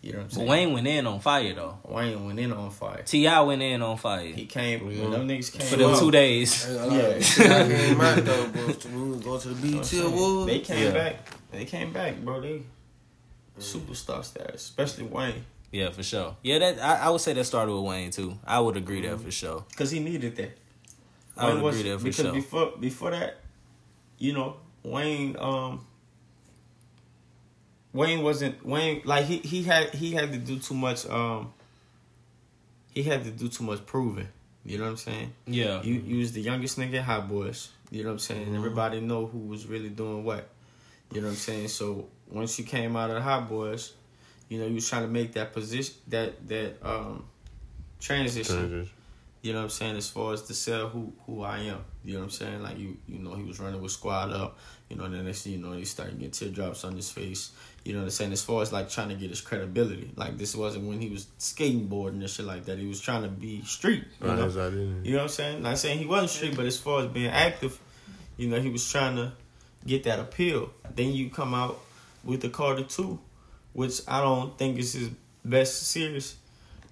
You 0.00 0.12
know 0.12 0.18
what 0.18 0.24
I'm 0.24 0.30
saying? 0.30 0.46
But? 0.46 0.50
Wayne 0.52 0.72
went 0.74 0.86
in 0.86 1.06
on 1.06 1.20
fire 1.20 1.54
though. 1.54 1.78
Wayne 1.84 2.24
went 2.26 2.38
in 2.38 2.52
on 2.52 2.70
fire. 2.70 3.02
T.I. 3.04 3.40
went 3.40 3.62
in 3.62 3.82
on 3.82 3.96
fire 3.96 4.26
He 4.26 4.46
came 4.46 4.86
when 4.86 5.10
them 5.10 5.26
niggas 5.26 5.52
came 5.52 5.66
for 5.66 5.76
them 5.76 5.98
two 5.98 6.10
days. 6.12 6.66
Yeah, 6.70 6.74
a 6.76 6.86
lot 6.86 7.00
I 7.02 7.68
came 7.68 8.00
out 8.00 8.24
though, 8.24 8.46
bro. 8.52 8.62
When 8.66 9.10
we 9.18 9.18
to 9.40 9.48
the 9.48 9.66
you 9.66 9.72
know 9.72 9.78
what 9.78 9.78
I'm 9.78 9.78
BET 9.78 9.86
saying? 9.86 10.04
Awards. 10.12 10.46
They 10.52 10.58
came 10.60 10.84
Yeah. 10.84 10.92
back. 10.92 11.16
They 11.50 11.64
came 11.64 11.92
back, 11.92 12.18
bro. 12.18 12.40
They 12.40 12.62
superstar 13.58 14.24
status, 14.24 14.62
especially 14.62 15.04
Wayne, 15.04 15.44
Yeah, 15.72 15.90
for 15.90 16.02
sure. 16.02 16.36
Yeah, 16.42 16.58
that 16.60 16.78
I, 16.80 17.06
I 17.06 17.10
would 17.10 17.20
say 17.20 17.32
that 17.32 17.44
started 17.44 17.72
with 17.72 17.84
Wayne 17.84 18.10
too. 18.10 18.38
I 18.46 18.60
would 18.60 18.76
agree 18.76 19.00
there 19.02 19.16
for 19.18 19.30
sure. 19.30 19.64
because 19.70 19.90
he 19.90 20.00
needed 20.00 20.36
that. 20.36 20.56
I 21.36 21.52
would 21.52 21.62
was- 21.62 21.74
agree 21.78 21.90
there 21.90 21.98
for 21.98 22.04
because 22.04 22.24
sure. 22.26 22.32
before 22.32 22.72
before 22.78 23.10
that, 23.10 23.40
you 24.18 24.32
know, 24.32 24.56
Wayne 24.84 25.36
um 25.38 25.84
Wayne 27.92 28.22
wasn't 28.22 28.64
Wayne 28.64 29.02
like 29.04 29.24
he 29.26 29.38
he 29.38 29.62
had 29.64 29.90
he 29.94 30.12
had 30.12 30.32
to 30.32 30.38
do 30.38 30.58
too 30.58 30.74
much 30.74 31.06
um 31.08 31.52
he 32.92 33.02
had 33.02 33.24
to 33.24 33.30
do 33.30 33.48
too 33.48 33.64
much 33.64 33.84
proving. 33.86 34.28
You 34.64 34.78
know 34.78 34.84
what 34.84 34.90
I'm 34.90 34.96
saying? 34.98 35.32
Yeah. 35.46 35.82
You 35.82 35.94
you 35.94 36.18
was 36.18 36.32
the 36.32 36.42
youngest 36.42 36.78
nigga 36.78 36.94
in 36.94 37.02
Hot 37.02 37.28
Boys. 37.28 37.70
You 37.90 38.02
know 38.02 38.10
what 38.10 38.14
I'm 38.14 38.18
saying? 38.18 38.46
Mm-hmm. 38.46 38.56
Everybody 38.56 39.00
know 39.00 39.26
who 39.26 39.38
was 39.38 39.66
really 39.66 39.88
doing 39.88 40.24
what. 40.24 40.48
You 41.12 41.20
know 41.20 41.28
what 41.28 41.32
I'm 41.32 41.36
saying? 41.38 41.68
So 41.68 42.08
once 42.30 42.58
you 42.58 42.64
came 42.64 42.96
out 42.96 43.10
of 43.10 43.16
the 43.16 43.22
Hot 43.22 43.48
Boys, 43.48 43.92
you 44.48 44.58
know, 44.58 44.66
you 44.66 44.74
was 44.74 44.88
trying 44.88 45.02
to 45.02 45.08
make 45.08 45.32
that 45.34 45.52
position 45.52 45.94
that 46.08 46.46
that 46.48 46.76
um 46.82 47.24
transition. 48.00 48.88
You 49.40 49.52
know 49.52 49.60
what 49.60 49.64
I'm 49.64 49.70
saying? 49.70 49.96
As 49.96 50.10
far 50.10 50.34
as 50.34 50.42
to 50.42 50.54
sell 50.54 50.88
who 50.88 51.12
who 51.24 51.42
I 51.42 51.58
am. 51.60 51.84
You 52.04 52.14
know 52.14 52.20
what 52.20 52.24
I'm 52.24 52.30
saying? 52.30 52.62
Like 52.62 52.78
you 52.78 52.96
you 53.06 53.18
know, 53.20 53.34
he 53.34 53.44
was 53.44 53.60
running 53.60 53.80
with 53.80 53.92
squad 53.92 54.32
up, 54.32 54.58
you 54.88 54.96
know, 54.96 55.04
and 55.04 55.14
then 55.14 55.24
next 55.26 55.42
thing 55.42 55.52
you 55.52 55.58
know, 55.58 55.72
he 55.72 55.84
started 55.84 56.18
getting 56.18 56.32
teardrops 56.32 56.84
on 56.84 56.96
his 56.96 57.10
face. 57.10 57.52
You 57.84 57.92
know 57.92 58.00
what 58.00 58.06
I'm 58.06 58.10
saying? 58.10 58.32
As 58.32 58.42
far 58.42 58.62
as 58.62 58.72
like 58.72 58.90
trying 58.90 59.10
to 59.10 59.14
get 59.14 59.30
his 59.30 59.40
credibility. 59.40 60.10
Like 60.16 60.36
this 60.38 60.56
wasn't 60.56 60.88
when 60.88 61.00
he 61.00 61.08
was 61.08 61.26
skateboarding 61.38 62.20
and 62.20 62.28
shit 62.28 62.46
like 62.46 62.64
that. 62.64 62.78
He 62.78 62.86
was 62.86 63.00
trying 63.00 63.22
to 63.22 63.28
be 63.28 63.62
street. 63.62 64.04
You 64.20 64.26
Right, 64.28 64.38
know? 64.38 64.46
identity. 64.46 65.08
You 65.08 65.12
know 65.12 65.18
what 65.18 65.22
I'm 65.24 65.28
saying? 65.28 65.62
Not 65.62 65.78
saying 65.78 65.98
he 66.00 66.06
wasn't 66.06 66.30
street, 66.30 66.56
but 66.56 66.66
as 66.66 66.76
far 66.78 67.00
as 67.02 67.06
being 67.06 67.30
active, 67.30 67.80
you 68.36 68.48
know, 68.48 68.60
he 68.60 68.68
was 68.70 68.90
trying 68.90 69.16
to 69.16 69.32
get 69.86 70.04
that 70.04 70.18
appeal. 70.18 70.70
Then 70.94 71.12
you 71.12 71.30
come 71.30 71.54
out 71.54 71.78
with 72.24 72.40
the 72.40 72.48
Carter 72.48 72.84
Two, 72.84 73.18
which 73.72 74.00
I 74.08 74.20
don't 74.20 74.56
think 74.58 74.78
is 74.78 74.92
his 74.92 75.10
best 75.44 75.82
series. 75.88 76.36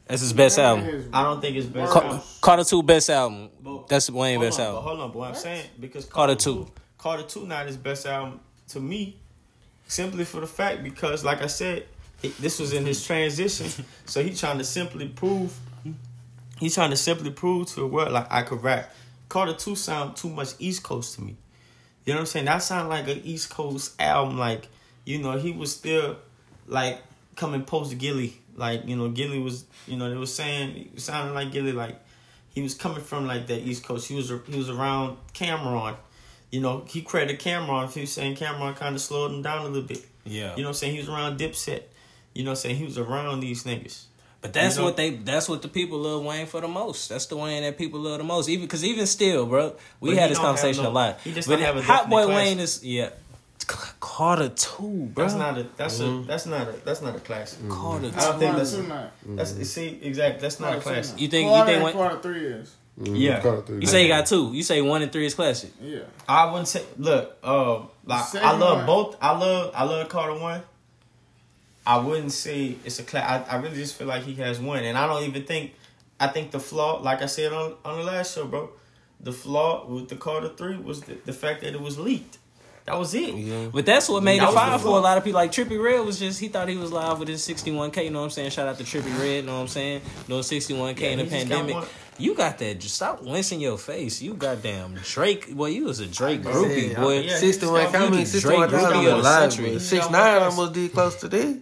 That's 0.07 0.22
his 0.22 0.32
best 0.32 0.59
album. 0.59 1.11
I 1.12 1.24
don't 1.24 1.41
think 1.41 1.57
it's 1.57 1.66
best 1.66 1.93
Ca- 1.93 2.01
album. 2.01 2.20
Carter 2.41 2.64
two 2.64 2.82
best 2.82 3.11
album. 3.11 3.51
But- 3.61 3.89
That's 3.89 4.09
Wayne 4.09 4.37
hold 4.39 4.47
best 4.47 4.61
on, 4.61 4.66
album. 4.66 4.84
But 4.84 4.89
hold 4.89 5.01
on, 5.01 5.09
but 5.11 5.18
what 5.18 5.28
I'm 5.30 5.34
saying 5.34 5.66
because 5.80 6.05
Carter 6.05 6.34
Carter, 6.34 6.41
Two. 6.45 6.55
Two, 6.64 6.70
Carter 6.99 7.22
Two 7.24 7.47
not 7.47 7.66
his 7.66 7.76
best 7.76 8.07
album 8.07 8.41
to 8.68 8.80
me, 8.80 9.16
simply 9.89 10.24
for 10.24 10.41
the 10.41 10.47
fact 10.47 10.84
because, 10.84 11.24
like 11.24 11.43
I 11.43 11.49
said, 11.49 11.87
he, 12.22 12.28
this 12.28 12.61
was 12.61 12.72
in 12.72 12.87
his 12.87 13.05
transition, 13.05 13.84
so 14.07 14.22
he 14.22 14.32
trying 14.32 14.59
to 14.59 14.64
simply 14.64 15.09
prove, 15.09 15.57
he 16.59 16.70
trying 16.70 16.91
to 16.91 16.97
simply 16.97 17.30
prove 17.30 17.66
to 17.68 17.80
the 17.80 17.87
world 17.87 18.12
like 18.12 18.26
I 18.30 18.43
could 18.43 18.62
rap. 18.62 18.93
Carter 19.28 19.55
Two 19.55 19.74
sound 19.74 20.16
too 20.16 20.28
much 20.30 20.51
East 20.61 20.84
Coast 20.84 21.16
to 21.16 21.20
me. 21.22 21.37
You 22.07 22.12
know 22.12 22.18
what 22.18 22.22
I'm 22.22 22.26
saying? 22.26 22.44
That 22.46 22.59
sound 22.59 22.88
like 22.88 23.09
an 23.09 23.20
East 23.24 23.50
Coast 23.50 24.00
album. 24.00 24.38
Like 24.38 24.68
you 25.04 25.18
know, 25.18 25.36
he 25.38 25.52
was 25.52 25.74
still 25.74 26.16
like 26.66 27.02
coming 27.34 27.62
post 27.64 27.98
Gillie. 27.98 28.40
Like 28.54 28.86
you 28.86 28.96
know, 28.96 29.09
Gillie 29.11 29.40
was 29.40 29.64
you 29.86 29.96
know 29.96 30.09
they 30.09 30.16
was 30.16 30.32
saying 30.32 30.90
it 30.94 31.00
sounded 31.00 31.34
like 31.34 31.52
Gillie 31.52 31.72
like 31.72 32.00
he 32.57 32.62
was 32.62 32.74
coming 32.74 33.02
from 33.02 33.26
like 33.26 33.48
that 33.48 33.61
East 33.61 33.84
Coast. 33.84 34.09
He 34.09 34.14
was 34.14 34.32
he 34.46 34.57
was 34.57 34.70
around 34.70 35.18
Cam'ron, 35.34 35.96
You 36.50 36.61
know, 36.61 36.84
he 36.86 37.02
credited 37.02 37.40
Cam'ron. 37.40 37.92
He 37.92 38.00
was 38.00 38.12
saying 38.12 38.36
Cam'ron 38.36 38.76
kind 38.76 38.94
of 38.94 39.02
slowed 39.02 39.32
him 39.32 39.42
down 39.42 39.66
a 39.66 39.68
little 39.68 39.82
bit. 39.82 40.07
Yeah. 40.24 40.57
You 40.57 40.62
know 40.62 40.68
what 40.68 40.68
I'm 40.68 40.74
saying? 40.74 40.92
He 40.94 41.00
was 41.00 41.09
around 41.09 41.38
Dipset. 41.38 41.82
You 42.34 42.44
know 42.44 42.50
what 42.50 42.59
I'm 42.59 42.62
saying? 42.62 42.76
He 42.76 42.84
was 42.84 42.98
around 42.98 43.40
these 43.40 43.64
niggas. 43.64 44.04
But 44.47 44.53
that's 44.55 44.76
You 44.76 44.80
know? 44.82 44.86
what 44.86 44.97
they. 44.97 45.11
That's 45.11 45.49
what 45.49 45.62
the 45.62 45.68
people 45.68 45.99
love 45.99 46.24
Wayne 46.24 46.47
for 46.47 46.61
the 46.61 46.68
most. 46.68 47.09
That's 47.09 47.26
the 47.26 47.36
Wayne 47.36 47.62
that 47.62 47.76
people 47.78 48.01
love 48.01 48.18
the 48.18 48.24
most. 48.24 48.49
Even 48.49 48.66
because 48.66 48.84
even 48.84 49.07
still, 49.07 49.47
bro, 49.47 49.74
we 50.01 50.11
But 50.11 50.18
had 50.18 50.30
this 50.30 50.38
conversation 50.38 50.84
no- 50.84 50.90
a 50.90 50.92
lot. 50.92 51.20
he 51.22 51.32
just 51.32 51.49
but 51.49 51.57
don't 51.57 51.64
have 51.64 51.76
a 51.76 51.82
Hot 51.82 52.09
Boy 52.11 52.24
classic. 52.24 52.36
Wayne 52.44 52.59
is 52.61 52.84
yeah. 52.84 53.11
Carter 54.01 54.49
two, 54.51 55.11
bro. 55.12 55.24
That's 55.24 55.34
not 55.36 55.59
a 55.59 55.66
that's 55.76 55.99
a 56.01 56.05
mm-hmm. 56.05 56.26
that's 56.28 56.47
not 56.47 56.68
a 56.68 56.72
that's 56.84 57.03
not 57.03 57.16
a 57.16 57.20
classic. 57.20 57.68
Carter 57.68 58.11
two. 58.11 58.16
Mm-hmm. 58.16 58.18
I 58.20 58.22
don't 58.22 58.38
think 58.38 58.51
Carter 58.53 58.59
that's 58.59 58.72
two 58.76 58.82
not. 58.86 59.12
that's 59.36 59.53
mm-hmm. 59.53 59.62
see 59.64 59.99
exactly 60.03 60.40
that's 60.40 60.61
not 60.61 60.68
a 60.68 60.80
Carter 60.80 60.82
two 60.84 60.90
classic. 60.90 61.12
not. 61.14 61.20
You 61.20 61.28
think- 61.28 61.44
you 61.47 61.51
Carter 61.51 61.66
think 61.66 61.74
and 61.76 61.84
when- 61.84 61.92
Carter 61.94 62.20
three 62.22 62.47
is. 62.47 62.74
Yeah. 62.99 63.40
Carter 63.40 63.62
three. 63.62 63.80
You 63.80 63.86
say 63.86 64.03
you 64.03 64.09
got 64.09 64.26
two. 64.26 64.53
You 64.55 64.62
say 64.62 64.80
one 64.82 65.03
and 65.03 65.11
three 65.12 65.26
is 65.26 65.34
classic. 65.34 65.70
Yeah. 65.82 65.99
I 66.28 66.47
wouldn't 66.51 66.68
say. 66.68 66.82
Look, 66.97 67.36
uh, 67.42 67.80
like 68.05 68.34
I 68.36 68.57
love 68.57 68.78
one- 68.78 68.86
both. 68.86 69.16
I 69.20 69.36
love 69.36 69.72
I 69.74 69.84
love 69.84 70.09
Carter 70.09 70.38
one. 70.40 70.62
I 71.87 71.99
wouldn't 71.99 72.32
say 72.32 72.76
it's 72.84 72.99
a 72.99 73.05
class. 73.05 73.47
I, 73.49 73.57
I 73.57 73.61
really 73.61 73.76
just 73.76 73.95
feel 73.95 74.07
like 74.09 74.22
he 74.24 74.34
has 74.37 74.59
one, 74.59 74.82
and 74.84 74.99
I 74.99 75.07
don't 75.07 75.22
even 75.24 75.45
think. 75.45 75.72
I 76.18 76.28
think 76.28 76.51
the 76.51 76.59
flaw, 76.61 77.01
like 77.03 77.20
I 77.22 77.26
said 77.26 77.53
on 77.53 77.74
on 77.84 77.99
the 77.99 78.05
last 78.05 78.34
show, 78.34 78.47
bro, 78.47 78.70
the 79.20 79.32
flaw 79.32 79.87
with 79.87 80.09
the 80.09 80.16
Carter 80.16 80.49
three 80.49 80.76
was 80.78 81.03
the, 81.03 81.14
the 81.26 81.32
fact 81.32 81.61
that 81.62 81.74
it 81.74 81.80
was 81.80 81.99
leaked. 81.99 82.39
That 82.87 82.99
was 82.99 83.12
it. 83.14 83.72
But 83.72 83.84
that's 83.84 84.09
what 84.09 84.22
made 84.22 84.39
That 84.41 84.45
it 84.45 84.47
was 84.47 84.55
the 84.55 84.61
fire 84.61 84.78
for 84.78 84.97
a 84.97 85.01
lot 85.01 85.18
of 85.18 85.24
people. 85.24 85.41
Like 85.41 85.51
Trippy 85.51 85.82
Red 85.82 86.07
was 86.07 86.20
just 86.20 86.39
he 86.39 86.47
thought 86.49 86.68
he 86.68 86.76
was 86.76 86.93
live 86.93 87.18
with 87.18 87.26
his 87.28 87.47
61k. 87.47 88.05
You 88.05 88.11
know 88.11 88.20
what 88.20 88.24
I'm 88.26 88.30
saying? 88.30 88.51
Shout 88.51 88.68
out 88.68 88.78
to 88.78 88.84
Trippy 88.84 89.12
Red. 89.18 89.37
You 89.39 89.43
know 89.43 89.55
what 89.57 89.61
I'm 89.62 89.68
saying? 89.68 90.03
No 90.28 90.39
61k 90.39 91.01
Yeah, 91.01 91.09
in 91.09 91.18
the 91.18 91.24
he 91.24 91.30
got 91.30 91.39
pandemic. 91.49 91.89
You 92.18 92.34
got 92.34 92.59
that. 92.59 92.78
Just 92.80 92.95
stop 92.95 93.22
wincing 93.22 93.61
your 93.61 93.76
face. 93.76 94.22
You 94.22 94.34
goddamn 94.34 94.95
Drake. 95.03 95.49
Well, 95.53 95.68
you 95.68 95.84
was 95.84 95.99
a 95.99 96.07
Drake 96.07 96.43
groupie, 96.43 96.95
boy. 96.97 97.18
yeah. 97.22 97.37
61, 97.37 97.80
You 97.93 97.99
I 97.99 98.01
mean, 98.09 98.20
the 98.20 98.26
61 98.26 98.68
Drake 98.68 98.80
thousand 98.80 98.91
groupie 98.93 98.99
of 98.99 99.05
the 99.05 99.14
alive, 99.16 99.53
century. 99.53 99.72
but 99.74 99.82
6 99.82 100.11
9 100.11 100.12
one 100.41 100.43
almost 100.51 100.72
did 100.72 100.93
close 100.95 101.16
to 101.16 101.28
this. 101.28 101.57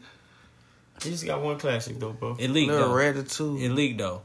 He 1.03 1.11
just 1.11 1.27
got 1.27 1.41
one 1.43 1.59
classic 1.59 1.99
though, 1.99 2.13
bro. 2.13 2.37
It 2.39 2.51
leaked 2.51 2.71
Little 2.73 2.89
though. 2.89 2.95
Red 2.95 3.29
too. 3.29 3.57
It 3.59 3.71
leaked 3.71 3.99
though. 3.99 4.23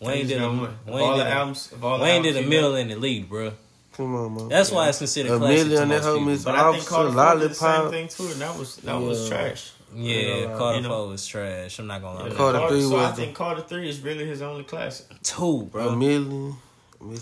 Wayne 0.00 0.26
just 0.26 0.28
did 0.34 0.42
a 0.42 0.48
one. 0.48 0.78
Wayne 0.86 1.02
all 1.02 1.16
did 1.16 1.26
the 1.26 1.30
a, 1.30 1.34
albums. 1.34 1.68
The 1.68 1.76
Wayne 1.78 2.00
albums 2.00 2.22
did 2.26 2.36
a 2.36 2.42
he 2.42 2.48
mill 2.48 2.74
and 2.76 2.90
it 2.90 3.00
leaked, 3.00 3.28
bro. 3.28 3.52
Come 3.96 4.14
on, 4.16 4.34
man. 4.34 4.48
That's 4.48 4.70
why 4.72 4.88
it's 4.88 4.98
considered 4.98 5.32
A 5.32 5.38
classic 5.38 5.58
to 5.62 5.68
million 5.70 5.88
that 5.88 6.02
most 6.02 6.04
people. 6.04 6.18
homies 6.20 6.44
But 6.44 6.54
I 6.56 6.58
think 6.58 6.66
Officer, 6.76 6.90
Carter 6.90 7.12
Four 7.12 7.38
did 7.40 7.50
the 7.50 7.54
same 7.54 7.68
Lollipop. 7.70 7.90
thing 7.92 8.08
too, 8.08 8.26
and 8.32 8.40
that 8.40 8.58
was 8.58 8.76
that 8.76 8.94
was 9.00 9.28
trash. 9.28 9.70
Yeah, 9.94 10.16
Yeah, 10.16 10.58
Carter 10.58 10.76
you 10.76 10.82
know. 10.82 10.88
Four 10.88 11.08
was 11.08 11.26
trash. 11.26 11.78
I'm 11.78 11.86
not 11.86 12.02
gonna 12.02 12.18
lie. 12.20 12.28
Yeah, 12.28 12.34
Carter 12.34 12.58
Carter 12.58 12.74
three 12.74 12.82
so 12.82 12.96
I 12.96 13.00
was 13.02 13.10
the- 13.16 13.22
think 13.22 13.36
Carter 13.36 13.62
three 13.62 13.88
is 13.88 14.00
really 14.00 14.26
his 14.26 14.42
only 14.42 14.64
classic. 14.64 15.06
two, 15.22 15.68
bro. 15.72 15.82
A 15.82 15.86
bro. 15.90 15.96
million. 15.96 16.56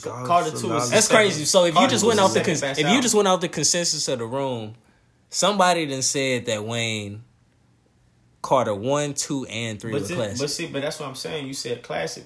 Carter 0.03 0.51
two 0.51 0.57
is- 0.57 0.63
Lollipop. 0.65 0.89
That's 0.89 1.09
crazy. 1.09 1.45
So 1.45 1.65
if 1.67 1.75
you 1.79 1.89
just 1.89 2.05
went 2.05 2.17
the 2.19 2.23
off 2.25 2.33
the 2.35 2.41
second 2.45 2.61
cons- 2.61 2.79
if 2.79 2.89
you 2.91 3.03
just 3.03 3.15
went 3.15 3.29
off 3.29 3.41
the 3.43 3.49
consensus 3.49 4.09
of 4.09 4.19
the 4.21 4.27
room, 4.27 4.75
somebody 5.29 5.85
then 5.87 6.03
said 6.03 6.47
that 6.47 6.65
Wayne 6.65 7.23
Carter 8.43 8.75
one, 8.75 9.15
two, 9.15 9.47
and 9.47 9.81
three 9.81 9.93
But, 9.93 10.05
classic. 10.09 10.39
but 10.39 10.51
see, 10.51 10.67
but 10.67 10.83
that's 10.83 10.99
what 11.01 11.09
I'm 11.09 11.15
saying. 11.15 11.47
You 11.47 11.55
said 11.55 11.83
classic. 11.83 12.25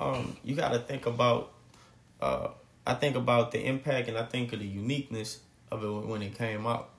Um, 0.00 0.36
you 0.44 0.54
got 0.54 0.72
to 0.72 0.78
think 0.78 1.06
about. 1.06 1.52
Uh, 2.20 2.48
I 2.86 2.94
think 2.94 3.16
about 3.16 3.50
the 3.50 3.64
impact, 3.66 4.08
and 4.08 4.16
I 4.16 4.24
think 4.24 4.52
of 4.52 4.60
the 4.60 4.66
uniqueness 4.66 5.40
of 5.70 5.82
it 5.82 5.88
when 5.88 6.22
it 6.22 6.36
came 6.38 6.66
out. 6.66 6.90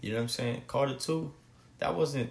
You 0.00 0.10
know 0.10 0.16
what 0.16 0.22
I'm 0.22 0.28
saying? 0.28 0.62
Carter 0.66 0.94
two, 0.94 1.32
that 1.78 1.94
wasn't. 1.94 2.30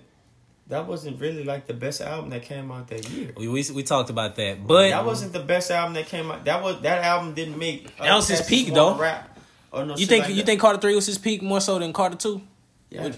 That 0.68 0.88
wasn't 0.88 1.20
really 1.20 1.44
like 1.44 1.68
the 1.68 1.74
best 1.74 2.00
album 2.02 2.30
that 2.30 2.44
came 2.44 2.72
out 2.72 2.88
that 2.88 3.10
year. 3.10 3.34
we, 3.36 3.48
we 3.50 3.64
we 3.74 3.84
talked 3.84 4.10
about 4.10 4.36
that, 4.38 4.66
but 4.66 4.90
that 4.90 5.06
wasn't 5.06 5.34
the 5.34 5.42
best 5.42 5.70
album 5.70 5.94
that 5.96 6.06
came 6.06 6.32
out. 6.32 6.46
That 6.46 6.64
was 6.64 6.82
that 6.82 7.04
album 7.04 7.34
didn't 7.34 7.58
make. 7.60 7.96
That 7.98 8.16
was 8.16 8.28
his 8.30 8.42
peak, 8.42 8.74
though. 8.74 8.96
Rap 8.98 9.38
or 9.74 9.86
no 9.86 9.96
you 9.98 10.06
think 10.06 10.24
like 10.26 10.32
you 10.32 10.38
that. 10.38 10.46
think 10.46 10.62
Carter 10.62 10.80
three 10.80 10.96
was 10.96 11.06
his 11.08 11.18
peak 11.18 11.42
more 11.42 11.60
so 11.62 11.78
than 11.80 11.92
Carter 11.94 12.16
two? 12.16 12.42
Yeah. 12.92 13.10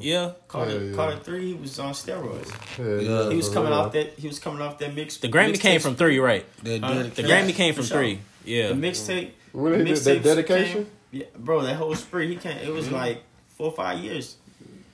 Yeah, 0.00 0.32
Carter, 0.46 0.70
Yeah, 0.72 0.78
yeah. 0.90 0.94
Carter 0.96 1.18
three, 1.18 1.46
he 1.48 1.54
was 1.54 1.78
on 1.80 1.92
steroids. 1.94 2.48
Yeah, 2.78 3.28
He 3.30 3.36
was 3.36 3.48
coming 3.48 3.70
real. 3.72 3.80
off 3.80 3.92
that. 3.92 4.16
He 4.16 4.28
was 4.28 4.38
coming 4.38 4.62
off 4.62 4.78
that 4.78 4.94
mix. 4.94 5.16
the 5.16 5.28
Grammy 5.28 5.54
mixtape- 5.54 5.60
came 5.60 5.80
from 5.80 5.96
three, 5.96 6.18
right? 6.20 6.46
That 6.62 6.84
Uh, 6.84 6.88
dedication. 6.94 7.14
The 7.16 7.28
Yeah, 7.28 7.42
Grammy 7.42 7.54
came 7.54 7.74
from 7.74 7.84
sure. 7.86 7.96
three. 7.98 8.20
Yeah, 8.44 8.68
The 8.68 8.74
mixtape. 8.74 9.30
When 9.52 9.72
they 9.72 9.78
did 9.84 9.88
mixtapes 9.96 10.04
that 10.04 10.22
dedication? 10.22 10.84
came- 10.84 10.86
yeah, 11.10 11.26
bro, 11.36 11.62
that 11.62 11.74
whole 11.74 11.94
spree. 11.96 12.28
He 12.28 12.36
can't. 12.36 12.62
It 12.62 12.72
was 12.72 12.88
like 12.92 13.22
four 13.56 13.66
or 13.66 13.72
five 13.72 13.98
years. 13.98 14.36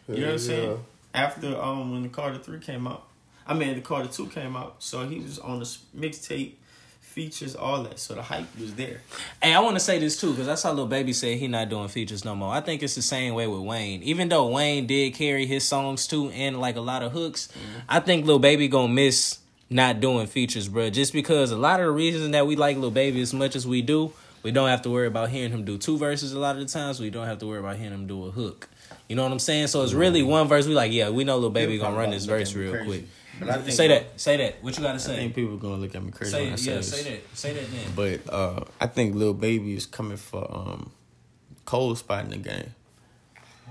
You 0.09 0.17
know 0.17 0.23
what 0.27 0.33
I'm 0.33 0.39
saying? 0.39 0.85
After 1.13 1.61
um 1.61 1.93
when 1.93 2.03
the 2.05 2.09
Carter 2.09 2.39
three 2.39 2.59
came 2.61 2.87
out, 2.87 3.05
I 3.47 3.53
mean 3.53 3.75
the 3.75 3.83
Carter 3.83 4.09
two 4.09 4.29
came 4.29 4.57
out, 4.57 4.77
so 4.79 5.07
he 5.07 5.19
was 5.21 5.39
on 5.39 5.59
the 5.59 5.67
mixtape, 5.97 6.53
features, 7.17 7.57
all 7.57 7.83
that. 7.83 7.99
So 7.99 8.15
the 8.15 8.21
hype 8.21 8.45
was 8.61 8.75
there. 8.75 9.01
Hey, 9.43 9.55
I 9.55 9.61
want 9.61 9.75
to 9.75 9.81
say 9.81 9.99
this 9.99 10.21
too 10.21 10.33
because 10.33 10.49
I 10.49 10.55
saw 10.55 10.71
Lil 10.73 10.87
Baby 10.87 11.15
say 11.15 11.39
he 11.39 11.49
not 11.49 11.71
doing 11.71 11.89
features 11.89 12.27
no 12.27 12.35
more. 12.35 12.53
I 12.53 12.61
think 12.61 12.83
it's 12.83 12.95
the 12.95 13.01
same 13.01 13.33
way 13.33 13.47
with 13.47 13.61
Wayne. 13.61 14.03
Even 14.03 14.29
though 14.29 14.49
Wayne 14.49 14.87
did 14.87 15.15
carry 15.15 15.47
his 15.47 15.67
songs 15.67 16.07
too 16.07 16.29
and 16.29 16.61
like 16.61 16.77
a 16.77 16.83
lot 16.83 17.03
of 17.03 17.13
hooks, 17.13 17.49
mm-hmm. 17.49 17.79
I 17.89 18.01
think 18.01 18.27
Lil 18.27 18.39
Baby 18.39 18.69
gonna 18.69 18.93
miss 18.93 19.39
not 19.71 19.99
doing 19.99 20.27
features, 20.27 20.69
bro. 20.69 20.91
Just 20.91 21.15
because 21.15 21.53
a 21.53 21.57
lot 21.57 21.81
of 21.81 21.87
the 21.87 21.93
reasons 21.93 22.33
that 22.33 22.47
we 22.47 22.55
like 22.55 22.77
Lil 22.77 22.91
Baby 22.91 23.23
as 23.23 23.33
much 23.33 23.57
as 23.57 23.67
we 23.67 23.81
do, 23.81 24.13
we 24.43 24.51
don't 24.51 24.69
have 24.69 24.83
to 24.83 24.91
worry 24.91 25.07
about 25.07 25.31
hearing 25.31 25.53
him 25.53 25.65
do 25.65 25.79
two 25.79 25.97
verses 25.97 26.35
a 26.35 26.39
lot 26.39 26.57
of 26.57 26.61
the 26.61 26.69
times. 26.69 27.01
We 27.01 27.09
don't 27.09 27.27
have 27.27 27.39
to 27.39 27.47
worry 27.47 27.61
about 27.61 27.77
hearing 27.77 27.95
him 27.95 28.07
do 28.07 28.27
a 28.27 28.31
hook. 28.31 28.69
You 29.09 29.17
know 29.17 29.23
what 29.23 29.33
I'm 29.33 29.39
saying? 29.39 29.69
So 29.69 29.83
it's 29.83 29.93
mm-hmm. 29.93 30.01
really 30.01 30.23
one 30.23 30.49
verse. 30.49 30.67
We 30.67 30.75
like, 30.75 30.93
yeah, 30.93 31.09
we 31.09 31.25
know 31.25 31.39
Lil 31.39 31.49
Baby 31.49 31.79
gonna 31.79 31.97
run 31.97 32.11
this 32.11 32.27
verse 32.27 32.53
real 32.53 32.73
crazy. 32.73 32.87
quick. 32.87 33.05
But 33.39 33.51
I 33.51 33.69
Say 33.71 33.89
that. 33.89 34.21
Say 34.21 34.37
that. 34.39 34.63
What 34.63 34.77
you 34.77 34.83
gotta 34.83 34.99
say? 34.99 35.13
I 35.13 35.17
say? 35.17 35.23
think 35.23 35.35
people 35.35 35.57
gonna 35.57 35.77
look 35.77 35.95
at 35.95 36.03
me 36.03 36.11
crazy 36.11 36.33
Say 36.33 36.45
when 36.45 36.53
I 36.53 36.57
say 36.57 36.71
yeah. 36.71 36.77
this. 36.77 36.91
Say 36.91 37.11
that. 37.11 37.37
Say 37.37 37.53
that 37.55 37.71
then. 37.71 37.93
But 37.95 38.33
uh, 38.33 38.65
I 38.81 38.87
think 38.87 39.15
Lil 39.15 39.35
Baby 39.35 39.75
is 39.75 39.87
coming 39.87 40.17
for 40.17 40.47
um, 40.51 40.93
cold 41.65 41.99
spot 41.99 42.25
in 42.25 42.31
the 42.31 42.39
game. 42.39 42.75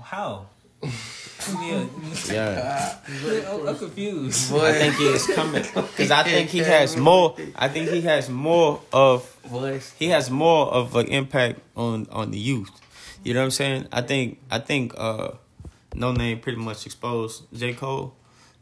How? 0.02 0.46
yeah. 0.82 1.86
Yeah. 2.30 2.98
I'm, 3.50 3.68
I'm 3.68 3.76
confused. 3.76 4.52
I 4.54 4.72
think 4.72 4.94
he 4.96 5.04
is 5.04 5.26
coming 5.26 5.62
because 5.62 6.10
I 6.10 6.22
think 6.22 6.50
he 6.50 6.58
has 6.58 6.96
more. 6.96 7.36
I 7.54 7.68
think 7.68 7.90
he 7.90 8.02
has 8.02 8.28
more 8.28 8.80
of 8.92 9.28
Voice. 9.44 9.92
he 9.98 10.08
has 10.08 10.30
more 10.30 10.66
of 10.68 10.94
an 10.96 11.06
impact 11.06 11.60
on 11.76 12.06
on 12.10 12.30
the 12.30 12.38
youth. 12.38 12.70
You 13.22 13.34
know 13.34 13.40
what 13.40 13.46
I'm 13.46 13.50
saying? 13.50 13.88
I 13.92 14.02
think 14.02 14.38
I 14.50 14.58
think 14.58 14.94
uh, 14.96 15.32
Noname 15.94 16.40
pretty 16.40 16.58
much 16.58 16.86
exposed 16.86 17.44
J 17.52 17.74
Cole. 17.74 18.14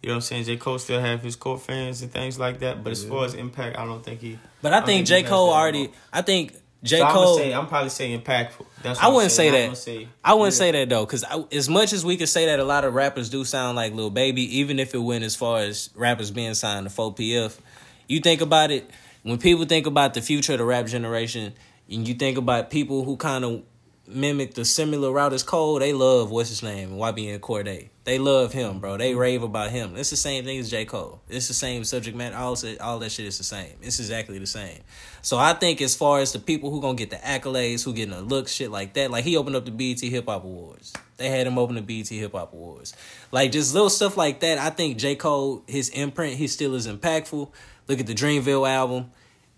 You 0.04 0.08
know 0.08 0.16
what 0.16 0.16
I'm 0.16 0.20
saying? 0.20 0.44
J 0.44 0.56
Cole 0.58 0.78
still 0.78 1.00
have 1.00 1.22
his 1.22 1.34
core 1.34 1.56
fans 1.56 2.02
and 2.02 2.12
things 2.12 2.38
like 2.38 2.58
that, 2.58 2.84
but 2.84 2.90
as 2.92 3.02
far 3.02 3.24
as 3.24 3.32
impact, 3.32 3.78
I 3.78 3.86
don't 3.86 4.04
think 4.04 4.20
he. 4.20 4.38
But 4.60 4.74
I 4.74 4.80
don't 4.80 4.86
think 4.86 4.98
he 4.98 5.04
J 5.04 5.22
Cole 5.22 5.48
already. 5.50 5.90
I 6.12 6.20
think 6.20 6.52
J 6.82 6.98
So 6.98 7.04
I'm, 7.06 7.12
Cole. 7.14 7.38
say, 7.38 7.54
I'm 7.54 7.66
probably 7.68 7.88
saying 7.88 8.20
impactful. 8.20 8.66
That's 8.82 9.00
what 9.00 9.08
I 9.08 9.08
wouldn't 9.14 9.32
say. 9.32 9.46
I'm 9.48 9.52
that. 9.54 9.64
gonna 9.64 9.76
say- 9.76 10.08
I 10.22 10.34
wouldn't 10.34 10.52
Yeah. 10.52 10.58
say 10.58 10.70
that 10.72 10.88
though, 10.90 11.06
because 11.06 11.24
as 11.50 11.70
much 11.70 11.94
as 11.94 12.04
we 12.04 12.18
could 12.18 12.28
say 12.28 12.44
that 12.44 12.60
a 12.60 12.64
lot 12.64 12.84
of 12.84 12.92
rappers 12.92 13.30
do 13.30 13.46
sound 13.46 13.76
like 13.76 13.94
Lil 13.94 14.10
Baby, 14.10 14.58
even 14.58 14.78
if 14.78 14.94
it 14.94 14.98
went 14.98 15.24
as 15.24 15.34
far 15.34 15.60
as 15.60 15.88
rappers 15.94 16.30
being 16.30 16.52
signed 16.52 16.84
to 16.86 16.90
4PF, 16.94 17.58
you 18.06 18.20
think 18.20 18.42
about 18.42 18.70
it 18.70 18.90
when 19.22 19.38
people 19.38 19.64
think 19.64 19.86
about 19.86 20.12
the 20.12 20.20
future 20.20 20.52
of 20.52 20.58
the 20.58 20.66
rap 20.66 20.84
generation, 20.84 21.54
and 21.90 22.06
you 22.06 22.12
think 22.12 22.36
about 22.36 22.68
people 22.68 23.04
who 23.04 23.16
kind 23.16 23.42
of 23.46 23.62
mimic 24.06 24.54
the 24.54 24.64
similar 24.64 25.10
route 25.10 25.32
as 25.32 25.42
Cole, 25.42 25.78
they 25.78 25.92
love 25.92 26.30
what's 26.30 26.50
his 26.50 26.62
name, 26.62 26.90
YBN 26.90 27.40
Cordae. 27.40 27.88
They 28.04 28.18
love 28.18 28.52
him, 28.52 28.80
bro. 28.80 28.98
They 28.98 29.12
mm-hmm. 29.12 29.20
rave 29.20 29.42
about 29.42 29.70
him. 29.70 29.96
It's 29.96 30.10
the 30.10 30.16
same 30.16 30.44
thing 30.44 30.58
as 30.58 30.70
J 30.70 30.84
Cole. 30.84 31.22
It's 31.28 31.48
the 31.48 31.54
same 31.54 31.84
subject 31.84 32.14
matter. 32.14 32.36
All 32.36 32.54
that- 32.54 32.80
all 32.80 32.98
that 32.98 33.10
shit 33.10 33.24
is 33.24 33.38
the 33.38 33.44
same. 33.44 33.76
It's 33.80 33.98
exactly 33.98 34.38
the 34.38 34.46
same. 34.46 34.80
So 35.22 35.38
I 35.38 35.54
think 35.54 35.80
as 35.80 35.94
far 35.94 36.20
as 36.20 36.32
the 36.32 36.38
people 36.38 36.70
who 36.70 36.82
gonna 36.82 36.96
get 36.96 37.08
the 37.08 37.16
accolades, 37.16 37.82
who 37.82 37.94
getting 37.94 38.14
the 38.14 38.20
look, 38.20 38.48
shit 38.48 38.70
like 38.70 38.92
that, 38.94 39.10
like 39.10 39.24
he 39.24 39.38
opened 39.38 39.56
up 39.56 39.64
the 39.64 39.70
BET 39.70 40.00
Hip 40.00 40.26
Hop 40.26 40.44
Awards. 40.44 40.92
They 41.16 41.30
had 41.30 41.46
him 41.46 41.56
open 41.56 41.76
the 41.76 41.82
BET 41.82 42.08
Hip 42.08 42.32
Hop 42.32 42.52
Awards. 42.52 42.94
Like 43.32 43.52
just 43.52 43.72
little 43.72 43.88
stuff 43.88 44.18
like 44.18 44.40
that. 44.40 44.58
I 44.58 44.68
think 44.68 44.98
J 44.98 45.16
Cole, 45.16 45.64
his 45.66 45.88
imprint, 45.88 46.36
he 46.36 46.46
still 46.46 46.74
is 46.74 46.86
impactful. 46.86 47.50
Look 47.88 48.00
at 48.00 48.06
the 48.06 48.14
Dreamville 48.14 48.68
album. 48.68 49.10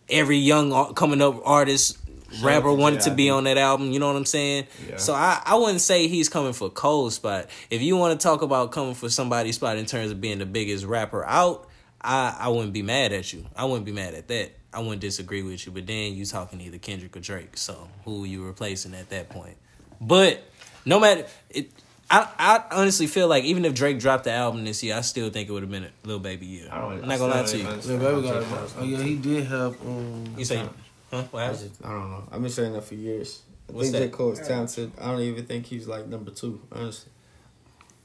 Every 0.09 0.39
young 0.39 0.95
coming 0.95 1.21
up 1.21 1.43
artist, 1.45 1.99
rapper 2.43 2.73
wanted 2.73 3.01
to 3.03 3.11
be 3.11 3.31
on 3.31 3.45
that 3.45 3.59
album. 3.59 3.93
You 3.93 3.99
know 3.99 4.07
what 4.09 4.17
I'm 4.17 4.25
saying? 4.25 4.67
Yeah. 4.89 4.97
So 4.97 5.15
I, 5.15 5.41
I 5.45 5.55
wouldn't 5.57 5.81
say 5.81 6.09
he's 6.09 6.29
coming 6.29 6.53
for 6.53 6.69
Cole's 6.71 7.15
spot. 7.15 7.49
If 7.71 7.83
you 7.83 7.97
want 7.97 8.19
to 8.19 8.23
talk 8.23 8.43
about 8.43 8.73
coming 8.73 8.95
for 8.95 9.09
somebody's 9.09 9.57
spot 9.57 9.77
in 9.77 9.87
terms 9.87 10.11
of 10.11 10.21
being 10.21 10.39
the 10.39 10.47
biggest 10.47 10.85
rapper 10.85 11.25
out, 11.25 11.69
I, 12.01 12.37
I 12.39 12.49
wouldn't 12.49 12.73
be 12.73 12.83
mad 12.83 13.13
at 13.13 13.33
you. 13.33 13.47
I 13.57 13.65
wouldn't 13.65 13.85
be 13.87 13.93
mad 13.93 14.15
at 14.15 14.29
that. 14.29 14.53
I 14.73 14.81
wouldn't 14.81 15.01
disagree 15.01 15.43
with 15.43 15.65
you. 15.67 15.73
But 15.73 15.87
then 15.87 16.15
you 16.15 16.25
talking 16.27 16.61
either 16.61 16.79
Kendrick 16.79 17.17
or 17.17 17.21
Drake. 17.21 17.57
So 17.57 17.89
who 18.05 18.25
are 18.25 18.27
you 18.27 18.45
replacing 18.45 18.95
at 18.95 19.09
that 19.11 19.29
point? 19.31 19.57
But 20.01 20.43
no 20.85 21.01
matter 21.01 21.27
it, 21.51 21.71
I 22.11 22.29
I 22.39 22.63
honestly 22.73 23.07
feel 23.07 23.27
like 23.27 23.45
even 23.45 23.65
if 23.65 23.75
Drake 23.75 23.99
dropped 23.99 24.25
the 24.25 24.33
album 24.33 24.65
this 24.65 24.83
year, 24.85 24.95
I 24.97 25.01
still 25.01 25.31
think 25.31 25.49
it 25.49 25.53
would 25.53 25.63
have 25.63 25.71
been 25.71 25.85
a 25.85 25.91
Lil 26.05 26.19
Baby 26.21 26.47
year. 26.47 26.69
I 26.71 26.81
don't- 26.81 27.03
I'm 27.03 27.09
not 27.09 27.19
gonna 27.19 27.35
lie 27.35 27.43
to 27.45 27.57
you. 27.57 27.63
don't 27.65 27.85
Yeah, 27.85 27.97
baby 27.97 28.23
got 28.29 28.43
it. 28.43 28.49
Oh 28.79 28.85
yeah, 28.85 28.99
he 29.03 29.17
did 29.17 29.47
have. 29.47 29.81
Um, 29.81 30.35
You 30.37 30.45
say, 30.45 30.69
huh? 31.11 31.23
What 31.31 31.41
I, 31.43 31.47
happened? 31.47 31.69
just, 31.69 31.85
I 31.85 31.91
don't 31.91 32.11
know. 32.11 32.29
I've 32.31 32.41
been 32.43 32.51
saying 32.51 32.73
that 32.73 32.85
for 32.85 32.95
years. 32.95 33.43
I 33.69 33.73
What's 33.73 33.91
think 33.91 34.03
J. 34.03 34.07
that? 34.07 34.13
Cole 34.17 34.33
is 34.33 34.47
talented. 34.47 34.93
I 35.01 35.07
don't 35.11 35.21
even 35.23 35.45
think 35.47 35.67
he's 35.67 35.87
like 35.89 36.07
number 36.07 36.31
two, 36.31 36.61
honestly. 36.71 37.11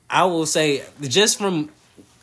I 0.09 0.25
will 0.25 0.45
say 0.45 0.83
just 1.01 1.37
from 1.37 1.69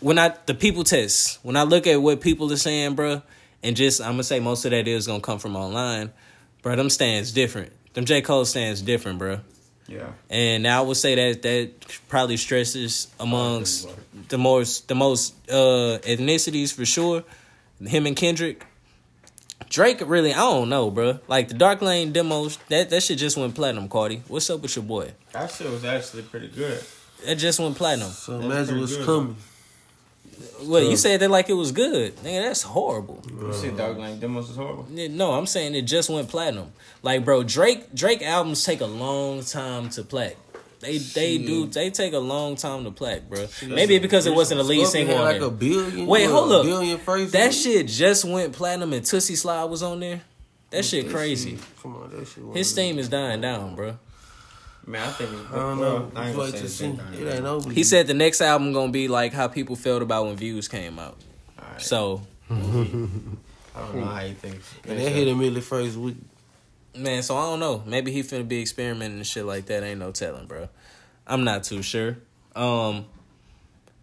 when 0.01 0.19
I 0.19 0.35
the 0.47 0.55
people 0.55 0.85
test, 0.85 1.39
when 1.43 1.57
I 1.57 1.63
look 1.63 1.87
at 1.87 2.01
what 2.03 2.21
people 2.21 2.53
are 2.53 2.57
saying, 2.57 2.95
bro, 2.95 3.23
and 3.63 3.77
just 3.77 4.01
I'm 4.01 4.13
gonna 4.13 4.25
say 4.25 4.41
most 4.41 4.65
of 4.65 4.73
that 4.73 4.87
is 4.87 5.07
gonna 5.07 5.21
come 5.21 5.39
from 5.39 5.57
online, 5.57 6.13
bruh. 6.63 6.77
Them 6.77 6.91
stands 6.91 7.33
different. 7.33 7.73
them 7.95 8.05
J 8.05 8.21
Cole 8.23 8.45
stands 8.45 8.83
different, 8.83 9.19
bro. 9.19 9.41
Yeah. 9.87 10.11
And 10.29 10.69
I 10.69 10.83
would 10.83 10.99
say 10.99 11.15
that 11.15 11.43
that 11.43 11.99
probably 12.09 12.37
stresses 12.37 13.09
amongst 13.19 13.89
the 14.29 14.37
most 14.37 14.87
the 14.89 14.95
most 14.95 15.35
uh 15.49 15.99
ethnicities 16.03 16.73
for 16.75 16.85
sure. 16.85 17.25
Him 17.81 18.07
and 18.07 18.17
Kendrick. 18.17 18.65
Drake 19.69 20.01
really, 20.05 20.33
I 20.33 20.39
don't 20.39 20.69
know, 20.69 20.91
bro. 20.91 21.19
Like 21.29 21.49
the 21.49 21.55
Dark 21.55 21.83
Lane 21.83 22.13
demos, 22.13 22.59
that 22.69 22.91
that 22.91 23.03
shit 23.03 23.19
just 23.19 23.37
went 23.37 23.55
platinum, 23.55 23.89
Cardi. 23.89 24.23
What's 24.29 24.49
up 24.51 24.61
with 24.61 24.75
your 24.77 24.85
boy? 24.85 25.13
That 25.33 25.51
shit 25.51 25.71
was 25.71 25.85
actually 25.85 26.23
pretty 26.23 26.49
good. 26.49 26.83
It 27.27 27.35
just 27.37 27.59
went 27.61 27.77
platinum. 27.77 28.11
So 28.11 28.33
That's 28.33 28.45
imagine 28.45 28.67
pretty 28.67 28.81
what's 28.81 28.97
good, 28.97 29.07
coming. 29.07 29.37
Well, 30.63 30.83
you 30.83 30.97
said 30.97 31.21
that 31.21 31.31
like 31.31 31.49
it 31.49 31.55
was 31.55 31.73
good. 31.73 32.17
Nigga, 32.19 32.43
that's 32.43 32.63
horrible. 32.63 33.23
You 33.29 33.53
said 33.53 33.77
Dark 33.77 33.99
Lane 33.99 34.21
demos 34.21 34.51
is 34.51 34.57
horrible. 34.57 34.87
No, 34.89 35.33
I'm 35.33 35.47
saying 35.47 35.75
it 35.75 35.83
just 35.83 36.09
went 36.09 36.29
platinum. 36.29 36.73
Like, 37.03 37.25
bro, 37.25 37.43
Drake 37.43 37.93
Drake 37.93 38.23
albums 38.23 38.65
take 38.65 38.81
a 38.81 38.87
long 38.87 39.43
time 39.43 39.91
to 39.91 40.03
play. 40.03 40.37
They 40.81 40.99
they 40.99 41.39
do 41.39 41.67
they 41.67 41.91
take 41.91 42.13
a 42.13 42.19
long 42.19 42.55
time 42.57 42.85
to 42.85 42.91
play, 42.91 43.21
bro. 43.29 43.47
Maybe 43.67 43.99
because 43.99 44.27
it 44.27 44.35
wasn't 44.35 44.61
a 44.61 44.63
lead 44.63 44.87
single 44.87 45.17
had 45.17 45.21
on 45.21 45.27
like 45.27 45.41
there. 45.41 45.49
a 45.49 45.51
billion. 45.51 46.07
Wait, 46.07 46.25
hold 46.27 46.53
up. 46.53 46.65
Billion 46.65 46.99
first. 46.99 47.33
That 47.33 47.51
week? 47.51 47.59
shit 47.59 47.87
just 47.89 48.25
went 48.25 48.53
platinum 48.53 48.93
and 48.93 49.03
Toosie 49.05 49.37
Slide 49.37 49.65
was 49.65 49.83
on 49.83 49.99
there. 50.01 50.21
That 50.71 50.85
shit 50.85 51.07
That 51.07 51.15
crazy. 51.15 51.53
shit- 51.57 51.61
Come 51.83 51.97
on, 51.97 52.11
that 52.11 52.27
shit. 52.27 52.45
His 52.55 52.71
steam 52.71 52.99
is 52.99 53.09
dying 53.09 53.41
down, 53.41 53.75
bro. 53.75 53.99
Man, 54.87 55.07
I 55.07 55.11
think. 55.13 55.31
I 55.53 55.57
don't 55.57 55.81
know. 55.81 56.11
I 56.15 56.29
ain't 56.29 56.29
It's 56.29 56.37
gonna 56.37 56.51
like 56.51 56.51
say 56.61 56.65
it's 56.65 56.75
see. 56.75 56.99
It 57.23 57.35
ain't 57.35 57.45
over. 57.45 57.71
He 57.71 57.83
said 57.85 58.07
the 58.07 58.15
next 58.15 58.41
album 58.41 58.73
gonna 58.73 58.93
be 58.93 59.09
like 59.09 59.33
how 59.33 59.49
people 59.49 59.77
felt 59.77 60.03
about 60.03 60.27
when 60.27 60.37
Views 60.37 60.69
came 60.69 60.99
out. 60.99 61.17
Alright. 61.61 61.83
So, 61.83 62.23
I 62.51 62.55
don't 62.55 63.95
know 63.97 64.05
how 64.07 64.23
you 64.23 64.35
think. 64.35 64.57
and 64.87 64.99
that 64.99 65.11
hit 65.11 65.29
him 65.29 65.41
in 65.43 65.55
the 65.55 65.61
first 65.61 65.97
week. 65.97 66.17
Man, 66.97 67.23
so 67.23 67.37
I 67.37 67.43
don't 67.43 67.61
know. 67.61 67.83
Maybe 67.87 68.13
he 68.13 68.23
finna 68.23 68.47
be 68.47 68.61
experimenting 68.61 69.19
and 69.19 69.27
shit 69.27 69.45
like 69.45 69.67
that. 69.67 69.83
Ain't 69.83 70.01
no 70.01 70.13
telling, 70.13 70.47
bro. 70.47 70.69
I'm 71.27 71.45
not 71.45 71.65
too 71.65 71.83
sure. 71.83 72.19
Um, 72.57 73.07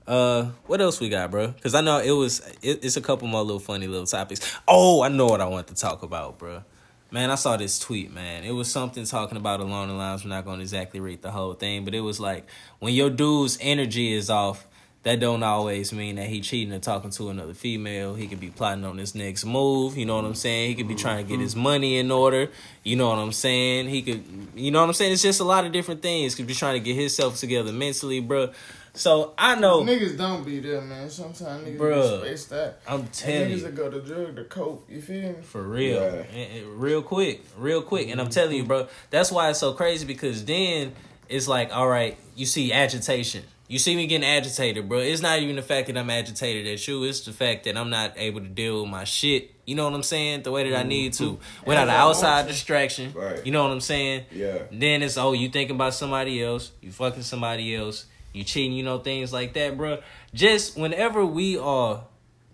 uh, 0.07 0.49
what 0.67 0.81
else 0.81 0.99
we 0.99 1.09
got, 1.09 1.31
bro? 1.31 1.47
Because 1.47 1.73
I 1.73 1.81
know 1.81 1.99
it 1.99 2.11
was 2.11 2.39
it, 2.61 2.83
it's 2.83 2.97
a 2.97 3.01
couple 3.01 3.27
more 3.27 3.41
little 3.41 3.59
funny 3.59 3.87
little 3.87 4.05
topics. 4.05 4.59
Oh, 4.67 5.01
I 5.01 5.09
know 5.09 5.25
what 5.25 5.41
I 5.41 5.45
want 5.45 5.67
to 5.67 5.75
talk 5.75 6.03
about, 6.03 6.37
bro. 6.37 6.63
Man, 7.11 7.31
I 7.31 7.35
saw 7.35 7.55
this 7.55 7.79
tweet, 7.79 8.11
man. 8.13 8.43
It 8.43 8.51
was 8.51 8.69
something 8.69 9.05
talking 9.05 9.37
about 9.37 9.59
along 9.59 9.87
the 9.87 9.93
lines. 9.93 10.23
We're 10.23 10.31
not 10.31 10.43
going 10.43 10.57
to 10.57 10.63
exactly 10.63 10.99
read 10.99 11.21
the 11.21 11.31
whole 11.31 11.53
thing, 11.53 11.85
but 11.85 11.93
it 11.93 12.01
was 12.01 12.19
like 12.19 12.47
when 12.79 12.93
your 12.93 13.09
dude's 13.09 13.57
energy 13.61 14.13
is 14.13 14.29
off, 14.29 14.67
that 15.05 15.19
don't 15.19 15.43
always 15.43 15.93
mean 15.93 16.15
that 16.15 16.25
he 16.25 16.41
cheating 16.41 16.73
or 16.73 16.79
talking 16.79 17.11
to 17.11 17.29
another 17.29 17.53
female. 17.53 18.15
He 18.15 18.27
could 18.27 18.39
be 18.39 18.49
plotting 18.49 18.83
on 18.83 18.97
his 18.97 19.13
next 19.13 19.45
move. 19.45 19.95
You 19.95 20.07
know 20.07 20.15
what 20.15 20.25
I'm 20.25 20.33
saying? 20.33 20.69
He 20.69 20.73
could 20.73 20.87
be 20.87 20.95
mm-hmm. 20.95 21.01
trying 21.01 21.23
to 21.23 21.29
get 21.29 21.39
his 21.39 21.53
mm-hmm. 21.53 21.61
money 21.61 21.97
in 21.99 22.09
order. 22.09 22.49
You 22.81 22.95
know 22.95 23.09
what 23.09 23.19
I'm 23.19 23.31
saying? 23.31 23.87
He 23.87 24.01
could, 24.01 24.23
you 24.55 24.71
know 24.71 24.81
what 24.81 24.87
I'm 24.87 24.93
saying? 24.93 25.13
It's 25.13 25.21
just 25.21 25.39
a 25.39 25.43
lot 25.43 25.63
of 25.63 25.71
different 25.71 26.01
things. 26.01 26.33
Could 26.33 26.47
be 26.47 26.55
trying 26.55 26.73
to 26.73 26.79
get 26.79 26.99
himself 26.99 27.37
together 27.37 27.71
mentally, 27.71 28.19
bro. 28.19 28.49
So 28.95 29.35
I 29.37 29.59
know, 29.59 29.83
Niggas 29.83 30.17
don't 30.17 30.43
be 30.43 30.59
there, 30.59 30.81
man. 30.81 31.07
Sometimes 31.11 31.67
niggas 31.67 31.77
Bruh, 31.77 32.21
be 32.23 32.27
spaced 32.27 32.53
out. 32.53 32.73
I'm 32.87 33.05
telling 33.07 33.51
niggas 33.51 33.57
you. 33.57 33.63
that 33.63 33.75
go 33.75 33.91
to 33.91 34.01
drug, 34.01 34.35
the 34.35 34.45
coke. 34.45 34.87
You 34.89 35.01
feel 35.01 35.33
me? 35.33 35.35
For 35.43 35.61
real. 35.61 36.01
Yeah. 36.01 36.61
Real 36.69 37.03
quick. 37.03 37.43
Real 37.59 37.83
quick. 37.83 38.09
And 38.09 38.19
I'm 38.19 38.29
telling 38.29 38.55
you, 38.55 38.63
mm-hmm. 38.63 38.69
bro, 38.69 38.87
that's 39.11 39.31
why 39.31 39.51
it's 39.51 39.59
so 39.59 39.73
crazy 39.73 40.07
because 40.07 40.45
then 40.45 40.93
it's 41.29 41.47
like, 41.47 41.71
all 41.71 41.87
right, 41.87 42.17
you 42.35 42.47
see 42.47 42.73
agitation. 42.73 43.43
You 43.67 43.79
see 43.79 43.95
me 43.95 44.05
getting 44.05 44.27
agitated, 44.27 44.87
bro. 44.87 44.99
It's 44.99 45.21
not 45.21 45.39
even 45.39 45.55
the 45.55 45.63
fact 45.63 45.87
that 45.87 45.97
I'm 45.97 46.09
agitated 46.09 46.71
at 46.71 46.87
you. 46.87 47.03
It's 47.03 47.21
the 47.21 47.33
fact 47.33 47.63
that 47.63 47.75
I'm 47.75 47.89
not 47.89 48.13
able 48.15 48.41
to 48.41 48.47
deal 48.47 48.81
with 48.81 48.91
my 48.91 49.05
shit. 49.05 49.55
You 49.65 49.73
know 49.73 49.85
what 49.85 49.93
I'm 49.93 50.03
saying? 50.03 50.43
The 50.43 50.51
way 50.51 50.69
that 50.69 50.77
I 50.77 50.83
need 50.83 51.13
to. 51.13 51.39
Without 51.65 51.87
an 51.87 51.95
outside 51.95 52.47
distraction. 52.47 53.11
Right. 53.13 53.43
You 53.43 53.51
know 53.51 53.63
what 53.63 53.71
I'm 53.71 53.81
saying? 53.81 54.25
Yeah. 54.31 54.63
Then 54.71 55.01
it's, 55.01 55.17
oh, 55.17 55.33
you 55.33 55.49
thinking 55.49 55.75
about 55.75 55.95
somebody 55.95 56.43
else. 56.43 56.71
You 56.81 56.91
fucking 56.91 57.23
somebody 57.23 57.75
else. 57.75 58.05
You 58.33 58.43
cheating, 58.43 58.73
you 58.73 58.83
know, 58.83 58.99
things 58.99 59.33
like 59.33 59.53
that, 59.53 59.77
bro. 59.77 59.99
Just 60.33 60.77
whenever 60.77 61.25
we 61.25 61.57
are 61.57 62.03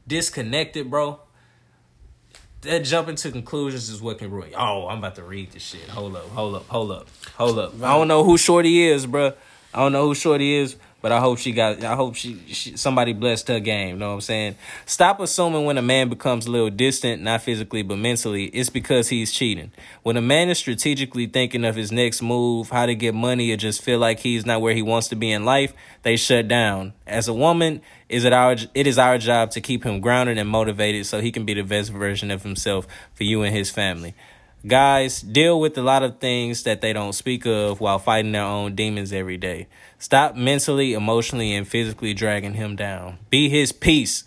disconnected, 0.08 0.90
bro, 0.90 1.20
that 2.62 2.84
jumping 2.84 3.16
to 3.16 3.32
conclusions 3.32 3.90
is 3.90 4.02
what 4.02 4.20
can 4.20 4.30
ruin. 4.30 4.52
Oh, 4.56 4.88
I'm 4.88 5.00
about 5.00 5.16
to 5.16 5.24
read 5.24 5.52
this 5.52 5.64
shit. 5.64 5.90
Hold 5.90 6.16
up, 6.16 6.28
hold 6.28 6.56
up, 6.56 6.68
hold 6.68 6.92
up, 6.92 7.08
hold 7.36 7.58
up. 7.58 7.74
I 7.82 7.98
don't 7.98 8.08
know 8.08 8.24
who 8.24 8.38
Shorty 8.38 8.88
is, 8.88 9.08
bro. 9.08 9.34
I 9.74 9.80
don't 9.80 9.92
know 9.92 10.06
who 10.06 10.14
Shorty 10.14 10.54
is, 10.54 10.76
but 11.02 11.12
I 11.12 11.20
hope 11.20 11.40
she 11.40 11.52
got. 11.52 11.84
I 11.84 11.96
hope 11.96 12.16
she, 12.16 12.40
she 12.48 12.78
somebody 12.78 13.14
blessed 13.14 13.48
her 13.48 13.60
game. 13.60 13.98
Know 14.00 14.10
what 14.10 14.14
I'm 14.16 14.22
saying? 14.22 14.56
Stop 14.86 15.20
assuming 15.20 15.66
when 15.66 15.78
a 15.78 15.82
man 15.82 16.10
becomes 16.10 16.46
a 16.46 16.52
little 16.52 16.70
distant, 16.70 17.22
not 17.22 17.42
physically 17.42 17.82
but 17.82 17.98
mentally, 17.98 18.46
it's 18.46 18.70
because 18.70 19.10
he's 19.10 19.32
cheating. 19.32 19.72
When 20.04 20.18
a 20.18 20.22
man 20.22 20.50
is 20.50 20.60
strategically 20.60 21.26
thinking 21.26 21.66
of 21.66 21.76
his 21.76 21.92
next 21.92 22.22
move, 22.22 22.70
how 22.70 22.86
to 22.86 22.96
get 22.96 23.16
money, 23.16 23.52
or 23.52 23.58
just 23.58 23.82
feel 23.82 24.00
like 24.00 24.20
he's 24.20 24.46
not 24.46 24.62
where 24.62 24.74
he 24.74 24.82
wants 24.82 25.08
to 25.10 25.16
be 25.16 25.32
in 25.32 25.44
life, 25.44 25.74
they 26.04 26.16
shut 26.16 26.48
down. 26.48 26.94
As 27.08 27.28
a 27.28 27.34
woman, 27.34 27.82
is 28.08 28.24
it 28.26 28.34
our 28.34 28.56
it 28.74 28.88
is 28.88 28.98
our 28.98 29.18
job 29.18 29.52
to 29.52 29.62
keep 29.62 29.84
him 29.84 30.02
grounded 30.02 30.38
and 30.38 30.48
motivated 30.48 31.06
so 31.06 31.20
he 31.20 31.32
can 31.32 31.46
be 31.46 31.54
the 31.54 31.64
best 31.64 31.92
version 31.92 32.30
of 32.30 32.44
himself 32.44 32.88
for 33.14 33.24
you 33.24 33.42
and 33.42 33.56
his 33.56 33.72
family. 33.72 34.14
Guys, 34.68 35.22
deal 35.22 35.60
with 35.60 35.76
a 35.80 35.82
lot 35.82 36.04
of 36.04 36.20
things 36.20 36.62
that 36.64 36.82
they 36.82 36.94
don't 36.94 37.14
speak 37.14 37.48
of 37.48 37.82
while 37.82 37.98
fighting 37.98 38.32
their 38.32 38.44
own 38.44 38.76
demons 38.76 39.12
every 39.12 39.38
day. 39.38 39.68
Stop 40.02 40.36
mentally, 40.36 40.94
emotionally, 40.94 41.54
and 41.54 41.68
physically 41.68 42.16
dragging 42.16 42.56
him 42.56 42.76
down. 42.76 43.20
Be 43.30 43.50
his 43.50 43.72
peace 43.72 44.24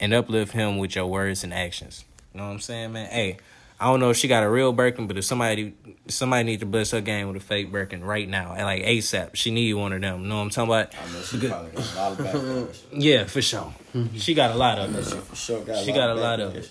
and 0.00 0.14
uplift 0.14 0.52
him 0.52 0.78
with 0.78 0.96
your 0.96 1.04
words 1.06 1.44
and 1.44 1.52
actions. 1.52 2.06
You 2.32 2.40
know 2.40 2.46
what 2.46 2.54
I'm 2.54 2.60
saying, 2.60 2.92
man? 2.94 3.10
Hey, 3.10 3.36
I 3.78 3.84
don't 3.90 4.00
know 4.00 4.08
if 4.08 4.16
she 4.16 4.28
got 4.28 4.42
a 4.44 4.48
real 4.48 4.72
Birkin, 4.72 5.06
but 5.06 5.18
if 5.18 5.26
somebody 5.26 5.74
somebody 6.08 6.44
need 6.44 6.60
to 6.60 6.66
bless 6.66 6.92
her 6.92 7.02
game 7.02 7.28
with 7.28 7.36
a 7.36 7.40
fake 7.40 7.70
Birkin 7.70 8.02
right 8.02 8.26
now, 8.26 8.52
and 8.52 8.62
like 8.62 8.82
ASAP, 8.82 9.34
she 9.34 9.50
need 9.50 9.74
one 9.74 9.92
of 9.92 10.00
them. 10.00 10.22
You 10.22 10.26
know 10.26 10.36
what 10.36 10.42
I'm 10.44 10.48
talking 10.48 10.72
about? 10.72 10.94
I 10.94 11.12
know 11.12 11.20
she 11.20 11.48
probably 11.48 11.70
got 11.72 11.94
a 11.94 11.96
lot 11.98 12.12
of 12.12 12.18
backlash. 12.26 12.80
Yeah, 12.92 13.24
for 13.24 13.42
sure. 13.42 13.74
She 14.16 14.32
got 14.32 14.52
a 14.52 14.54
lot 14.54 14.78
of 14.78 14.90
She 15.06 15.16
for 15.18 15.36
sure 15.36 15.64
got 15.64 15.82
a 15.82 15.84
She 15.84 15.90
lot 15.92 15.96
got 15.96 16.08
a 16.08 16.12
of 16.12 16.18
lot 16.18 16.40
of 16.40 16.52
backlash. 16.54 16.70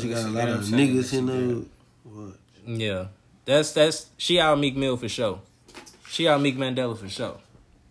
She 0.00 0.08
got 0.08 0.24
a 0.24 0.28
lot 0.30 0.48
of 0.48 0.60
niggas 0.64 1.12
in 1.12 1.26
did. 1.26 1.36
the. 1.36 1.66
What? 2.04 2.34
Yeah, 2.66 3.06
that's 3.44 3.72
that's 3.72 4.06
she 4.16 4.40
out 4.40 4.58
Meek 4.58 4.74
Mill 4.74 4.96
for 4.96 5.10
sure. 5.10 5.40
She 6.08 6.26
out 6.26 6.40
Meek 6.40 6.56
Mandela 6.56 6.96
for 6.96 7.10
sure. 7.10 7.36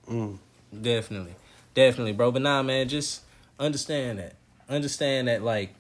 Mm. 0.10 0.38
Definitely, 0.82 1.36
definitely, 1.74 2.14
bro. 2.14 2.32
But 2.32 2.42
nah, 2.42 2.64
man, 2.64 2.88
just 2.90 3.22
understand 3.60 4.20
that. 4.20 4.36
Understand 4.70 5.28
that, 5.28 5.44
like, 5.44 5.76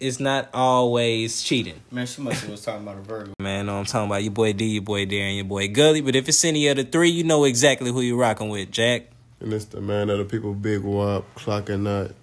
it's 0.00 0.18
not 0.18 0.48
always 0.54 1.42
cheating. 1.42 1.80
Man, 1.90 2.06
she 2.06 2.22
must 2.22 2.40
have 2.40 2.50
was 2.50 2.62
talking 2.62 2.82
about 2.82 2.96
a 2.96 3.02
Virgo. 3.02 3.32
Man, 3.38 3.66
know 3.66 3.74
what 3.74 3.80
I'm 3.80 3.84
talking 3.84 4.10
about 4.10 4.22
your 4.22 4.32
boy 4.32 4.54
D, 4.54 4.64
your 4.64 4.82
boy 4.82 5.04
Darren, 5.04 5.36
your 5.36 5.44
boy 5.44 5.68
Gully. 5.68 6.00
But 6.00 6.16
if 6.16 6.28
it's 6.28 6.42
any 6.44 6.66
of 6.68 6.76
the 6.76 6.84
three, 6.84 7.10
you 7.10 7.22
know 7.22 7.44
exactly 7.44 7.92
who 7.92 8.00
you're 8.00 8.16
rocking 8.16 8.48
with, 8.48 8.70
Jack. 8.70 9.10
And 9.40 9.52
it's 9.52 9.66
the 9.66 9.80
man 9.80 10.08
of 10.10 10.18
the 10.18 10.24
people, 10.24 10.54
Big 10.54 10.82
Wop, 10.82 11.26
clocking 11.34 11.82
nut. 11.82 12.14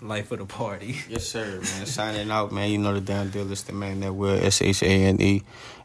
Life 0.00 0.32
of 0.32 0.38
the 0.38 0.46
party. 0.46 0.96
Yes, 1.08 1.26
sir, 1.28 1.60
man. 1.60 1.86
Signing 1.86 2.30
out, 2.30 2.52
man. 2.52 2.70
You 2.70 2.78
know 2.78 2.94
the 2.94 3.00
damn 3.00 3.30
deal. 3.30 3.50
It's 3.52 3.62
the 3.62 3.72
man 3.72 4.00
that 4.00 4.12
will 4.12 4.42
S 4.42 4.60
H 4.62 4.82
A 4.82 4.86
N 4.86 5.20
E, 5.20 5.42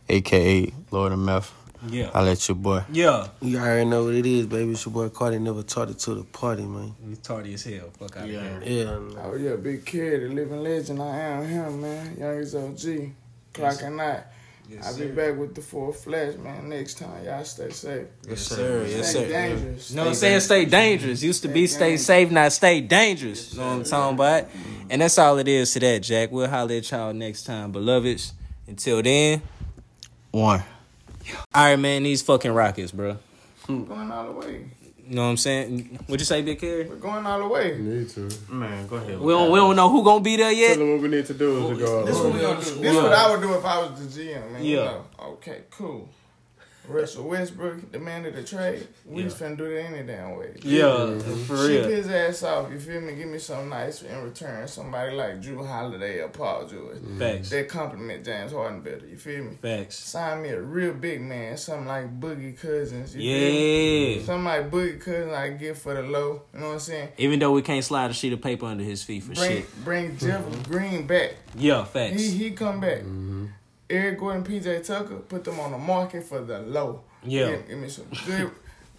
aka 0.07 0.73
Lord 0.91 1.11
of 1.11 1.19
Meth. 1.19 1.53
Yeah. 1.87 2.11
I 2.13 2.21
let 2.23 2.47
your 2.47 2.55
boy. 2.55 2.83
Yeah. 2.91 3.27
You 3.41 3.57
already 3.57 3.89
know 3.89 4.03
what 4.05 4.15
it 4.15 4.25
is, 4.25 4.45
baby. 4.47 4.71
It's 4.71 4.85
your 4.85 4.93
boy 4.93 5.09
Cartie 5.09 5.39
never 5.39 5.63
taught 5.63 5.89
it 5.89 5.99
to 5.99 6.15
the 6.15 6.23
party, 6.23 6.63
man. 6.65 6.93
You 7.07 7.15
tardy 7.15 7.53
as 7.53 7.63
hell. 7.63 7.89
Fuck 7.97 8.17
out 8.17 8.27
Yeah. 8.27 8.39
of 8.57 8.63
here. 8.63 8.77
Yeah. 8.79 8.83
no. 8.85 9.21
Oh 9.23 9.35
yeah, 9.35 9.55
big 9.55 9.85
kid, 9.85 10.21
the 10.23 10.27
living 10.33 10.61
legend. 10.61 11.01
I 11.01 11.17
am 11.17 11.45
him, 11.45 11.81
man. 11.81 12.17
Youngest 12.19 12.55
OG, 12.55 13.11
clocking 13.53 13.95
night. 13.95 14.23
I'll 14.83 14.95
be 14.95 15.07
back 15.07 15.35
with 15.35 15.55
the 15.55 15.61
full 15.61 15.91
flash, 15.91 16.35
man. 16.35 16.69
Next 16.69 16.99
time, 16.99 17.25
y'all 17.25 17.43
stay 17.43 17.71
safe. 17.71 18.05
Yes, 18.27 18.41
sir. 18.41 18.85
Yes, 18.87 19.09
Stay 19.09 19.23
sir. 19.25 19.27
dangerous. 19.31 19.89
You 19.89 19.95
know 19.95 20.01
what 20.03 20.09
I'm 20.09 20.13
saying? 20.15 20.39
Stay 20.41 20.65
dangerous. 20.65 21.23
Used 21.23 21.41
to 21.41 21.47
be 21.47 21.65
stay 21.65 21.97
safe, 21.97 22.29
now 22.29 22.49
stay 22.49 22.79
dangerous. 22.79 23.51
You 23.53 23.61
know 23.61 23.65
what 23.67 23.73
I'm 23.77 23.83
talking 23.83 24.13
about? 24.15 24.47
And 24.91 25.01
that's 25.01 25.17
all 25.17 25.39
it 25.39 25.47
is 25.47 25.73
to 25.73 25.79
that, 25.79 26.01
Jack. 26.03 26.31
We'll 26.31 26.47
holler 26.47 26.75
at 26.75 26.91
y'all 26.91 27.13
next 27.13 27.45
time, 27.45 27.71
beloveds. 27.71 28.33
Until 28.67 29.01
then, 29.01 29.41
One. 30.29 30.61
All 31.53 31.65
right, 31.65 31.75
man. 31.79 32.03
These 32.03 32.21
fucking 32.21 32.51
Rockets, 32.51 32.91
bro. 32.91 33.17
We're 33.67 33.79
going 33.79 34.11
all 34.11 34.33
the 34.33 34.39
way. 34.39 34.65
You 35.07 35.15
know 35.15 35.23
what 35.23 35.29
I'm 35.29 35.37
saying? 35.37 35.99
What'd 36.05 36.21
you 36.21 36.25
say, 36.25 36.43
Big 36.43 36.59
Kerry? 36.59 36.85
We're 36.87 36.95
going 36.97 37.25
all 37.25 37.39
the 37.39 37.47
way. 37.47 37.77
Need 37.79 38.09
to. 38.09 38.29
Man, 38.47 38.85
go 38.87 38.97
ahead. 38.97 39.19
We 39.19 39.33
don't, 39.33 39.51
we 39.51 39.57
don't 39.57 39.75
know 39.75 39.89
who 39.89 40.03
gonna 40.03 40.23
be 40.23 40.35
there 40.37 40.51
yet. 40.51 40.67
Tell 40.67 40.77
yet. 40.77 40.79
them 40.79 40.91
what 40.93 41.01
we 41.01 41.07
need 41.07 41.25
to 41.25 41.33
do 41.33 41.71
is 41.71 41.77
to 41.79 41.83
go. 41.85 42.05
This 42.05 42.15
what 42.15 42.33
we 42.33 42.39
gonna 42.39 42.63
do. 42.63 42.71
This 42.75 42.95
what 42.95 43.11
I 43.13 43.31
would 43.31 43.41
do 43.41 43.53
if 43.55 43.65
I 43.65 43.79
was 43.79 44.13
the 44.15 44.21
GM, 44.23 44.51
man. 44.51 44.63
You 44.63 44.77
Yeah. 44.77 44.83
know. 44.85 45.05
Okay, 45.19 45.61
cool. 45.71 46.07
Russell 46.89 47.25
Westbrook, 47.25 47.91
demanded 47.91 48.35
a 48.35 48.43
trade. 48.43 48.87
We 49.05 49.23
just 49.23 49.39
finna 49.39 49.57
do 49.57 49.65
it 49.65 49.81
any 49.83 50.05
damn 50.05 50.35
way. 50.37 50.55
Yeah, 50.63 51.17
for 51.47 51.57
Ship 51.57 51.85
real. 51.85 51.87
his 51.87 52.07
ass 52.09 52.43
off, 52.43 52.71
you 52.71 52.79
feel 52.79 53.01
me? 53.01 53.15
Give 53.15 53.27
me 53.27 53.37
something 53.37 53.69
nice 53.69 54.01
in 54.01 54.21
return. 54.23 54.67
Somebody 54.67 55.15
like 55.15 55.41
Jrue 55.41 55.65
Holiday 55.65 56.19
or 56.21 56.29
Paul 56.29 56.65
George. 56.67 56.97
Mm. 56.97 57.19
Facts. 57.19 57.49
That 57.51 57.69
compliment 57.69 58.25
James 58.25 58.51
Harden 58.51 58.81
better, 58.81 59.05
you 59.07 59.17
feel 59.17 59.43
me? 59.43 59.57
Facts. 59.61 59.95
Sign 59.99 60.41
me 60.41 60.49
a 60.49 60.61
real 60.61 60.93
big 60.93 61.21
man, 61.21 61.55
something 61.57 61.87
like 61.87 62.19
Boogie 62.19 62.59
Cousins. 62.59 63.15
You 63.15 63.21
feel 63.21 63.51
me? 63.51 64.15
Yeah. 64.15 64.23
Something 64.25 64.43
like 64.45 64.71
Boogie 64.71 64.99
Cousins 64.99 65.33
I 65.33 65.49
get 65.51 65.77
for 65.77 65.93
the 65.93 66.01
low. 66.03 66.41
You 66.53 66.59
know 66.59 66.67
what 66.67 66.73
I'm 66.73 66.79
saying? 66.79 67.09
Even 67.17 67.39
though 67.39 67.51
we 67.51 67.61
can't 67.61 67.83
slide 67.85 68.09
a 68.09 68.13
sheet 68.13 68.33
of 68.33 68.41
paper 68.41 68.65
under 68.65 68.83
his 68.83 69.03
feet 69.03 69.23
for 69.23 69.33
Bring 69.33 69.51
shit. 69.51 69.83
bring 69.85 70.17
Jeff 70.17 70.43
Green 70.63 71.05
back. 71.07 71.35
Yeah, 71.55 71.83
facts. 71.83 72.21
He 72.21 72.29
he 72.31 72.51
come 72.51 72.79
back. 72.79 72.99
Mm-hmm. 72.99 73.45
Eric 73.89 74.19
Gordon, 74.19 74.43
PJ 74.43 74.85
Tucker, 74.85 75.15
put 75.17 75.43
them 75.43 75.59
on 75.59 75.71
the 75.71 75.77
market 75.77 76.23
for 76.23 76.41
the 76.41 76.59
low. 76.59 77.01
Yeah. 77.23 77.51
Give, 77.51 77.67
give 77.67 77.77
me 77.79 77.89
some 77.89 78.05
good, 78.25 78.51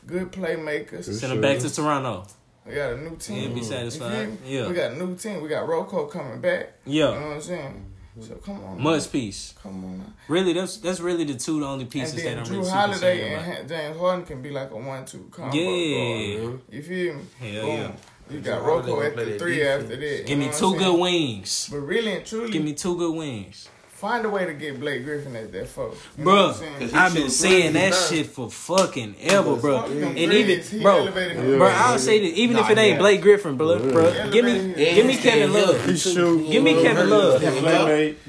good 0.06 0.32
playmakers. 0.32 1.04
Send 1.04 1.32
them 1.32 1.40
back 1.40 1.58
to 1.60 1.72
Toronto. 1.72 2.26
We 2.66 2.74
got 2.74 2.92
a 2.92 2.96
new 2.98 3.16
team. 3.16 3.48
Yeah, 3.48 3.54
be 3.54 3.62
satisfied. 3.62 4.36
Yeah. 4.44 4.68
We 4.68 4.74
got 4.74 4.92
a 4.92 4.96
new 4.96 5.16
team. 5.16 5.42
We 5.42 5.48
got 5.48 5.66
Rocco 5.68 6.06
coming 6.06 6.40
back. 6.40 6.74
Yeah. 6.84 7.14
You 7.14 7.20
know 7.20 7.26
what 7.28 7.34
I'm 7.36 7.40
saying? 7.40 7.86
So 8.20 8.34
come 8.34 8.62
on. 8.64 8.82
Must 8.82 9.14
man. 9.14 9.22
piece. 9.22 9.54
Come 9.62 9.84
on 9.84 9.98
now. 9.98 10.04
Really, 10.28 10.52
that's 10.52 10.76
that's 10.78 11.00
really 11.00 11.24
the 11.24 11.34
two 11.34 11.60
the 11.60 11.66
only 11.66 11.86
pieces 11.86 12.14
and 12.14 12.22
then 12.22 12.36
that 12.36 12.40
I'm 12.40 12.46
Jrue 12.46 12.50
really 12.50 12.64
super 12.64 12.76
Holiday 12.76 13.00
saying 13.00 13.32
and 13.32 13.42
about. 13.44 13.56
Ha- 13.56 13.62
James 13.68 13.98
Harden 13.98 14.26
can 14.26 14.42
be 14.42 14.50
like 14.50 14.70
a 14.70 14.76
one-two 14.76 15.28
combo. 15.30 15.56
Yeah. 15.56 16.40
guard. 16.40 16.60
You 16.70 16.82
feel 16.82 17.14
me? 17.14 17.22
Hell 17.38 17.62
Boom. 17.66 17.76
yeah. 17.78 17.92
You 18.30 18.40
got 18.40 18.62
Harden 18.62 18.90
Rocco 18.90 19.02
at 19.02 19.16
the 19.16 19.38
three 19.38 19.56
defense. 19.56 19.84
after 19.84 19.96
that. 19.96 20.26
Give 20.26 20.38
me 20.38 20.50
two 20.52 20.76
good 20.76 21.00
wings. 21.00 21.68
But 21.70 21.78
really 21.78 22.12
and 22.16 22.26
truly, 22.26 22.50
Give 22.50 22.64
me 22.64 22.74
two 22.74 22.96
good 22.96 23.14
wings. 23.14 23.68
Find 24.00 24.24
a 24.24 24.30
way 24.30 24.46
to 24.46 24.54
get 24.54 24.80
Blake 24.80 25.04
Griffin 25.04 25.36
at 25.36 25.52
that 25.52 25.68
fuck. 25.68 25.92
Bro, 26.16 26.34
know 26.34 26.48
I'm 26.48 26.54
saying? 26.54 26.74
Bruh, 26.88 26.94
I've 26.94 27.14
been 27.14 27.30
saying 27.30 27.72
that 27.74 27.92
shit 27.94 28.26
for 28.26 28.50
fucking 28.50 29.16
ever, 29.20 29.56
bro. 29.56 29.82
Fuck 29.82 29.90
And 29.90 30.14
dreads, 30.14 30.32
even, 30.34 30.78
he 30.78 30.82
bro, 30.82 30.96
elevated 30.98 31.36
him. 31.36 31.58
bro, 31.58 31.68
I'll 31.68 31.98
say 31.98 32.18
that 32.20 32.38
even 32.38 32.56
if 32.56 32.70
it 32.70 32.78
ain't 32.78 32.98
Blake 32.98 33.20
Griffin, 33.20 33.56
bro, 33.56 33.78
bro, 33.78 34.30
give 34.30 34.44
me, 34.44 34.74
give 34.74 35.06
me 35.06 35.16
Kevin 35.16 35.52
Love. 35.52 35.84
He 35.86 35.96
shoot. 35.96 36.50
Give 36.50 36.62
me 36.62 36.82
Kevin 36.82 37.10
Love. 37.10 37.40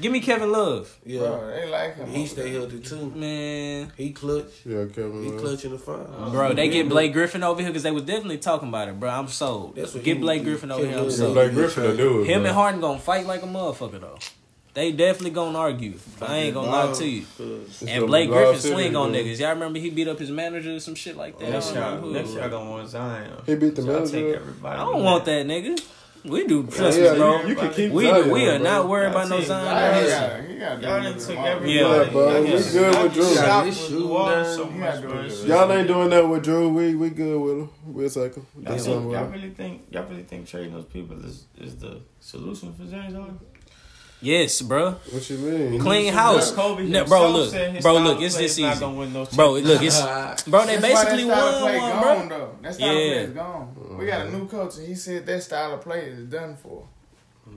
Give 0.00 0.12
me 0.12 0.20
Kevin 0.20 0.52
Love. 0.52 0.98
Yeah. 1.04 1.20
Bro, 1.20 1.50
they 1.50 1.68
like 1.70 1.96
him. 1.96 2.08
He 2.10 2.26
stay 2.26 2.50
healthy 2.52 2.80
too. 2.80 3.10
Man, 3.10 3.92
He 3.96 4.12
clutch. 4.12 4.52
Yeah, 4.66 4.84
Kevin. 4.86 5.22
He 5.24 5.30
Love. 5.30 5.40
clutch 5.40 5.64
in 5.64 5.72
the 5.72 5.78
final. 5.78 6.30
bro, 6.30 6.52
they 6.52 6.68
get 6.68 6.88
Blake 6.88 7.12
Griffin 7.12 7.42
over 7.42 7.60
here 7.60 7.70
because 7.70 7.82
they 7.82 7.90
was 7.90 8.02
definitely 8.04 8.38
talking 8.38 8.68
about 8.68 8.88
it, 8.88 9.00
bro. 9.00 9.08
I'm 9.10 9.28
sold. 9.28 9.74
Get 9.76 10.20
Blake. 10.20 10.44
Griffin 10.44 10.70
over 10.70 10.84
here. 10.86 10.98
I'm 10.98 11.10
sold. 11.10 11.34
Blake 11.34 11.52
Griffin 11.52 11.84
to 11.84 11.96
do 11.96 12.22
it. 12.22 12.26
Him 12.26 12.44
and 12.44 12.54
Harden 12.54 12.80
gonna 12.80 12.98
fight 12.98 13.26
like 13.26 13.42
a 13.42 13.46
motherfucker 13.46 14.00
though. 14.00 14.18
They 14.74 14.90
definitely 14.90 15.30
gonna 15.32 15.58
argue. 15.58 15.94
I 16.22 16.38
ain't 16.38 16.54
gonna 16.54 16.70
lie 16.70 16.92
to 16.94 17.06
you. 17.06 17.24
And 17.86 18.06
Blake 18.06 18.30
Griffin 18.30 18.58
swing 18.72 18.96
on 18.96 19.12
niggas. 19.12 19.38
Y'all 19.38 19.50
remember 19.50 19.78
he 19.78 19.90
beat 19.90 20.08
up 20.08 20.18
his 20.18 20.30
manager 20.30 20.74
or 20.76 20.80
some 20.80 20.94
shit 20.94 21.14
like 21.16 21.38
that? 21.38 21.50
Next 21.50 21.72
I 21.72 21.74
don't 21.74 21.76
year, 21.76 21.84
remember 21.90 22.06
who. 22.06 22.12
next 22.14 22.30
year 22.32 22.42
I 22.44 22.48
don't 22.48 22.68
want 22.70 22.88
Zion. 22.88 23.32
He 23.44 23.54
beat 23.56 23.76
the 23.76 23.82
So 23.82 23.92
I'll 23.98 24.06
take 24.06 24.12
manager. 24.24 24.36
everybody. 24.40 24.74
I 24.80 24.84
don't 24.84 25.02
want 25.04 25.24
that 25.26 25.46
nigga. 25.46 25.84
We 26.24 26.46
do 26.46 26.62
trust 26.68 26.98
Yeah, 27.00 27.12
me, 27.12 27.18
bro. 27.18 27.42
you- 27.42 27.48
you 27.48 27.54
can 27.56 27.72
keep 27.74 27.92
we 27.92 28.04
Zion, 28.06 28.30
we 28.30 28.48
are 28.48 28.58
bro. 28.60 28.64
not 28.70 28.88
worried 28.88 29.08
about 29.10 29.28
no 29.28 29.38
take 29.38 29.46
Zion. 29.48 29.64
Zion, 29.66 30.04
Listen, 30.04 30.20
yeah, 30.22 30.46
he 30.52 30.58
got 30.58 30.82
Y'all 30.82 31.02
done 31.02 31.18
took 31.18 31.36
everybody. 31.36 31.72
Yeah, 31.72 31.82
bro, 32.12 32.26
we 32.26 32.32
Y'all 32.32 32.42
good 32.42 32.52
with 32.54 32.74
y'all 32.74 33.08
Jrue. 33.08 33.34
Yeah, 33.36 33.42
shot 33.44 33.64
this 33.64 33.76
with 33.80 33.88
shooting 33.88 33.98
the 34.02 34.06
wall 34.06 34.28
down. 34.30 34.44
so 34.56 34.64
He 34.66 34.78
much, 34.78 34.94
not 34.94 35.02
bro. 35.02 35.10
doing 35.12 35.24
It's 35.26 35.34
this. 35.34 35.44
just- 35.46 35.48
Y'all 35.60 35.72
ain't 35.72 35.88
doing 35.88 36.10
that 36.10 36.28
with 36.28 36.44
Jrue. 36.46 36.72
We 36.74 36.94
we 36.94 37.10
good 37.10 37.40
with 37.40 37.52
him. 37.58 37.70
We'll 37.88 38.08
take 38.08 38.34
him. 38.36 38.46
Y'all, 38.54 38.64
That's 38.72 38.84
think, 38.84 38.94
something. 38.94 39.10
y'all 39.10 39.26
really 39.30 39.50
think 39.50 39.82
y'all 39.90 40.06
really 40.08 40.22
think 40.22 40.46
trading 40.46 40.72
those 40.72 40.84
people 40.84 41.22
is, 41.26 41.44
is 41.60 41.76
the 41.76 42.00
solution 42.20 42.72
for 42.72 42.84
James 42.84 43.14
Harden? 43.14 43.38
Yes, 44.22 44.62
bro. 44.62 44.92
What 44.92 45.28
you 45.30 45.38
mean? 45.38 45.80
Clean 45.80 46.12
house. 46.12 46.52
Kobe 46.52 46.84
No, 46.84 47.04
bro, 47.04 47.30
look, 47.32 47.52
bro, 47.82 47.98
look, 47.98 48.20
it's 48.20 48.34
play 48.36 48.44
this 48.44 48.52
is 48.52 48.58
not 48.60 48.72
season. 48.74 48.96
win 48.96 49.12
no 49.12 49.24
Bro, 49.26 49.52
look, 49.58 49.82
it's 49.82 50.00
bro. 50.46 50.64
They 50.64 50.76
That's 50.76 50.82
basically 51.04 51.24
why 51.24 51.34
won 51.40 51.54
of 51.54 51.60
play 51.60 51.78
one, 51.78 51.90
gone, 51.90 52.28
bro. 52.28 52.38
though. 52.38 52.56
That 52.62 52.74
style 52.74 52.90
of 52.90 52.96
Yeah. 52.96 53.08
play 53.12 53.22
is 53.24 53.30
gone. 53.30 53.96
We 53.98 54.06
got 54.06 54.26
a 54.26 54.30
new 54.30 54.48
coach, 54.48 54.76
and 54.78 54.86
he 54.88 54.94
said 54.94 55.26
that 55.26 55.42
style 55.42 55.74
of 55.74 55.80
play 55.82 56.00
is 56.06 56.24
done 56.26 56.56
for. 56.56 56.86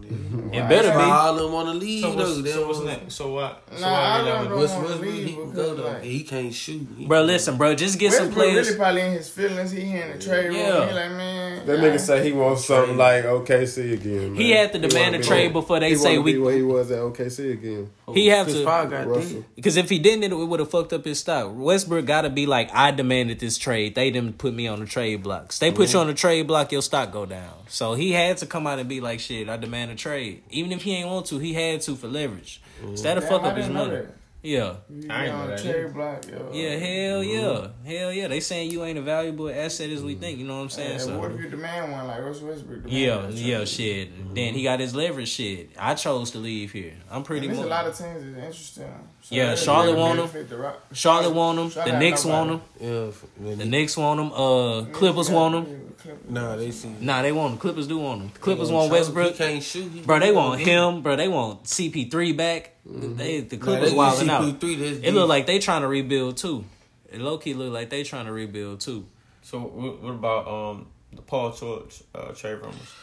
It 0.03 0.69
better 0.69 0.83
That's 0.83 0.97
why 0.97 1.05
be. 1.05 1.11
all 1.11 1.35
them 1.35 1.51
want 1.51 1.67
to 1.69 1.73
leave 1.73 2.01
So 2.03 2.11
though. 2.13 2.23
what's, 2.25 2.41
They 2.43 2.51
so 2.51 2.67
what's 2.67 2.79
next? 2.81 3.13
So 3.15 3.33
what? 3.33 3.63
So 3.73 3.81
Nah, 3.81 3.91
why 3.91 3.97
I 3.99 4.17
don't 4.17 4.25
never- 4.43 4.49
know. 4.49 4.55
What's 4.57 4.73
wanna 4.73 4.87
Westbrook? 4.87 5.11
leave 5.13 5.27
He 5.27 5.33
can 5.33 5.51
go 5.53 5.73
like, 5.73 6.03
he 6.03 6.23
can't 6.23 6.53
shoot. 6.53 6.87
He 6.97 7.05
Bro, 7.07 7.23
listen, 7.23 7.57
bro. 7.57 7.73
Just 7.75 7.97
get 7.99 8.13
some 8.13 8.25
Westbrook 8.27 8.45
players. 8.47 8.67
really 8.67 8.77
probably 8.79 9.01
in 9.01 9.11
his 9.13 9.29
feelings. 9.29 9.71
He 9.71 9.81
in 9.81 10.11
the 10.17 10.23
trade 10.23 10.45
room. 10.47 10.55
Yeah. 10.55 10.87
He 10.87 10.93
like, 10.93 11.11
man. 11.11 11.65
That 11.65 11.79
nigga 11.79 11.99
say 11.99 12.23
he 12.23 12.31
wants 12.33 12.65
something 12.65 12.95
like 12.97 13.23
OKC 13.25 13.93
again. 13.93 14.33
Man. 14.33 14.35
He 14.35 14.51
had 14.51 14.71
to 14.73 14.79
demand 14.79 15.15
a 15.15 15.23
trade 15.23 15.51
before 15.53 15.79
they 15.79 15.89
he 15.89 15.95
say 15.95 16.17
we- 16.19 16.33
be 16.33 16.39
where 16.39 16.55
he 16.55 16.61
was 16.61 16.91
at 16.91 16.99
OKC 16.99 17.51
again. 17.53 17.89
Oh, 18.07 18.13
he 18.13 18.27
have 18.27 18.47
to 18.47 18.63
Paul 18.63 18.85
got 18.85 19.07
Russell. 19.07 19.43
because 19.55 19.77
if 19.77 19.89
he 19.89 19.97
didn't, 19.97 20.31
it 20.31 20.35
would 20.35 20.59
have 20.59 20.69
fucked 20.69 20.93
up 20.93 21.03
his 21.05 21.19
stock. 21.19 21.51
Westbrook 21.55 22.05
got 22.05 22.21
to 22.21 22.29
be 22.29 22.45
like, 22.45 22.69
I 22.71 22.91
demanded 22.91 23.39
this 23.39 23.57
trade. 23.57 23.95
They 23.95 24.11
didn't 24.11 24.37
put 24.37 24.53
me 24.53 24.67
on 24.67 24.79
the 24.79 24.85
trade 24.85 25.23
blocks. 25.23 25.57
They 25.57 25.71
put 25.71 25.91
you 25.91 25.97
on 25.99 26.05
the 26.07 26.13
trade 26.13 26.45
block, 26.45 26.71
your 26.71 26.83
stock 26.83 27.11
go 27.11 27.25
down. 27.25 27.51
So 27.67 27.95
he 27.95 28.11
had 28.11 28.37
to 28.37 28.45
come 28.45 28.67
out 28.67 28.77
and 28.77 28.87
be 28.87 29.01
like, 29.01 29.19
shit, 29.19 29.49
I 29.49 29.57
demand 29.57 29.84
a 29.89 29.95
trade. 29.95 30.43
Even 30.49 30.71
if 30.71 30.81
he 30.83 30.93
ain't 30.95 31.07
want 31.07 31.25
to, 31.27 31.39
he 31.39 31.53
had 31.53 31.81
to 31.81 31.95
for 31.95 32.07
leverage. 32.07 32.61
So 32.95 33.03
that'll 33.03 33.21
Damn, 33.21 33.29
fuck 33.29 33.43
I 33.43 33.49
up 33.49 33.57
his 33.57 33.65
didn't 33.67 33.77
money. 33.77 33.95
that. 33.95 34.07
Yeah. 34.43 34.75
You 34.91 35.07
I 35.09 35.25
ain't 35.25 35.33
know 35.35 35.47
that 35.47 35.59
trade 35.59 35.91
block, 35.93 36.27
yo. 36.29 36.51
Yeah, 36.53 36.75
hell 36.75 37.23
yeah. 37.23 37.67
Hell 37.83 38.11
yeah. 38.13 38.27
They 38.27 38.39
saying 38.39 38.69
you 38.69 38.83
ain't 38.83 38.99
a 38.99 39.01
valuable 39.01 39.49
asset 39.49 39.89
as 39.89 40.03
we 40.03 40.15
mm. 40.15 40.19
think. 40.19 40.37
You 40.37 40.45
know 40.45 40.57
what 40.57 40.61
I'm 40.63 40.69
saying? 40.69 40.91
And 40.91 41.01
So- 41.01 41.19
what 41.19 41.31
if 41.31 41.39
you 41.41 41.49
demand 41.49 41.91
one 41.91 42.05
like 42.05 42.21
Russell 42.21 42.49
Westbrook? 42.49 42.83
demand 42.83 42.93
Yeah, 42.93 43.17
that 43.21 43.33
yeah, 43.33 43.55
trade? 43.57 43.67
shit. 43.69 44.35
Then 44.35 44.53
he 44.53 44.61
got 44.61 44.79
his 44.79 44.93
leverage 44.93 45.29
shit. 45.29 45.71
I 45.79 45.95
chose 45.95 46.29
to 46.31 46.37
leave 46.37 46.73
here. 46.73 46.93
I'm 47.09 47.23
pretty 47.23 47.47
And 47.47 47.55
there's 47.57 47.65
much. 47.65 47.67
a 47.67 47.69
lot 47.71 47.87
of 47.87 47.97
teams 47.97 48.23
that's 48.23 48.45
interested 48.45 48.81
in 48.83 48.89
him. 48.89 48.93
So 48.99 49.14
Yeah, 49.29 49.55
Charlotte 49.55 49.85
really 49.93 49.99
want 49.99 50.19
him. 50.19 50.25
benefit 50.27 50.49
the 50.49 50.57
Rock- 50.57 50.81
Charlotte 50.93 51.33
want 51.33 51.57
him. 51.59 51.69
The 51.69 51.91
have 51.91 51.99
Knicks 51.99 52.25
want 52.25 52.49
nobody. 52.49 52.85
him. 52.85 53.13
Yeah, 53.41 53.55
The 53.55 53.65
Knicks 53.65 53.97
want 53.97 54.19
him. 54.19 54.31
Uh, 54.31 54.85
Clippers 54.93 55.29
want 55.29 55.55
him. 55.55 55.93
Nah, 56.29 56.55
they 56.55 56.69
see. 56.69 56.89
Nah, 56.99 57.23
they 57.23 57.31
want 57.31 57.53
him. 57.53 57.57
Clippers 57.59 57.87
do 57.87 57.97
want 57.97 58.21
him. 58.21 58.29
Clippers 58.39 58.71
want 58.71 58.91
Westbrook. 58.91 59.31
He 59.31 59.37
can't 59.37 59.63
shoot. 59.63 59.91
He 59.91 60.01
Bro, 60.01 60.19
they 60.19 60.31
want 60.31 60.59
shoot. 60.59 60.67
him. 60.67 61.01
Bro, 61.01 61.15
they 61.15 61.27
want 61.27 61.63
CP3 61.63 62.37
back. 62.37 62.73
They 62.85 63.41
the 63.41 63.57
Clippers 63.57 63.85
they 63.85 63.89
get 63.89 63.97
wilding 63.97 64.29
out. 64.29 64.43
CP3, 64.43 64.79
that's 64.79 65.07
It 65.07 65.13
look 65.13 65.27
like 65.27 65.47
they 65.47 65.57
trying 65.57 65.81
to 65.81 65.87
rebuild 65.87 66.37
too. 66.37 66.63
It 67.11 67.19
low 67.21 67.39
key 67.39 67.55
look 67.55 67.73
like 67.73 67.89
they 67.89 68.03
trying 68.03 68.25
to 68.27 68.31
rebuild 68.31 68.81
too. 68.81 69.05
So 69.41 69.59
what, 69.59 70.03
what 70.03 70.11
about 70.11 70.47
um 70.47 70.87
the 71.13 71.21
Paul 71.23 71.51
George 71.51 72.03
uh, 72.13 72.31
trade 72.33 72.55
rumors? 72.59 72.93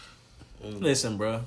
Listen, 0.62 1.16
bro. 1.16 1.42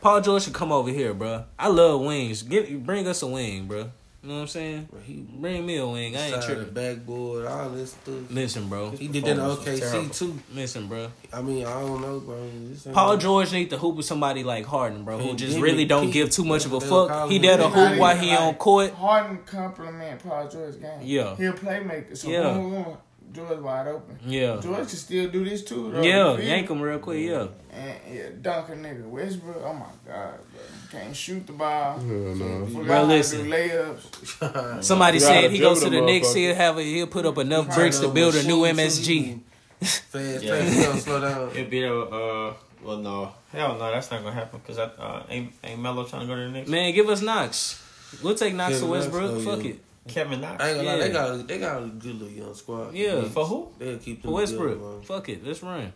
Paul 0.00 0.20
George 0.22 0.44
should 0.44 0.54
come 0.54 0.72
over 0.72 0.90
here, 0.90 1.12
bro. 1.14 1.44
I 1.58 1.68
love 1.68 2.00
wings. 2.00 2.42
Get 2.42 2.84
bring 2.84 3.06
us 3.06 3.22
a 3.22 3.26
wing, 3.26 3.66
bro. 3.66 3.90
You 4.22 4.28
know 4.28 4.34
what 4.34 4.40
I'm 4.42 4.46
saying? 4.48 4.88
He 5.04 5.14
Bring 5.14 5.64
me 5.64 5.78
a 5.78 5.86
wing. 5.86 6.14
I 6.14 6.32
ain't 6.32 6.42
tripping. 6.42 6.74
backboard, 6.74 7.46
all 7.46 7.70
this 7.70 7.92
stuff. 7.92 8.14
Listen, 8.30 8.68
bro. 8.68 8.90
He 8.90 9.08
did 9.08 9.24
that 9.24 9.30
in 9.30 9.38
OKC 9.38 10.14
too. 10.14 10.38
Listen, 10.54 10.88
bro. 10.88 11.10
I 11.32 11.40
mean, 11.40 11.64
I 11.64 11.80
don't 11.80 12.02
know, 12.02 12.20
bro. 12.20 12.36
This 12.68 12.86
ain't- 12.86 12.94
Paul 12.94 13.16
George 13.16 13.50
need 13.54 13.70
to 13.70 13.78
hoop 13.78 13.96
with 13.96 14.04
somebody 14.04 14.44
like 14.44 14.66
Harden, 14.66 15.04
bro, 15.04 15.16
who 15.18 15.34
just 15.36 15.58
really 15.58 15.86
don't 15.86 16.08
He- 16.08 16.12
give 16.12 16.28
too 16.30 16.44
much 16.44 16.66
of 16.66 16.72
a 16.74 16.80
they'll 16.80 16.88
fuck. 17.06 17.08
call 17.08 17.28
He 17.30 17.36
him 17.36 17.42
there 17.42 17.56
to 17.56 17.62
Not 17.62 17.72
hoop 17.72 17.98
while 17.98 18.16
he 18.16 18.30
like- 18.30 18.40
on 18.40 18.54
court. 18.56 18.92
Harden 18.92 19.38
compliment 19.46 20.22
Paul 20.22 20.48
George's 20.48 20.76
game. 20.76 20.90
Yeah. 21.02 21.36
He'll 21.36 21.52
playmaker. 21.54 22.14
So 22.14 22.28
Yeah. 22.28 22.84
George 23.32 23.58
wide 23.60 23.86
open. 23.86 24.18
Yeah. 24.26 24.58
George 24.62 24.88
can 24.88 24.88
still 24.88 25.28
do 25.30 25.44
this 25.44 25.62
too, 25.64 25.92
though. 25.92 26.02
Yeah, 26.02 26.36
yank 26.38 26.68
me? 26.68 26.76
him 26.76 26.82
real 26.82 26.98
quick, 26.98 27.24
yeah. 27.24 27.46
And 27.72 27.94
yeah, 28.12 28.28
dunk 28.42 28.68
a 28.70 28.72
nigga. 28.72 29.04
Westbrook, 29.08 29.62
oh 29.64 29.72
my 29.74 29.86
god, 30.06 30.34
bro. 30.52 31.00
Can't 31.00 31.14
shoot 31.14 31.46
the 31.46 31.52
ball. 31.52 31.98
Hell 31.98 32.06
no. 32.08 32.66
Forgot 32.66 32.86
Bro, 32.86 33.02
listen. 33.04 33.46
layups. 33.48 34.82
Somebody 34.84 35.18
You 35.18 35.20
said 35.20 35.50
he 35.52 35.58
goes 35.58 35.82
to 35.82 35.90
the 35.90 36.00
the 36.00 36.06
Knicks, 36.06 36.34
he'll 36.34 36.54
have 36.54 36.78
a, 36.78 36.82
he'll 36.82 37.06
put 37.06 37.26
up 37.26 37.38
enough 37.38 37.72
bricks 37.74 38.00
to 38.00 38.08
build 38.08 38.34
a 38.34 38.42
new 38.42 38.58
MSG. 38.62 39.40
Fast, 39.80 40.42
Yeah. 40.44 40.60
fast, 40.62 41.04
slow 41.04 41.20
down. 41.20 41.50
It'd 41.52 41.70
be 41.70 41.84
a 41.84 41.94
uh 41.94 42.54
well 42.82 42.98
no 42.98 43.32
hell 43.52 43.78
no 43.78 43.90
that's 43.90 44.10
not 44.10 44.22
gonna 44.22 44.34
happen 44.34 44.58
because 44.60 44.78
I 44.78 44.84
uh, 44.84 45.22
ain't 45.30 45.52
ain't 45.64 45.80
Melo 45.80 46.04
trying 46.04 46.22
to 46.22 46.26
go 46.26 46.34
to 46.36 46.42
the 46.42 46.48
Knicks. 46.50 46.68
Man, 46.68 46.92
give 46.92 47.08
us 47.08 47.22
Knox. 47.22 47.82
We'll 48.22 48.34
take 48.34 48.54
Knox 48.54 48.74
Kevin 48.74 48.86
to 48.88 48.92
Westbrook. 48.92 49.30
oh, 49.32 49.40
Fuck 49.40 49.64
yeah. 49.64 49.70
it. 49.70 49.80
Kevin 50.08 50.40
Knox. 50.40 50.62
I 50.62 50.68
ain't 50.68 50.76
gonna 50.78 50.88
lie, 50.88 50.94
Yeah. 50.96 51.02
they 51.02 51.12
got 51.12 51.30
a, 51.34 51.36
they 51.42 51.58
got 51.58 51.82
a 51.82 51.86
good 51.86 52.14
little 52.20 52.28
young 52.36 52.54
squad. 52.54 52.94
Yeah. 52.94 53.22
For 53.24 53.44
who? 53.44 53.68
They'll 53.78 53.98
keep 53.98 54.22
them 54.22 54.30
For 54.30 54.34
Westbrook. 54.36 54.72
together, 54.74 54.90
man. 54.92 55.02
Fuck 55.02 55.28
it. 55.28 55.46
Let's 55.46 55.62
run. 55.62 55.92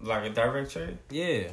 Like 0.00 0.30
a 0.30 0.30
direct 0.30 0.70
trade? 0.70 0.98
Yeah. 1.10 1.48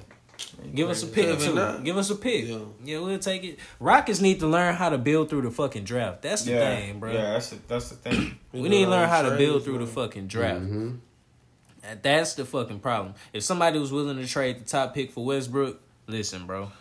Give 0.74 0.88
us 0.88 1.02
a 1.02 1.08
pick 1.08 1.26
Kevin 1.26 1.48
too. 1.50 1.56
Knox. 1.56 1.84
Give 1.84 1.98
us 1.98 2.10
a 2.12 2.16
pick. 2.16 2.48
Yeah. 2.48 2.60
Yeah, 2.86 3.00
we'll 3.00 3.18
take 3.20 3.44
it. 3.44 3.60
Rockets 3.80 4.22
need 4.22 4.40
to 4.42 4.48
learn 4.48 4.76
how 4.76 4.90
to 4.90 4.98
build 5.00 5.30
through 5.30 5.42
the 5.42 5.52
fucking 5.52 5.84
draft. 5.84 6.22
That's 6.22 6.44
the 6.44 6.52
yeah, 6.52 6.76
thing, 6.76 7.00
bro. 7.00 7.12
Yeah, 7.12 7.34
that's 7.34 7.50
the, 7.50 7.58
that's 7.68 7.90
the 7.90 7.96
thing. 7.96 8.38
We 8.54 8.70
need 8.70 8.86
to 8.86 8.92
learn 8.92 9.10
how 9.10 9.24
to 9.24 9.36
build 9.36 9.64
through 9.64 9.80
the 9.80 9.88
fucking 9.88 10.28
draft. 10.28 10.62
Mm-hmm. 10.62 10.96
That's 12.02 12.34
the 12.36 12.46
fucking 12.46 12.80
problem. 12.80 13.16
If 13.34 13.44
somebody 13.44 13.80
was 13.80 13.92
willing 13.92 14.18
to 14.18 14.28
trade 14.28 14.60
the 14.60 14.66
top 14.66 14.94
pick 14.94 15.12
for 15.12 15.24
Westbrook, 15.26 15.80
listen, 16.08 16.46
bro. 16.46 16.72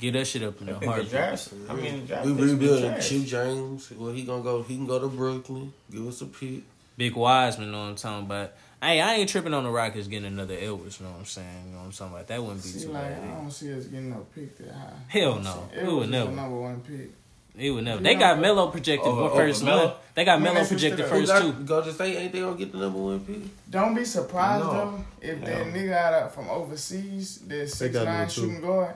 Get 0.00 0.12
that 0.12 0.26
shit 0.26 0.42
up 0.44 0.60
in 0.60 0.66
the 0.68 0.76
I 0.76 0.78
think 0.78 0.92
heart. 0.92 1.10
draft. 1.10 1.48
I 1.68 1.74
mean, 1.74 2.06
draft 2.06 2.24
We 2.26 2.32
picks 2.34 2.40
been 2.46 2.58
rebuilding 2.58 2.90
trash. 2.92 3.08
Chip 3.08 3.24
James. 3.24 3.90
Well, 3.90 4.12
he 4.12 4.22
gonna 4.22 4.42
go. 4.42 4.62
He 4.62 4.76
can 4.76 4.86
go 4.86 4.98
to 5.00 5.08
Brooklyn. 5.08 5.72
Give 5.90 6.06
us 6.06 6.20
a 6.20 6.26
pick. 6.26 6.62
Big 6.96 7.14
Wiseman, 7.14 7.70
know 7.72 7.78
what 7.80 7.88
I'm 7.90 7.94
talking 7.96 8.26
about. 8.26 8.52
Hey, 8.82 9.00
I 9.00 9.14
ain't 9.14 9.28
tripping 9.28 9.54
on 9.54 9.64
the 9.64 9.70
Rockets 9.70 10.06
getting 10.06 10.26
another 10.26 10.54
Edwards, 10.54 11.00
you 11.00 11.06
know 11.06 11.12
what 11.12 11.18
I'm 11.20 11.24
saying? 11.26 11.64
You 11.66 11.72
know 11.72 11.78
what 11.78 11.84
I'm 11.86 11.92
talking 11.92 12.14
about? 12.14 12.26
That 12.28 12.42
wouldn't 12.42 12.62
be 12.62 12.68
See, 12.68 12.86
too 12.86 12.92
like, 12.92 13.04
I 13.22 13.26
don't 13.26 13.50
see 13.50 13.72
us 13.74 13.84
getting 13.86 14.10
no 14.10 14.24
pick 14.34 14.56
that 14.58 14.72
high. 14.72 14.92
Hell 15.08 15.40
no. 15.40 15.68
It 15.74 15.82
We 15.82 15.88
would 15.92 15.98
was 16.02 16.08
never. 16.10 16.30
number 16.30 16.56
one 16.60 16.80
pick. 16.82 17.10
It 17.56 17.70
would 17.72 17.82
never. 17.84 17.98
You 17.98 18.04
They 18.04 18.14
know, 18.14 18.20
got 18.20 18.38
Melo 18.40 18.68
projected 18.70 19.08
over- 19.08 19.30
for 19.30 19.36
first 19.36 19.62
over 19.62 19.70
Melo? 19.70 19.86
one. 19.86 19.94
They 20.14 20.24
got 20.24 20.32
I 20.40 20.42
mean, 20.44 20.54
Melo 20.54 20.66
projected 20.66 20.98
just 20.98 21.10
first 21.10 21.26
got, 21.32 21.42
two. 21.42 21.52
Go 21.64 21.82
to 21.82 21.92
state. 21.92 22.16
Ain't 22.16 22.32
they 22.32 22.40
gonna 22.40 22.56
get 22.56 22.70
the 22.70 22.78
number 22.78 22.98
one 23.00 23.20
pick? 23.20 23.70
Don't 23.70 23.94
be 23.96 24.04
surprised 24.04 24.64
No. 24.64 24.72
though 24.72 25.04
if 25.22 25.40
that 25.44 25.66
nigga 25.66 25.92
out 25.92 26.14
of, 26.14 26.34
from 26.34 26.48
overseas, 26.48 27.38
that 27.48 27.68
six 27.68 27.94
nine 27.96 28.28
shooting 28.28 28.60
guard, 28.60 28.94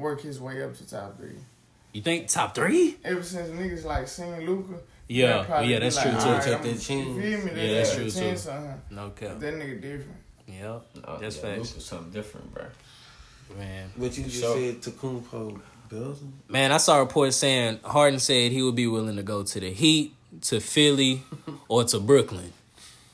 work 0.00 0.20
his 0.22 0.40
way 0.40 0.62
up 0.62 0.74
to 0.76 0.88
top 0.88 1.16
three. 1.18 1.36
You 1.92 2.02
think 2.02 2.28
top 2.28 2.54
three? 2.54 2.96
Ever 3.04 3.22
since 3.22 3.50
niggas 3.50 3.84
like 3.84 4.06
seen 4.08 4.46
Luka, 4.46 4.74
Yeah, 5.08 5.42
they'll 5.42 5.62
yeah, 5.62 5.78
be 5.78 5.84
that's 5.84 5.96
like, 5.96 6.04
true, 6.10 6.12
too. 6.12 6.18
"Alright, 6.26 6.42
Take 6.44 6.62
that 6.62 6.64
You 6.66 6.72
chance. 6.72 6.86
feel 6.86 7.54
me? 7.54 7.66
Yeah, 7.68 7.74
that's 7.74 7.94
true, 7.94 8.04
a 8.04 8.10
too. 8.10 8.20
chance. 8.20 8.48
No 8.90 9.10
cap. 9.10 9.38
That 9.40 9.54
nigga 9.54 9.80
different. 9.80 10.16
Yep. 10.46 10.82
Oh, 11.04 11.18
That's 11.18 11.36
yeah, 11.36 11.42
facts. 11.42 11.68
Luka's 11.70 11.84
something 11.84 12.10
different, 12.12 12.52
bro. 12.54 12.64
Man. 13.58 13.90
But 13.96 14.16
you 14.18 14.24
just 14.24 14.40
So- 14.40 14.54
said 14.54 14.80
Tacumpo. 14.80 15.60
Man, 16.48 16.70
I 16.70 16.76
saw 16.76 16.98
reports 17.00 17.34
saying 17.36 17.80
Harden 17.82 18.20
said 18.20 18.52
he 18.52 18.62
would 18.62 18.76
be 18.76 18.86
willing 18.86 19.16
to 19.16 19.24
go 19.24 19.42
to 19.42 19.58
the 19.58 19.72
Heat, 19.72 20.14
to 20.42 20.60
Philly, 20.60 21.24
or 21.68 21.82
to 21.82 21.98
Brooklyn. 21.98 22.52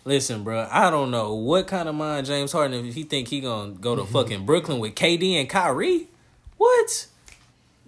Listen, 0.05 0.45
bro, 0.45 0.69
I 0.71 0.91
don't 0.91 1.11
know 1.11 1.33
what 1.35 1.67
kind 1.67 1.89
of 1.89 1.95
mind 1.95 2.27
James 2.27 2.53
Harden 2.53 2.85
if 2.85 2.95
he 2.95 3.03
think 3.05 3.29
he 3.29 3.41
gonna 3.41 3.71
go 3.73 3.97
to 3.97 4.05
fucking 4.13 4.45
Brooklyn 4.45 4.79
with 4.79 4.95
KD 4.95 5.41
and 5.41 5.49
Kyrie. 5.49 6.09
What? 6.57 7.07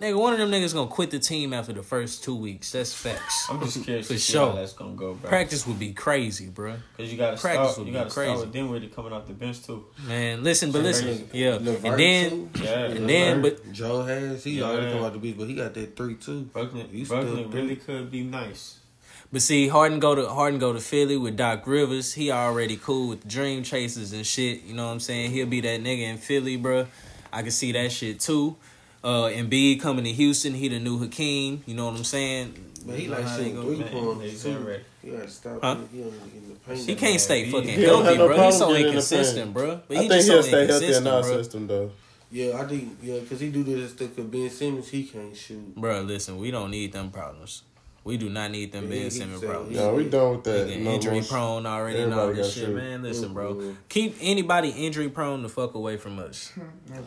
Nigga, 0.01 0.17
one 0.17 0.33
of 0.33 0.39
them 0.39 0.53
niggas 0.53 0.73
gonna 0.75 0.89
quit 0.89 1.11
the 1.11 1.19
team 1.19 1.53
after 1.53 1.73
the 1.73 1.83
first 1.83 2.23
two 2.23 2.37
weeks. 2.37 2.71
That's 2.71 2.95
facts. 2.95 3.49
I'm 3.51 3.59
just 3.61 3.83
curious 3.83 4.07
for 4.07 4.13
to 4.13 4.19
see 4.21 4.33
sure. 4.35 4.51
how 4.51 4.55
that's 4.55 4.73
gonna 4.73 4.93
go, 4.95 5.15
bro. 5.15 5.29
Practice 5.29 5.67
would 5.67 5.81
be 5.81 5.93
crazy, 5.93 6.47
bro. 6.47 6.77
Cause 6.97 7.11
you 7.11 7.19
gotta 7.19 7.37
Practice 7.37 7.73
start. 7.73 7.79
would 7.79 7.87
You 7.89 7.93
be 7.95 7.99
gotta 7.99 8.11
crazy. 8.11 8.29
start 8.31 8.41
with 8.47 8.53
Dinwiddie 8.53 8.87
coming 8.89 9.13
off 9.13 9.27
the 9.27 9.33
bench 9.33 9.65
too. 9.67 9.87
Man, 10.07 10.45
listen, 10.45 10.71
but 10.71 10.83
listen, 10.83 11.07
crazy. 11.07 11.27
yeah, 11.33 11.55
Levert, 11.61 11.85
and 11.85 11.99
then 11.99 12.51
too. 12.55 12.63
Yeah, 12.63 12.79
and 12.85 13.09
then, 13.11 13.43
but 13.43 13.73
Joe 13.73 14.03
has 14.05 14.45
he 14.45 14.61
Yeah. 14.61 14.67
already 14.67 14.93
come 14.93 15.03
out 15.03 15.15
the 15.15 15.19
beach, 15.19 15.37
but 15.37 15.49
he 15.49 15.55
got 15.57 15.75
that 15.75 15.97
three 15.97 16.15
too. 16.15 16.43
Brooklyn, 16.43 16.89
You 16.93 17.05
still 17.05 17.21
Brooklyn 17.21 17.43
think- 17.45 17.55
really 17.55 17.77
could 17.77 18.09
be 18.13 18.23
nice. 18.23 18.77
But 19.33 19.43
see, 19.43 19.67
Harden 19.67 19.99
go 19.99 20.15
to 20.15 20.29
Harden 20.29 20.61
go 20.61 20.73
to 20.73 20.79
Philly 20.81 21.17
with 21.17 21.37
Doc 21.37 21.67
Rivers. 21.67 22.15
He 22.15 22.31
already 22.31 22.77
cool 22.77 23.09
with 23.09 23.23
the 23.23 23.29
Dream 23.29 23.65
Chasers 23.65 24.13
and 24.13 24.25
shit. 24.25 24.63
You 24.63 24.75
know 24.75 24.87
what 24.87 24.93
I'm 24.93 25.01
saying? 25.01 25.33
He'll 25.33 25.47
be 25.47 25.61
that 25.61 25.83
nigga 25.83 26.03
in 26.03 26.19
Philly, 26.19 26.57
bruh. 26.57 26.87
I 27.33 27.43
can 27.43 27.51
see 27.51 27.73
that 27.73 27.93
shit 27.93 28.21
too. 28.21 28.57
Uh, 29.03 29.29
Embiid 29.29 29.81
coming 29.81 30.05
to 30.05 30.13
Houston. 30.13 30.55
He 30.55 30.69
the 30.69 30.81
new 30.81 30.99
Hakeem. 30.99 31.63
You 31.67 31.75
know 31.75 31.87
what 31.87 31.97
I'm 31.97 32.05
saying? 32.05 32.55
But 32.87 32.97
he 32.97 33.05
You 33.05 33.11
know 33.11 33.17
like 33.17 33.27
how 33.27 33.37
shooting 33.37 33.55
go. 33.55 33.63
three 33.63 33.77
Man, 33.79 33.89
pointers 33.89 34.31
he's 34.33 34.43
too. 34.43 34.77
He 35.03 35.11
gotta 35.11 35.29
stop. 35.29 35.59
Huh? 35.63 35.77
He 35.93 35.99
don't 36.01 36.11
get 36.11 36.35
in 36.35 36.49
the 36.49 36.55
paint. 36.57 36.81
He 36.89 36.95
can't 36.97 37.21
stay 37.21 37.45
He- 37.45 37.53
fucking 37.53 37.69
he 37.69 37.83
healthy, 37.85 38.17
no 38.19 38.27
bro. 38.29 38.45
He's 38.47 38.59
so 38.59 38.67
getting 38.69 38.77
in 38.77 38.83
the 38.83 38.89
inconsistent, 38.89 39.55
bro. 39.55 39.81
But 39.89 39.97
I 39.97 40.01
think 40.01 40.13
just 40.13 40.29
he'll 40.29 40.43
so 40.43 40.49
stay 40.49 40.67
healthy 40.67 40.95
in 40.95 41.07
our 41.07 41.23
bro. 41.23 41.37
system 41.37 41.67
though. 41.67 41.91
Yeah, 42.31 42.61
I 42.61 42.65
think 42.67 42.99
yeah, 43.03 43.21
cause 43.29 43.41
he 43.41 43.51
do 43.51 43.63
this 43.65 43.93
stuff. 43.93 44.15
Cause 44.17 44.25
Ben 44.27 44.51
Simmons, 44.51 44.89
he 44.89 45.05
can't 45.05 45.35
shoot. 45.37 45.75
Bro, 45.77 46.03
listen, 46.03 46.37
we 46.39 46.51
don't 46.51 46.71
need 46.71 46.93
them 46.93 47.11
problems. 47.11 47.63
We 48.09 48.17
do 48.17 48.31
not 48.31 48.51
need 48.51 48.73
them 48.73 48.85
Yeah, 48.85 48.91
Ben 48.91 49.03
he 49.03 49.11
Simmons 49.11 49.41
said- 49.41 49.51
problems. 49.51 49.77
No, 49.77 49.95
we 49.95 50.09
done 50.09 50.31
with 50.33 50.45
that. 50.45 50.67
Nigga, 50.69 50.81
No 50.81 50.91
injury 50.93 51.15
more- 51.21 51.23
prone 51.25 51.67
already 51.67 52.01
and 52.01 52.15
all 52.15 52.21
Everybody 52.21 52.39
this 52.43 52.47
got 52.55 52.55
shit, 52.61 52.65
shoot. 52.69 52.77
man. 52.77 53.03
Listen, 53.03 53.35
bro. 53.35 53.55
Mhm. 53.55 53.77
Keep 53.91 54.17
anybody 54.21 54.71
injury 54.71 55.09
prone 55.11 55.43
the 55.43 55.49
fuck 55.49 55.75
away 55.75 55.97
from 55.99 56.19
us. 56.19 56.53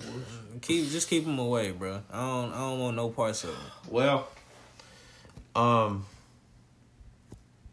Keep 0.61 0.89
just 0.91 1.09
keep 1.09 1.25
them 1.25 1.39
away, 1.39 1.71
bro. 1.71 2.01
I 2.11 2.19
don't 2.19 2.53
I 2.53 2.57
don't 2.59 2.79
want 2.79 2.95
no 2.95 3.09
parts 3.09 3.43
of 3.43 3.49
them. 3.49 3.59
Well, 3.89 4.27
um, 5.55 6.05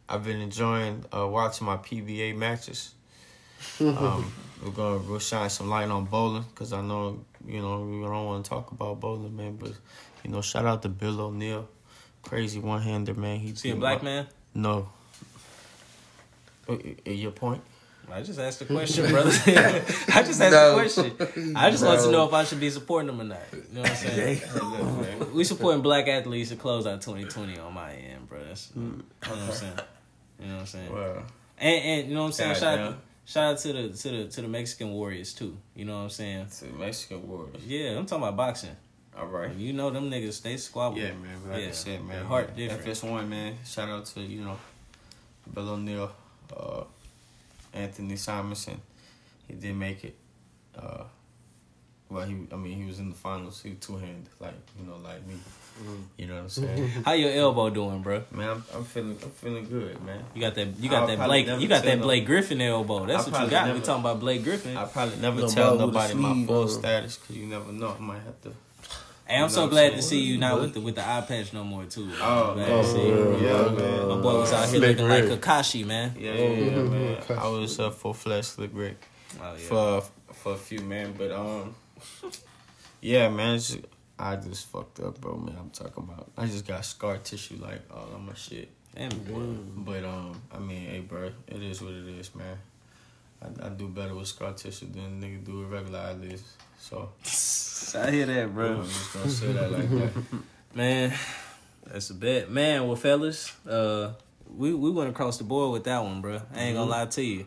I've 0.08 0.24
been 0.24 0.40
enjoying 0.40 1.04
uh, 1.14 1.26
watching 1.28 1.66
my 1.66 1.76
PBA 1.76 2.34
matches. 2.36 2.94
Um, 3.80 4.32
we're 4.64 4.70
gonna 4.70 4.98
we'll 4.98 5.18
shine 5.18 5.50
some 5.50 5.68
light 5.68 5.88
on 5.90 6.04
bowling 6.06 6.44
because 6.50 6.72
I 6.72 6.80
know 6.80 7.20
you 7.46 7.60
know 7.60 7.80
we 7.80 8.00
don't 8.02 8.26
want 8.26 8.44
to 8.44 8.48
talk 8.48 8.70
about 8.72 9.00
bowling, 9.00 9.36
man. 9.36 9.56
But 9.56 9.72
you 10.24 10.30
know, 10.30 10.40
shout 10.40 10.64
out 10.64 10.82
to 10.82 10.88
Bill 10.88 11.20
O'Neill, 11.20 11.68
crazy 12.22 12.58
one 12.60 12.82
hander, 12.82 13.14
man. 13.14 13.38
He 13.40 13.54
See 13.54 13.70
a 13.70 13.76
black 13.76 14.02
man? 14.02 14.26
No. 14.54 14.88
Your 17.06 17.30
point? 17.30 17.62
I 18.10 18.22
just 18.22 18.38
asked 18.38 18.58
the 18.60 18.64
question, 18.64 19.10
brother. 19.10 19.28
I 19.48 20.22
just 20.22 20.40
asked 20.40 20.52
No. 20.52 20.70
the 20.70 20.74
question. 20.74 21.56
I 21.56 21.70
just 21.70 21.84
want 21.84 22.00
to 22.00 22.10
know 22.10 22.26
if 22.26 22.32
I 22.32 22.44
should 22.44 22.60
be 22.60 22.70
supporting 22.70 23.06
them 23.08 23.20
or 23.20 23.24
not. 23.24 23.40
You 23.52 23.64
know 23.74 23.80
what 23.82 23.90
I'm 23.90 23.96
saying? 23.96 25.34
we 25.34 25.44
supporting 25.44 25.82
black 25.82 26.08
athletes 26.08 26.48
to 26.50 26.56
close 26.56 26.86
out 26.86 27.02
2020 27.02 27.58
on 27.58 27.74
my 27.74 27.92
end, 27.92 28.26
bro. 28.28 28.42
That's, 28.44 28.70
you 28.74 28.82
know 28.82 29.02
what 29.20 29.38
I'm 29.38 29.52
saying? 29.52 29.72
You 30.40 30.46
know 30.46 30.54
what 30.54 30.60
I'm 30.60 30.66
saying? 30.66 30.92
Well, 30.92 31.22
And, 31.58 31.84
and 31.84 32.08
you 32.08 32.14
know 32.14 32.20
what 32.22 32.26
I'm 32.28 32.32
saying? 32.32 32.52
God 32.54 32.58
Shout 32.60 32.78
out, 32.78 32.96
shout 33.26 33.52
out 33.52 33.58
to 33.58 33.72
the 33.74 33.88
to 33.90 34.10
the 34.10 34.24
to 34.28 34.40
the 34.42 34.48
Mexican 34.48 34.90
Warriors 34.92 35.34
too. 35.34 35.56
You 35.74 35.84
know 35.84 35.96
what 35.96 36.02
I'm 36.04 36.10
saying? 36.10 36.46
To 36.60 36.64
Mexican 36.66 37.28
Warriors. 37.28 37.62
Yeah, 37.66 37.90
I'm 37.98 38.06
talking 38.06 38.22
about 38.22 38.36
boxing. 38.36 38.76
All 39.18 39.26
right. 39.26 39.52
You 39.54 39.72
know 39.72 39.90
them 39.90 40.10
niggas, 40.10 40.42
they 40.42 40.56
squabble. 40.56 40.98
Yeah, 40.98 41.08
man. 41.12 41.50
Like 41.50 41.62
Yeah, 41.62 41.68
I 41.68 41.72
said, 41.72 42.00
man, 42.04 42.16
their 42.16 42.24
heart 42.24 42.50
yeah, 42.56 42.68
different. 42.68 42.96
FS1, 42.98 43.28
man. 43.28 43.54
Shout 43.66 43.88
out 43.88 44.06
to 44.06 44.20
you 44.20 44.42
know, 44.44 44.58
Bill 45.52 45.70
O'Neill, 45.70 46.10
uh, 46.56 46.84
Anthony 47.74 48.14
Simonsen. 48.14 48.78
He 49.48 49.54
did 49.54 49.74
make 49.74 50.04
it. 50.04 50.14
Uh, 50.76 51.04
well, 52.10 52.24
he, 52.26 52.36
I 52.52 52.56
mean, 52.56 52.80
he 52.80 52.84
was 52.86 52.98
in 53.00 53.10
the 53.10 53.14
finals. 53.16 53.60
He 53.62 53.70
was 53.70 53.78
two 53.80 53.96
handed, 53.96 54.28
like 54.40 54.54
you 54.78 54.86
know, 54.86 54.96
like 55.02 55.26
me. 55.26 55.34
You 56.16 56.26
know 56.26 56.34
what 56.34 56.42
I'm 56.42 56.48
saying? 56.48 56.88
How 57.04 57.12
your 57.12 57.30
elbow 57.32 57.70
doing, 57.70 58.02
bro? 58.02 58.24
man, 58.32 58.48
I'm, 58.50 58.64
I'm 58.74 58.84
feeling, 58.84 59.16
I'm 59.22 59.30
feeling 59.30 59.68
good, 59.68 60.02
man. 60.04 60.24
You 60.34 60.40
got 60.40 60.54
that. 60.56 60.68
You 60.78 60.88
got 60.88 61.02
I'll 61.08 61.16
that 61.16 61.26
Blake. 61.26 61.46
You 61.46 61.68
got 61.68 61.84
that 61.84 61.98
no- 61.98 62.02
Blake 62.04 62.24
Griffin 62.26 62.60
elbow. 62.60 63.06
That's 63.06 63.10
I'll 63.10 63.18
what 63.18 63.26
you 63.26 63.32
probably 63.32 63.50
got. 63.50 63.66
We 63.66 63.72
never- 63.74 63.84
talking 63.86 64.00
about 64.02 64.20
Blake 64.20 64.42
Griffin. 64.44 64.76
I 64.76 64.84
probably 64.86 65.16
never 65.18 65.46
tell 65.46 65.76
ball 65.76 65.86
with 65.86 65.94
nobody 65.94 66.14
my 66.14 66.32
sleeve 66.32 66.46
full 66.46 66.62
on. 66.62 66.68
status 66.68 67.16
because 67.18 67.36
you 67.36 67.46
never 67.46 67.72
know. 67.72 67.94
I 67.98 68.02
might 68.02 68.22
have 68.22 68.40
to. 68.42 68.52
Hey, 69.28 69.34
I'm 69.34 69.40
You 69.40 69.42
know 69.42 69.48
so 69.48 69.68
glad 69.68 69.92
to 69.92 70.00
see 70.02 70.20
you 70.20 70.38
not 70.38 70.58
with 70.58 70.72
the 70.74 70.80
with 70.80 70.94
the 70.94 71.06
eye 71.06 71.20
patch 71.20 71.52
no 71.52 71.62
more 71.62 71.84
too. 71.84 72.10
Oh, 72.20 72.50
I'm 72.50 72.54
glad 72.56 72.66
to 72.68 72.84
see 72.84 73.06
you. 73.06 73.14
for. 73.36 73.44
Yeah, 73.44 73.68
man. 73.78 74.08
My 74.08 74.16
boy 74.22 74.40
was 74.40 74.52
out 74.54 74.68
here 74.70 74.78
Slick 74.78 74.96
looking 74.98 75.08
like 75.08 75.24
Rick. 75.24 75.40
Kakashi, 75.42 75.84
man. 75.84 76.14
Yeah, 76.18 76.32
yeah, 76.32 76.48
yeah, 76.48 76.76
Oh, 76.76 76.84
man. 76.84 77.16
okay. 77.18 77.34
I 77.34 77.48
was 77.48 77.78
uh, 77.78 77.90
full 77.90 78.14
flesh 78.14 78.46
slick 78.46 78.70
Rick. 78.72 78.96
Oh, 79.40 79.52
yeah. 79.52 79.58
for 79.58 80.02
for 80.32 80.52
a 80.54 80.56
few 80.56 80.80
man, 80.80 81.14
but 81.18 81.30
um, 81.30 81.74
yeah, 83.00 83.28
man, 83.28 83.56
it's 83.56 83.68
just- 83.74 83.84
I 84.20 84.34
just 84.34 84.66
fucked 84.66 84.98
up, 85.00 85.20
bro. 85.20 85.36
Man, 85.36 85.54
I'm 85.56 85.70
talking 85.70 86.02
about. 86.02 86.28
I 86.36 86.46
just 86.46 86.66
got 86.66 86.84
scar 86.84 87.18
tissue 87.18 87.56
like 87.60 87.82
all 87.94 88.08
on 88.14 88.26
my 88.26 88.34
shit. 88.34 88.68
Damn, 88.96 89.10
boy. 89.10 89.42
But 89.76 90.04
um, 90.04 90.40
I 90.52 90.58
mean, 90.58 90.86
hey, 90.88 91.00
bro, 91.00 91.30
it 91.46 91.62
is 91.62 91.80
what 91.80 91.92
it 91.92 92.08
is, 92.18 92.34
man. 92.34 92.58
I, 93.40 93.66
I 93.66 93.68
do 93.68 93.86
better 93.86 94.14
with 94.16 94.26
scar 94.26 94.54
tissue 94.54 94.86
than 94.86 95.20
nigga 95.22 95.44
do 95.44 95.60
with 95.60 95.68
regular 95.70 96.00
eyelids. 96.00 96.42
So 96.78 97.10
I 97.94 98.10
hear 98.10 98.26
that, 98.26 98.54
bro. 98.54 98.68
I'm 98.68 98.76
bro. 98.76 98.84
just 98.84 99.12
gonna 99.12 99.28
say 99.30 99.52
that 99.52 99.72
like 99.72 99.90
that. 99.90 100.12
Man, 100.74 101.12
that's 101.86 102.10
a 102.10 102.14
bet. 102.14 102.50
Man, 102.50 102.86
well, 102.86 102.96
fellas, 102.96 103.52
uh, 103.66 104.12
we 104.56 104.72
we 104.74 104.90
went 104.90 105.10
across 105.10 105.38
the 105.38 105.44
board 105.44 105.72
with 105.72 105.84
that 105.84 106.02
one, 106.02 106.20
bro. 106.20 106.40
I 106.54 106.60
ain't 106.60 106.76
gonna 106.76 106.90
lie 106.90 107.06
to 107.06 107.22
you. 107.22 107.46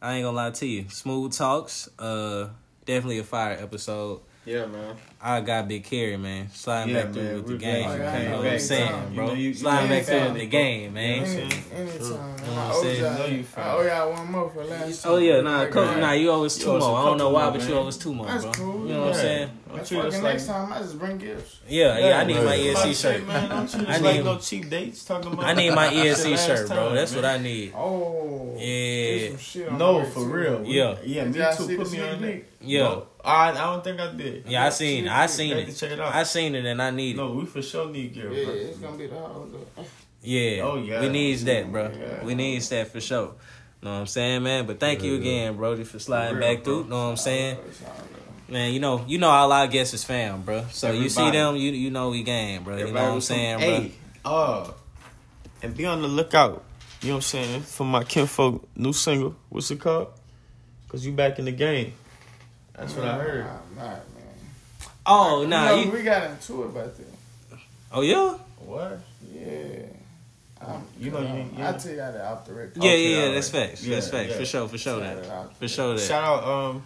I 0.00 0.14
ain't 0.14 0.24
gonna 0.24 0.36
lie 0.36 0.50
to 0.50 0.66
you. 0.66 0.88
Smooth 0.88 1.32
talks. 1.32 1.88
Uh, 1.98 2.48
definitely 2.84 3.18
a 3.18 3.24
fire 3.24 3.56
episode. 3.60 4.20
Yeah, 4.44 4.66
man. 4.66 4.96
I 5.24 5.40
got 5.40 5.68
Big 5.68 5.84
Kerry, 5.84 6.16
man. 6.16 6.48
Sliding 6.52 6.94
Yeah, 6.96 7.04
back 7.04 7.12
through 7.12 7.22
man, 7.22 7.34
with 7.36 7.46
the 7.46 7.56
game. 7.58 7.88
back. 7.88 7.92
You 7.92 7.98
know 8.28 8.36
what 8.38 8.38
I'm 8.46 8.50
back. 8.52 8.60
saying, 8.60 8.90
You 9.10 9.14
bro? 9.16 9.26
know, 9.28 9.32
you- 9.34 9.48
you 9.50 9.54
Sliding 9.54 9.88
back 9.90 10.04
through 10.04 10.20
with 10.24 10.34
the 10.34 10.46
game, 10.46 10.94
man. 10.94 11.10
You 11.10 11.14
know 11.14 11.22
what 11.22 11.28
I'm 11.30 11.36
Any, 11.42 11.50
saying? 11.50 11.64
anytime. 11.76 12.08
know 12.10 12.16
what 12.16 12.58
I'm 12.58 12.82
saying? 12.82 13.00
y'all- 13.04 13.18
Know 13.18 13.26
you 13.26 13.38
I 13.38 13.42
fine. 13.44 13.64
Oh, 13.66 13.78
owe 13.78 13.82
y'all 13.86 14.12
one 14.12 14.32
more 14.32 14.50
for 14.50 14.64
last 14.64 15.06
Oh 15.06 15.16
yeah, 15.18 15.40
nah, 15.42 15.58
Like, 15.60 15.70
co- 15.70 16.00
nah, 16.00 16.12
you 16.12 16.30
owe 16.30 16.44
us 16.44 16.58
two 16.58 16.70
owe 16.72 16.78
more. 16.80 16.98
I 16.98 17.04
don't 17.04 17.18
know 17.18 17.28
why, 17.30 17.42
more, 17.44 17.52
but 17.52 17.60
you 17.62 17.68
man. 17.68 17.78
owe 17.84 17.86
us 17.88 17.96
two 17.98 18.12
more, 18.14 18.26
That's 18.26 18.42
bro. 18.42 18.52
cool. 18.52 18.86
You 18.88 18.94
know 18.94 19.00
what 19.00 19.08
I'm 19.10 19.14
saying? 19.14 19.48
Don't 19.68 19.76
That's 19.78 19.88
fucking 19.90 20.12
like 20.12 20.22
next 20.34 20.46
time 20.48 20.72
I 20.72 20.78
just 20.80 20.98
bring 20.98 21.16
gifts. 21.18 21.56
Yeah, 21.68 21.98
yeah, 21.98 22.18
I 22.18 22.24
need 22.24 22.36
my 22.36 22.44
man. 22.44 22.58
ESC 22.58 22.92
shirt. 23.00 23.26
man. 23.26 23.48
Don't 23.48 23.70
treat 23.70 23.88
I 23.88 23.96
need- 23.98 24.02
like 24.04 24.24
no 24.24 24.38
cheap 24.38 24.68
dates. 24.68 25.04
Talking 25.04 25.32
about. 25.32 25.46
I 25.46 25.54
need 25.54 25.70
my 25.70 25.88
ESC 25.94 26.36
shirt, 26.36 26.66
bro. 26.68 26.76
time, 26.88 26.94
That's 26.96 27.12
man. 27.12 27.22
what 27.22 27.30
I 27.30 27.38
need. 27.38 27.72
Oh. 27.74 28.54
Yeah. 28.58 28.64
there's 28.66 29.28
some 29.30 29.38
shit 29.38 29.68
on 29.68 29.78
the 29.78 29.84
No, 29.84 30.04
for 30.04 30.24
real. 30.24 30.62
Yeah. 30.66 30.96
yeah, 31.04 31.24
me 31.24 31.32
too. 31.56 31.76
Put 31.78 31.90
me 31.92 32.00
on 32.00 32.18
sneak 32.18 32.20
that. 32.20 32.44
Yeah. 32.64 32.80
No, 32.82 33.06
I, 33.24 33.50
I 33.50 33.54
don't 33.54 33.82
think 33.82 33.98
I 33.98 34.12
did. 34.12 34.44
Yeah, 34.46 34.66
I 34.66 34.68
seen 34.68 35.06
it. 35.06 35.10
I 35.18 35.26
seen 35.26 35.56
it. 35.56 35.72
check 35.74 35.90
it 35.92 36.00
out. 36.00 36.14
I 36.14 36.22
seen 36.24 36.54
it 36.54 36.64
and 36.64 36.80
I 36.80 36.90
need 36.90 37.16
it. 37.16 37.18
No, 37.18 37.32
we 37.32 37.46
for 37.46 37.62
sure 37.62 37.88
need 37.90 38.12
gear. 38.14 38.32
Yeah, 38.32 38.44
bro. 38.44 38.54
it's 38.54 38.78
gonna 38.78 38.96
be 38.96 39.06
the 39.06 39.14
whole. 39.14 39.48
Yeah. 40.22 40.62
Oh, 40.62 40.76
yeah. 40.76 41.00
We 41.00 41.08
needs 41.08 41.44
that, 41.44 41.70
bro. 41.70 41.90
Yeah. 41.90 42.24
We 42.24 42.34
needs 42.34 42.68
that 42.68 42.88
for 42.92 43.00
sure. 43.00 43.34
Know 43.82 43.90
what 43.90 43.96
I'm 44.00 44.06
saying, 44.06 44.44
man? 44.44 44.66
But 44.66 44.78
thank 44.78 45.02
you 45.02 45.16
again, 45.16 45.56
Brody, 45.56 45.82
for 45.82 45.98
sliding 45.98 46.38
real, 46.38 46.54
back 46.54 46.64
through. 46.64 46.84
bro. 46.84 46.90
Know 46.90 47.04
what 47.04 47.10
I'm 47.10 47.16
saying? 47.16 47.58
It's 47.66 47.82
all 47.82 47.96
good. 47.96 48.52
Man, 48.52 48.72
you 48.72 48.80
know, 48.80 49.04
you 49.08 49.18
know 49.18 49.30
all 49.30 49.50
our 49.50 49.66
guests 49.66 49.94
is 49.94 50.04
fam, 50.04 50.42
bro. 50.42 50.66
So 50.70 50.92
you 50.92 51.08
see 51.08 51.30
them, 51.30 51.56
you 51.56 51.72
you 51.72 51.90
know 51.90 52.10
we 52.10 52.22
game, 52.22 52.62
bro. 52.64 52.76
You 52.76 52.86
know 52.86 52.92
what 52.92 53.02
I'm 53.02 53.14
was 53.16 53.26
from- 53.26 53.36
saying, 53.36 53.58
bro? 53.58 53.66
Hey, 53.68 53.92
uh, 54.24 54.70
and 55.62 55.76
be 55.76 55.86
on 55.86 56.02
the 56.02 56.08
lookout. 56.08 56.62
You 57.00 57.08
know 57.08 57.14
what 57.14 57.18
I'm 57.18 57.22
saying? 57.22 57.62
For 57.62 57.84
my 57.84 58.04
kinfolk 58.04 58.68
new 58.76 58.92
single. 58.92 59.34
What's 59.48 59.70
it 59.72 59.80
called? 59.80 60.08
Cause 60.88 61.04
you 61.04 61.12
back 61.12 61.38
in 61.38 61.46
the 61.46 61.52
game. 61.52 61.94
That's 62.74 62.94
what 62.94 63.06
I 63.06 63.18
heard. 63.18 63.46
Nah, 63.76 63.84
nah, 63.84 63.96
man. 65.06 65.14
Oh, 65.14 65.46
nah, 65.46 65.66
No, 65.66 65.74
you, 65.82 65.90
we 65.90 66.02
got 66.02 66.30
into 66.30 66.62
it 66.62 66.66
about 66.66 66.96
that. 66.96 67.58
oh 67.92 68.00
yeah, 68.02 68.36
What? 68.64 69.00
Yeah. 69.34 69.86
Um, 70.64 70.84
You 70.98 71.10
know, 71.10 71.20
you- 71.20 71.58
you- 71.58 71.64
I'll 71.64 71.74
tell 71.78 71.90
you 71.90 71.96
that 71.96 72.20
off 72.20 72.44
the 72.46 72.52
record. 72.54 72.76
yeah, 72.76 72.82
Okay, 72.90 73.02
yeah, 73.02 73.08
yeah. 73.08 73.16
alright. 73.18 73.34
That's 73.34 73.48
facts. 73.50 73.82
Yeah, 73.84 73.94
that's 73.96 74.08
facts 74.08 74.30
yeah. 74.30 74.36
for 74.38 74.44
sure, 74.44 74.68
for 74.68 74.78
sure. 74.78 75.00
Shout 75.00 75.22
That 75.24 75.56
for 75.58 75.68
sure. 75.68 75.94
That 75.94 76.00
Shout 76.00 76.22
out, 76.24 76.44
um, 76.44 76.82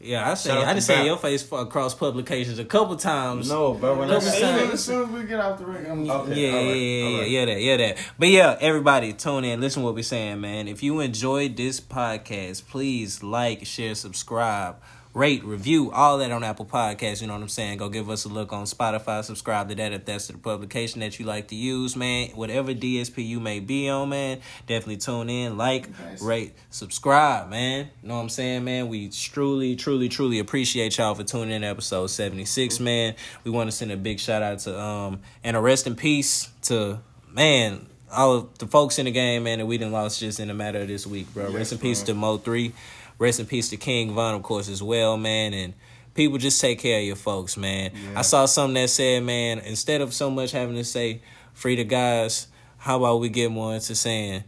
yeah, 0.00 0.30
I 0.30 0.34
seen. 0.34 0.52
shout 0.52 0.62
out 0.62 0.68
I 0.68 0.74
just 0.74 0.86
seen 0.86 1.04
your 1.04 1.16
face 1.18 1.50
across 1.50 1.94
publications 1.96 2.60
a 2.60 2.64
couple 2.64 2.94
times. 2.94 3.48
no, 3.48 3.74
bro. 3.74 3.98
When 3.98 4.08
I 4.08 4.14
Couple 4.14 4.28
say. 4.30 4.68
As 4.70 4.84
soon 4.84 5.02
as 5.08 5.10
we 5.10 5.24
get 5.24 5.40
off 5.40 5.58
the 5.58 5.66
record, 5.66 5.90
I'm 5.90 6.08
Okay, 6.08 6.40
yeah, 6.46 6.52
all 6.52 6.64
right, 6.64 6.66
yeah, 6.68 6.74
yeah, 6.76 7.04
all 7.04 7.10
yeah, 7.10 7.18
right. 7.18 7.30
yeah, 7.30 7.44
that, 7.46 7.60
yeah, 7.60 7.76
that. 7.78 7.96
But 8.20 8.28
yeah, 8.28 8.56
everybody, 8.60 9.12
tune 9.14 9.44
in, 9.44 9.60
listen 9.60 9.82
what 9.82 9.96
we're 9.96 10.04
saying, 10.04 10.40
man. 10.40 10.68
If 10.68 10.84
you 10.84 11.00
enjoyed 11.00 11.56
this 11.56 11.80
podcast, 11.80 12.68
please 12.68 13.24
like, 13.24 13.66
share, 13.66 13.96
subscribe 13.96 14.76
rate, 15.14 15.44
review, 15.44 15.90
all 15.90 16.18
that 16.18 16.30
on 16.30 16.44
Apple 16.44 16.66
Podcasts. 16.66 17.20
You 17.20 17.26
know 17.26 17.34
what 17.34 17.42
I'm 17.42 17.48
saying? 17.48 17.78
Go 17.78 17.88
give 17.88 18.10
us 18.10 18.24
a 18.24 18.28
look 18.28 18.52
on 18.52 18.64
Spotify. 18.64 19.24
Subscribe 19.24 19.68
to 19.68 19.74
that 19.76 19.92
if 19.92 20.04
that's 20.04 20.28
the 20.28 20.38
publication 20.38 21.00
that 21.00 21.18
you 21.18 21.26
like 21.26 21.48
to 21.48 21.54
use, 21.54 21.96
man. 21.96 22.30
Whatever 22.30 22.74
DSP 22.74 23.26
you 23.26 23.40
may 23.40 23.60
be 23.60 23.88
on, 23.88 24.10
man, 24.10 24.40
definitely 24.66 24.98
tune 24.98 25.28
in, 25.30 25.56
like, 25.56 25.88
rate, 26.20 26.54
subscribe, 26.70 27.48
man. 27.48 27.88
You 28.02 28.08
know 28.08 28.16
what 28.16 28.22
I'm 28.22 28.28
saying, 28.28 28.64
man? 28.64 28.88
We 28.88 29.08
truly, 29.08 29.76
truly, 29.76 30.08
truly 30.08 30.38
appreciate 30.38 30.96
y'all 30.98 31.14
for 31.14 31.24
tuning 31.24 31.54
in 31.54 31.62
to 31.62 31.68
episode 31.68 32.08
76, 32.08 32.80
man. 32.80 33.14
We 33.44 33.50
want 33.50 33.70
to 33.70 33.76
send 33.76 33.92
a 33.92 33.96
big 33.96 34.20
shout 34.20 34.42
out 34.42 34.60
to, 34.60 34.78
um, 34.78 35.20
and 35.42 35.56
a 35.56 35.60
rest 35.60 35.86
in 35.86 35.96
peace 35.96 36.48
to, 36.62 37.00
man, 37.30 37.86
all 38.10 38.34
of 38.34 38.58
the 38.58 38.66
folks 38.66 38.98
in 38.98 39.04
the 39.04 39.10
game, 39.10 39.44
man, 39.44 39.58
that 39.58 39.66
we 39.66 39.78
didn't 39.78 39.92
lost 39.92 40.20
just 40.20 40.40
in 40.40 40.50
a 40.50 40.54
matter 40.54 40.80
of 40.80 40.88
this 40.88 41.06
week, 41.06 41.32
bro. 41.34 41.50
Rest 41.50 41.72
in 41.72 41.78
peace 41.78 42.02
to 42.04 42.14
Mo3. 42.14 42.72
Rest 43.18 43.40
in 43.40 43.46
peace 43.46 43.68
to 43.70 43.76
King 43.76 44.14
Von, 44.14 44.34
of 44.34 44.42
course, 44.42 44.68
as 44.68 44.82
well, 44.82 45.16
man. 45.16 45.52
And 45.52 45.74
people 46.14 46.38
just 46.38 46.60
take 46.60 46.78
care 46.78 46.98
of 46.98 47.04
your 47.04 47.16
folks, 47.16 47.56
man. 47.56 47.92
I 48.14 48.22
saw 48.22 48.46
something 48.46 48.74
that 48.74 48.90
said, 48.90 49.22
man, 49.22 49.58
instead 49.60 50.00
of 50.00 50.14
so 50.14 50.30
much 50.30 50.52
having 50.52 50.76
to 50.76 50.84
say 50.84 51.22
free 51.52 51.76
the 51.76 51.84
guys, 51.84 52.46
how 52.78 52.96
about 52.98 53.20
we 53.20 53.28
get 53.28 53.50
more 53.50 53.74
into 53.74 53.94
saying 53.94 54.44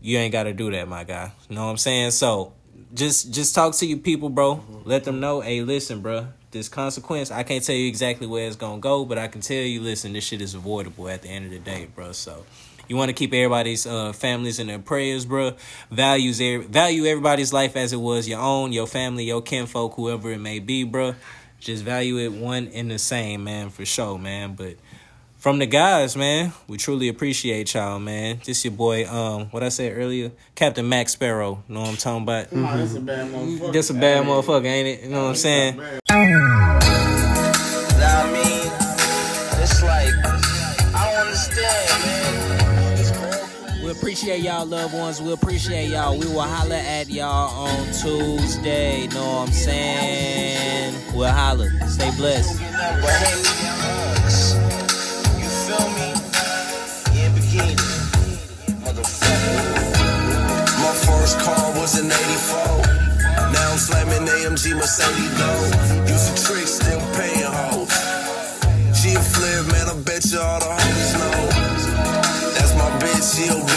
you 0.00 0.18
ain't 0.18 0.32
got 0.32 0.44
to 0.44 0.52
do 0.52 0.70
that, 0.70 0.88
my 0.88 1.04
guy. 1.04 1.32
You 1.48 1.56
know 1.56 1.64
what 1.64 1.70
I'm 1.70 1.76
saying? 1.76 2.10
So 2.10 2.52
just 2.94 3.32
just 3.32 3.54
talk 3.54 3.74
to 3.76 3.86
your 3.86 3.98
people, 3.98 4.28
bro. 4.28 4.56
Mm-hmm. 4.56 4.88
Let 4.88 5.04
them 5.04 5.20
know, 5.20 5.40
hey, 5.40 5.62
listen, 5.62 6.00
bro. 6.00 6.28
This 6.50 6.68
consequence, 6.68 7.30
I 7.30 7.44
can't 7.44 7.64
tell 7.64 7.74
you 7.74 7.88
exactly 7.88 8.26
where 8.26 8.46
it's 8.46 8.56
gonna 8.56 8.80
go, 8.80 9.06
but 9.06 9.16
I 9.16 9.28
can 9.28 9.40
tell 9.40 9.56
you, 9.56 9.80
listen, 9.80 10.12
this 10.12 10.24
shit 10.24 10.42
is 10.42 10.54
avoidable 10.54 11.08
at 11.08 11.22
the 11.22 11.28
end 11.28 11.46
of 11.46 11.50
the 11.50 11.58
day, 11.58 11.88
bro. 11.94 12.12
So 12.12 12.44
you 12.88 12.96
want 12.96 13.08
to 13.08 13.12
keep 13.12 13.32
everybody's 13.32 13.86
uh, 13.86 14.12
families 14.12 14.58
in 14.58 14.66
their 14.66 14.78
prayers, 14.78 15.24
bro. 15.24 15.54
Values 15.90 16.38
value 16.68 17.04
everybody's 17.06 17.52
life 17.52 17.76
as 17.76 17.92
it 17.92 18.00
was 18.00 18.28
your 18.28 18.40
own, 18.40 18.72
your 18.72 18.86
family, 18.86 19.24
your 19.24 19.42
kinfolk, 19.42 19.94
whoever 19.94 20.30
it 20.30 20.38
may 20.38 20.58
be, 20.58 20.84
bro. 20.84 21.14
Just 21.60 21.84
value 21.84 22.18
it 22.18 22.32
one 22.32 22.68
and 22.68 22.90
the 22.90 22.98
same, 22.98 23.44
man, 23.44 23.70
for 23.70 23.84
sure, 23.84 24.18
man. 24.18 24.54
But 24.54 24.76
from 25.38 25.58
the 25.58 25.66
guys, 25.66 26.16
man, 26.16 26.52
we 26.68 26.76
truly 26.76 27.08
appreciate 27.08 27.74
y'all, 27.74 27.98
man. 27.98 28.40
This 28.44 28.64
your 28.64 28.72
boy, 28.72 29.08
um, 29.08 29.46
what 29.46 29.62
I 29.62 29.68
said 29.68 29.96
earlier, 29.96 30.32
Captain 30.54 30.88
Max 30.88 31.12
Sparrow. 31.12 31.62
Know 31.68 31.80
what 31.80 31.88
I'm 31.88 31.96
talking 31.96 32.22
about? 32.22 32.46
Oh, 32.52 32.76
that's 32.76 32.94
a 32.94 33.00
bad 33.00 33.32
motherfucker. 33.32 33.72
That's 33.72 33.90
a 33.90 33.94
bad 33.94 34.24
motherfucker, 34.24 34.66
ain't 34.66 34.88
it? 34.88 35.04
You 35.04 35.10
know 35.10 35.22
what 35.22 35.30
I'm 35.30 35.34
saying? 35.36 36.60
Appreciate 44.12 44.42
y'all, 44.42 44.66
loved 44.66 44.92
ones. 44.92 45.22
We 45.22 45.32
appreciate 45.32 45.88
y'all. 45.88 46.18
We 46.18 46.26
will 46.26 46.42
holler 46.42 46.74
at 46.74 47.08
y'all 47.08 47.48
on 47.66 47.86
Tuesday. 47.94 49.06
Know 49.06 49.24
what 49.24 49.48
I'm 49.48 49.52
saying? 49.54 50.94
We'll 51.14 51.30
holler. 51.30 51.70
Stay 51.88 52.10
blessed. 52.18 52.60
My 52.60 52.68
first 61.08 61.40
car 61.40 61.72
was 61.80 61.98
an 61.98 62.12
84. 62.12 62.58
Now 63.50 63.72
I'm 63.72 63.78
slamming 63.78 64.28
AMG 64.28 64.76
Mercedes 64.76 65.38
though. 65.38 66.12
Used 66.12 66.36
to 66.36 66.44
trick, 66.44 66.66
still 66.66 67.00
paying 67.16 67.48
hoes. 67.48 67.88
She 68.94 69.14
a 69.14 69.20
flip, 69.20 69.72
man, 69.72 69.88
I 69.88 69.98
bet 70.04 70.22
you 70.30 70.38
all 70.38 70.60
the 70.60 70.66
homies 70.66 71.14
know. 71.16 71.62
That's 72.52 72.74
my 72.76 72.90
bitch, 73.00 73.24
she 73.34 73.48
a 73.48 73.71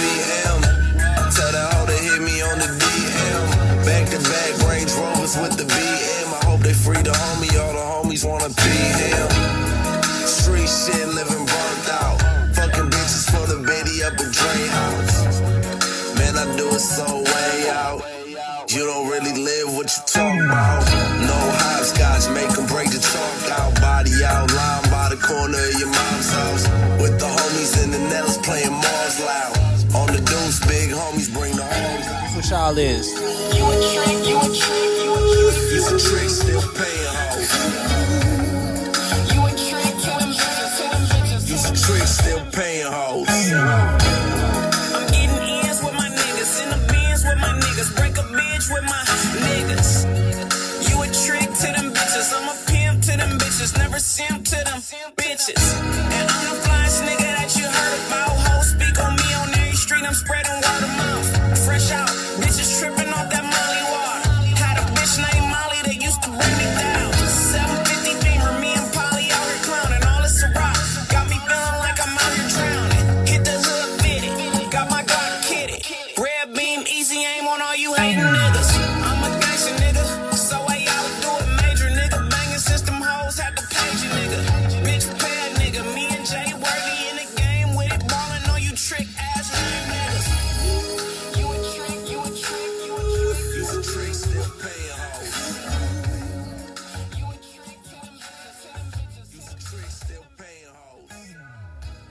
homie, 7.19 7.53
all 7.61 7.73
the 7.73 7.85
homies 7.93 8.23
wanna 8.27 8.49
be 8.49 8.75
him. 9.01 9.27
Street 10.25 10.69
shit, 10.69 11.07
living 11.17 11.45
burnt 11.45 11.87
out. 12.01 12.17
Fucking 12.55 12.89
bitches 12.93 13.25
for 13.31 13.45
the 13.51 13.59
baby 13.69 14.03
up 14.03 14.13
a 14.13 14.25
Dre 14.37 14.57
house. 14.77 15.41
Man, 16.17 16.33
I 16.37 16.45
do 16.57 16.67
it 16.69 16.79
so 16.79 17.07
way 17.33 17.69
out. 17.69 18.01
You 18.69 18.85
don't 18.85 19.07
really 19.07 19.35
live 19.49 19.75
what 19.77 19.87
you 19.95 20.01
talk 20.07 20.35
about. 20.45 20.83
No 21.31 21.39
hopscotch, 21.61 22.27
make 22.33 22.51
'em 22.57 22.65
break 22.67 22.89
the 22.91 22.99
chalk 22.99 23.59
out. 23.59 23.71
Body 23.79 24.23
out, 24.23 24.51
lying 24.51 24.89
by 24.89 25.07
the 25.09 25.17
corner 25.17 25.57
of 25.57 25.79
your 25.79 25.89
mom's 25.89 26.29
house. 26.39 26.65
With 27.01 27.15
the 27.19 27.29
homies 27.37 27.73
in 27.83 27.91
the 27.91 27.99
Nellis 28.11 28.37
playing 28.47 28.73
Mars 28.73 29.19
loud. 29.19 29.53
On 29.95 30.07
the 30.07 30.19
deuce, 30.31 30.59
big 30.67 30.89
homies 30.91 31.29
bring 31.31 31.55
the 31.55 31.63
homies. 31.63 32.05
That's 32.05 32.35
what 32.35 32.49
y'all 32.51 32.77
is. 32.77 33.07
You 33.55 33.63
a 33.71 33.75
trick, 33.93 34.27
you 34.27 34.37
a 34.37 34.47
trick, 34.61 34.94
you 35.95 36.01
a 36.01 36.03
trick, 36.03 36.27
them 40.19 40.34
bitches, 41.07 41.47
you 41.47 41.55
a 41.55 41.72
trick, 41.72 42.03
still 42.03 42.43
paying 42.51 42.91
hoes. 42.91 43.30
I'm 43.31 45.07
getting 45.07 45.39
ends 45.63 45.80
with 45.81 45.95
my 45.95 46.09
niggas, 46.11 46.63
in 46.63 46.69
the 46.72 46.80
with 47.23 47.39
my 47.39 47.55
niggas, 47.63 47.95
break 47.95 48.17
with 48.69 48.84
my 48.84 49.03
niggas. 49.47 50.03
You 50.89 51.01
a 51.01 51.07
trick 51.07 51.47
to 51.63 51.72
them 51.72 51.93
bitches, 51.93 52.34
I'm 52.35 52.49
a 52.49 52.55
pimp 52.67 53.01
to 53.03 53.15
them 53.15 53.38
bitches, 53.39 53.77
never 53.77 53.99
simp 53.99 54.43
to 54.51 54.57
them 54.65 54.81
bitches. 55.15 55.80
And 56.11 56.30
I'm 56.30 56.43
the 56.43 56.59
flyest 56.59 57.07
nigga 57.07 57.39
that 57.39 57.55
you 57.55 57.63
heard 57.63 57.99
about. 58.07 58.35
Hoes 58.35 58.72
speak 58.72 58.99
on 58.99 59.15
me 59.15 59.34
on 59.35 59.47
every 59.59 59.77
street, 59.77 60.03
I'm 60.03 60.13
spreading 60.13 60.59
word 60.59 60.84
of 60.84 60.91
mouth. 60.97 61.14